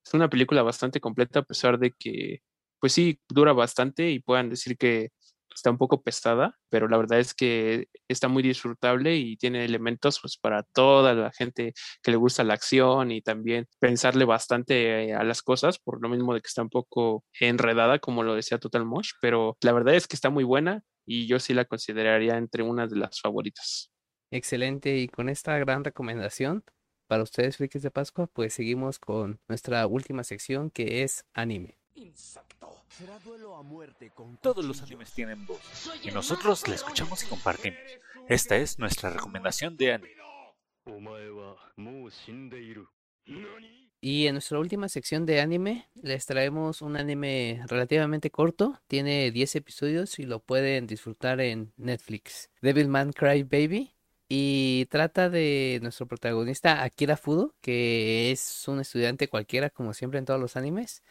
es 0.05 0.13
una 0.13 0.29
película 0.29 0.63
bastante 0.63 0.99
completa 0.99 1.39
a 1.39 1.43
pesar 1.43 1.77
de 1.77 1.91
que, 1.91 2.41
pues 2.79 2.93
sí, 2.93 3.19
dura 3.29 3.53
bastante 3.53 4.09
y 4.09 4.19
puedan 4.19 4.49
decir 4.49 4.77
que 4.77 5.11
está 5.53 5.71
un 5.71 5.77
poco 5.77 6.01
pesada, 6.01 6.57
pero 6.69 6.87
la 6.87 6.97
verdad 6.97 7.19
es 7.19 7.33
que 7.33 7.87
está 8.07 8.27
muy 8.27 8.43
disfrutable 8.43 9.15
y 9.15 9.37
tiene 9.37 9.65
elementos 9.65 10.19
pues 10.21 10.37
para 10.37 10.63
toda 10.63 11.13
la 11.13 11.31
gente 11.31 11.73
que 12.01 12.11
le 12.11 12.17
gusta 12.17 12.43
la 12.43 12.53
acción 12.53 13.11
y 13.11 13.21
también 13.21 13.67
pensarle 13.79 14.25
bastante 14.25 15.13
a 15.13 15.23
las 15.23 15.41
cosas, 15.41 15.79
por 15.79 16.01
lo 16.01 16.09
mismo 16.09 16.33
de 16.33 16.41
que 16.41 16.47
está 16.47 16.61
un 16.61 16.69
poco 16.69 17.23
enredada, 17.39 17.99
como 17.99 18.23
lo 18.23 18.35
decía 18.35 18.59
Total 18.59 18.85
Mosh, 18.85 19.11
pero 19.21 19.57
la 19.61 19.73
verdad 19.73 19.95
es 19.95 20.07
que 20.07 20.15
está 20.15 20.29
muy 20.29 20.43
buena 20.43 20.83
y 21.05 21.27
yo 21.27 21.39
sí 21.39 21.53
la 21.53 21.65
consideraría 21.65 22.37
entre 22.37 22.63
una 22.63 22.87
de 22.87 22.97
las 22.97 23.19
favoritas. 23.19 23.91
Excelente, 24.31 24.97
y 24.97 25.07
con 25.09 25.27
esta 25.27 25.57
gran 25.57 25.83
recomendación, 25.83 26.63
para 27.07 27.23
ustedes, 27.23 27.57
frikis 27.57 27.81
de 27.81 27.91
Pascua, 27.91 28.27
pues 28.27 28.53
seguimos 28.53 28.97
con 28.97 29.41
nuestra 29.49 29.85
última 29.87 30.23
sección 30.23 30.71
que 30.71 31.03
es 31.03 31.25
anime. 31.33 31.80
Todos 34.41 34.65
los 34.65 34.81
animes 34.81 35.11
tienen 35.11 35.45
voz. 35.45 35.91
Y 36.03 36.11
nosotros 36.11 36.67
la 36.67 36.75
escuchamos 36.75 37.23
y 37.23 37.27
compartimos. 37.27 37.79
Esta 38.27 38.55
es 38.57 38.79
nuestra 38.79 39.09
recomendación 39.09 39.77
de 39.77 39.93
anime. 39.93 40.15
Y 44.03 44.25
en 44.25 44.33
nuestra 44.33 44.57
última 44.57 44.89
sección 44.89 45.27
de 45.27 45.41
anime 45.41 45.87
les 46.01 46.25
traemos 46.25 46.81
un 46.81 46.97
anime 46.97 47.61
relativamente 47.67 48.31
corto, 48.31 48.81
tiene 48.87 49.29
10 49.29 49.57
episodios 49.57 50.17
y 50.17 50.23
lo 50.23 50.39
pueden 50.39 50.87
disfrutar 50.87 51.39
en 51.39 51.71
Netflix. 51.77 52.49
Devilman 52.61 53.13
Cry 53.13 53.43
Baby. 53.43 53.93
Y 54.33 54.85
trata 54.85 55.29
de 55.29 55.79
nuestro 55.81 56.07
protagonista 56.07 56.83
Akira 56.83 57.17
Fudo, 57.17 57.53
que 57.59 58.31
es 58.31 58.65
un 58.69 58.79
estudiante 58.79 59.27
cualquiera, 59.27 59.69
como 59.69 59.93
siempre 59.93 60.19
en 60.19 60.25
todos 60.25 60.39
los 60.39 60.55
animes, 60.55 61.03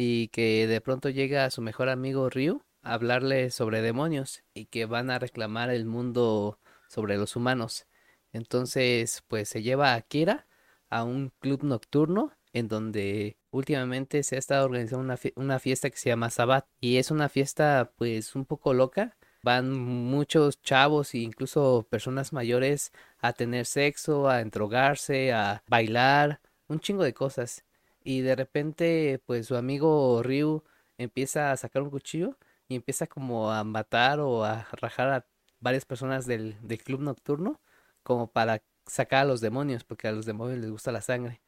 y 0.00 0.28
que 0.28 0.68
de 0.68 0.80
pronto 0.80 1.08
llega 1.08 1.44
a 1.44 1.50
su 1.50 1.60
mejor 1.60 1.88
amigo 1.88 2.30
Ryu 2.30 2.62
a 2.82 2.94
hablarle 2.94 3.50
sobre 3.50 3.82
demonios 3.82 4.44
y 4.54 4.66
que 4.66 4.86
van 4.86 5.10
a 5.10 5.18
reclamar 5.18 5.70
el 5.70 5.86
mundo 5.86 6.60
sobre 6.86 7.16
los 7.16 7.34
humanos. 7.34 7.88
Entonces, 8.32 9.24
pues 9.26 9.48
se 9.48 9.60
lleva 9.60 9.94
a 9.94 9.94
Akira 9.96 10.46
a 10.88 11.02
un 11.02 11.32
club 11.40 11.64
nocturno 11.64 12.32
en 12.52 12.68
donde 12.68 13.38
últimamente 13.50 14.22
se 14.22 14.36
ha 14.36 14.38
estado 14.38 14.66
organizando 14.66 15.04
una, 15.04 15.18
una 15.34 15.58
fiesta 15.58 15.90
que 15.90 15.96
se 15.96 16.10
llama 16.10 16.30
Sabat 16.30 16.64
y 16.80 16.98
es 16.98 17.10
una 17.10 17.28
fiesta 17.28 17.90
pues 17.96 18.36
un 18.36 18.44
poco 18.44 18.74
loca 18.74 19.16
van 19.42 19.72
muchos 19.72 20.62
chavos 20.62 21.12
e 21.14 21.18
incluso 21.18 21.88
personas 21.90 22.32
mayores 22.32 22.92
a 23.18 23.32
tener 23.32 23.66
sexo, 23.66 24.28
a 24.28 24.42
entrogarse, 24.42 25.32
a 25.32 25.64
bailar, 25.68 26.40
un 26.68 26.78
chingo 26.78 27.02
de 27.02 27.14
cosas. 27.14 27.64
Y 28.08 28.22
de 28.22 28.34
repente, 28.36 29.22
pues 29.26 29.46
su 29.48 29.54
amigo 29.56 30.22
Ryu 30.22 30.64
empieza 30.96 31.52
a 31.52 31.56
sacar 31.58 31.82
un 31.82 31.90
cuchillo 31.90 32.38
y 32.66 32.74
empieza 32.74 33.06
como 33.06 33.50
a 33.52 33.64
matar 33.64 34.18
o 34.20 34.44
a 34.44 34.66
rajar 34.72 35.08
a 35.10 35.26
varias 35.60 35.84
personas 35.84 36.24
del, 36.26 36.56
del 36.66 36.82
club 36.82 37.00
nocturno 37.02 37.60
como 38.02 38.32
para 38.32 38.62
sacar 38.86 39.24
a 39.24 39.24
los 39.26 39.42
demonios, 39.42 39.84
porque 39.84 40.08
a 40.08 40.12
los 40.12 40.24
demonios 40.24 40.58
les 40.58 40.70
gusta 40.70 40.90
la 40.90 41.02
sangre. 41.02 41.42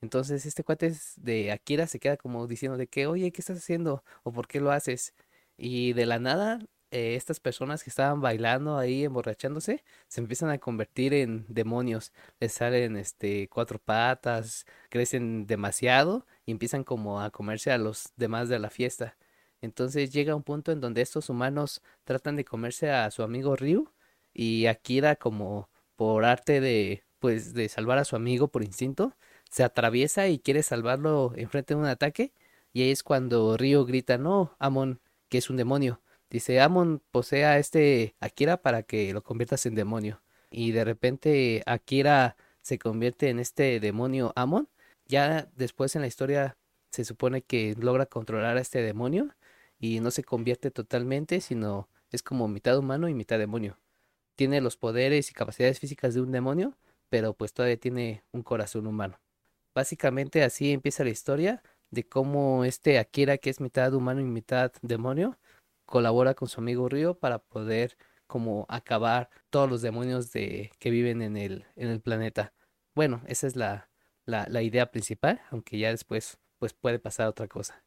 Entonces 0.00 0.46
este 0.46 0.64
cuate 0.64 0.94
de 1.16 1.52
Akira 1.52 1.86
se 1.86 2.00
queda 2.00 2.16
como 2.16 2.46
diciendo 2.46 2.78
de 2.78 2.86
que, 2.88 3.06
oye, 3.06 3.30
¿qué 3.30 3.42
estás 3.42 3.58
haciendo? 3.58 4.02
¿O 4.22 4.32
por 4.32 4.48
qué 4.48 4.58
lo 4.60 4.70
haces? 4.72 5.14
Y 5.58 5.92
de 5.92 6.06
la 6.06 6.18
nada 6.18 6.60
eh, 6.90 7.16
estas 7.16 7.40
personas 7.40 7.82
que 7.84 7.90
estaban 7.90 8.20
bailando 8.20 8.78
ahí, 8.78 9.04
emborrachándose, 9.04 9.84
se 10.08 10.20
empiezan 10.20 10.50
a 10.50 10.58
convertir 10.58 11.14
en 11.14 11.44
demonios. 11.48 12.12
Les 12.40 12.52
salen 12.52 12.96
este 12.96 13.48
cuatro 13.48 13.78
patas, 13.78 14.66
crecen 14.90 15.46
demasiado 15.46 16.26
y 16.44 16.52
empiezan 16.52 16.84
como 16.84 17.20
a 17.20 17.30
comerse 17.30 17.70
a 17.72 17.78
los 17.78 18.12
demás 18.16 18.48
de 18.48 18.58
la 18.58 18.70
fiesta. 18.70 19.16
Entonces 19.60 20.12
llega 20.12 20.34
un 20.34 20.42
punto 20.42 20.72
en 20.72 20.80
donde 20.80 21.02
estos 21.02 21.28
humanos 21.30 21.82
tratan 22.04 22.36
de 22.36 22.44
comerse 22.44 22.90
a 22.90 23.10
su 23.10 23.22
amigo 23.22 23.56
Ryu 23.56 23.90
y 24.32 24.66
Akira 24.66 25.16
como 25.16 25.70
por 25.96 26.24
arte 26.24 26.60
de 26.60 27.04
pues 27.18 27.54
de 27.54 27.68
salvar 27.68 27.98
a 27.98 28.04
su 28.04 28.14
amigo 28.16 28.48
por 28.48 28.62
instinto, 28.62 29.16
se 29.50 29.64
atraviesa 29.64 30.28
y 30.28 30.38
quiere 30.38 30.62
salvarlo 30.62 31.32
enfrente 31.36 31.74
de 31.74 31.80
un 31.80 31.86
ataque 31.86 32.32
y 32.72 32.82
ahí 32.82 32.90
es 32.90 33.02
cuando 33.02 33.56
Ryo 33.56 33.84
grita, 33.86 34.18
"No, 34.18 34.54
Amon, 34.58 35.00
que 35.28 35.38
es 35.38 35.50
un 35.50 35.56
demonio." 35.56 36.00
Dice, 36.30 36.60
"Amon 36.60 37.02
posee 37.10 37.44
a 37.44 37.58
este 37.58 38.16
Akira 38.20 38.56
para 38.58 38.82
que 38.82 39.12
lo 39.12 39.22
conviertas 39.22 39.66
en 39.66 39.74
demonio." 39.74 40.22
Y 40.50 40.72
de 40.72 40.84
repente 40.84 41.62
Akira 41.66 42.36
se 42.62 42.78
convierte 42.78 43.30
en 43.30 43.38
este 43.38 43.80
demonio 43.80 44.32
Amon. 44.36 44.68
Ya 45.06 45.48
después 45.56 45.94
en 45.94 46.02
la 46.02 46.08
historia 46.08 46.56
se 46.90 47.04
supone 47.04 47.42
que 47.42 47.74
logra 47.78 48.06
controlar 48.06 48.56
a 48.56 48.60
este 48.60 48.82
demonio 48.82 49.34
y 49.78 50.00
no 50.00 50.10
se 50.10 50.24
convierte 50.24 50.70
totalmente, 50.70 51.40
sino 51.40 51.88
es 52.10 52.22
como 52.22 52.48
mitad 52.48 52.78
humano 52.78 53.08
y 53.08 53.14
mitad 53.14 53.38
demonio. 53.38 53.78
Tiene 54.36 54.60
los 54.60 54.76
poderes 54.76 55.30
y 55.30 55.34
capacidades 55.34 55.80
físicas 55.80 56.14
de 56.14 56.20
un 56.20 56.32
demonio, 56.32 56.76
pero 57.08 57.34
pues 57.34 57.52
todavía 57.52 57.78
tiene 57.78 58.24
un 58.32 58.42
corazón 58.42 58.86
humano. 58.86 59.20
Básicamente 59.74 60.42
así 60.42 60.72
empieza 60.72 61.04
la 61.04 61.10
historia 61.10 61.62
de 61.90 62.04
cómo 62.08 62.64
este 62.64 62.98
Akira, 62.98 63.38
que 63.38 63.50
es 63.50 63.60
mitad 63.60 63.92
humano 63.94 64.20
y 64.20 64.24
mitad 64.24 64.72
demonio, 64.82 65.38
colabora 65.86 66.34
con 66.34 66.48
su 66.48 66.60
amigo 66.60 66.88
Ryo 66.88 67.18
para 67.18 67.38
poder 67.38 67.96
como 68.26 68.66
acabar 68.68 69.30
todos 69.50 69.70
los 69.70 69.82
demonios 69.82 70.32
de, 70.32 70.72
que 70.78 70.90
viven 70.90 71.22
en 71.22 71.36
el, 71.36 71.64
en 71.76 71.88
el 71.88 72.00
planeta. 72.00 72.52
Bueno, 72.94 73.22
esa 73.26 73.46
es 73.46 73.56
la, 73.56 73.88
la, 74.26 74.62
idea 74.62 74.90
principal, 74.90 75.40
aunque 75.50 75.78
ya 75.78 75.90
después 75.90 76.38
pues 76.58 76.72
puede 76.72 76.98
pasar 76.98 77.28
otra 77.28 77.48
cosa. 77.48 77.84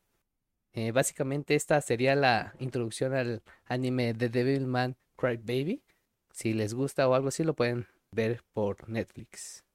Eh, 0.73 0.91
básicamente 0.91 1.55
esta 1.55 1.81
sería 1.81 2.15
la 2.15 2.53
introducción 2.59 3.13
al 3.13 3.41
anime 3.65 4.13
The 4.13 4.29
Devilman 4.29 4.95
Cry 5.17 5.37
Baby. 5.37 5.83
Si 6.31 6.53
les 6.53 6.73
gusta 6.73 7.07
o 7.09 7.15
algo 7.15 7.29
así 7.29 7.43
lo 7.43 7.55
pueden 7.55 7.87
ver 8.11 8.43
por 8.53 8.87
Netflix. 8.87 9.65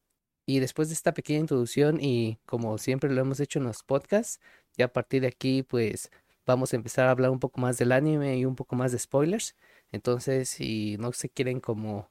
Y 0.47 0.61
después 0.61 0.89
de 0.89 0.95
esta 0.95 1.15
pequeña 1.15 1.41
introducción 1.41 1.99
y 2.01 2.39
como 2.47 2.79
siempre 2.79 3.11
lo 3.11 3.21
hemos 3.21 3.41
hecho 3.41 3.59
en 3.59 3.65
los 3.65 3.83
podcasts, 3.83 4.41
ya 4.77 4.87
a 4.87 4.93
partir 4.93 5.23
de 5.23 5.29
aquí 5.29 5.63
pues 5.63 6.11
vamos 6.47 6.73
a 6.73 6.77
empezar 6.77 7.07
a 7.07 7.11
hablar 7.11 7.31
un 7.31 7.41
poco 7.41 7.61
más 7.61 7.79
del 7.79 7.93
anime 7.93 8.37
y 8.39 8.45
un 8.45 8.57
poco 8.57 8.77
más 8.77 8.93
de 8.93 8.99
spoilers. 8.99 9.57
Entonces 9.93 10.49
si 10.49 10.97
no 10.99 11.13
se 11.13 11.29
quieren 11.29 11.61
como 11.61 12.11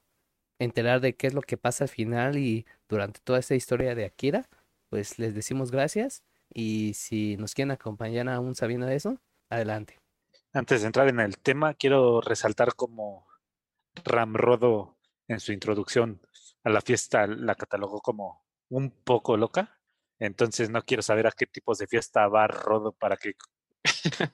enterar 0.58 1.00
de 1.00 1.16
qué 1.16 1.26
es 1.26 1.34
lo 1.34 1.42
que 1.42 1.56
pasa 1.56 1.84
al 1.84 1.90
final 1.90 2.38
y 2.38 2.66
durante 2.88 3.20
toda 3.20 3.38
esta 3.38 3.54
historia 3.54 3.94
de 3.94 4.04
Akira, 4.04 4.48
pues 4.88 5.18
les 5.18 5.34
decimos 5.34 5.70
gracias 5.70 6.22
y 6.52 6.94
si 6.94 7.36
nos 7.36 7.54
quieren 7.54 7.72
acompañar 7.72 8.28
aún 8.28 8.54
sabiendo 8.54 8.88
eso, 8.88 9.18
adelante. 9.50 9.98
Antes 10.52 10.82
de 10.82 10.86
entrar 10.86 11.08
en 11.08 11.20
el 11.20 11.38
tema, 11.38 11.74
quiero 11.74 12.20
resaltar 12.20 12.74
como 12.74 13.26
Ramrodo 14.04 14.96
en 15.26 15.40
su 15.40 15.52
introducción 15.52 16.20
a 16.64 16.70
la 16.70 16.80
fiesta 16.80 17.26
la 17.26 17.54
catalogó 17.54 18.00
como 18.00 18.42
un 18.70 18.90
poco 18.90 19.36
loca. 19.36 19.78
Entonces 20.18 20.70
no 20.70 20.82
quiero 20.82 21.02
saber 21.02 21.26
a 21.26 21.32
qué 21.32 21.46
tipos 21.46 21.78
de 21.78 21.86
fiesta 21.86 22.26
va 22.28 22.46
Rodo 22.46 22.92
para 22.92 23.16
que 23.16 23.34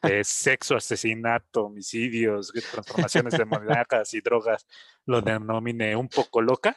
eh, 0.02 0.24
sexo, 0.24 0.76
asesinato, 0.76 1.66
homicidios, 1.66 2.52
transformaciones 2.72 3.36
demoníacas 3.36 4.14
y 4.14 4.20
drogas 4.20 4.66
lo 5.06 5.20
denomine 5.20 5.96
un 5.96 6.08
poco 6.08 6.40
loca. 6.40 6.76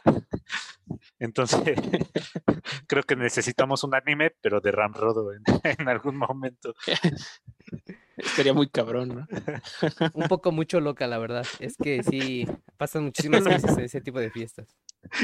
Entonces, 1.20 1.78
creo 2.88 3.04
que 3.04 3.16
necesitamos 3.16 3.84
un 3.84 3.96
anime, 3.96 4.32
pero 4.42 4.60
de 4.60 4.72
Ramrodo 4.72 5.34
en, 5.34 5.44
en 5.80 5.88
algún 5.88 6.18
momento. 6.18 6.74
Estaría 8.18 8.54
muy 8.54 8.70
cabrón, 8.70 9.10
¿no? 9.10 9.28
Un 10.14 10.28
poco 10.28 10.52
mucho 10.52 10.80
loca, 10.80 11.08
la 11.08 11.18
verdad. 11.18 11.48
Es 11.60 11.78
que 11.78 12.04
sí, 12.04 12.48
pasan 12.78 13.06
muchísimas 13.06 13.44
veces 13.44 13.76
en 13.76 13.86
ese 13.86 14.02
tipo 14.02 14.20
de 14.20 14.30
fiestas. 14.30 14.68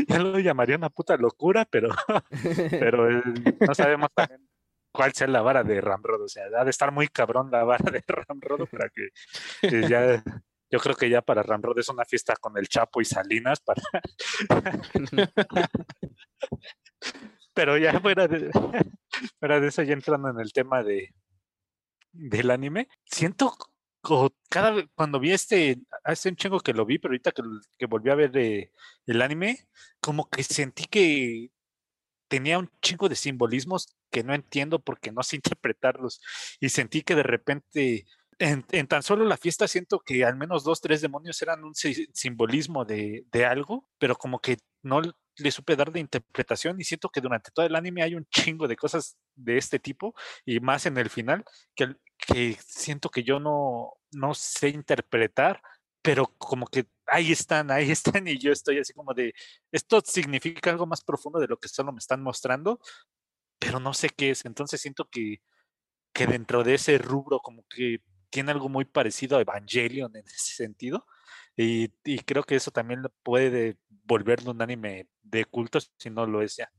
Ya 0.08 0.18
lo 0.18 0.40
llamaría 0.40 0.76
una 0.76 0.90
puta 0.90 1.16
locura, 1.16 1.66
pero, 1.66 1.90
pero 2.72 3.08
no 3.12 3.76
sabemos 3.76 4.10
también 4.16 4.49
cuál 4.92 5.14
sea 5.14 5.28
la 5.28 5.42
vara 5.42 5.64
de 5.64 5.82
Ramrodo. 5.82 6.26
O 6.26 6.30
sea, 6.30 6.46
ha 6.58 6.64
de 6.64 6.70
estar 6.70 6.92
muy 6.92 7.08
cabrón 7.08 7.50
la 7.52 7.64
vara 7.64 7.92
de 7.92 8.04
Ramrodo 8.08 8.66
para 8.68 8.90
que, 8.90 9.10
que 9.62 9.88
ya 9.88 10.24
yo 10.72 10.80
creo 10.80 10.96
que 10.96 11.10
ya 11.10 11.22
para 11.22 11.42
Ramrod 11.42 11.80
es 11.80 11.90
una 11.90 12.06
fiesta 12.06 12.36
con 12.36 12.58
el 12.58 12.68
Chapo 12.68 13.02
y 13.02 13.06
Salinas 13.06 13.60
para. 13.60 13.82
Pero 17.54 17.78
ya 17.78 18.00
fuera 18.00 18.28
de, 18.28 18.52
fuera 19.40 19.60
de 19.60 19.68
eso, 19.68 19.82
ya 19.82 19.94
entrando 19.94 20.30
en 20.30 20.40
el 20.40 20.54
tema 20.54 20.84
de 20.84 21.14
del 22.12 22.52
anime, 22.52 22.88
siento 23.06 23.56
cada 24.50 24.72
vez 24.72 24.86
cuando 24.96 25.20
vi 25.20 25.32
este, 25.32 25.78
hace 26.04 26.30
un 26.30 26.36
chingo 26.36 26.60
que 26.60 26.74
lo 26.74 26.86
vi, 26.86 26.98
pero 26.98 27.12
ahorita 27.12 27.32
que, 27.32 27.44
que 27.78 27.86
volví 27.86 28.10
a 28.10 28.16
ver 28.16 28.36
eh, 28.38 28.72
el 29.06 29.22
anime, 29.22 29.68
como 30.00 30.30
que 30.30 30.44
sentí 30.44 30.86
que 30.86 31.52
tenía 32.30 32.60
un 32.60 32.72
chingo 32.82 33.10
de 33.10 33.16
simbolismos 33.16 33.98
que 34.12 34.24
no 34.24 34.34
entiendo 34.34 34.80
porque 34.80 35.12
no 35.12 35.24
sé 35.24 35.36
interpretarlos. 35.38 36.22
Y 36.62 36.70
sentí 36.70 37.02
que 37.04 37.16
de 37.16 37.24
repente 37.24 38.06
en, 38.40 38.66
en 38.72 38.88
tan 38.88 39.04
solo 39.04 39.26
la 39.26 39.38
fiesta 39.38 39.68
siento 39.68 40.00
que 40.00 40.24
al 40.26 40.38
menos 40.38 40.64
dos, 40.64 40.82
tres 40.82 41.02
demonios 41.02 41.42
eran 41.42 41.64
un 41.64 41.76
si- 41.76 42.08
simbolismo 42.14 42.86
de, 42.86 43.26
de 43.32 43.46
algo, 43.46 43.88
pero 43.98 44.16
como 44.16 44.40
que 44.40 44.58
no 44.82 45.02
le 45.38 45.52
supe 45.52 45.76
dar 45.76 45.92
de 45.92 46.00
interpretación 46.00 46.80
y 46.80 46.84
siento 46.84 47.10
que 47.10 47.22
durante 47.22 47.52
todo 47.52 47.66
el 47.66 47.76
anime 47.76 48.04
hay 48.04 48.16
un 48.16 48.26
chingo 48.26 48.68
de 48.68 48.76
cosas 48.76 49.18
de 49.36 49.58
este 49.58 49.80
tipo 49.80 50.14
y 50.46 50.60
más 50.60 50.86
en 50.86 50.98
el 50.98 51.10
final 51.10 51.44
que, 51.76 51.96
que 52.18 52.58
siento 52.66 53.10
que 53.10 53.24
yo 53.24 53.40
no, 53.40 53.94
no 54.12 54.34
sé 54.34 54.70
interpretar, 54.70 55.62
pero 56.02 56.28
como 56.38 56.68
que 56.68 56.86
ahí 57.12 57.32
están, 57.32 57.72
ahí 57.72 57.92
están 57.92 58.28
y 58.28 58.38
yo 58.38 58.52
estoy 58.52 58.80
así 58.80 58.94
como 58.94 59.14
de, 59.14 59.34
esto 59.72 60.02
significa 60.06 60.70
algo 60.70 60.86
más 60.86 61.04
profundo 61.04 61.40
de 61.40 61.48
lo 61.48 61.58
que 61.58 61.68
solo 61.68 61.92
me 61.92 62.00
están 62.00 62.22
mostrando, 62.22 62.80
pero 63.60 63.80
no 63.80 63.94
sé 63.94 64.10
qué 64.10 64.32
es, 64.32 64.46
entonces 64.46 64.82
siento 64.82 65.06
que 65.06 65.42
que 66.14 66.28
dentro 66.28 66.64
de 66.64 66.76
ese 66.76 66.98
rubro 66.98 67.40
como 67.40 67.64
que 67.70 68.02
tiene 68.30 68.52
algo 68.52 68.70
muy 68.70 68.86
parecido 68.86 69.38
a 69.38 69.42
Evangelion 69.42 70.16
en 70.16 70.26
ese 70.26 70.54
sentido. 70.54 71.06
Y, 71.56 71.94
y 72.04 72.20
creo 72.20 72.44
que 72.44 72.56
eso 72.56 72.72
también 72.72 73.04
puede 73.24 73.78
volverlo 74.04 74.52
un 74.52 74.62
anime 74.62 75.08
de 75.24 75.46
culto 75.46 75.80
si 75.98 76.10
no 76.10 76.26
lo 76.26 76.42
es 76.42 76.58
ya. 76.58 76.72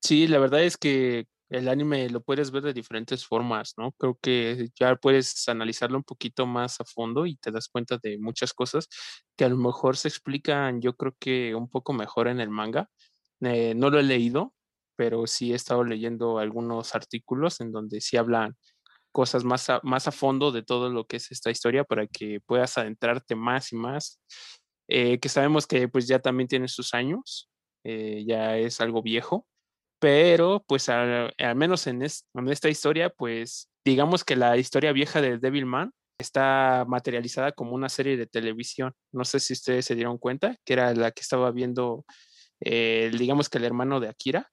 Sí, 0.00 0.26
la 0.26 0.38
verdad 0.38 0.62
es 0.62 0.76
que 0.76 1.26
el 1.50 1.68
anime 1.68 2.08
lo 2.10 2.20
puedes 2.22 2.50
ver 2.50 2.62
de 2.62 2.72
diferentes 2.74 3.26
formas, 3.26 3.74
¿no? 3.78 3.92
Creo 3.92 4.18
que 4.20 4.68
ya 4.78 4.96
puedes 4.96 5.48
analizarlo 5.48 5.96
un 5.98 6.04
poquito 6.04 6.46
más 6.46 6.80
a 6.80 6.84
fondo 6.84 7.26
y 7.26 7.36
te 7.36 7.50
das 7.50 7.68
cuenta 7.68 7.98
de 8.02 8.18
muchas 8.18 8.52
cosas 8.52 8.88
que 9.36 9.44
a 9.44 9.48
lo 9.48 9.56
mejor 9.56 9.96
se 9.96 10.08
explican, 10.08 10.80
yo 10.80 10.96
creo 10.96 11.14
que 11.18 11.54
un 11.54 11.68
poco 11.70 11.92
mejor 11.92 12.28
en 12.28 12.40
el 12.40 12.50
manga. 12.50 12.88
Eh, 13.40 13.74
no 13.74 13.90
lo 13.90 13.98
he 14.00 14.02
leído, 14.02 14.54
pero 14.96 15.26
sí 15.26 15.52
he 15.52 15.54
estado 15.56 15.84
leyendo 15.84 16.38
algunos 16.38 16.94
artículos 16.94 17.60
en 17.60 17.72
donde 17.72 18.00
sí 18.00 18.16
hablan 18.16 18.56
cosas 19.12 19.44
más 19.44 19.70
a, 19.70 19.80
más 19.84 20.08
a 20.08 20.12
fondo 20.12 20.52
de 20.52 20.62
todo 20.62 20.90
lo 20.90 21.06
que 21.06 21.16
es 21.18 21.30
esta 21.32 21.50
historia 21.50 21.84
para 21.84 22.06
que 22.06 22.40
puedas 22.46 22.78
adentrarte 22.78 23.36
más 23.36 23.72
y 23.72 23.76
más. 23.76 24.20
Eh, 24.88 25.18
que 25.20 25.28
sabemos 25.28 25.66
que 25.66 25.88
pues 25.88 26.08
ya 26.08 26.18
también 26.20 26.48
tiene 26.48 26.68
sus 26.68 26.94
años, 26.94 27.50
eh, 27.84 28.24
ya 28.26 28.56
es 28.58 28.80
algo 28.80 29.02
viejo, 29.02 29.46
pero 29.98 30.64
pues 30.66 30.88
al, 30.88 31.34
menos 31.56 31.86
en 31.86 32.02
esta 32.02 32.68
historia, 32.68 33.10
pues 33.10 33.68
digamos 33.84 34.24
que 34.24 34.36
la 34.36 34.56
historia 34.56 34.92
vieja 34.92 35.20
de 35.20 35.38
Devilman 35.38 35.92
está 36.18 36.84
materializada 36.88 37.52
como 37.52 37.72
una 37.74 37.88
serie 37.88 38.16
de 38.16 38.26
televisión. 38.26 38.92
No 39.12 39.24
sé 39.24 39.40
si 39.40 39.52
ustedes 39.52 39.86
se 39.86 39.94
dieron 39.94 40.18
cuenta, 40.18 40.56
que 40.64 40.72
era 40.74 40.94
la 40.94 41.10
que 41.12 41.22
estaba 41.22 41.50
viendo, 41.52 42.04
eh, 42.60 43.10
digamos 43.16 43.48
que 43.48 43.58
el 43.58 43.64
hermano 43.64 44.00
de 44.00 44.08
Akira, 44.08 44.50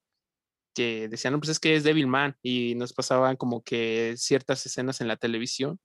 que 0.75 1.07
decían, 1.09 1.33
no, 1.33 1.39
pues 1.39 1.49
es 1.49 1.59
que 1.59 1.75
es 1.75 1.83
Devilman, 1.83 2.35
y 2.43 2.75
nos 2.75 2.93
pasaban 2.93 3.37
como 3.37 3.63
que 3.63 4.15
ciertas 4.17 4.65
escenas 4.65 5.01
en 5.01 5.07
la 5.07 5.17
televisión 5.17 5.79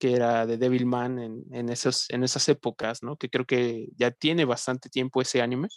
que 0.00 0.14
era 0.14 0.46
de 0.46 0.56
Devilman 0.56 1.18
en, 1.18 1.44
en, 1.52 1.68
esos, 1.68 2.08
en 2.10 2.24
esas 2.24 2.48
épocas, 2.48 3.02
¿no? 3.02 3.16
Que 3.16 3.28
creo 3.28 3.44
que 3.44 3.88
ya 3.96 4.10
tiene 4.10 4.46
bastante 4.46 4.88
tiempo 4.88 5.20
ese 5.20 5.42
anime, 5.42 5.68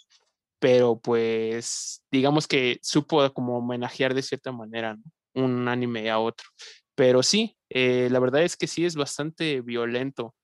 pero 0.64 0.98
pues 0.98 2.02
digamos 2.10 2.48
que 2.48 2.78
supo 2.80 3.30
como 3.34 3.58
homenajear 3.58 4.14
de 4.14 4.22
cierta 4.22 4.50
manera. 4.50 4.96
Un 5.34 5.68
anime 5.68 6.08
a 6.08 6.18
otro. 6.18 6.48
Pero 6.94 7.22
sí, 7.22 7.58
eh, 7.68 8.08
la 8.10 8.18
verdad 8.18 8.44
es 8.44 8.56
que 8.56 8.66
sí 8.66 8.86
es 8.86 8.96
bastante 8.96 9.60
violento 9.60 10.34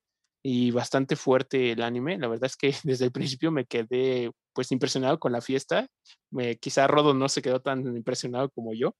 y 0.44 0.72
bastante 0.72 1.16
fuerte 1.16 1.72
el 1.72 1.82
anime. 1.82 2.18
La 2.18 2.28
verdad 2.28 2.44
es 2.48 2.56
que 2.59 2.70
desde 2.84 3.06
el 3.06 3.12
principio 3.12 3.51
me 3.51 3.64
quedé 3.64 4.30
pues 4.52 4.70
impresionado 4.72 5.18
con 5.18 5.32
la 5.32 5.40
fiesta. 5.40 5.86
Me, 6.30 6.59
quizá 6.59 6.86
Rodo 6.86 7.14
no 7.14 7.30
se 7.30 7.40
quedó 7.40 7.62
tan 7.62 7.80
impresionado 7.97 8.51
como 8.51 8.74
yo, 8.74 8.97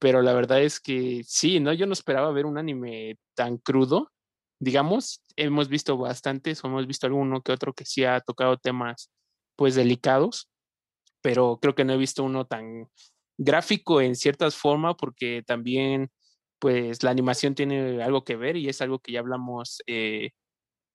pero 0.00 0.20
la 0.20 0.32
verdad 0.32 0.62
es 0.62 0.80
que 0.80 1.22
sí, 1.24 1.60
¿no? 1.60 1.72
Yo 1.74 1.86
no 1.86 1.92
esperaba 1.92 2.32
ver 2.32 2.44
un 2.44 2.58
anime 2.58 3.18
tan 3.36 3.58
crudo. 3.58 4.10
Digamos, 4.60 5.22
hemos 5.36 5.68
visto 5.68 5.96
bastantes, 5.96 6.64
hemos 6.64 6.88
visto 6.88 7.06
alguno 7.06 7.40
que 7.42 7.52
otro 7.52 7.72
que 7.72 7.84
sí 7.84 8.02
ha 8.04 8.20
tocado 8.20 8.56
temas 8.56 9.12
pues 9.56 9.76
delicados, 9.76 10.48
pero 11.22 11.58
creo 11.60 11.74
que 11.74 11.84
no 11.84 11.94
he 11.94 11.96
visto 11.96 12.24
uno 12.24 12.46
tan 12.46 12.88
gráfico 13.38 14.00
en 14.00 14.16
ciertas 14.16 14.56
formas 14.56 14.96
porque 14.98 15.42
también 15.46 16.10
pues 16.58 17.02
la 17.02 17.10
animación 17.10 17.54
tiene 17.54 18.02
algo 18.02 18.24
que 18.24 18.36
ver 18.36 18.56
y 18.56 18.68
es 18.68 18.80
algo 18.80 18.98
que 19.00 19.12
ya 19.12 19.20
hablamos 19.20 19.82
eh, 19.86 20.30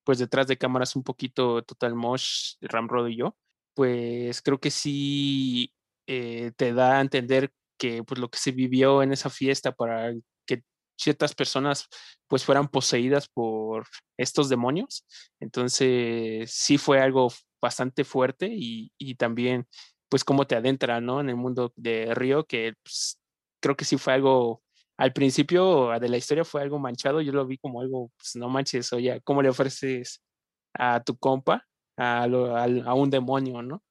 pues 0.03 0.19
detrás 0.19 0.48
de 0.48 0.57
cámaras 0.57 0.95
un 0.95 1.03
poquito 1.03 1.64
Total 1.64 1.95
Mosh, 1.95 2.56
Ramrod 2.61 3.07
y 3.10 3.18
yo, 3.18 3.38
pues 3.76 4.41
creo 4.41 4.60
que 4.60 4.72
sí 4.72 5.73
eh, 6.07 6.52
te 6.56 6.73
da 6.73 6.98
a 6.98 7.02
entender 7.02 7.52
que 7.77 8.03
pues 8.03 8.19
lo 8.19 8.30
que 8.30 8.39
se 8.39 8.52
vivió 8.52 9.03
en 9.03 9.14
esa 9.14 9.30
fiesta 9.30 9.72
para 9.72 10.14
que 10.45 10.64
ciertas 10.98 11.35
personas 11.35 11.88
pues 12.27 12.43
fueran 12.45 12.68
poseídas 12.68 13.27
por 13.30 13.88
estos 14.18 14.49
demonios. 14.49 15.06
Entonces 15.39 16.52
sí 16.52 16.77
fue 16.77 16.99
algo 17.02 17.31
bastante 17.61 18.03
fuerte 18.03 18.48
y, 18.52 18.91
y 18.98 19.15
también 19.15 19.68
pues 20.12 20.26
cómo 20.26 20.46
te 20.46 20.56
adentra, 20.56 21.00
¿no? 21.02 21.22
En 21.22 21.30
el 21.30 21.38
mundo 21.38 21.74
de 21.78 22.14
Río, 22.14 22.46
que 22.46 22.74
pues, 22.84 23.18
creo 23.62 23.78
que 23.78 23.86
sí 23.86 23.98
fue 23.98 24.14
algo, 24.14 24.62
al 24.98 25.14
principio 25.14 25.90
de 26.00 26.10
la 26.10 26.18
historia 26.18 26.44
fue 26.46 26.62
algo 26.62 26.80
manchado, 26.80 27.22
yo 27.22 27.32
lo 27.32 27.48
vi 27.48 27.58
como 27.58 27.82
algo, 27.82 28.12
pues 28.18 28.36
no 28.36 28.50
manches, 28.50 28.92
oye, 28.94 29.22
¿cómo 29.24 29.42
le 29.42 29.50
ofreces 29.50 30.22
a 30.74 31.02
tu 31.04 31.18
compa 31.18 31.66
a, 31.98 32.24
a, 32.26 32.94
un 32.94 33.10
demonio, 33.10 33.62
¿no? 33.62 33.84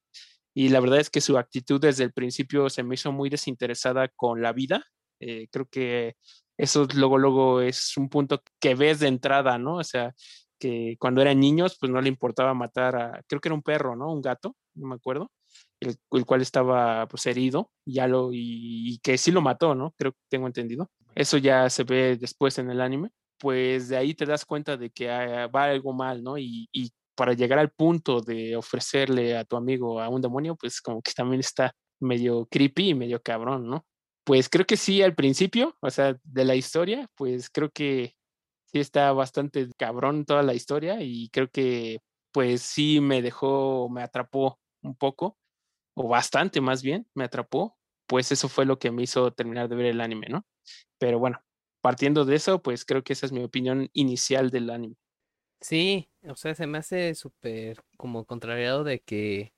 Y 0.55 0.69
la 0.71 0.81
verdad 0.81 1.01
es 1.01 1.11
que 1.11 1.23
su 1.23 1.39
actitud 1.39 1.81
desde 1.81 2.05
el 2.05 2.13
principio 2.13 2.69
se 2.71 2.83
me 2.83 2.97
hizo 2.97 3.13
muy 3.13 3.31
desinteresada 3.31 4.09
con 4.09 4.43
la 4.43 4.53
vida. 4.53 4.85
Eh, 5.21 5.49
creo 5.51 5.67
que 5.67 6.17
eso 6.59 6.87
luego, 6.97 7.19
luego 7.19 7.61
es 7.63 7.97
un 7.97 8.11
punto 8.11 8.43
que 8.61 8.75
ves 8.75 9.01
de 9.01 9.09
entrada, 9.09 9.59
¿no? 9.59 9.77
O 9.77 9.85
sea, 9.85 10.15
que 10.59 10.97
cuando 11.01 11.23
eran 11.23 11.41
niños, 11.41 11.79
pues 11.81 11.91
no 11.93 12.01
le 12.03 12.09
importaba 12.11 12.55
matar 12.55 12.97
a, 12.97 13.23
creo 13.29 13.41
que 13.41 13.49
era 13.49 13.55
un 13.55 13.63
perro, 13.63 13.97
¿no? 13.97 14.13
Un 14.13 14.23
gato, 14.23 14.57
no 14.75 14.89
me 14.89 14.97
acuerdo 14.97 15.31
el, 15.81 16.27
cual 16.27 16.43
estaba 16.43 17.07
pues 17.09 17.27
herido 17.27 17.71
ya 17.87 18.07
lo, 18.07 18.31
y, 18.33 18.99
que 19.03 19.19
sí 19.19 19.31
lo 19.31 19.41
mató, 19.41 19.75
¿no? 19.75 19.95
Creo 19.97 20.13
que 20.13 20.19
tengo 20.29 20.47
entendido. 20.47 20.91
Eso 21.15 21.39
ya 21.39 21.69
se 21.71 21.85
ve 21.85 22.17
después 22.17 22.59
en 22.59 22.71
el 22.71 22.81
anime. 22.81 23.11
Pues 23.39 23.89
de 23.89 23.97
ahí 23.97 24.15
te 24.15 24.27
das 24.27 24.45
cuenta 24.45 24.77
de 24.77 24.91
que 24.91 25.11
ah, 25.11 25.47
va 25.49 25.65
algo 25.65 25.93
mal, 25.93 26.23
¿no? 26.23 26.37
Y, 26.37 26.69
y 26.73 26.91
para 27.15 27.33
llegar 27.33 27.59
al 27.59 27.71
punto 27.71 28.21
de 28.21 28.57
ofrecerle 28.57 29.37
a 29.37 29.45
tu 29.45 29.57
amigo 29.57 30.01
a 30.01 30.09
un 30.09 30.21
demonio, 30.21 30.57
pues 30.57 30.81
como 30.81 31.03
que 31.03 31.13
también 31.13 31.41
está 31.41 31.75
medio 32.01 32.47
creepy 32.47 32.91
y 32.91 32.95
medio 32.95 33.23
cabrón, 33.23 33.69
¿no? 33.69 33.87
Pues 34.25 34.49
creo 34.49 34.67
que 34.67 34.77
sí 34.77 35.03
al 35.03 35.15
principio, 35.15 35.77
o 35.81 35.91
sea, 35.91 36.17
de 36.23 36.45
la 36.45 36.55
historia, 36.55 37.09
pues 37.17 37.51
creo 37.51 37.71
que 37.71 38.15
sí 38.67 38.79
está 38.79 39.13
bastante 39.13 39.69
cabrón 39.77 40.25
toda 40.25 40.43
la 40.43 40.55
historia 40.55 41.03
y 41.03 41.29
creo 41.31 41.49
que 41.51 42.01
pues 42.33 42.63
sí 42.63 43.01
me 43.01 43.23
dejó, 43.23 43.89
me 43.91 44.03
atrapó 44.03 44.59
un 44.83 44.95
poco 44.95 45.37
o 46.01 46.09
bastante 46.09 46.61
más 46.63 46.83
bien, 46.83 47.07
me 47.15 47.25
atrapó, 47.25 47.77
pues 48.07 48.33
eso 48.33 48.49
fue 48.49 48.65
lo 48.65 48.79
que 48.79 48.91
me 48.91 49.03
hizo 49.03 49.33
terminar 49.33 49.69
de 49.69 49.77
ver 49.77 49.87
el 49.87 50.01
anime, 50.01 50.29
¿no? 50.31 50.47
Pero 50.99 51.19
bueno, 51.19 51.43
partiendo 51.83 52.25
de 52.25 52.37
eso, 52.37 52.63
pues 52.63 52.85
creo 52.87 53.05
que 53.05 53.13
esa 53.13 53.27
es 53.27 53.33
mi 53.33 53.43
opinión 53.45 53.91
inicial 53.93 54.51
del 54.51 54.71
anime. 54.71 54.97
Sí, 55.61 56.09
o 56.27 56.37
sea, 56.37 56.55
se 56.55 56.67
me 56.67 56.79
hace 56.79 57.15
súper 57.15 57.83
como 57.99 58.25
contrariado 58.25 58.83
de 58.83 59.01
que 59.01 59.53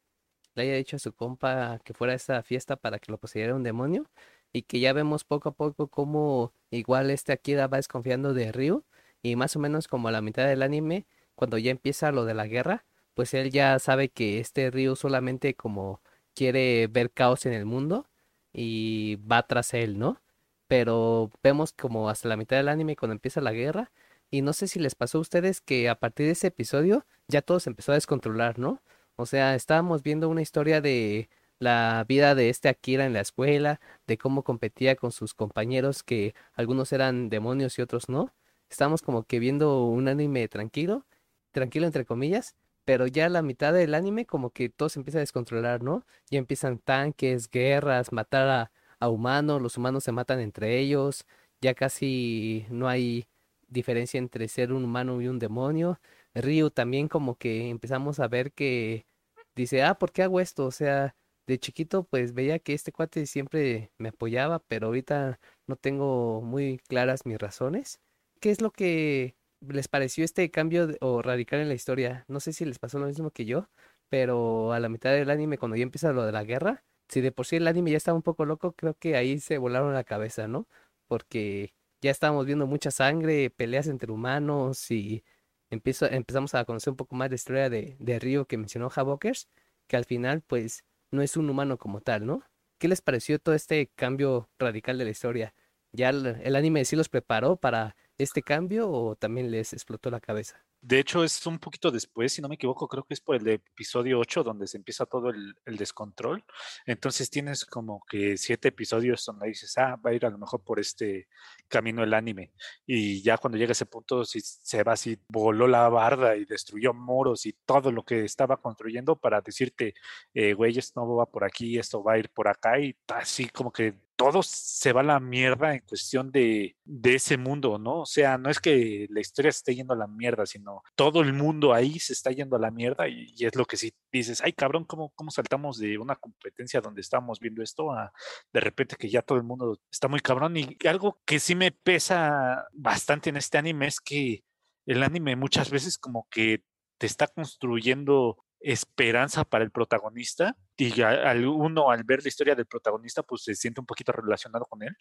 le 0.55 0.64
haya 0.64 0.74
dicho 0.74 0.97
a 0.97 0.98
su 0.98 1.12
compa 1.14 1.81
que 1.85 1.94
fuera 1.94 2.12
a 2.14 2.16
esa 2.16 2.43
fiesta 2.43 2.77
para 2.77 2.98
que 2.98 3.12
lo 3.12 3.19
poseyera 3.19 3.55
un 3.55 3.62
demonio 3.62 4.10
y 4.52 4.62
que 4.62 4.81
ya 4.81 4.93
vemos 4.93 5.24
poco 5.24 5.51
a 5.51 5.55
poco 5.55 5.89
cómo 5.89 6.52
igual 6.70 7.10
este 7.10 7.32
Akira 7.32 7.69
va 7.69 7.77
desconfiando 7.78 8.35
de 8.35 8.51
Ryu 8.51 8.85
y 9.23 9.36
más 9.36 9.55
o 9.55 9.60
menos 9.60 9.86
como 9.86 10.09
a 10.09 10.12
la 10.12 10.23
mitad 10.23 10.47
del 10.48 10.62
anime, 10.62 11.06
cuando 11.36 11.56
ya 11.59 11.70
empieza 11.70 12.10
lo 12.10 12.24
de 12.24 12.35
la 12.35 12.48
guerra, 12.48 12.85
pues 13.14 13.32
él 13.35 13.51
ya 13.52 13.78
sabe 13.78 14.09
que 14.09 14.40
este 14.40 14.70
Ryu 14.73 14.97
solamente 14.97 15.55
como 15.55 16.02
quiere 16.34 16.86
ver 16.88 17.10
caos 17.12 17.46
en 17.46 17.52
el 17.52 17.66
mundo 17.66 18.06
y 18.52 19.16
va 19.30 19.46
tras 19.46 19.74
él, 19.74 19.98
¿no? 19.98 20.20
Pero 20.68 21.30
vemos 21.42 21.72
como 21.72 22.09
hasta 22.09 22.28
la 22.28 22.36
mitad 22.36 22.56
del 22.56 22.68
anime 22.68 22.96
cuando 22.96 23.14
empieza 23.14 23.40
la 23.40 23.52
guerra 23.52 23.92
y 24.30 24.42
no 24.42 24.52
sé 24.54 24.68
si 24.68 24.78
les 24.80 24.94
pasó 24.94 25.18
a 25.18 25.20
ustedes 25.22 25.60
que 25.60 25.88
a 25.88 25.96
partir 25.96 26.26
de 26.26 26.32
ese 26.32 26.48
episodio 26.48 27.06
ya 27.28 27.42
todo 27.42 27.60
se 27.60 27.70
empezó 27.70 27.92
a 27.92 27.96
descontrolar, 27.96 28.59
¿no? 28.59 28.82
O 29.16 29.26
sea, 29.26 29.54
estábamos 29.54 30.02
viendo 30.02 30.28
una 30.28 30.42
historia 30.42 30.80
de 30.80 31.28
la 31.59 32.04
vida 32.09 32.34
de 32.34 32.48
este 32.48 32.68
Akira 32.68 33.06
en 33.06 33.12
la 33.12 33.20
escuela, 33.20 33.80
de 34.06 34.18
cómo 34.18 34.42
competía 34.42 34.96
con 34.96 35.12
sus 35.12 35.34
compañeros 35.34 36.02
que 36.02 36.34
algunos 36.54 36.92
eran 36.92 37.28
demonios 37.30 37.78
y 37.78 37.82
otros 37.82 38.09
no. 38.09 38.34
Estábamos 38.70 39.02
como 39.02 39.24
que 39.24 39.38
viendo 39.38 39.84
un 39.84 40.09
anime 40.09 40.48
tranquilo, 40.48 41.06
tranquilo 41.52 41.86
entre 41.86 42.04
comillas, 42.04 42.56
pero 42.84 43.06
ya 43.06 43.26
a 43.26 43.28
la 43.28 43.42
mitad 43.42 43.72
del 43.72 43.94
anime 43.94 44.26
como 44.26 44.50
que 44.50 44.68
todo 44.68 44.88
se 44.88 45.00
empieza 45.00 45.18
a 45.18 45.20
descontrolar, 45.20 45.82
¿no? 45.82 46.04
Ya 46.30 46.38
empiezan 46.38 46.78
tanques, 46.78 47.48
guerras, 47.50 48.12
matar 48.12 48.48
a, 48.48 48.72
a 49.00 49.09
humanos, 49.09 49.62
los 49.62 49.76
humanos 49.76 50.04
se 50.04 50.12
matan 50.12 50.40
entre 50.40 50.78
ellos, 50.78 51.26
ya 51.60 51.74
casi 51.74 52.66
no 52.70 52.88
hay 52.88 53.26
diferencia 53.68 54.18
entre 54.18 54.48
ser 54.48 54.72
un 54.72 54.84
humano 54.84 55.20
y 55.22 55.28
un 55.28 55.38
demonio. 55.38 56.00
Ryu 56.34 56.70
también 56.70 57.09
como 57.09 57.36
que 57.36 57.68
empezamos 57.70 58.20
a 58.20 58.28
ver 58.28 58.52
que 58.52 59.06
dice, 59.54 59.82
ah, 59.82 59.94
¿por 59.94 60.12
qué 60.12 60.22
hago 60.22 60.40
esto? 60.40 60.66
O 60.66 60.70
sea, 60.70 61.16
de 61.46 61.59
chiquito 61.59 62.04
pues 62.04 62.34
veía 62.34 62.59
que 62.59 62.74
este 62.74 62.92
cuate 62.92 63.26
siempre 63.26 63.92
me 63.98 64.10
apoyaba, 64.10 64.60
pero 64.60 64.88
ahorita 64.88 65.40
no 65.66 65.76
tengo 65.76 66.40
muy 66.42 66.78
claras 66.88 67.26
mis 67.26 67.38
razones. 67.38 68.00
¿Qué 68.40 68.50
es 68.50 68.60
lo 68.60 68.70
que 68.72 69.36
les 69.68 69.89
pareció 69.89 70.24
este 70.24 70.51
cambio 70.51 70.89
o 71.01 71.22
radical 71.22 71.60
en 71.60 71.68
la 71.68 71.74
historia. 71.74 72.24
No 72.28 72.40
sé 72.40 72.52
si 72.52 72.64
les 72.64 72.78
pasó 72.78 72.98
lo 72.98 73.06
mismo 73.06 73.30
que 73.30 73.44
yo, 73.44 73.68
pero 74.09 74.72
a 74.72 74.80
la 74.80 74.89
mitad 74.89 75.10
del 75.12 75.30
anime, 75.30 75.59
cuando 75.59 75.76
ya 75.76 75.82
empieza 75.84 76.12
lo 76.12 76.24
de 76.26 76.32
la 76.32 76.44
guerra, 76.44 76.84
si 77.09 77.20
de 77.20 77.32
por 77.32 77.47
sí 77.47 77.56
el 77.56 77.66
anime 77.68 77.90
ya 77.90 77.97
estaba 77.97 78.16
un 78.16 78.22
poco 78.22 78.44
loco, 78.44 78.72
creo 78.72 78.94
que 78.94 79.16
ahí 79.16 79.39
se 79.39 79.59
volaron 79.59 79.94
la 79.94 80.05
cabeza, 80.05 80.48
¿no? 80.48 80.66
Porque 81.09 81.74
ya 82.01 82.10
estábamos 82.10 82.47
viendo 82.47 82.66
mucha 82.66 82.90
sangre, 82.90 83.51
peleas 83.51 83.86
entre 83.86 84.10
humanos 84.12 84.90
y 84.90 85.24
empezamos 85.70 86.55
a 86.55 86.64
conocer 86.64 86.90
un 86.90 86.97
poco 86.97 87.16
más 87.16 87.30
la 87.30 87.36
historia 87.36 87.70
de, 87.70 87.97
de 87.98 88.18
Ryo 88.18 88.47
que 88.47 88.59
mencionó 88.59 88.90
Havokers, 88.94 89.48
que 89.86 89.97
al 89.97 90.05
final 90.05 90.43
pues 90.43 90.84
no 91.10 91.22
es 91.22 91.36
un 91.36 91.48
humano 91.48 91.78
como 91.78 92.01
tal, 92.01 92.26
¿no? 92.26 92.43
¿Qué 92.78 92.89
les 92.89 93.01
pareció 93.01 93.39
todo 93.39 93.55
este 93.55 93.89
cambio 93.94 94.51
radical 94.59 94.98
de 94.98 95.05
la 95.05 95.10
historia? 95.10 95.55
¿Ya 95.93 96.09
el 96.09 96.56
anime 96.56 96.84
sí 96.84 96.97
los 96.97 97.09
preparó 97.09 97.56
para 97.56 97.97
este 98.22 98.42
cambio 98.42 98.90
o 98.90 99.16
también 99.16 99.50
les 99.50 99.72
explotó 99.72 100.10
la 100.10 100.20
cabeza? 100.20 100.64
De 100.82 100.98
hecho, 100.98 101.22
es 101.22 101.46
un 101.46 101.60
poquito 101.60 101.92
después, 101.92 102.32
si 102.32 102.42
no 102.42 102.48
me 102.48 102.56
equivoco, 102.56 102.88
creo 102.88 103.04
que 103.04 103.14
es 103.14 103.20
por 103.20 103.36
el 103.36 103.46
episodio 103.46 104.18
8 104.18 104.42
donde 104.42 104.66
se 104.66 104.76
empieza 104.76 105.06
todo 105.06 105.30
el, 105.30 105.54
descontrol. 105.64 106.44
Entonces 106.86 107.30
tienes 107.30 107.64
como 107.64 108.02
que 108.10 108.36
siete 108.36 108.68
episodios 108.68 109.24
donde 109.24 109.46
dices, 109.46 109.78
ah, 109.78 109.94
va 110.04 110.10
a 110.10 110.14
ir 110.14 110.26
a 110.26 110.30
lo 110.30 110.38
mejor 110.38 110.60
por 110.64 110.80
este 110.80 111.28
camino 111.68 112.02
el 112.02 112.12
anime. 112.12 112.52
Y 112.84 113.22
ya 113.22 113.38
cuando 113.38 113.58
llega 113.58 113.70
ese 113.72 113.86
punto, 113.86 114.24
si 114.24 114.40
se 114.40 114.82
va 114.82 114.94
así, 114.94 115.16
voló 115.28 115.68
la 115.68 115.88
barda 115.88 116.34
y 116.34 116.46
destruyó 116.46 116.92
moros 116.92 117.46
y 117.46 117.52
todo 117.64 117.92
lo 117.92 118.04
que 118.04 118.24
estaba 118.24 118.56
construyendo 118.56 119.14
para 119.14 119.40
decirte, 119.40 119.94
eh, 120.34 120.52
güey, 120.52 120.76
esto 120.76 121.00
no 121.00 121.14
va 121.14 121.26
por 121.26 121.44
aquí, 121.44 121.78
esto 121.78 122.02
va 122.02 122.14
a 122.14 122.18
ir 122.18 122.28
por 122.30 122.48
acá. 122.48 122.80
Y 122.80 122.96
así 123.06 123.48
como 123.48 123.72
que 123.72 123.94
todo 124.22 124.42
se 124.44 124.92
va 124.92 125.00
a 125.00 125.04
la 125.04 125.18
mierda 125.18 125.74
en 125.74 125.80
cuestión 125.80 126.30
de, 126.30 126.76
de, 126.84 127.14
ese 127.16 127.36
mundo, 127.36 127.76
¿no? 127.78 128.02
O 128.02 128.06
sea, 128.06 128.38
no 128.38 128.50
es 128.50 128.60
que 128.60 129.08
la 129.10 129.20
historia 129.20 129.50
se 129.50 129.58
esté 129.58 129.74
yendo 129.74 129.94
a 129.94 129.96
la 129.96 130.06
mierda, 130.06 130.46
sino 130.46 130.82
todo 130.94 131.22
el 131.22 131.32
mundo 131.32 131.74
ahí 131.74 131.98
se 131.98 132.12
está 132.12 132.30
yendo 132.30 132.54
a 132.54 132.60
la 132.60 132.70
mierda 132.70 133.08
y, 133.08 133.34
es 133.40 133.56
lo 133.56 133.64
que 133.64 133.76
sí 133.76 133.92
dices, 134.12 134.40
ay 134.44 134.52
cabrón, 134.52 134.84
¿cómo, 134.84 135.10
¿cómo 135.16 135.32
saltamos 135.32 135.78
de 135.78 135.98
una 135.98 136.14
competencia 136.14 136.80
donde 136.80 137.00
estábamos 137.00 137.40
viendo 137.40 137.62
esto 137.64 137.90
a 137.92 138.12
de 138.52 138.60
repente 138.60 138.94
que 138.96 139.10
ya 139.10 139.22
todo 139.22 139.38
el 139.38 139.44
mundo 139.44 139.80
está 139.90 140.06
muy 140.06 140.20
cabrón? 140.20 140.56
Y 140.56 140.76
algo 140.86 141.20
que 141.24 141.40
sí 141.40 141.56
me 141.56 141.72
pesa 141.72 142.68
bastante 142.72 143.30
en 143.30 143.36
este 143.36 143.58
anime 143.58 143.88
es 143.88 144.00
que 144.00 144.44
el 144.86 145.02
anime 145.02 145.34
muchas 145.34 145.70
veces 145.70 145.98
como 145.98 146.28
que 146.30 146.62
te 146.98 147.06
está 147.06 147.26
construyendo 147.26 148.38
esperanza 148.60 149.44
para 149.44 149.64
el 149.64 149.72
protagonista 149.72 150.56
y 150.76 151.00
al 151.02 151.46
uno 151.46 151.90
al 151.90 152.04
ver 152.04 152.22
la 152.22 152.28
historia 152.28 152.54
del 152.54 152.66
protagonista 152.66 153.22
pues 153.22 153.42
se 153.42 153.54
siente 153.54 153.80
un 153.80 153.86
poquito 153.86 154.12
relacionado 154.12 154.64
con 154.64 154.82
él 154.82 154.96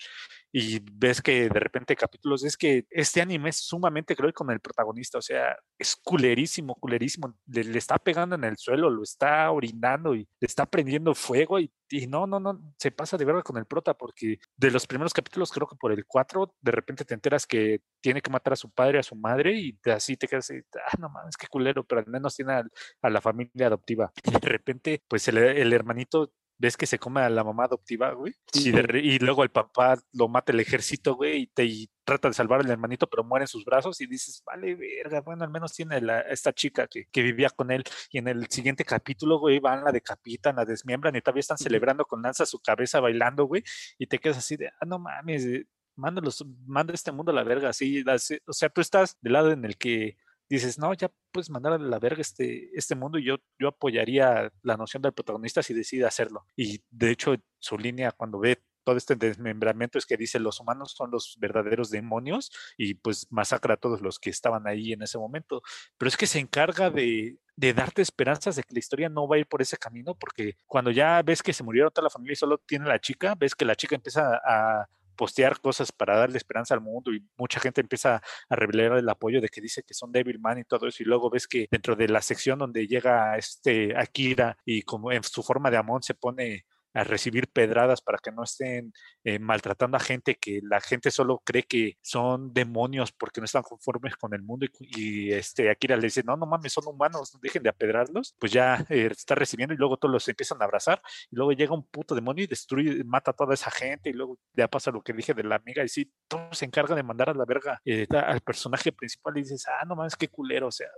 y 0.52 0.80
ves 0.92 1.22
que 1.22 1.50
de 1.50 1.60
repente 1.60 1.96
capítulos 1.96 2.44
es 2.44 2.58
que 2.58 2.86
este 2.90 3.22
anime 3.22 3.50
es 3.50 3.58
sumamente 3.58 4.16
cruel 4.16 4.34
con 4.34 4.50
el 4.52 4.60
protagonista, 4.60 5.18
o 5.18 5.22
sea, 5.22 5.58
es 5.78 5.96
culerísimo, 5.96 6.76
culerísimo, 6.76 7.36
le, 7.48 7.78
está 7.78 7.98
pegando 7.98 8.36
en 8.36 8.44
el 8.44 8.58
suelo, 8.58 8.90
lo 8.90 9.04
está 9.04 9.50
orinando 9.52 10.16
y 10.16 10.28
le 10.40 10.46
está 10.46 10.66
prendiendo 10.66 11.14
fuego 11.16 11.60
y, 11.60 11.72
y, 11.90 12.08
no, 12.08 12.28
no, 12.28 12.40
no, 12.40 12.60
se 12.78 12.92
pasa 12.92 13.18
de 13.18 13.26
verdad 13.26 13.44
con 13.44 13.58
el 13.58 13.66
prota 13.66 13.94
porque 13.94 14.40
de 14.56 14.72
los 14.72 14.88
primeros 14.88 15.14
capítulos 15.14 15.52
creo 15.52 15.68
que 15.68 15.76
por 15.76 15.92
el 15.92 16.06
4 16.06 16.56
de 16.62 16.72
repente 16.72 17.06
te 17.06 17.14
enteras 17.14 17.46
que 17.46 17.82
tiene 18.02 18.22
que 18.22 18.30
matar 18.30 18.54
a 18.54 18.56
su 18.56 18.70
padre, 18.72 19.00
a 19.00 19.04
su 19.04 19.16
madre 19.16 19.58
y 19.58 19.78
así 19.90 20.18
te 20.18 20.28
quedas, 20.28 20.52
ah, 20.52 20.98
no 21.00 21.10
mames, 21.10 21.38
qué 21.38 21.48
culero, 21.48 21.84
pero 21.84 22.00
al 22.02 22.08
menos 22.08 22.36
tiene 22.36 22.54
a, 22.54 23.10
la 23.10 23.22
familia 23.22 23.68
adoptiva 23.68 24.12
y 24.24 24.32
de 24.32 24.40
repente 24.40 25.04
pues 25.08 25.28
el, 25.28 25.38
el 25.62 25.74
hermanito 25.74 26.34
ves 26.62 26.78
que 26.78 26.86
se 26.86 27.00
come 27.00 27.22
a 27.22 27.30
la 27.30 27.44
mamá 27.44 27.66
adoptiva, 27.66 28.12
güey, 28.12 28.36
y, 28.54 29.18
luego 29.18 29.44
el 29.44 29.50
papá 29.50 29.98
lo 30.14 30.28
mata 30.28 30.52
el 30.52 30.60
ejército, 30.60 31.16
güey, 31.16 31.42
y, 31.42 31.48
te, 31.48 31.90
trata 32.04 32.28
de 32.28 32.36
salvar 32.36 32.60
al 32.60 32.70
hermanito, 32.70 33.08
pero 33.08 33.24
muere 33.24 33.46
en 33.46 33.48
sus 33.48 33.66
brazos 33.66 34.00
y 34.00 34.06
dices, 34.06 34.44
vale, 34.46 34.76
verga, 34.76 35.22
bueno, 35.22 35.44
al 35.44 35.50
menos 35.50 35.74
tiene 35.74 36.00
la, 36.02 36.22
esta 36.22 36.54
chica 36.54 36.86
que, 36.88 37.06
que, 37.12 37.24
vivía 37.24 37.50
con 37.50 37.72
él. 37.72 37.84
Y 38.12 38.20
en 38.20 38.28
el 38.28 38.48
siguiente 38.48 38.86
capítulo, 38.86 39.40
güey, 39.40 39.60
van, 39.60 39.84
la 39.84 39.92
decapitan, 39.92 40.56
la 40.56 40.66
desmiembran 40.66 41.16
y 41.16 41.22
todavía 41.22 41.40
están 41.40 41.58
celebrando 41.58 42.06
con 42.06 42.22
lanza 42.22 42.46
su 42.46 42.60
cabeza 42.60 43.00
bailando, 43.00 43.46
güey, 43.46 43.64
y 43.98 44.06
te 44.06 44.20
quedas 44.20 44.38
así 44.38 44.56
de, 44.56 44.68
ah, 44.68 44.86
no 44.86 45.00
mames, 45.00 45.48
mándalos, 45.96 46.46
manda 46.68 46.94
este 46.94 47.12
mundo 47.12 47.32
a 47.32 47.36
la 47.36 47.44
verga, 47.44 47.70
así, 47.70 48.04
así, 48.08 48.38
o 48.46 48.54
sea, 48.54 48.70
tú 48.70 48.82
estás 48.82 49.18
del 49.22 49.34
lado 49.34 49.52
en 49.52 49.66
el 49.66 49.78
que 49.78 50.18
dices, 50.56 50.78
no, 50.78 50.94
ya 50.94 51.12
puedes 51.32 51.50
mandar 51.50 51.74
a 51.74 51.78
la 51.78 52.00
verga 52.00 52.22
este, 52.22 52.70
este 52.74 52.96
mundo 52.96 53.18
y 53.18 53.26
yo, 53.26 53.38
yo 53.60 53.70
apoyaría 53.70 54.52
la 54.62 54.78
noción 54.78 55.02
del 55.02 55.14
protagonista 55.14 55.64
si 55.64 55.74
decide 55.74 56.06
hacerlo. 56.06 56.46
Y 56.56 56.84
de 56.90 57.12
hecho, 57.12 57.36
su 57.60 57.78
línea 57.78 58.12
cuando 58.12 58.40
ve 58.40 58.62
todo 58.84 58.98
este 58.98 59.16
desmembramiento 59.16 59.98
es 59.98 60.06
que 60.06 60.18
dice 60.18 60.40
los 60.40 60.60
humanos 60.60 60.94
son 60.98 61.12
los 61.12 61.38
verdaderos 61.40 61.90
demonios 61.90 62.52
y 62.78 62.96
pues 62.96 63.28
masacra 63.30 63.76
a 63.76 63.78
todos 63.78 64.02
los 64.02 64.20
que 64.20 64.30
estaban 64.30 64.68
ahí 64.68 64.94
en 64.94 65.04
ese 65.04 65.18
momento. 65.18 65.62
Pero 65.98 66.10
es 66.10 66.18
que 66.18 66.28
se 66.28 66.40
encarga 66.40 66.90
de, 66.90 67.38
de 67.56 67.74
darte 67.74 68.02
esperanzas 68.02 68.56
de 68.56 68.64
que 68.64 68.74
la 68.74 68.80
historia 68.80 69.10
no 69.10 69.28
va 69.28 69.36
a 69.36 69.40
ir 69.40 69.48
por 69.48 69.62
ese 69.62 69.78
camino, 69.78 70.16
porque 70.16 70.56
cuando 70.66 70.92
ya 70.92 71.22
ves 71.22 71.44
que 71.44 71.54
se 71.54 71.64
murieron 71.64 71.92
toda 71.92 72.06
la 72.06 72.10
familia 72.10 72.34
y 72.34 72.38
solo 72.38 72.58
tiene 72.58 72.88
la 72.88 73.00
chica, 73.00 73.36
ves 73.36 73.56
que 73.56 73.66
la 73.66 73.76
chica 73.76 73.96
empieza 73.96 74.42
a 74.44 74.90
postear 75.22 75.62
cosas 75.62 75.92
para 75.92 76.18
darle 76.18 76.38
esperanza 76.38 76.74
al 76.74 76.82
mundo 76.82 77.14
y 77.14 77.24
mucha 77.38 77.60
gente 77.60 77.80
empieza 77.80 78.24
a 78.50 78.56
revelar 78.56 78.98
el 78.98 79.08
apoyo 79.08 79.40
de 79.40 79.50
que 79.50 79.62
dice 79.62 79.84
que 79.84 79.94
son 79.94 80.12
Devilman 80.12 80.58
y 80.58 80.64
todo 80.64 80.88
eso 80.88 81.04
y 81.04 81.06
luego 81.06 81.30
ves 81.30 81.48
que 81.48 81.68
dentro 81.70 81.96
de 81.96 82.08
la 82.08 82.24
sección 82.24 82.58
donde 82.58 82.88
llega 82.88 83.38
este 83.38 83.96
Akira 83.96 84.58
y 84.66 84.82
como 84.82 85.12
en 85.12 85.22
su 85.22 85.44
forma 85.44 85.70
de 85.70 85.78
Amon 85.78 86.02
se 86.02 86.16
pone 86.16 86.66
a 86.94 87.04
recibir 87.04 87.48
pedradas 87.50 88.02
para 88.02 88.18
que 88.18 88.32
no 88.32 88.44
estén 88.44 88.94
eh, 89.24 89.40
maltratando 89.40 89.98
a 89.98 90.00
gente 90.00 90.36
que 90.36 90.62
la 90.64 90.82
gente 90.82 91.12
solo 91.12 91.42
cree 91.46 91.64
que 91.64 91.98
son 92.02 92.54
demonios 92.54 93.12
porque 93.12 93.42
no 93.42 93.46
están 93.46 93.64
conformes 93.64 94.16
con 94.16 94.34
el 94.34 94.42
mundo 94.42 94.66
y, 94.80 95.32
este 95.32 95.70
Akira 95.70 95.96
le 95.96 96.04
dice 96.04 96.24
no 96.24 96.36
no 96.36 96.46
mames 96.46 96.74
son 96.74 96.88
humanos 96.88 97.38
dejen 97.42 97.64
de 97.64 97.70
apedrarlos 97.70 98.36
pues 98.40 98.52
ya 98.52 98.86
eh, 98.90 99.10
está 99.12 99.36
recibiendo 99.36 99.74
y 99.74 99.78
luego 99.78 99.98
todos 99.98 100.12
los 100.12 100.28
empiezan 100.28 100.62
a 100.62 100.66
abrazar 100.66 101.02
y 101.30 101.36
luego 101.36 101.52
llega 101.54 101.74
un 101.74 101.86
puto 101.88 102.16
demonio 102.16 102.44
y 102.44 102.48
destruye 102.48 103.04
mata 103.04 103.32
a 103.32 103.34
toda 103.34 103.54
esa 103.54 103.72
gente 103.72 104.10
y 104.10 104.14
luego 104.14 104.38
ya 104.54 104.68
pasa 104.68 104.92
lo 104.92 105.02
que 105.02 105.14
dije 105.14 105.34
de 105.34 105.44
la 105.44 105.56
amiga 105.56 105.84
y 105.84 105.90
sí 105.90 106.12
todo 106.28 106.54
se 106.54 106.66
encarga 106.66 106.96
de 106.96 107.04
mandar 107.04 107.30
a 107.30 107.34
la 107.34 107.46
verga 107.46 107.80
eh, 107.86 108.08
al 108.12 108.42
personaje 108.42 108.92
principal 108.92 109.38
y 109.38 109.42
dices 109.42 109.66
ah 109.68 109.86
no 109.86 109.96
mames 109.96 110.16
qué 110.16 110.28
culero 110.28 110.68
o 110.68 110.72
sea 110.72 110.90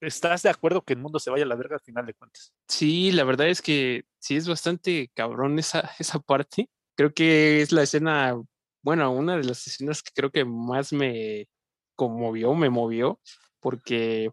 ¿Estás 0.00 0.42
de 0.42 0.50
acuerdo 0.50 0.82
que 0.82 0.92
el 0.92 1.00
mundo 1.00 1.18
se 1.18 1.30
vaya 1.30 1.44
a 1.44 1.48
la 1.48 1.56
verga 1.56 1.76
al 1.76 1.82
final 1.82 2.06
de 2.06 2.14
cuentas? 2.14 2.52
Sí, 2.68 3.10
la 3.12 3.24
verdad 3.24 3.48
es 3.48 3.60
que 3.60 4.04
sí 4.18 4.36
es 4.36 4.48
bastante 4.48 5.10
cabrón 5.14 5.58
esa, 5.58 5.80
esa 5.98 6.20
parte. 6.20 6.70
Creo 6.96 7.12
que 7.12 7.62
es 7.62 7.72
la 7.72 7.82
escena, 7.82 8.40
bueno, 8.82 9.10
una 9.12 9.36
de 9.36 9.44
las 9.44 9.66
escenas 9.66 10.02
que 10.02 10.12
creo 10.14 10.30
que 10.30 10.44
más 10.44 10.92
me 10.92 11.48
conmovió, 11.96 12.54
me 12.54 12.70
movió, 12.70 13.20
porque 13.60 14.30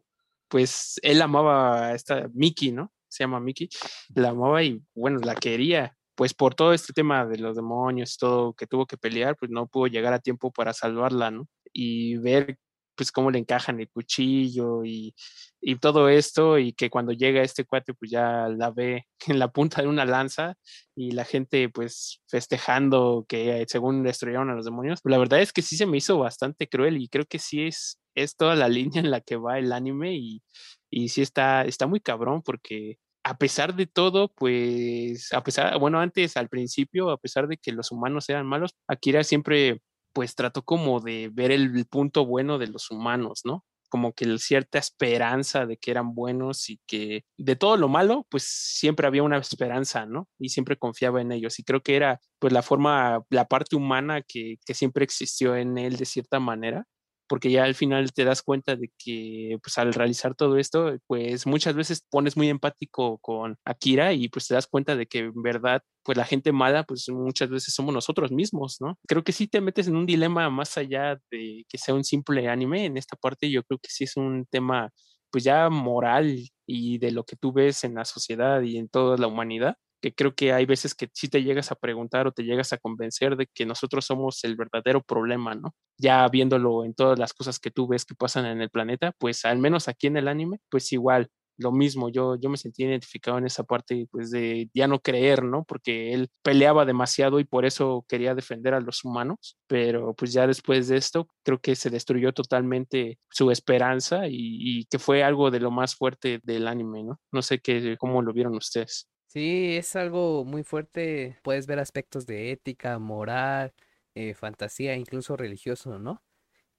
pues 0.48 1.00
él 1.02 1.22
amaba 1.22 1.88
a 1.88 1.96
esta 1.96 2.30
Mickey, 2.34 2.72
¿no? 2.72 2.92
Se 3.08 3.24
llama 3.24 3.40
Mickey, 3.40 3.70
la 4.14 4.30
amaba 4.30 4.64
y 4.64 4.82
bueno, 4.94 5.20
la 5.20 5.36
quería. 5.36 5.98
Pues 6.16 6.34
por 6.34 6.56
todo 6.56 6.74
este 6.74 6.94
tema 6.94 7.26
de 7.26 7.40
los 7.40 7.56
demonios, 7.56 8.18
todo 8.18 8.54
que 8.54 8.68
tuvo 8.68 8.86
que 8.86 8.98
pelear, 8.98 9.36
pues 9.36 9.52
no 9.52 9.68
pudo 9.68 9.88
llegar 9.88 10.14
a 10.14 10.20
tiempo 10.20 10.52
para 10.52 10.74
salvarla, 10.74 11.32
¿no? 11.32 11.48
Y 11.74 12.18
ver 12.18 12.58
pues 12.96 13.12
cómo 13.12 13.32
le 13.32 13.40
encajan 13.40 13.80
el 13.80 13.90
cuchillo 13.90 14.84
y, 14.84 15.16
y, 15.62 15.76
todo 15.78 16.10
esto 16.10 16.58
y 16.60 16.74
que 16.74 16.90
cuando 16.90 17.12
llega 17.12 17.42
este 17.42 17.66
cuate 17.66 17.94
pues 17.94 18.12
ya 18.12 18.48
la 18.50 18.72
ve 18.72 19.06
en 19.28 19.40
la 19.40 19.50
punta 19.50 19.82
de 19.82 19.88
una 19.88 20.06
lanza 20.06 20.56
y 20.96 21.12
la 21.12 21.26
gente 21.26 21.70
pues 21.70 22.22
festejando 22.28 23.26
que 23.28 23.66
según 23.68 24.04
destruyeron 24.04 24.50
a 24.50 24.56
los 24.56 24.66
demonios. 24.66 25.00
La 25.04 25.18
verdad 25.18 25.42
es 25.42 25.54
que 25.54 25.62
sí 25.62 25.78
se 25.78 25.86
me 25.86 25.98
hizo 25.98 26.18
bastante 26.20 26.68
cruel 26.68 26.98
y 26.98 27.10
creo 27.10 27.26
que 27.26 27.40
sí 27.40 27.64
es, 27.68 28.00
es 28.16 28.36
toda 28.36 28.56
la 28.56 28.70
línea 28.70 29.02
en 29.02 29.12
la 29.12 29.22
que 29.22 29.36
va 29.36 29.60
el 29.60 29.72
anime 29.72 30.16
y, 30.16 30.44
y 30.90 31.10
sí 31.10 31.22
está, 31.22 31.64
está 31.66 31.88
muy 31.88 32.00
cabrón 32.00 32.42
porque 32.44 32.98
a 33.26 33.38
pesar 33.40 33.76
de 33.76 33.88
todo, 33.88 34.28
pues, 34.30 35.34
a 35.34 35.44
pesar, 35.44 35.80
bueno, 35.80 36.00
antes 36.00 36.38
al 36.38 36.48
principio, 36.48 37.10
a 37.10 37.18
pesar 37.18 37.48
de 37.48 37.58
que 37.58 37.72
los 37.72 37.92
humanos 37.92 38.30
eran 38.30 38.46
malos, 38.46 38.76
Akira 38.88 39.24
siempre 39.24 39.82
pues 40.16 40.34
trató 40.34 40.64
como 40.64 41.02
de 41.02 41.30
ver 41.32 41.52
el, 41.52 41.86
punto 41.88 42.26
bueno 42.26 42.58
de 42.58 42.68
los 42.68 42.90
humanos, 42.90 43.42
¿no? 43.44 43.66
Como 43.90 44.14
que 44.14 44.38
cierta 44.40 44.80
esperanza 44.80 45.66
de 45.66 45.78
que 45.78 45.92
eran 45.92 46.16
buenos 46.16 46.70
y 46.70 46.80
que 46.88 47.26
de 47.38 47.58
todo 47.58 47.76
lo 47.76 47.90
malo, 47.90 48.26
pues 48.32 48.44
siempre 48.44 49.08
había 49.08 49.24
una 49.24 49.38
esperanza, 49.38 50.06
¿no? 50.06 50.30
Y 50.40 50.50
siempre 50.50 50.78
confiaba 50.78 51.22
en 51.22 51.34
ellos. 51.34 51.60
Y 51.60 51.64
creo 51.66 51.82
que 51.82 51.98
era 51.98 52.22
pues 52.40 52.54
la 52.54 52.62
forma, 52.62 53.24
la 53.30 53.46
parte 53.46 53.76
humana 53.76 54.22
que, 54.22 54.56
que 54.66 54.74
siempre 54.74 55.04
existió 55.04 55.56
en 55.58 55.78
él 55.78 55.98
de 55.98 56.06
cierta 56.06 56.40
manera 56.40 56.86
porque 57.28 57.52
ya 57.52 57.64
al 57.64 57.76
final 57.76 58.14
te 58.14 58.24
das 58.26 58.42
cuenta 58.42 58.76
de 58.76 58.92
que 58.98 59.58
pues 59.62 59.78
al 59.78 59.94
realizar 59.94 60.36
todo 60.36 60.58
esto, 60.58 60.98
pues 61.08 61.48
muchas 61.48 61.76
veces 61.76 62.06
pones 62.10 62.38
muy 62.38 62.50
empático 62.50 63.18
con 63.20 63.58
Akira 63.66 64.14
y 64.14 64.30
pues 64.30 64.48
te 64.48 64.54
das 64.54 64.68
cuenta 64.68 64.96
de 64.96 65.08
que 65.08 65.20
en 65.20 65.42
verdad 65.42 65.82
pues 66.04 66.18
la 66.18 66.26
gente 66.26 66.52
mala 66.52 66.84
pues 66.84 67.10
muchas 67.10 67.50
veces 67.50 67.74
somos 67.74 67.94
nosotros 67.94 68.32
mismos, 68.32 68.78
¿no? 68.80 68.98
Creo 69.08 69.24
que 69.24 69.32
sí 69.32 69.48
te 69.48 69.62
metes 69.62 69.88
en 69.88 69.96
un 69.96 70.06
dilema 70.06 70.50
más 70.50 70.78
allá 70.78 71.20
de 71.32 71.66
que 71.68 71.78
sea 71.78 71.96
un 71.96 72.04
simple 72.04 72.48
anime, 72.48 72.86
en 72.86 72.98
esta 72.98 73.16
parte 73.18 73.50
yo 73.50 73.64
creo 73.64 73.80
que 73.80 73.90
sí 73.90 74.04
es 74.04 74.18
un 74.18 74.46
tema 74.50 74.92
pues 75.32 75.44
ya 75.44 75.70
moral 75.70 76.40
y 76.66 76.98
de 77.00 77.12
lo 77.12 77.26
que 77.26 77.36
tú 77.36 77.52
ves 77.52 77.84
en 77.84 77.96
la 77.96 78.06
sociedad 78.06 78.62
y 78.62 78.78
en 78.78 78.88
toda 78.88 79.18
la 79.18 79.28
humanidad 79.28 79.76
que 80.02 80.14
creo 80.14 80.36
que 80.36 80.54
hay 80.54 80.66
veces 80.66 80.96
que 80.96 81.10
sí 81.14 81.30
te 81.30 81.44
llegas 81.44 81.72
a 81.72 81.76
preguntar 81.76 82.28
o 82.28 82.32
te 82.32 82.44
llegas 82.44 82.74
a 82.74 82.78
convencer 82.78 83.36
de 83.38 83.48
que 83.48 83.66
nosotros 83.66 84.06
somos 84.06 84.44
el 84.44 84.56
verdadero 84.56 85.02
problema, 85.02 85.56
¿no? 85.56 85.76
Ya 85.98 86.28
viéndolo 86.30 86.86
en 86.86 86.94
todas 86.94 87.20
las 87.20 87.34
cosas 87.34 87.60
que 87.60 87.72
tú 87.72 87.88
ves 87.88 88.06
que 88.06 88.16
pasan 88.16 88.46
en 88.46 88.62
el 88.62 88.70
planeta, 88.70 89.14
pues 89.18 89.46
al 89.46 89.60
menos 89.60 89.88
aquí 89.88 90.08
en 90.08 90.18
el 90.18 90.28
anime, 90.28 90.60
pues 90.70 90.92
igual, 90.94 91.30
lo 91.58 91.72
mismo, 91.72 92.10
yo, 92.10 92.36
yo 92.36 92.50
me 92.50 92.58
sentí 92.58 92.84
identificado 92.84 93.38
en 93.38 93.46
esa 93.46 93.64
parte, 93.64 94.08
pues 94.12 94.30
de 94.32 94.70
ya 94.74 94.88
no 94.88 95.00
creer, 95.00 95.44
¿no? 95.44 95.64
Porque 95.64 96.14
él 96.14 96.30
peleaba 96.44 96.86
demasiado 96.86 97.40
y 97.40 97.46
por 97.46 97.66
eso 97.66 98.06
quería 98.10 98.36
defender 98.36 98.74
a 98.74 98.82
los 98.82 99.04
humanos, 99.06 99.58
pero 99.68 100.14
pues 100.16 100.34
ya 100.34 100.48
después 100.48 100.88
de 100.90 100.98
esto, 100.98 101.28
creo 101.44 101.60
que 101.60 101.76
se 101.76 101.90
destruyó 101.90 102.34
totalmente 102.34 103.20
su 103.30 103.52
esperanza 103.52 104.28
y, 104.28 104.36
y 104.38 104.86
que 104.86 105.00
fue 105.00 105.24
algo 105.24 105.52
de 105.52 105.60
lo 105.62 105.72
más 105.72 105.96
fuerte 105.96 106.40
del 106.44 106.68
anime, 106.68 107.04
¿no? 107.04 107.20
No 107.32 107.42
sé 107.42 107.60
qué, 107.60 107.96
cómo 107.98 108.22
lo 108.22 108.34
vieron 108.34 108.56
ustedes. 108.56 109.08
Sí, 109.36 109.76
es 109.76 109.98
algo 109.98 110.46
muy 110.46 110.64
fuerte. 110.64 111.38
Puedes 111.44 111.68
ver 111.68 111.80
aspectos 111.80 112.26
de 112.26 112.52
ética, 112.52 112.98
moral, 113.00 113.74
eh, 114.14 114.34
fantasía, 114.34 114.96
incluso 114.96 115.36
religioso, 115.36 116.00
¿no? 116.00 116.24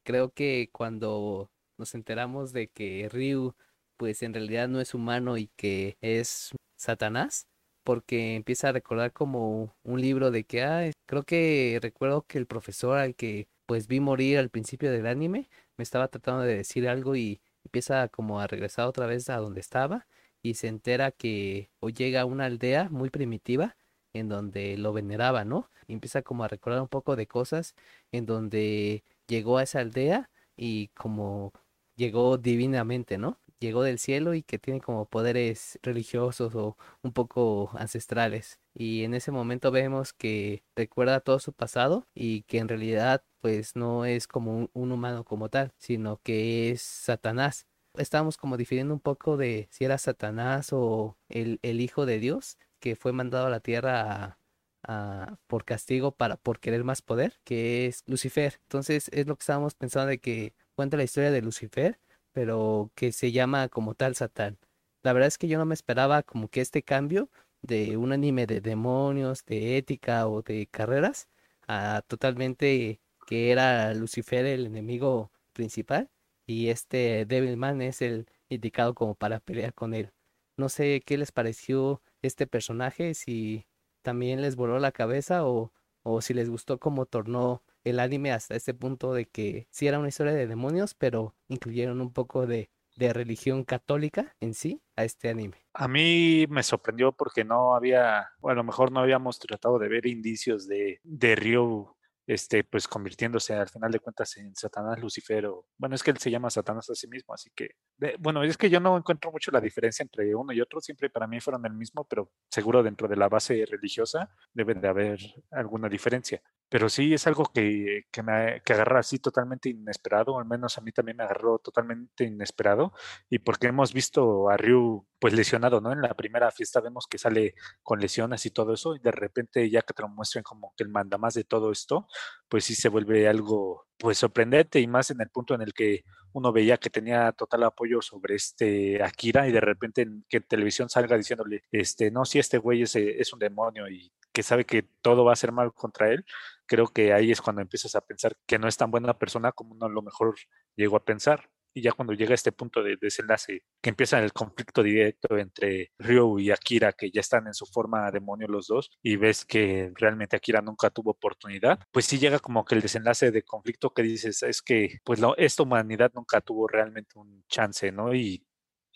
Creo 0.05 0.33
que 0.33 0.71
cuando 0.73 1.51
nos 1.79 1.95
enteramos 1.95 2.53
de 2.55 2.69
que 2.69 3.09
Ryu, 3.13 3.55
pues 3.99 4.23
en 4.23 4.35
realidad 4.35 4.69
no 4.69 4.81
es 4.81 4.95
humano 4.95 5.39
y 5.39 5.49
que 5.57 5.99
es 6.01 6.53
Satanás, 6.77 7.49
porque 7.85 8.37
empieza 8.37 8.71
a 8.71 8.73
recordar 8.73 9.13
como 9.13 9.77
un 9.85 10.01
libro 10.01 10.31
de 10.31 10.45
que, 10.45 10.63
ah, 10.65 10.91
creo 11.07 11.25
que 11.25 11.79
recuerdo 11.83 12.23
que 12.27 12.39
el 12.39 12.47
profesor 12.47 12.99
al 12.99 13.15
que 13.17 13.49
pues 13.67 13.89
vi 13.89 14.01
morir 14.01 14.39
al 14.39 14.51
principio 14.51 14.93
del 14.93 15.07
anime 15.07 15.51
me 15.77 15.83
estaba 15.85 16.09
tratando 16.09 16.43
de 16.43 16.57
decir 16.57 16.89
algo 16.89 17.17
y 17.17 17.41
empieza 17.65 18.09
como 18.09 18.41
a 18.41 18.47
regresar 18.47 18.87
otra 18.87 19.07
vez 19.07 19.29
a 19.31 19.37
donde 19.39 19.61
estaba 19.61 20.07
y 20.51 20.55
se 20.55 20.69
entera 20.69 21.11
que 21.13 21.71
o 21.81 21.89
llega 21.91 22.23
a 22.23 22.25
una 22.25 22.47
aldea 22.47 22.89
muy 22.91 23.11
primitiva 23.11 23.77
en 24.13 24.29
donde 24.29 24.77
lo 24.79 24.93
veneraba, 24.93 25.45
¿no? 25.45 25.71
Y 25.89 25.95
empieza 25.95 26.23
como 26.23 26.45
a 26.45 26.49
recordar 26.49 26.81
un 26.83 26.89
poco 26.89 27.17
de 27.17 27.27
cosas 27.27 27.75
en 28.13 28.27
donde 28.27 29.05
llegó 29.27 29.59
a 29.59 29.65
esa 29.65 29.81
aldea 29.81 30.31
y 30.57 30.89
como 30.89 31.53
llegó 31.97 32.39
divinamente, 32.39 33.19
¿no? 33.19 33.39
Llegó 33.59 33.83
del 33.83 33.99
cielo 33.99 34.35
y 34.35 34.43
que 34.43 34.59
tiene 34.59 34.81
como 34.81 35.07
poderes 35.07 35.79
religiosos 35.83 36.55
o 36.55 36.77
un 37.03 37.13
poco 37.13 37.71
ancestrales. 37.75 38.61
Y 38.75 39.05
en 39.05 39.15
ese 39.15 39.33
momento 39.33 39.71
vemos 39.71 40.13
que 40.13 40.63
recuerda 40.77 41.21
todo 41.21 41.39
su 41.41 41.53
pasado 41.53 42.07
y 42.15 42.43
que 42.43 42.59
en 42.59 42.69
realidad 42.69 43.25
pues 43.41 43.77
no 43.77 44.05
es 44.05 44.27
como 44.29 44.57
un, 44.57 44.71
un 44.75 44.93
humano 44.93 45.25
como 45.25 45.49
tal, 45.49 45.73
sino 45.79 46.21
que 46.23 46.71
es 46.71 46.83
Satanás 46.83 47.67
estábamos 47.99 48.37
como 48.37 48.57
difiriendo 48.57 48.95
un 48.95 49.01
poco 49.01 49.37
de 49.37 49.69
si 49.71 49.85
era 49.85 49.99
Satanás 49.99 50.73
o 50.73 51.17
el, 51.29 51.59
el 51.63 51.81
Hijo 51.81 52.07
de 52.07 52.19
Dios 52.19 52.59
que 52.81 52.97
fue 52.97 53.13
mandado 53.13 53.47
a 53.47 53.51
la 53.51 53.61
tierra 53.61 54.39
a, 54.83 55.39
por 55.47 55.65
castigo 55.65 56.13
para 56.13 56.37
por 56.37 56.61
querer 56.61 56.85
más 56.85 57.03
poder, 57.03 57.41
que 57.45 57.87
es 57.87 58.05
Lucifer. 58.07 58.61
Entonces 58.63 59.09
es 59.13 59.27
lo 59.27 59.37
que 59.37 59.43
estábamos 59.43 59.75
pensando 59.75 60.09
de 60.09 60.19
que 60.19 60.55
cuenta 60.75 60.97
la 60.97 61.05
historia 61.05 61.31
de 61.31 61.43
Lucifer, 61.43 62.01
pero 62.33 62.91
que 62.95 63.13
se 63.13 63.33
llama 63.33 63.69
como 63.69 63.95
tal 63.95 64.15
Satán. 64.17 64.59
La 65.03 65.13
verdad 65.13 65.29
es 65.29 65.39
que 65.39 65.49
yo 65.49 65.59
no 65.59 65.67
me 65.67 65.75
esperaba 65.75 66.23
como 66.23 66.49
que 66.49 66.61
este 66.61 66.83
cambio 66.83 67.31
de 67.63 67.97
un 67.97 68.13
anime 68.13 68.47
de 68.47 68.61
demonios, 68.61 69.45
de 69.45 69.77
ética 69.79 70.29
o 70.29 70.43
de 70.43 70.67
carreras, 70.69 71.29
a 71.69 72.03
totalmente 72.07 73.01
que 73.27 73.51
era 73.53 73.93
Lucifer 73.95 74.47
el 74.47 74.67
enemigo 74.67 75.33
principal 75.53 76.11
y 76.47 76.69
este 76.69 77.27
Devilman 77.27 77.83
es 77.83 78.03
el 78.03 78.27
indicado 78.49 78.95
como 78.95 79.15
para 79.15 79.41
pelear 79.41 79.75
con 79.75 79.95
él. 79.95 80.13
No 80.57 80.69
sé 80.69 81.03
qué 81.05 81.19
les 81.19 81.33
pareció 81.33 82.03
este 82.23 82.47
personaje, 82.47 83.15
si 83.15 83.67
también 84.03 84.41
les 84.41 84.57
voló 84.57 84.79
la 84.79 84.93
cabeza 84.93 85.47
o, 85.47 85.73
o 86.03 86.21
si 86.21 86.33
les 86.35 86.49
gustó 86.49 86.79
cómo 86.79 87.07
tornó 87.07 87.63
el 87.85 88.01
anime 88.01 88.33
hasta 88.33 88.57
este 88.57 88.75
punto 88.75 89.13
de 89.13 89.27
que 89.27 89.69
sí 89.71 89.87
era 89.87 89.99
una 89.99 90.09
historia 90.09 90.33
de 90.33 90.47
demonios, 90.47 90.95
pero 90.95 91.35
incluyeron 91.49 92.01
un 92.01 92.13
poco 92.13 92.47
de, 92.47 92.71
de 92.97 93.13
religión 93.13 93.65
católica 93.65 94.35
en 94.41 94.55
sí 94.55 94.83
a 94.97 95.05
este 95.05 95.29
anime. 95.29 95.59
A 95.75 95.89
mí 95.89 96.47
me 96.49 96.63
sorprendió 96.63 97.13
porque 97.13 97.45
no 97.45 97.75
había, 97.75 98.31
o 98.41 98.49
a 98.49 98.55
lo 98.55 98.65
mejor 98.65 98.91
no 98.91 99.01
habíamos 99.01 99.39
tratado 99.39 99.79
de 99.79 99.89
ver 99.89 100.07
indicios 100.07 100.67
de, 100.67 101.01
de 101.05 101.37
Ryu 101.37 101.96
este, 102.27 102.65
pues 102.65 102.89
convirtiéndose 102.89 103.55
al 103.55 103.69
final 103.69 103.91
de 103.91 104.01
cuentas 104.01 104.37
en 104.37 104.55
Satanás 104.55 104.99
Lucifer 104.99 105.47
o, 105.47 105.67
bueno, 105.79 105.95
es 105.95 106.03
que 106.03 106.11
él 106.11 106.19
se 106.19 106.31
llama 106.31 106.51
Satanás 106.51 106.91
a 106.91 106.95
sí 106.95 107.07
mismo, 107.07 107.35
así 107.35 107.51
que, 107.55 107.71
bueno, 108.19 108.43
es 108.43 108.57
que 108.57 108.69
yo 108.69 108.81
no 108.81 108.97
encuentro 108.97 109.31
mucho 109.31 109.51
la 109.51 109.61
diferencia 109.61 110.03
entre 110.03 110.35
uno 110.35 110.53
y 110.53 110.61
otro, 110.61 110.81
siempre 110.81 111.11
para 111.11 111.27
mí 111.27 111.41
fueron 111.41 111.65
el 111.67 111.73
mismo, 111.73 112.05
pero 112.05 112.31
seguro 112.51 112.83
dentro 112.83 113.09
de 113.09 113.17
la 113.17 113.29
base 113.29 113.65
religiosa 113.67 114.31
debe 114.53 114.75
de 114.75 114.89
haber 114.89 115.19
alguna 115.51 115.89
diferencia. 115.89 116.43
Pero 116.69 116.89
sí 116.89 117.15
es 117.15 117.27
algo 117.27 117.47
que, 117.53 118.05
que 118.11 118.23
me 118.23 118.61
agarra 118.69 119.01
así 119.01 119.19
totalmente 119.19 119.69
inesperado, 119.69 120.39
al 120.39 120.47
menos 120.47 120.79
a 120.79 120.81
mí 120.81 120.93
también 120.93 121.17
me 121.17 121.25
agarró 121.25 121.59
totalmente 121.59 122.25
inesperado, 122.25 122.93
y 123.31 123.39
porque 123.39 123.69
hemos 123.69 123.93
visto 123.93 124.51
a 124.51 124.57
Ryu 124.57 125.07
pues 125.19 125.33
lesionado, 125.35 125.81
¿no? 125.81 125.93
En 125.93 126.03
la 126.03 126.15
primera 126.15 126.51
fiesta 126.51 126.81
vemos 126.81 127.07
que 127.07 127.19
sale 127.19 127.55
con 127.83 128.01
lesiones 128.01 128.45
y 128.47 128.51
todo 128.51 128.75
eso, 128.75 128.97
y 128.97 129.01
de 129.01 129.13
repente 129.13 129.69
ya 129.71 129.83
que 129.83 129.95
te 129.95 130.03
lo 130.03 130.09
muestran 130.09 130.43
como 130.45 130.73
que 130.77 130.85
el 130.85 130.91
manda 130.91 131.19
más 131.19 131.35
de 131.35 131.45
todo 131.45 131.73
esto, 131.73 132.09
pues 132.49 132.65
sí 132.65 132.75
se 132.75 132.89
vuelve 132.89 133.29
algo 133.29 133.87
pues 133.99 134.19
sorprendente 134.19 134.81
y 134.81 134.87
más 134.87 135.11
en 135.11 135.21
el 135.21 135.31
punto 135.31 135.55
en 135.55 135.63
el 135.63 135.73
que 135.73 136.05
uno 136.33 136.53
veía 136.53 136.77
que 136.77 136.91
tenía 136.91 137.33
total 137.33 137.65
apoyo 137.65 138.03
sobre 138.03 138.35
este 138.35 139.03
Akira 139.03 139.49
y 139.49 139.53
de 139.53 139.61
repente 139.61 140.03
en, 140.03 140.25
que 140.29 140.41
televisión 140.41 140.91
salga 140.91 141.17
diciéndole, 141.17 141.63
este, 141.71 142.11
no, 142.11 142.25
si 142.27 142.39
este 142.39 142.59
güey 142.59 142.83
es, 142.83 142.95
es 142.97 143.33
un 143.33 143.39
demonio 143.39 143.89
y 143.89 144.13
que 144.33 144.43
sabe 144.43 144.67
que 144.67 144.83
todo 145.01 145.25
va 145.25 145.33
a 145.33 145.37
ser 145.37 145.51
mal 145.51 145.73
contra 145.73 146.11
él, 146.11 146.27
creo 146.67 146.89
que 146.89 147.13
ahí 147.13 147.31
es 147.31 147.41
cuando 147.41 147.63
empiezas 147.63 147.95
a 147.95 148.01
pensar 148.01 148.37
que 148.47 148.59
no 148.59 148.69
es 148.69 148.77
tan 148.77 148.91
buena 148.91 149.19
persona 149.19 149.53
como 149.53 149.75
uno 149.75 149.87
a 149.87 149.91
lo 149.91 150.03
mejor 150.03 150.37
llegó 150.77 150.97
a 150.97 151.05
pensar 151.05 151.51
y 151.77 151.83
ya 151.83 151.93
cuando 151.93 152.15
llega 152.15 152.31
a 152.31 152.35
este 152.35 152.53
punto 152.53 152.83
de 152.83 152.97
desenlace, 152.99 153.63
que 153.83 153.91
empieza 153.91 154.19
el 154.19 154.33
conflicto 154.33 154.83
directo 154.83 155.37
entre 155.37 155.93
Ryo 155.99 156.39
y 156.39 156.51
Akira, 156.51 156.95
que 156.95 157.11
ya 157.11 157.21
están 157.21 157.47
en 157.49 157.53
su 157.53 157.67
forma 157.67 158.11
demonio 158.11 158.49
los 158.49 158.69
dos, 158.69 158.91
y 159.03 159.17
ves 159.17 159.45
que 159.45 159.93
realmente 159.95 160.37
Akira 160.37 160.63
nunca 160.63 160.89
tuvo 160.89 161.11
oportunidad, 161.11 161.79
pues 161.93 162.07
sí 162.07 162.19
llega 162.19 162.39
como 162.39 162.65
que 162.65 162.77
el 162.77 162.81
desenlace 162.81 163.31
de 163.31 163.43
conflicto 163.43 163.93
que 163.93 164.03
dices, 164.03 164.43
es 164.43 164.63
que 164.63 165.01
pues 165.05 165.21
esta 165.37 165.65
humanidad 165.65 166.13
nunca 166.15 166.41
tuvo 166.41 166.67
realmente 166.67 167.19
un 167.19 167.45
chance, 167.47 167.93
¿no? 167.93 168.15
Y 168.15 168.43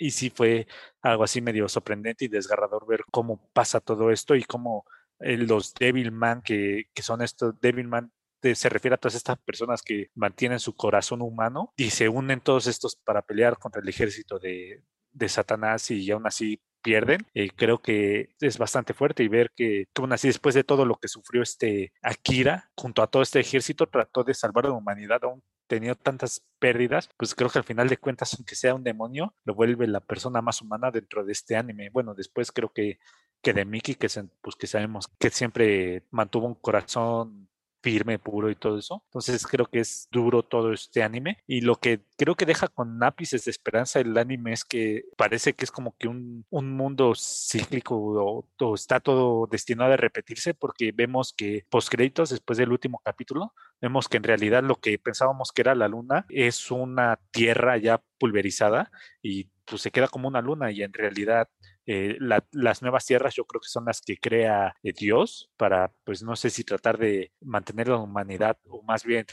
y 0.01 0.13
sí 0.13 0.31
fue 0.31 0.67
algo 1.03 1.25
así 1.25 1.43
medio 1.43 1.69
sorprendente 1.69 2.25
y 2.25 2.29
desgarrador 2.29 2.87
ver 2.87 3.03
cómo 3.13 3.51
pasa 3.53 3.81
todo 3.81 4.11
esto 4.11 4.35
y 4.35 4.43
cómo 4.45 4.87
los 5.21 5.75
Devilman, 5.75 6.43
que, 6.43 6.85
que 6.95 7.03
son 7.03 7.23
estos 7.23 7.61
Devilman 7.61 8.13
se 8.55 8.69
refiere 8.69 8.95
a 8.95 8.99
todas 8.99 9.15
estas 9.15 9.39
personas 9.39 9.83
que 9.83 10.11
mantienen 10.15 10.61
su 10.61 10.75
corazón 10.75 11.21
humano 11.23 11.73
y 11.77 11.91
se 11.91 12.09
unen 12.09 12.41
todos 12.41 12.67
estos 12.67 12.97
para 12.97 13.23
pelear 13.23 13.59
contra 13.59 13.83
el 13.83 13.89
ejército 13.89 14.39
de, 14.39 14.83
de 15.13 15.29
Satanás 15.29 15.91
y 15.91 16.11
aún 16.11 16.27
así 16.27 16.61
pierden. 16.83 17.27
Eh, 17.35 17.51
creo 17.55 17.83
que 17.83 18.31
es 18.41 18.59
bastante 18.59 18.95
fuerte 18.95 19.23
y 19.23 19.29
ver 19.29 19.51
que, 19.55 19.87
aún 19.95 20.13
así 20.13 20.29
después 20.29 20.55
de 20.55 20.65
todo 20.65 20.85
lo 20.85 20.97
que 20.97 21.09
sufrió 21.09 21.43
este 21.43 21.93
Akira 22.03 22.71
junto 22.75 23.03
a 23.03 23.07
todo 23.07 23.23
este 23.23 23.41
ejército 23.41 23.87
trató 23.87 24.25
de 24.25 24.35
salvar 24.35 24.67
a 24.67 24.69
la 24.71 24.75
humanidad 24.75 25.21
aún 25.25 25.43
tenido 25.71 25.95
tantas 25.95 26.43
pérdidas, 26.59 27.09
pues 27.17 27.35
creo 27.37 27.49
que 27.49 27.59
al 27.59 27.65
final 27.65 27.89
de 27.89 27.97
cuentas, 27.97 28.35
aunque 28.35 28.57
sea 28.57 28.75
un 28.75 28.83
demonio, 28.83 29.35
lo 29.45 29.55
vuelve 29.55 29.87
la 29.87 30.01
persona 30.01 30.43
más 30.43 30.61
humana 30.61 30.91
dentro 30.91 31.25
de 31.25 31.31
este 31.33 31.57
anime. 31.57 31.91
Bueno, 31.91 32.13
después 32.13 32.51
creo 32.51 32.73
que, 32.73 32.99
que 33.41 33.53
de 33.53 33.65
Mickey, 33.65 33.95
que, 33.95 34.09
pues 34.43 34.57
que 34.57 34.67
sabemos 34.67 35.07
que 35.19 35.31
siempre 35.31 36.05
mantuvo 36.11 36.49
un 36.49 36.57
corazón 36.57 37.49
firme, 37.83 38.19
puro 38.19 38.51
y 38.51 38.55
todo 38.55 38.79
eso. 38.79 39.03
Entonces 39.07 39.47
creo 39.47 39.67
que 39.67 39.81
es 39.81 40.09
duro 40.11 40.43
todo 40.43 40.73
este 40.73 41.03
anime. 41.03 41.39
Y 41.47 41.63
lo 41.63 41.77
que 41.77 42.01
creo 42.17 42.35
que 42.35 42.47
deja 42.47 42.69
con 42.69 43.03
ápices 43.03 43.45
de 43.45 43.51
esperanza 43.51 44.01
el 44.01 44.17
anime 44.17 44.53
es 44.53 44.65
que 44.65 45.05
parece 45.17 45.55
que 45.55 45.65
es 45.65 45.71
como 45.71 45.95
que 45.99 46.09
un, 46.09 46.45
un 46.51 46.77
mundo 46.77 47.15
cíclico 47.17 47.97
o, 47.97 48.75
está 48.75 49.01
todo 49.01 49.47
destinado 49.47 49.93
a 49.93 49.97
repetirse 49.97 50.55
porque 50.55 50.93
vemos 50.93 51.33
que 51.33 51.65
post 51.71 51.89
créditos 51.91 52.31
después 52.31 52.59
del 52.59 52.73
último 52.73 53.01
capítulo, 53.05 53.55
vemos 53.81 54.09
que 54.09 54.19
en 54.19 54.25
realidad 54.25 54.63
lo 54.63 54.77
que 54.77 54.99
pensábamos 54.99 55.53
que 55.53 55.63
era 55.63 55.75
la 55.75 55.89
luna 55.89 56.27
es 56.29 56.71
una 56.71 57.19
tierra 57.31 57.77
ya 57.79 58.03
pulverizada 58.19 58.91
y 59.23 59.49
pues 59.71 59.83
se 59.83 59.93
queda 59.93 60.09
como 60.09 60.29
una 60.29 60.43
luna 60.43 60.73
y 60.73 60.83
en 60.83 60.93
realidad 60.93 61.49
eh, 61.87 62.19
las 62.51 62.83
nuevas 62.83 63.07
tierras 63.07 63.35
yo 63.35 63.45
creo 63.45 63.61
que 63.61 63.69
son 63.69 63.85
las 63.85 64.01
que 64.01 64.19
crea 64.19 64.75
eh, 64.83 64.93
Dios 64.93 65.51
para, 65.57 65.93
pues 66.05 66.23
no 66.23 66.37
sé 66.37 66.51
si 66.51 66.65
tratar 66.65 66.99
de 66.99 67.33
mantener 67.41 67.89
la 67.89 67.99
humanidad 67.99 68.59
o 68.69 68.83
más 68.83 69.05
bien 69.05 69.27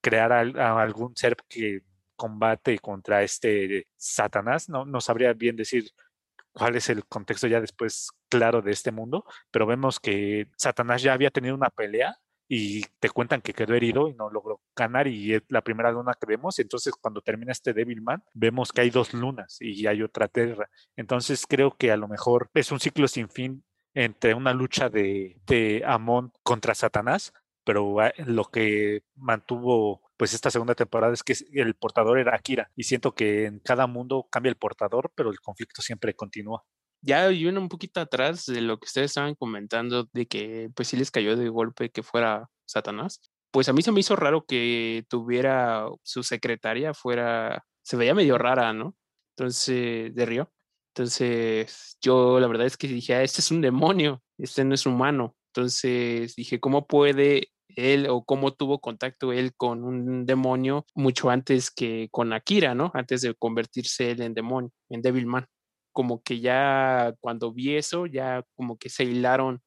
crear 0.00 0.32
algún 0.32 1.14
ser 1.16 1.36
que 1.48 1.82
combate 2.16 2.78
contra 2.78 3.22
este 3.22 3.86
Satanás. 3.96 4.68
No, 4.68 4.84
no 4.86 5.00
sabría 5.00 5.32
bien 5.34 5.56
decir 5.56 5.90
cuál 6.52 6.76
es 6.76 6.88
el 6.88 7.04
contexto 7.06 7.46
ya 7.46 7.60
después 7.60 8.10
claro 8.28 8.62
de 8.62 8.72
este 8.72 8.92
mundo, 8.92 9.24
pero 9.50 9.66
vemos 9.66 10.00
que 10.00 10.48
Satanás 10.56 11.02
ya 11.02 11.12
había 11.12 11.30
tenido 11.30 11.54
una 11.54 11.70
pelea 11.70 12.16
y 12.48 12.82
te 13.00 13.10
cuentan 13.10 13.40
que 13.40 13.54
quedó 13.54 13.74
herido 13.74 14.08
y 14.08 14.14
no 14.14 14.30
logró 14.30 14.60
ganar 14.76 15.08
y 15.08 15.34
es 15.34 15.42
la 15.48 15.62
primera 15.62 15.90
luna 15.90 16.14
que 16.18 16.26
vemos. 16.26 16.58
Entonces 16.58 16.94
cuando 17.00 17.20
termina 17.20 17.52
este 17.52 17.72
Devilman 17.72 18.22
vemos 18.34 18.72
que 18.72 18.82
hay 18.82 18.90
dos 18.90 19.14
lunas 19.14 19.56
y 19.60 19.86
hay 19.86 20.02
otra 20.02 20.28
tierra. 20.28 20.68
Entonces 20.96 21.46
creo 21.46 21.76
que 21.76 21.90
a 21.90 21.96
lo 21.96 22.08
mejor 22.08 22.50
es 22.54 22.70
un 22.72 22.80
ciclo 22.80 23.08
sin 23.08 23.28
fin 23.28 23.64
entre 23.94 24.34
una 24.34 24.52
lucha 24.52 24.88
de, 24.88 25.40
de 25.46 25.82
Amon 25.86 26.32
contra 26.42 26.74
Satanás, 26.74 27.32
pero 27.64 28.00
ah, 28.00 28.12
lo 28.18 28.44
que 28.46 29.02
mantuvo 29.14 30.02
pues 30.16 30.32
esta 30.32 30.50
segunda 30.50 30.74
temporada 30.74 31.12
es 31.12 31.22
que 31.22 31.34
el 31.52 31.74
portador 31.74 32.18
era 32.18 32.34
Akira 32.34 32.70
y 32.76 32.84
siento 32.84 33.14
que 33.14 33.46
en 33.46 33.58
cada 33.60 33.86
mundo 33.86 34.28
cambia 34.30 34.50
el 34.50 34.56
portador, 34.56 35.12
pero 35.14 35.30
el 35.30 35.40
conflicto 35.40 35.82
siempre 35.82 36.14
continúa 36.14 36.64
ya 37.04 37.30
y 37.30 37.46
un 37.46 37.68
poquito 37.68 38.00
atrás 38.00 38.46
de 38.46 38.60
lo 38.62 38.78
que 38.78 38.86
ustedes 38.86 39.10
estaban 39.10 39.34
comentando 39.34 40.08
de 40.12 40.26
que 40.26 40.70
pues 40.74 40.88
sí 40.88 40.96
les 40.96 41.10
cayó 41.10 41.36
de 41.36 41.48
golpe 41.48 41.90
que 41.90 42.02
fuera 42.02 42.48
Satanás, 42.66 43.20
pues 43.50 43.68
a 43.68 43.72
mí 43.72 43.82
se 43.82 43.92
me 43.92 44.00
hizo 44.00 44.16
raro 44.16 44.44
que 44.46 45.04
tuviera 45.08 45.86
su 46.02 46.22
secretaria 46.22 46.94
fuera, 46.94 47.64
se 47.82 47.96
veía 47.96 48.14
medio 48.14 48.38
rara, 48.38 48.72
¿no? 48.72 48.96
Entonces, 49.36 50.14
de 50.14 50.26
Río. 50.26 50.50
Entonces, 50.94 51.98
yo 52.00 52.40
la 52.40 52.46
verdad 52.46 52.66
es 52.66 52.76
que 52.76 52.88
dije, 52.88 53.14
ah, 53.14 53.22
este 53.22 53.40
es 53.40 53.50
un 53.50 53.60
demonio, 53.60 54.22
este 54.38 54.64
no 54.64 54.74
es 54.74 54.86
humano. 54.86 55.36
Entonces 55.52 56.34
dije, 56.36 56.60
¿cómo 56.60 56.86
puede 56.86 57.48
él 57.76 58.08
o 58.08 58.24
cómo 58.24 58.54
tuvo 58.54 58.80
contacto 58.80 59.32
él 59.32 59.52
con 59.56 59.84
un 59.84 60.26
demonio 60.26 60.86
mucho 60.94 61.30
antes 61.30 61.70
que 61.70 62.08
con 62.10 62.32
Akira, 62.32 62.74
¿no? 62.74 62.90
Antes 62.94 63.22
de 63.22 63.34
convertirse 63.34 64.12
él 64.12 64.22
en 64.22 64.34
demonio, 64.34 64.70
en 64.88 65.02
Devilman 65.02 65.46
como 65.94 66.22
que 66.22 66.40
ya 66.40 67.14
cuando 67.20 67.52
vi 67.54 67.76
eso, 67.76 68.06
ya 68.06 68.44
como 68.56 68.76
que 68.78 68.90
se 68.90 69.04
hilaron 69.04 69.62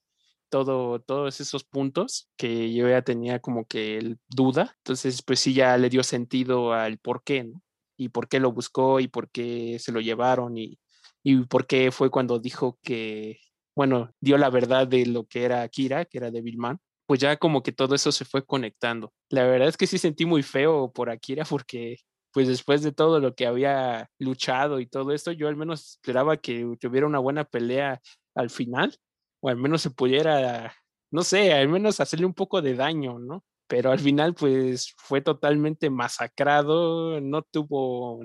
todo, 0.49 1.02
todos 1.02 1.41
esos 1.41 1.64
puntos 1.64 2.30
que 2.38 2.74
yo 2.74 2.90
ya 2.90 3.02
tenía 3.02 3.40
como 3.40 3.66
que 3.66 3.98
el 3.98 4.20
duda. 4.28 4.76
Entonces, 4.80 5.22
pues 5.24 5.40
sí, 5.40 5.54
ya 5.54 5.78
le 5.78 5.90
dio 5.90 6.04
sentido 6.04 6.74
al 6.74 6.99
por 6.99 7.24
qué, 7.24 7.45
¿no? 7.45 7.64
Y 7.98 8.10
por 8.10 8.28
qué 8.30 8.40
lo 8.40 8.52
buscó 8.52 8.99
y 8.99 9.08
por 9.08 9.30
qué 9.32 9.78
se 9.80 9.91
lo 9.91 10.02
llevaron 10.02 10.58
y, 10.58 10.80
y 11.24 11.45
por 11.45 11.68
qué 11.68 11.91
fue 11.91 12.12
cuando 12.12 12.40
dijo 12.40 12.78
que, 12.84 13.40
bueno, 13.76 14.12
dio 14.22 14.38
la 14.38 14.49
verdad 14.49 14.88
de 14.88 15.06
lo 15.06 15.26
que 15.26 15.44
era 15.45 15.64
Akira, 15.64 16.06
que 16.06 16.18
era 16.20 16.32
Devilman. 16.32 16.80
Pues 17.08 17.22
ya 17.22 17.38
como 17.38 17.64
que 17.64 17.72
todo 17.72 17.95
eso 17.95 18.12
se 18.12 18.26
fue 18.26 18.45
conectando. 18.45 19.14
La 19.30 19.44
verdad 19.45 19.70
es 19.70 19.78
que 19.78 19.88
sí 19.88 19.98
sentí 19.98 20.26
muy 20.26 20.44
feo 20.44 20.91
por 20.91 21.10
Akira 21.10 21.45
porque 21.45 21.98
pues 22.38 22.48
después 22.48 22.84
de 22.84 22.92
todo 22.92 23.20
lo 23.20 23.34
que 23.34 23.48
había 23.48 24.12
luchado 24.20 24.80
y 24.80 24.86
todo 24.86 25.12
esto, 25.12 25.32
yo 25.32 25.48
al 25.48 25.56
menos 25.56 25.94
esperaba 25.94 26.38
que 26.38 26.78
tuviera 26.80 27.08
una 27.08 27.18
buena 27.18 27.46
pelea 27.46 28.00
al 28.36 28.52
final, 28.52 28.96
o 29.42 29.50
al 29.50 29.58
menos 29.58 29.82
se 29.82 29.90
pudiera, 29.90 30.72
no 31.10 31.24
sé, 31.24 31.52
al 31.52 31.68
menos 31.68 32.00
hacerle 32.00 32.28
un 32.28 32.36
poco 32.36 32.62
de 32.62 32.76
daño, 32.76 33.18
¿no? 33.18 33.44
Pero 33.68 33.90
al 33.92 33.98
final, 33.98 34.36
pues 34.36 34.94
fue 34.98 35.22
totalmente 35.22 35.90
masacrado, 35.90 37.20
no 37.22 37.42
tuvo 37.42 38.24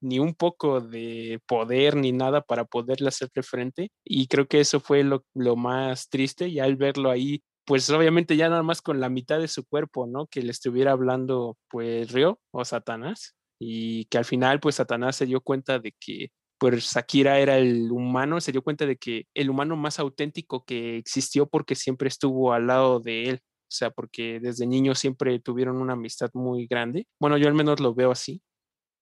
ni 0.00 0.18
un 0.18 0.34
poco 0.34 0.80
de 0.80 1.38
poder 1.46 1.96
ni 1.96 2.12
nada 2.12 2.40
para 2.40 2.64
poderle 2.64 3.08
hacerle 3.08 3.42
frente. 3.42 3.90
Y 4.06 4.26
creo 4.28 4.46
que 4.48 4.60
eso 4.60 4.80
fue 4.80 5.04
lo, 5.04 5.26
lo 5.34 5.56
más 5.56 6.08
triste, 6.08 6.48
y 6.48 6.60
al 6.60 6.76
verlo 6.76 7.10
ahí 7.10 7.42
pues 7.66 7.90
obviamente 7.90 8.36
ya 8.38 8.48
nada 8.48 8.62
más 8.62 8.80
con 8.80 9.00
la 9.00 9.10
mitad 9.10 9.38
de 9.38 9.48
su 9.48 9.66
cuerpo, 9.66 10.06
¿no? 10.06 10.26
Que 10.28 10.40
le 10.42 10.50
estuviera 10.50 10.92
hablando 10.92 11.58
pues 11.68 12.10
Río 12.10 12.40
o 12.52 12.64
Satanás 12.64 13.34
y 13.60 14.06
que 14.06 14.18
al 14.18 14.24
final 14.24 14.58
pues 14.58 14.76
Satanás 14.76 15.16
se 15.16 15.26
dio 15.26 15.40
cuenta 15.42 15.78
de 15.78 15.94
que 16.00 16.30
pues 16.58 16.96
Akira 16.96 17.38
era 17.38 17.58
el 17.58 17.90
humano, 17.92 18.40
se 18.40 18.52
dio 18.52 18.62
cuenta 18.62 18.86
de 18.86 18.96
que 18.96 19.26
el 19.34 19.50
humano 19.50 19.76
más 19.76 19.98
auténtico 19.98 20.64
que 20.64 20.98
existió 20.98 21.46
porque 21.46 21.74
siempre 21.74 22.08
estuvo 22.08 22.52
al 22.52 22.66
lado 22.66 23.00
de 23.00 23.24
él, 23.30 23.40
o 23.42 23.72
sea, 23.72 23.90
porque 23.90 24.40
desde 24.40 24.66
niño 24.66 24.94
siempre 24.94 25.38
tuvieron 25.40 25.80
una 25.80 25.94
amistad 25.94 26.30
muy 26.34 26.66
grande. 26.66 27.06
Bueno, 27.20 27.38
yo 27.38 27.48
al 27.48 27.54
menos 27.54 27.80
lo 27.80 27.94
veo 27.94 28.10
así, 28.10 28.42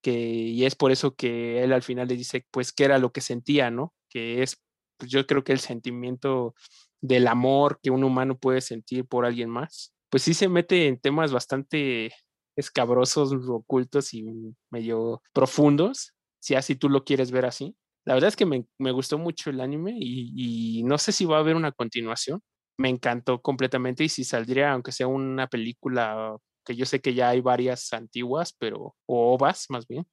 que 0.03 0.13
y 0.13 0.65
es 0.67 0.77
por 0.77 0.93
eso 0.93 1.15
que 1.17 1.63
él 1.65 1.73
al 1.73 1.83
final 1.83 2.09
le 2.09 2.17
dice 2.17 2.47
pues 2.51 2.73
qué 2.73 2.85
era 2.85 2.99
lo 2.99 3.13
que 3.13 3.21
sentía, 3.21 3.71
¿no? 3.71 3.95
Que 4.11 4.43
es 4.43 4.63
pues 4.99 5.11
yo 5.11 5.27
creo 5.27 5.45
que 5.45 5.53
el 5.53 5.61
sentimiento 5.61 6.55
del 7.01 7.29
amor 7.29 7.81
que 7.83 7.91
un 7.91 8.05
humano 8.05 8.39
puede 8.39 8.61
sentir 8.61 9.07
por 9.07 9.25
alguien 9.25 9.51
más, 9.51 9.95
pues 10.11 10.23
sí 10.25 10.35
se 10.35 10.49
mete 10.49 10.89
en 10.89 11.01
temas 11.01 11.33
bastante 11.33 12.13
escabrosos, 12.59 13.33
ocultos 13.49 14.13
y 14.15 14.55
medio 14.71 15.23
profundos, 15.33 16.13
si 16.41 16.57
así 16.57 16.75
tú 16.75 16.89
lo 16.89 17.05
quieres 17.05 17.31
ver 17.31 17.47
así. 17.47 17.77
La 18.05 18.15
verdad 18.15 18.29
es 18.29 18.37
que 18.37 18.47
me, 18.47 18.93
gustó 18.93 19.17
mucho 19.19 19.51
el 19.51 19.61
anime 19.61 19.95
y, 19.97 20.83
no 20.85 20.99
sé 20.99 21.13
si 21.13 21.25
va 21.25 21.37
a 21.37 21.41
haber 21.41 21.57
una 21.57 21.73
continuación, 21.73 22.43
me 22.79 22.89
encantó 22.89 23.41
completamente 23.41 24.05
y 24.05 24.09
si 24.09 24.25
saldría, 24.25 24.73
aunque 24.73 24.93
sea 24.93 25.07
una 25.07 25.47
película 25.47 26.37
que 26.65 26.75
yo 26.75 26.85
sé 26.85 27.01
que 27.01 27.15
ya 27.15 27.31
hay 27.31 27.41
varias 27.41 27.93
antiguas, 27.93 28.55
pero, 28.59 28.97
o 29.07 29.35
ovas 29.35 29.67
más 29.69 29.87
bien. 29.87 30.07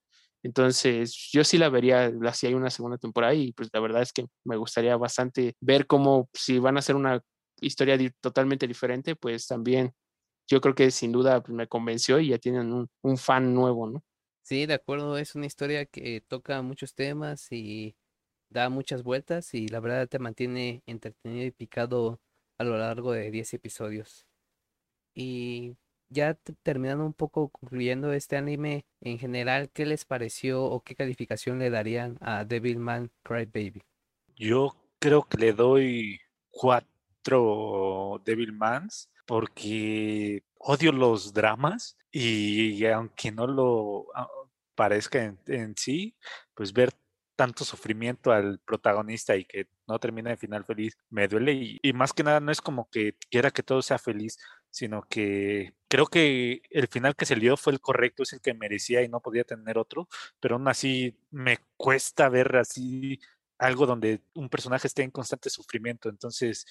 Entonces, 0.43 1.29
yo 1.33 1.43
sí 1.43 1.57
la 1.57 1.69
vería 1.69 2.11
si 2.33 2.47
hay 2.47 2.53
una 2.53 2.69
segunda 2.69 2.97
temporada 2.97 3.33
y 3.33 3.53
pues 3.53 3.69
la 3.73 3.79
verdad 3.79 4.03
es 4.03 4.13
que 4.13 4.27
me 4.43 4.57
gustaría 4.57 4.95
bastante 4.97 5.55
ver 5.59 5.87
cómo 5.87 6.29
si 6.33 6.59
van 6.59 6.75
a 6.75 6.79
hacer 6.79 6.95
una 6.95 7.21
historia 7.61 7.97
totalmente 8.21 8.67
diferente, 8.67 9.15
pues 9.15 9.47
también 9.47 9.93
yo 10.47 10.61
creo 10.61 10.75
que 10.75 10.91
sin 10.91 11.11
duda 11.11 11.41
pues, 11.41 11.55
me 11.55 11.67
convenció 11.67 12.19
y 12.19 12.29
ya 12.29 12.37
tienen 12.37 12.71
un, 12.73 12.89
un 13.01 13.17
fan 13.17 13.53
nuevo, 13.53 13.87
¿no? 13.87 14.03
Sí, 14.43 14.65
de 14.67 14.75
acuerdo, 14.75 15.17
es 15.17 15.33
una 15.35 15.47
historia 15.47 15.85
que 15.85 16.21
toca 16.21 16.61
muchos 16.61 16.93
temas 16.93 17.51
y 17.51 17.95
da 18.49 18.69
muchas 18.69 19.03
vueltas 19.03 19.53
y 19.53 19.67
la 19.67 19.79
verdad 19.79 20.07
te 20.07 20.19
mantiene 20.19 20.83
entretenido 20.85 21.45
y 21.45 21.51
picado 21.51 22.21
a 22.59 22.63
lo 22.63 22.77
largo 22.77 23.11
de 23.11 23.31
10 23.31 23.55
episodios. 23.55 24.27
Y 25.15 25.77
ya 26.09 26.37
terminando 26.63 27.05
un 27.05 27.13
poco 27.13 27.49
concluyendo 27.49 28.13
este 28.13 28.37
anime 28.37 28.85
en 29.01 29.17
general, 29.17 29.69
¿qué 29.71 29.85
les 29.85 30.05
pareció 30.05 30.63
o 30.63 30.81
qué 30.81 30.95
calificación 30.95 31.57
le 31.59 31.69
darían 31.69 32.17
a 32.21 32.45
Devilman 32.45 33.11
Crybaby? 33.23 33.81
Yo 34.35 34.75
creo 34.99 35.23
que 35.23 35.37
le 35.37 35.53
doy 35.53 36.19
cuatro 36.51 38.21
Devilmans 38.25 39.09
porque 39.25 40.43
odio 40.57 40.91
los 40.91 41.33
dramas 41.33 41.97
y 42.11 42.85
aunque 42.85 43.31
no 43.31 43.47
lo 43.47 44.07
ah, 44.15 44.27
parezca 44.75 45.35
en, 45.47 45.75
sí, 45.77 46.15
pues 46.53 46.73
ver 46.73 46.93
tanto 47.35 47.65
sufrimiento 47.65 48.31
al 48.31 48.59
protagonista 48.59 49.35
y 49.35 49.45
que 49.45 49.67
no 49.87 49.99
termina 49.99 50.29
de 50.29 50.37
final 50.37 50.63
feliz, 50.65 50.97
me 51.09 51.27
duele 51.27 51.79
y, 51.81 51.93
más 51.93 52.13
que 52.13 52.23
nada 52.23 52.39
no 52.39 52.51
es 52.51 52.61
como 52.61 52.89
que 52.89 53.15
quiera 53.29 53.51
que 53.51 53.63
todo 53.63 53.81
sea 53.81 53.97
feliz, 53.97 54.37
sino 54.69 55.03
que 55.03 55.73
creo 55.89 56.07
que 56.07 56.61
el 56.69 56.87
final 56.87 57.15
que 57.15 57.25
se 57.25 57.35
dio 57.35 57.57
fue 57.57 57.73
el 57.73 57.81
correcto, 57.81 58.23
es 58.23 58.33
el 58.33 58.41
que 58.41 58.53
merecía 58.53 59.01
y 59.01 59.09
no 59.09 59.21
podía 59.21 59.43
tener 59.43 59.77
otro, 59.77 60.07
pero 60.39 60.55
aún 60.55 60.67
así 60.67 61.17
me 61.31 61.59
cuesta 61.77 62.29
ver 62.29 62.55
así 62.57 63.19
algo 63.57 63.85
donde 63.85 64.21
un 64.33 64.49
personaje 64.49 64.87
esté 64.87 65.03
en 65.03 65.11
constante 65.11 65.49
sufrimiento, 65.49 66.09
entonces 66.09 66.65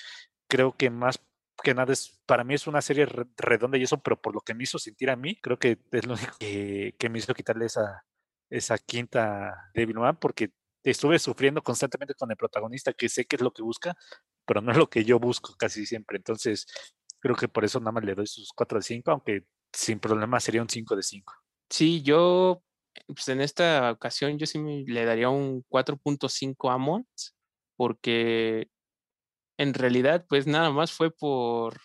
creo 0.48 0.76
que 0.76 0.90
más 0.90 1.20
que 1.62 1.74
nada 1.74 1.92
es, 1.92 2.20
para 2.26 2.44
mí 2.44 2.54
es 2.54 2.66
una 2.66 2.82
serie 2.82 3.06
redonda 3.36 3.78
y 3.78 3.82
eso, 3.82 4.02
pero 4.02 4.20
por 4.20 4.34
lo 4.34 4.40
que 4.40 4.54
me 4.54 4.64
hizo 4.64 4.78
sentir 4.78 5.10
a 5.10 5.16
mí, 5.16 5.40
creo 5.40 5.58
que 5.58 5.78
es 5.92 6.06
lo 6.06 6.14
único 6.14 6.36
que, 6.38 7.08
me 7.10 7.18
hizo 7.18 7.34
quitarle 7.34 7.66
esa, 7.66 8.04
esa 8.50 8.78
quinta 8.78 9.70
Devilman 9.74 10.16
porque 10.16 10.52
estuve 10.82 11.18
sufriendo 11.18 11.62
constantemente 11.62 12.14
con 12.14 12.30
el 12.30 12.36
protagonista 12.36 12.92
que 12.92 13.08
sé 13.08 13.24
que 13.24 13.36
es 13.36 13.42
lo 13.42 13.52
que 13.52 13.62
busca, 13.62 13.96
pero 14.46 14.60
no 14.60 14.72
es 14.72 14.78
lo 14.78 14.90
que 14.90 15.04
yo 15.04 15.18
busco 15.18 15.54
casi 15.56 15.86
siempre. 15.86 16.18
Entonces, 16.18 16.66
creo 17.20 17.36
que 17.36 17.48
por 17.48 17.64
eso 17.64 17.80
nada 17.80 17.92
más 17.92 18.04
le 18.04 18.14
doy 18.14 18.26
sus 18.26 18.52
4 18.52 18.78
de 18.78 18.82
5, 18.82 19.10
aunque 19.10 19.46
sin 19.72 19.98
problema 19.98 20.40
sería 20.40 20.62
un 20.62 20.68
5 20.68 20.94
de 20.94 21.02
5. 21.02 21.32
Sí, 21.70 22.02
yo, 22.02 22.62
pues 23.06 23.28
en 23.28 23.40
esta 23.40 23.90
ocasión 23.90 24.38
yo 24.38 24.46
sí 24.46 24.58
le 24.86 25.04
daría 25.04 25.30
un 25.30 25.64
4.5 25.68 26.70
a 26.70 26.78
Mons, 26.78 27.34
porque 27.76 28.68
en 29.58 29.74
realidad, 29.74 30.26
pues 30.28 30.46
nada 30.46 30.70
más 30.70 30.92
fue 30.92 31.10
por 31.10 31.80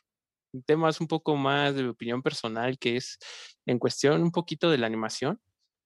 temas 0.66 1.00
un 1.02 1.08
poco 1.08 1.36
más 1.36 1.76
de 1.76 1.88
opinión 1.88 2.22
personal, 2.22 2.78
que 2.80 2.98
es 2.98 3.18
en 3.66 3.80
cuestión 3.80 4.22
un 4.24 4.32
poquito 4.32 4.70
de 4.72 4.78
la 4.78 4.88
animación. 4.88 5.40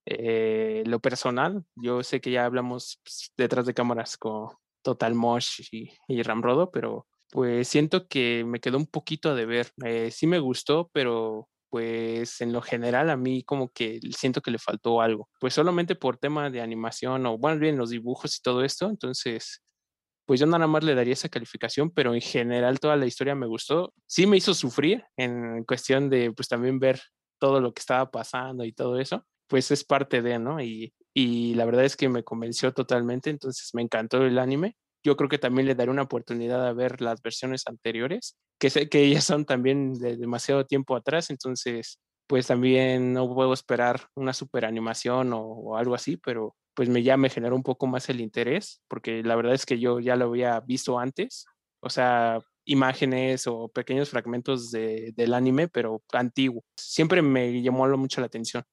Eh, 0.05 0.83
lo 0.85 0.99
personal, 0.99 1.63
yo 1.75 2.03
sé 2.03 2.21
que 2.21 2.31
ya 2.31 2.45
hablamos 2.45 2.99
pues, 3.03 3.31
detrás 3.37 3.65
de 3.65 3.73
cámaras 3.73 4.17
con 4.17 4.49
Total 4.81 5.15
Mosh 5.15 5.61
y, 5.71 6.23
Ramrodo, 6.23 6.71
pero 6.71 7.07
pues 7.31 7.67
siento 7.67 8.07
que 8.07 8.43
me 8.45 8.59
quedó 8.59 8.77
un 8.77 8.87
poquito 8.87 9.35
de 9.35 9.45
ver. 9.45 9.71
Eh, 9.85 10.11
sí 10.11 10.27
me 10.27 10.39
gustó, 10.39 10.89
pero 10.93 11.49
pues 11.69 12.39
en 12.41 12.53
lo 12.53 12.61
general 12.61 13.09
a 13.09 13.17
mí 13.17 13.43
como 13.43 13.69
que 13.69 13.99
siento 14.15 14.41
que 14.41 14.51
le 14.51 14.59
faltó 14.59 15.01
algo. 15.01 15.29
Pues 15.39 15.55
solamente 15.55 15.95
por 15.95 16.17
tema 16.17 16.49
de 16.51 16.61
animación 16.61 17.25
o 17.25 17.37
bueno, 17.37 17.59
bien 17.59 17.77
los 17.77 17.89
dibujos 17.89 18.37
y 18.37 18.41
todo 18.43 18.63
esto, 18.63 18.89
entonces 18.89 19.63
pues 20.25 20.39
yo 20.39 20.45
nada 20.45 20.67
más 20.67 20.83
le 20.83 20.95
daría 20.95 21.13
esa 21.13 21.29
calificación, 21.29 21.91
pero 21.91 22.13
en 22.13 22.21
general 22.21 22.79
toda 22.79 22.95
la 22.95 23.05
historia 23.05 23.35
me 23.35 23.47
gustó. 23.47 23.93
Sí 24.07 24.25
me 24.25 24.37
hizo 24.37 24.53
sufrir 24.53 25.03
en 25.17 25.63
cuestión 25.65 26.09
de 26.09 26.31
pues 26.31 26.47
también 26.47 26.79
ver 26.79 27.01
todo 27.39 27.59
lo 27.59 27.73
que 27.73 27.81
estaba 27.81 28.09
pasando 28.09 28.63
y 28.63 28.71
todo 28.71 28.99
eso, 28.99 29.25
pues 29.47 29.69
es 29.71 29.83
parte 29.83 30.21
de, 30.21 30.39
¿no? 30.39 30.61
Y, 30.61 30.93
y 31.13 31.55
la 31.55 31.65
verdad 31.65 31.85
es 31.85 31.97
que 31.97 32.07
me 32.09 32.23
convenció 32.23 32.73
totalmente, 32.73 33.29
entonces 33.29 33.69
me 33.73 33.81
encantó 33.81 34.23
el 34.23 34.39
anime. 34.39 34.77
Yo 35.05 35.17
creo 35.17 35.29
que 35.29 35.37
también 35.37 35.67
le 35.67 35.75
daré 35.75 35.91
una 35.91 36.03
oportunidad 36.03 36.65
a 36.65 36.73
ver 36.73 37.01
las 37.01 37.21
versiones 37.21 37.63
anteriores, 37.67 38.37
que 38.59 38.69
sé 38.69 38.87
que 38.87 39.03
ellas 39.03 39.25
son 39.25 39.45
también 39.45 39.93
de 39.99 40.15
demasiado 40.15 40.65
tiempo 40.65 40.95
atrás, 40.95 41.29
entonces 41.29 41.99
pues 42.27 42.47
también 42.47 43.11
no 43.11 43.33
puedo 43.33 43.51
esperar 43.53 44.07
una 44.15 44.33
super 44.33 44.63
animación 44.63 45.33
o, 45.33 45.41
o 45.41 45.75
algo 45.75 45.95
así, 45.95 46.15
pero 46.15 46.55
pues 46.73 46.89
me 46.89 47.03
ya 47.03 47.17
me 47.17 47.29
generó 47.29 47.55
un 47.55 47.63
poco 47.63 47.87
más 47.87 48.09
el 48.09 48.21
interés, 48.21 48.81
porque 48.87 49.23
la 49.23 49.35
verdad 49.35 49.53
es 49.53 49.65
que 49.65 49.79
yo 49.79 49.99
ya 49.99 50.15
lo 50.15 50.25
había 50.25 50.59
visto 50.61 50.99
antes, 50.99 51.45
o 51.81 51.89
sea, 51.89 52.39
imágenes 52.65 53.47
o 53.47 53.69
pequeños 53.69 54.09
fragmentos 54.09 54.71
de, 54.71 55.13
del 55.15 55.33
anime, 55.33 55.67
pero 55.67 56.01
antiguo. 56.13 56.63
Siempre 56.77 57.21
me 57.21 57.61
llamó 57.61 57.87
mucho 57.97 58.21
la 58.21 58.27
atención. 58.27 58.63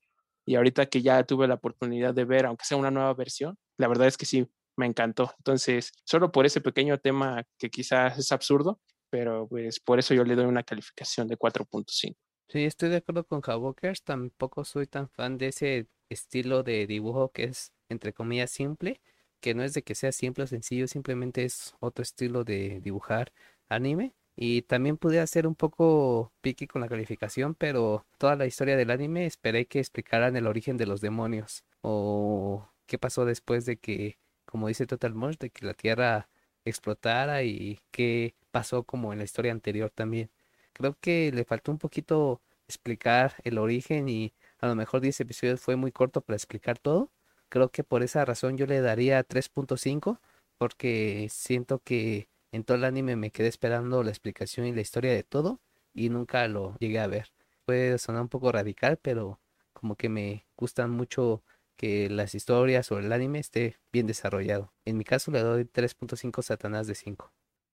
Y 0.46 0.54
ahorita 0.54 0.86
que 0.86 1.02
ya 1.02 1.22
tuve 1.24 1.46
la 1.48 1.54
oportunidad 1.54 2.14
de 2.14 2.24
ver, 2.24 2.46
aunque 2.46 2.64
sea 2.64 2.76
una 2.76 2.90
nueva 2.90 3.14
versión, 3.14 3.56
la 3.78 3.88
verdad 3.88 4.08
es 4.08 4.16
que 4.16 4.26
sí, 4.26 4.46
me 4.76 4.86
encantó. 4.86 5.32
Entonces, 5.38 5.92
solo 6.04 6.32
por 6.32 6.46
ese 6.46 6.60
pequeño 6.60 6.98
tema 6.98 7.44
que 7.58 7.70
quizás 7.70 8.18
es 8.18 8.32
absurdo, 8.32 8.80
pero 9.10 9.46
pues 9.48 9.80
por 9.80 9.98
eso 9.98 10.14
yo 10.14 10.24
le 10.24 10.36
doy 10.36 10.46
una 10.46 10.62
calificación 10.62 11.28
de 11.28 11.36
4.5. 11.36 12.16
Sí, 12.48 12.64
estoy 12.64 12.88
de 12.88 12.96
acuerdo 12.96 13.24
con 13.24 13.42
Havokers, 13.44 14.02
tampoco 14.02 14.64
soy 14.64 14.86
tan 14.86 15.08
fan 15.08 15.38
de 15.38 15.48
ese 15.48 15.88
estilo 16.08 16.64
de 16.64 16.86
dibujo 16.86 17.30
que 17.30 17.44
es 17.44 17.72
entre 17.90 18.12
comillas 18.14 18.50
simple, 18.50 19.00
que 19.40 19.54
no 19.54 19.62
es 19.64 19.74
de 19.74 19.82
que 19.82 19.94
sea 19.94 20.12
simple 20.12 20.44
o 20.44 20.46
sencillo, 20.46 20.88
simplemente 20.88 21.44
es 21.44 21.74
otro 21.80 22.02
estilo 22.02 22.44
de 22.44 22.80
dibujar 22.80 23.32
anime 23.68 24.14
y 24.36 24.62
también 24.62 24.96
pude 24.96 25.20
hacer 25.20 25.46
un 25.46 25.54
poco 25.54 26.32
piqui 26.40 26.66
con 26.66 26.80
la 26.80 26.88
calificación, 26.88 27.54
pero 27.54 28.06
toda 28.18 28.36
la 28.36 28.46
historia 28.46 28.76
del 28.76 28.90
anime 28.90 29.26
esperé 29.26 29.66
que 29.66 29.80
explicaran 29.80 30.36
el 30.36 30.46
origen 30.46 30.76
de 30.78 30.86
los 30.86 31.00
demonios 31.02 31.64
o 31.82 32.68
qué 32.86 32.98
pasó 32.98 33.24
después 33.26 33.66
de 33.66 33.76
que, 33.78 34.18
como 34.46 34.68
dice 34.68 34.86
Total 34.86 35.14
Mosh, 35.14 35.36
de 35.38 35.50
que 35.50 35.66
la 35.66 35.74
Tierra 35.74 36.28
explotara 36.64 37.42
y 37.42 37.80
qué 37.90 38.34
pasó 38.50 38.84
como 38.84 39.12
en 39.12 39.18
la 39.18 39.24
historia 39.24 39.52
anterior 39.52 39.90
también. 39.90 40.30
Creo 40.72 40.96
que 41.00 41.30
le 41.32 41.44
faltó 41.44 41.72
un 41.72 41.78
poquito 41.78 42.40
explicar 42.66 43.34
el 43.44 43.58
origen 43.58 44.08
y 44.08 44.32
a 44.58 44.68
lo 44.68 44.74
mejor 44.74 45.00
10 45.00 45.20
episodios 45.20 45.60
fue 45.60 45.76
muy 45.76 45.92
corto 45.92 46.20
para 46.22 46.36
explicar 46.36 46.78
todo. 46.78 47.10
Creo 47.50 47.70
que 47.70 47.84
por 47.84 48.02
esa 48.02 48.24
razón 48.24 48.56
yo 48.56 48.66
le 48.66 48.80
daría 48.80 49.22
3.5 49.24 50.20
porque 50.56 51.28
siento 51.30 51.80
que 51.80 52.28
en 52.52 52.64
todo 52.64 52.76
el 52.76 52.84
anime 52.84 53.16
me 53.16 53.30
quedé 53.30 53.48
esperando 53.48 54.02
la 54.02 54.10
explicación 54.10 54.66
y 54.66 54.72
la 54.72 54.80
historia 54.80 55.12
de 55.12 55.24
todo 55.24 55.60
y 55.92 56.08
nunca 56.10 56.46
lo 56.48 56.76
llegué 56.78 57.00
a 57.00 57.08
ver. 57.08 57.32
Puede 57.66 57.98
sonar 57.98 58.22
un 58.22 58.28
poco 58.28 58.52
radical, 58.52 58.98
pero 59.02 59.40
como 59.72 59.96
que 59.96 60.08
me 60.08 60.46
gustan 60.56 60.90
mucho 60.90 61.42
que 61.76 62.08
las 62.08 62.34
historias 62.34 62.92
o 62.92 62.98
el 62.98 63.12
anime 63.12 63.40
esté 63.40 63.78
bien 63.92 64.06
desarrollado. 64.06 64.72
En 64.84 64.96
mi 64.96 65.04
caso 65.04 65.30
le 65.30 65.40
doy 65.40 65.64
3.5 65.64 66.42
Satanás 66.42 66.86
de 66.86 66.94
5. 66.94 67.32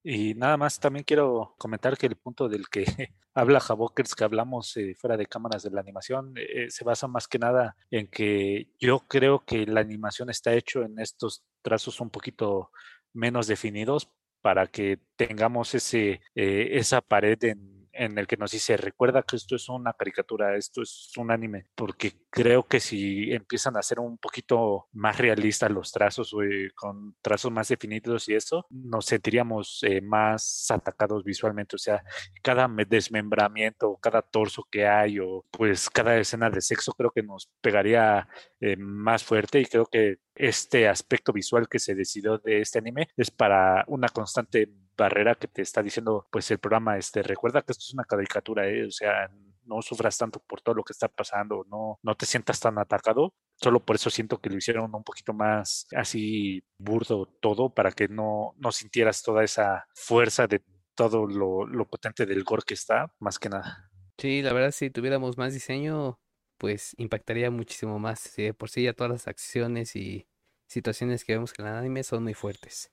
Y 0.09 0.35
nada 0.35 0.55
más 0.55 0.79
también 0.79 1.03
quiero 1.03 1.53
comentar 1.57 1.97
que 1.97 2.05
el 2.05 2.15
punto 2.15 2.47
del 2.47 2.69
que 2.69 2.85
habla 3.33 3.59
Javokers, 3.59 4.15
que 4.15 4.23
hablamos 4.23 4.77
eh, 4.77 4.95
fuera 4.95 5.17
de 5.17 5.25
cámaras 5.25 5.63
de 5.63 5.69
la 5.69 5.81
animación, 5.81 6.33
eh, 6.37 6.67
se 6.69 6.85
basa 6.85 7.09
más 7.09 7.27
que 7.27 7.37
nada 7.37 7.75
en 7.91 8.07
que 8.07 8.69
yo 8.79 8.99
creo 8.99 9.43
que 9.43 9.65
la 9.65 9.81
animación 9.81 10.29
está 10.29 10.53
hecho 10.53 10.83
en 10.83 10.97
estos 10.99 11.43
trazos 11.61 11.99
un 11.99 12.09
poquito 12.09 12.71
menos 13.11 13.47
definidos 13.47 14.09
para 14.41 14.67
que 14.67 15.01
tengamos 15.17 15.75
ese, 15.75 16.21
eh, 16.35 16.69
esa 16.71 17.01
pared 17.01 17.43
en 17.43 17.76
en 17.97 18.17
el 18.17 18.27
que 18.27 18.37
nos 18.37 18.51
dice, 18.51 18.77
recuerda 18.77 19.23
que 19.23 19.35
esto 19.35 19.55
es 19.55 19.67
una 19.69 19.93
caricatura, 19.93 20.55
esto 20.55 20.81
es 20.81 21.11
un 21.17 21.31
anime, 21.31 21.67
porque 21.75 22.13
creo 22.29 22.63
que 22.63 22.79
si 22.79 23.31
empiezan 23.33 23.75
a 23.77 23.81
ser 23.81 23.99
un 23.99 24.17
poquito 24.17 24.87
más 24.93 25.17
realistas 25.17 25.71
los 25.71 25.91
trazos, 25.91 26.33
eh, 26.43 26.69
con 26.75 27.15
trazos 27.21 27.51
más 27.51 27.67
definidos 27.67 28.29
y 28.29 28.35
eso, 28.35 28.65
nos 28.69 29.05
sentiríamos 29.05 29.79
eh, 29.83 30.01
más 30.01 30.67
atacados 30.69 31.23
visualmente, 31.23 31.75
o 31.75 31.79
sea, 31.79 32.03
cada 32.41 32.67
desmembramiento, 32.87 33.97
cada 34.01 34.21
torso 34.21 34.67
que 34.69 34.87
hay 34.87 35.19
o 35.19 35.43
pues 35.51 35.89
cada 35.89 36.17
escena 36.17 36.49
de 36.49 36.61
sexo 36.61 36.93
creo 36.93 37.11
que 37.11 37.23
nos 37.23 37.49
pegaría 37.61 38.27
eh, 38.59 38.77
más 38.77 39.23
fuerte 39.23 39.59
y 39.59 39.65
creo 39.65 39.85
que 39.85 40.17
este 40.37 40.87
aspecto 40.87 41.33
visual 41.33 41.67
que 41.67 41.79
se 41.79 41.95
decidió 41.95 42.37
de 42.37 42.61
este 42.61 42.79
anime 42.79 43.09
es 43.17 43.31
para 43.31 43.83
una 43.87 44.09
constante 44.09 44.69
barrera 44.97 45.35
que 45.35 45.47
te 45.47 45.61
está 45.61 45.83
diciendo 45.83 46.27
pues 46.31 46.49
el 46.51 46.59
programa 46.59 46.97
este 46.97 47.21
recuerda 47.23 47.61
que 47.61 47.71
esto 47.71 47.83
es 47.87 47.93
una 47.93 48.03
caricatura 48.03 48.67
¿eh? 48.67 48.85
o 48.85 48.91
sea 48.91 49.29
no 49.65 49.81
sufras 49.81 50.17
tanto 50.17 50.39
por 50.39 50.61
todo 50.61 50.75
lo 50.75 50.83
que 50.83 50.93
está 50.93 51.07
pasando 51.07 51.65
no 51.69 51.99
no 52.01 52.15
te 52.15 52.25
sientas 52.25 52.59
tan 52.59 52.79
atacado 52.79 53.33
solo 53.55 53.83
por 53.83 53.95
eso 53.95 54.09
siento 54.09 54.39
que 54.39 54.49
lo 54.49 54.57
hicieron 54.57 54.93
un 54.95 55.03
poquito 55.03 55.33
más 55.33 55.87
así 55.95 56.63
burdo 56.77 57.25
todo 57.41 57.73
para 57.73 57.91
que 57.91 58.07
no 58.07 58.53
no 58.57 58.71
sintieras 58.71 59.21
toda 59.21 59.43
esa 59.43 59.87
fuerza 59.93 60.47
de 60.47 60.63
todo 60.97 61.27
lo, 61.27 61.65
lo 61.65 61.85
potente 61.85 62.25
del 62.25 62.43
gore 62.43 62.63
que 62.65 62.73
está, 62.73 63.13
más 63.19 63.37
que 63.37 63.49
nada. 63.49 63.89
Sí, 64.17 64.41
la 64.41 64.51
verdad, 64.51 64.71
si 64.71 64.89
tuviéramos 64.89 65.37
más 65.37 65.53
diseño, 65.53 66.19
pues 66.57 66.93
impactaría 66.97 67.51
muchísimo 67.51 67.99
más. 67.99 68.19
Si 68.19 68.43
de 68.43 68.53
por 68.53 68.69
sí 68.69 68.83
ya 68.83 68.93
todas 68.93 69.11
las 69.11 69.27
acciones 69.27 69.95
y 69.95 70.27
situaciones 70.67 71.23
que 71.25 71.33
vemos 71.33 71.53
en 71.57 71.67
el 71.67 71.73
anime 71.73 72.03
son 72.03 72.23
muy 72.23 72.33
fuertes. 72.33 72.91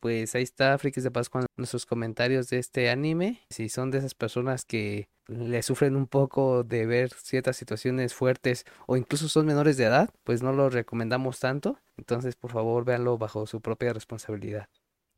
Pues 0.00 0.34
ahí 0.36 0.44
está, 0.44 0.78
Frikis 0.78 1.02
de 1.02 1.10
Paz, 1.10 1.28
con 1.28 1.46
nuestros 1.56 1.84
comentarios 1.84 2.48
de 2.50 2.58
este 2.58 2.88
anime. 2.88 3.40
Si 3.50 3.68
son 3.68 3.90
de 3.90 3.98
esas 3.98 4.14
personas 4.14 4.64
que 4.64 5.08
le 5.26 5.62
sufren 5.62 5.96
un 5.96 6.06
poco 6.06 6.62
de 6.62 6.86
ver 6.86 7.10
ciertas 7.12 7.56
situaciones 7.56 8.14
fuertes 8.14 8.64
o 8.86 8.96
incluso 8.96 9.28
son 9.28 9.46
menores 9.46 9.76
de 9.76 9.84
edad, 9.84 10.10
pues 10.24 10.42
no 10.42 10.52
lo 10.52 10.70
recomendamos 10.70 11.40
tanto. 11.40 11.80
Entonces, 11.96 12.36
por 12.36 12.52
favor, 12.52 12.84
véanlo 12.84 13.18
bajo 13.18 13.46
su 13.46 13.60
propia 13.60 13.92
responsabilidad. 13.92 14.68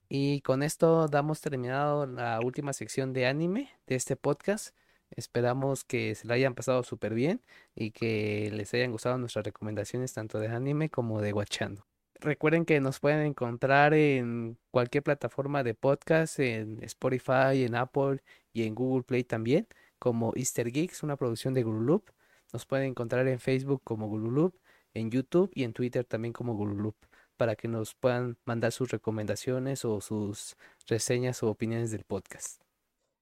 Y 0.09 0.41
con 0.41 0.63
esto 0.63 1.09
damos 1.09 1.41
terminado 1.41 2.07
la 2.07 2.41
última 2.41 2.73
sección 2.73 3.13
de 3.13 3.27
anime 3.27 3.71
de 3.87 3.97
este 3.97 4.17
podcast. 4.17 4.75
Esperamos 5.11 5.85
que 5.85 6.15
se 6.15 6.27
la 6.27 6.35
hayan 6.35 6.55
pasado 6.55 6.83
súper 6.83 7.15
bien 7.15 7.43
y 7.75 7.91
que 7.91 8.51
les 8.53 8.73
hayan 8.75 8.93
gustado 8.93 9.19
nuestras 9.19 9.45
recomendaciones 9.45 10.13
tanto 10.15 10.39
de 10.39 10.49
anime 10.49 10.91
como 10.91 11.21
de 11.21 11.33
Watchando. 11.33 11.87
Recuerden 12.21 12.67
que 12.67 12.81
nos 12.81 13.01
pueden 13.01 13.25
encontrar 13.27 13.95
en 13.95 14.59
cualquier 14.71 15.03
plataforma 15.03 15.63
de 15.63 15.75
podcast, 15.75 16.39
en 16.39 16.83
Spotify, 16.85 17.65
en 17.65 17.75
Apple 17.75 18.23
y 18.53 18.65
en 18.65 18.75
Google 18.75 19.05
Play 19.05 19.25
también, 19.25 19.67
como 19.99 20.33
Easter 20.37 20.71
Geeks, 20.71 21.03
una 21.03 21.17
producción 21.17 21.55
de 21.55 21.63
Gululup. 21.63 22.11
Nos 22.53 22.67
pueden 22.67 22.87
encontrar 22.89 23.27
en 23.27 23.41
Facebook 23.41 23.81
como 23.85 24.09
Gululup, 24.09 24.55
en 24.93 25.11
YouTube 25.11 25.51
y 25.55 25.65
en 25.65 25.73
Twitter 25.73 26.05
también 26.05 26.33
como 26.33 26.55
Gululup, 26.55 26.97
para 27.39 27.57
que 27.57 27.69
nos 27.69 27.95
puedan 27.95 28.37
mandar 28.45 28.73
sus 28.73 28.91
recomendaciones 28.91 29.85
o 29.87 30.01
sus 30.03 30.57
reseñas 30.89 31.43
o 31.43 31.49
opiniones 31.49 31.91
del 31.91 32.05
podcast. 32.05 32.70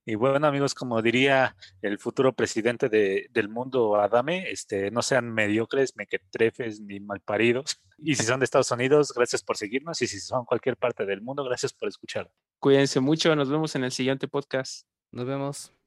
Y 0.08 0.14
bueno, 0.14 0.46
amigos, 0.46 0.74
como 0.74 1.02
diría 1.02 1.54
el 1.82 1.98
futuro 1.98 2.32
presidente 2.32 2.88
de, 2.88 3.26
del 3.30 3.50
mundo, 3.50 3.96
Adame, 3.96 4.50
este, 4.50 4.90
no 4.90 5.02
sean 5.02 5.30
mediocres, 5.30 5.96
mequetrefes 5.96 6.80
ni 6.80 6.98
malparidos. 6.98 7.82
Y 7.98 8.14
si 8.14 8.22
son 8.22 8.38
de 8.40 8.44
Estados 8.44 8.70
Unidos, 8.70 9.12
gracias 9.14 9.42
por 9.42 9.58
seguirnos. 9.58 10.00
Y 10.00 10.06
si 10.06 10.18
son 10.20 10.46
cualquier 10.46 10.78
parte 10.78 11.04
del 11.04 11.20
mundo, 11.20 11.44
gracias 11.44 11.74
por 11.74 11.88
escuchar. 11.88 12.30
Cuídense 12.58 13.00
mucho, 13.00 13.36
nos 13.36 13.50
vemos 13.50 13.74
en 13.74 13.84
el 13.84 13.92
siguiente 13.92 14.28
podcast. 14.28 14.86
Nos 15.10 15.26
vemos. 15.26 15.77